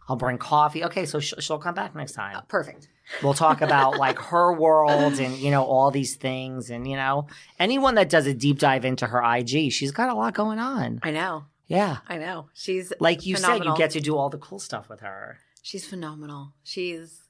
I'll 0.09 0.17
bring 0.17 0.37
coffee. 0.37 0.83
Okay, 0.83 1.05
so 1.05 1.21
sh- 1.21 1.35
she'll 1.39 1.57
come 1.57 1.73
back 1.73 1.95
next 1.95 2.15
time. 2.15 2.35
Uh, 2.35 2.41
perfect. 2.41 2.89
We'll 3.23 3.33
talk 3.33 3.61
about 3.61 3.97
like 4.05 4.19
her 4.19 4.51
world 4.51 5.19
and 5.21 5.37
you 5.37 5.51
know 5.51 5.63
all 5.63 5.89
these 5.89 6.17
things 6.17 6.69
and 6.69 6.85
you 6.85 6.97
know 6.97 7.27
anyone 7.57 7.95
that 7.95 8.09
does 8.09 8.27
a 8.27 8.33
deep 8.33 8.59
dive 8.59 8.83
into 8.83 9.07
her 9.07 9.23
IG, 9.23 9.71
she's 9.71 9.91
got 9.91 10.09
a 10.09 10.13
lot 10.15 10.33
going 10.33 10.59
on. 10.59 10.99
I 11.01 11.11
know. 11.11 11.45
Yeah, 11.67 11.99
I 12.09 12.17
know. 12.17 12.49
She's 12.53 12.91
like 12.99 13.25
you 13.25 13.37
said, 13.37 13.63
you 13.63 13.73
get 13.77 13.91
to 13.91 14.01
do 14.01 14.17
all 14.17 14.29
the 14.29 14.37
cool 14.37 14.59
stuff 14.59 14.89
with 14.89 14.99
her. 14.99 15.37
she's 15.61 15.87
phenomenal. 15.87 16.51
She's 16.61 17.22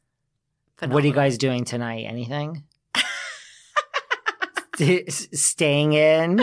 phenomenal. 0.78 0.96
What 0.96 1.04
are 1.04 1.08
you 1.08 1.14
guys 1.14 1.38
doing 1.38 1.66
tonight? 1.66 2.06
Anything? 2.08 2.64
Staying 5.10 5.94
in? 5.94 6.40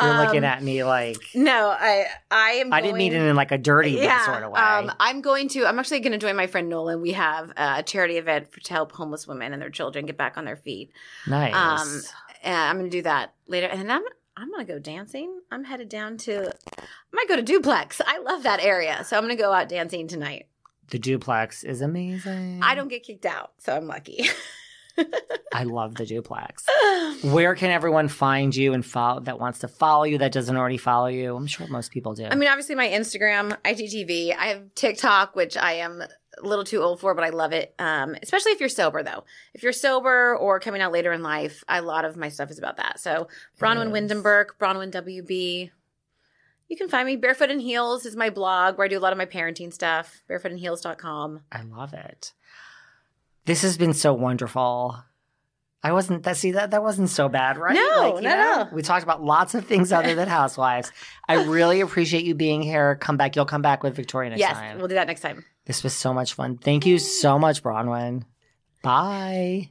You're 0.00 0.16
looking 0.18 0.38
Um, 0.38 0.44
at 0.44 0.62
me 0.62 0.84
like 0.84 1.16
No, 1.34 1.70
I 1.76 2.06
I 2.30 2.50
am. 2.52 2.72
I 2.72 2.80
didn't 2.80 2.98
mean 2.98 3.12
it 3.14 3.22
in 3.22 3.34
like 3.34 3.50
a 3.50 3.58
dirty 3.58 3.96
sort 4.24 4.44
of 4.44 4.52
way. 4.52 4.60
Um, 4.60 4.92
I'm 5.00 5.20
going 5.22 5.48
to. 5.50 5.66
I'm 5.66 5.78
actually 5.78 6.00
going 6.00 6.12
to 6.12 6.18
join 6.18 6.36
my 6.36 6.46
friend 6.46 6.68
Nolan. 6.68 7.00
We 7.00 7.12
have 7.12 7.50
a 7.56 7.82
charity 7.82 8.16
event 8.16 8.52
for, 8.52 8.60
to 8.60 8.72
help 8.72 8.92
homeless 8.92 9.26
women 9.26 9.52
and 9.52 9.60
their 9.60 9.70
children 9.70 10.06
get 10.06 10.16
back 10.16 10.36
on 10.38 10.44
their 10.44 10.56
feet. 10.56 10.92
nice. 11.26 11.52
Um, 11.54 12.02
and 12.44 12.54
I'm 12.54 12.78
going 12.78 12.88
to 12.90 12.96
do 12.96 13.02
that 13.02 13.34
later. 13.48 13.66
And 13.66 13.90
I'm 13.90 14.02
I'm 14.36 14.50
going 14.52 14.64
to 14.64 14.72
go 14.72 14.78
dancing. 14.78 15.40
I'm 15.50 15.64
headed 15.64 15.88
down 15.88 16.16
to. 16.18 16.48
I 16.78 16.82
might 17.12 17.28
go 17.28 17.34
to 17.34 17.42
Duplex. 17.42 18.00
I 18.06 18.18
love 18.18 18.44
that 18.44 18.60
area, 18.62 19.02
so 19.04 19.16
I'm 19.16 19.24
going 19.24 19.36
to 19.36 19.42
go 19.42 19.52
out 19.52 19.68
dancing 19.68 20.06
tonight. 20.06 20.46
The 20.90 20.98
duplex 20.98 21.64
is 21.64 21.80
amazing. 21.82 22.60
I 22.62 22.74
don't 22.74 22.88
get 22.88 23.02
kicked 23.02 23.26
out, 23.26 23.52
so 23.58 23.74
I'm 23.74 23.86
lucky. 23.86 24.28
I 25.52 25.64
love 25.64 25.94
the 25.94 26.06
duplex. 26.06 26.64
Where 27.22 27.54
can 27.54 27.70
everyone 27.70 28.08
find 28.08 28.54
you 28.54 28.72
and 28.72 28.84
follow 28.84 29.20
that 29.20 29.38
wants 29.38 29.60
to 29.60 29.68
follow 29.68 30.04
you 30.04 30.18
that 30.18 30.32
doesn't 30.32 30.56
already 30.56 30.76
follow 30.76 31.06
you? 31.06 31.36
I'm 31.36 31.46
sure 31.46 31.66
most 31.68 31.90
people 31.90 32.14
do. 32.14 32.24
I 32.24 32.34
mean, 32.34 32.48
obviously, 32.48 32.74
my 32.74 32.88
Instagram, 32.88 33.56
IGTV. 33.64 34.36
I 34.36 34.46
have 34.46 34.74
TikTok, 34.74 35.36
which 35.36 35.56
I 35.56 35.74
am 35.74 36.02
a 36.02 36.46
little 36.46 36.64
too 36.64 36.80
old 36.80 37.00
for, 37.00 37.14
but 37.14 37.24
I 37.24 37.30
love 37.30 37.52
it. 37.52 37.74
Um, 37.78 38.16
especially 38.22 38.52
if 38.52 38.60
you're 38.60 38.68
sober, 38.68 39.02
though. 39.02 39.24
If 39.54 39.62
you're 39.62 39.72
sober 39.72 40.36
or 40.36 40.60
coming 40.60 40.80
out 40.80 40.92
later 40.92 41.12
in 41.12 41.22
life, 41.22 41.64
a 41.68 41.82
lot 41.82 42.04
of 42.04 42.16
my 42.16 42.28
stuff 42.28 42.50
is 42.50 42.58
about 42.58 42.76
that. 42.76 43.00
So, 43.00 43.28
Braunwyn. 43.58 43.90
Windenberg, 43.90 44.46
Braunwyn 44.60 44.92
WB. 44.92 45.70
You 46.68 46.76
can 46.76 46.88
find 46.88 47.06
me. 47.06 47.16
Barefoot 47.16 47.50
and 47.50 47.60
Heels 47.60 48.04
is 48.04 48.14
my 48.14 48.30
blog 48.30 48.76
where 48.76 48.84
I 48.84 48.88
do 48.88 48.98
a 48.98 49.00
lot 49.00 49.12
of 49.12 49.18
my 49.18 49.26
parenting 49.26 49.72
stuff. 49.72 50.22
Barefootandheels.com. 50.28 51.40
I 51.50 51.62
love 51.62 51.94
it. 51.94 52.32
This 53.46 53.62
has 53.62 53.78
been 53.78 53.94
so 53.94 54.12
wonderful. 54.12 55.02
I 55.82 55.92
wasn't 55.92 56.24
that 56.24 56.36
see 56.36 56.52
that 56.52 56.72
that 56.72 56.82
wasn't 56.82 57.08
so 57.08 57.28
bad, 57.28 57.56
right? 57.56 57.74
No, 57.74 58.16
you 58.16 58.22
no, 58.22 58.36
no. 58.36 58.68
We 58.72 58.82
talked 58.82 59.04
about 59.04 59.22
lots 59.22 59.54
of 59.54 59.64
things 59.64 59.92
other 59.92 60.14
than 60.14 60.28
housewives. 60.40 60.92
I 61.26 61.44
really 61.44 61.80
appreciate 61.80 62.24
you 62.24 62.34
being 62.34 62.62
here. 62.62 62.96
Come 62.96 63.16
back. 63.16 63.36
You'll 63.36 63.46
come 63.46 63.62
back 63.62 63.82
with 63.82 63.94
Victoria 63.94 64.30
next 64.30 64.40
yes, 64.40 64.54
time. 64.54 64.78
we'll 64.78 64.88
do 64.88 64.96
that 64.96 65.06
next 65.06 65.20
time. 65.20 65.44
This 65.66 65.84
was 65.84 65.94
so 65.94 66.12
much 66.12 66.34
fun. 66.34 66.58
Thank 66.58 66.84
you 66.84 66.98
so 66.98 67.38
much, 67.38 67.62
Braunwyn. 67.62 68.24
Bye. 68.82 69.70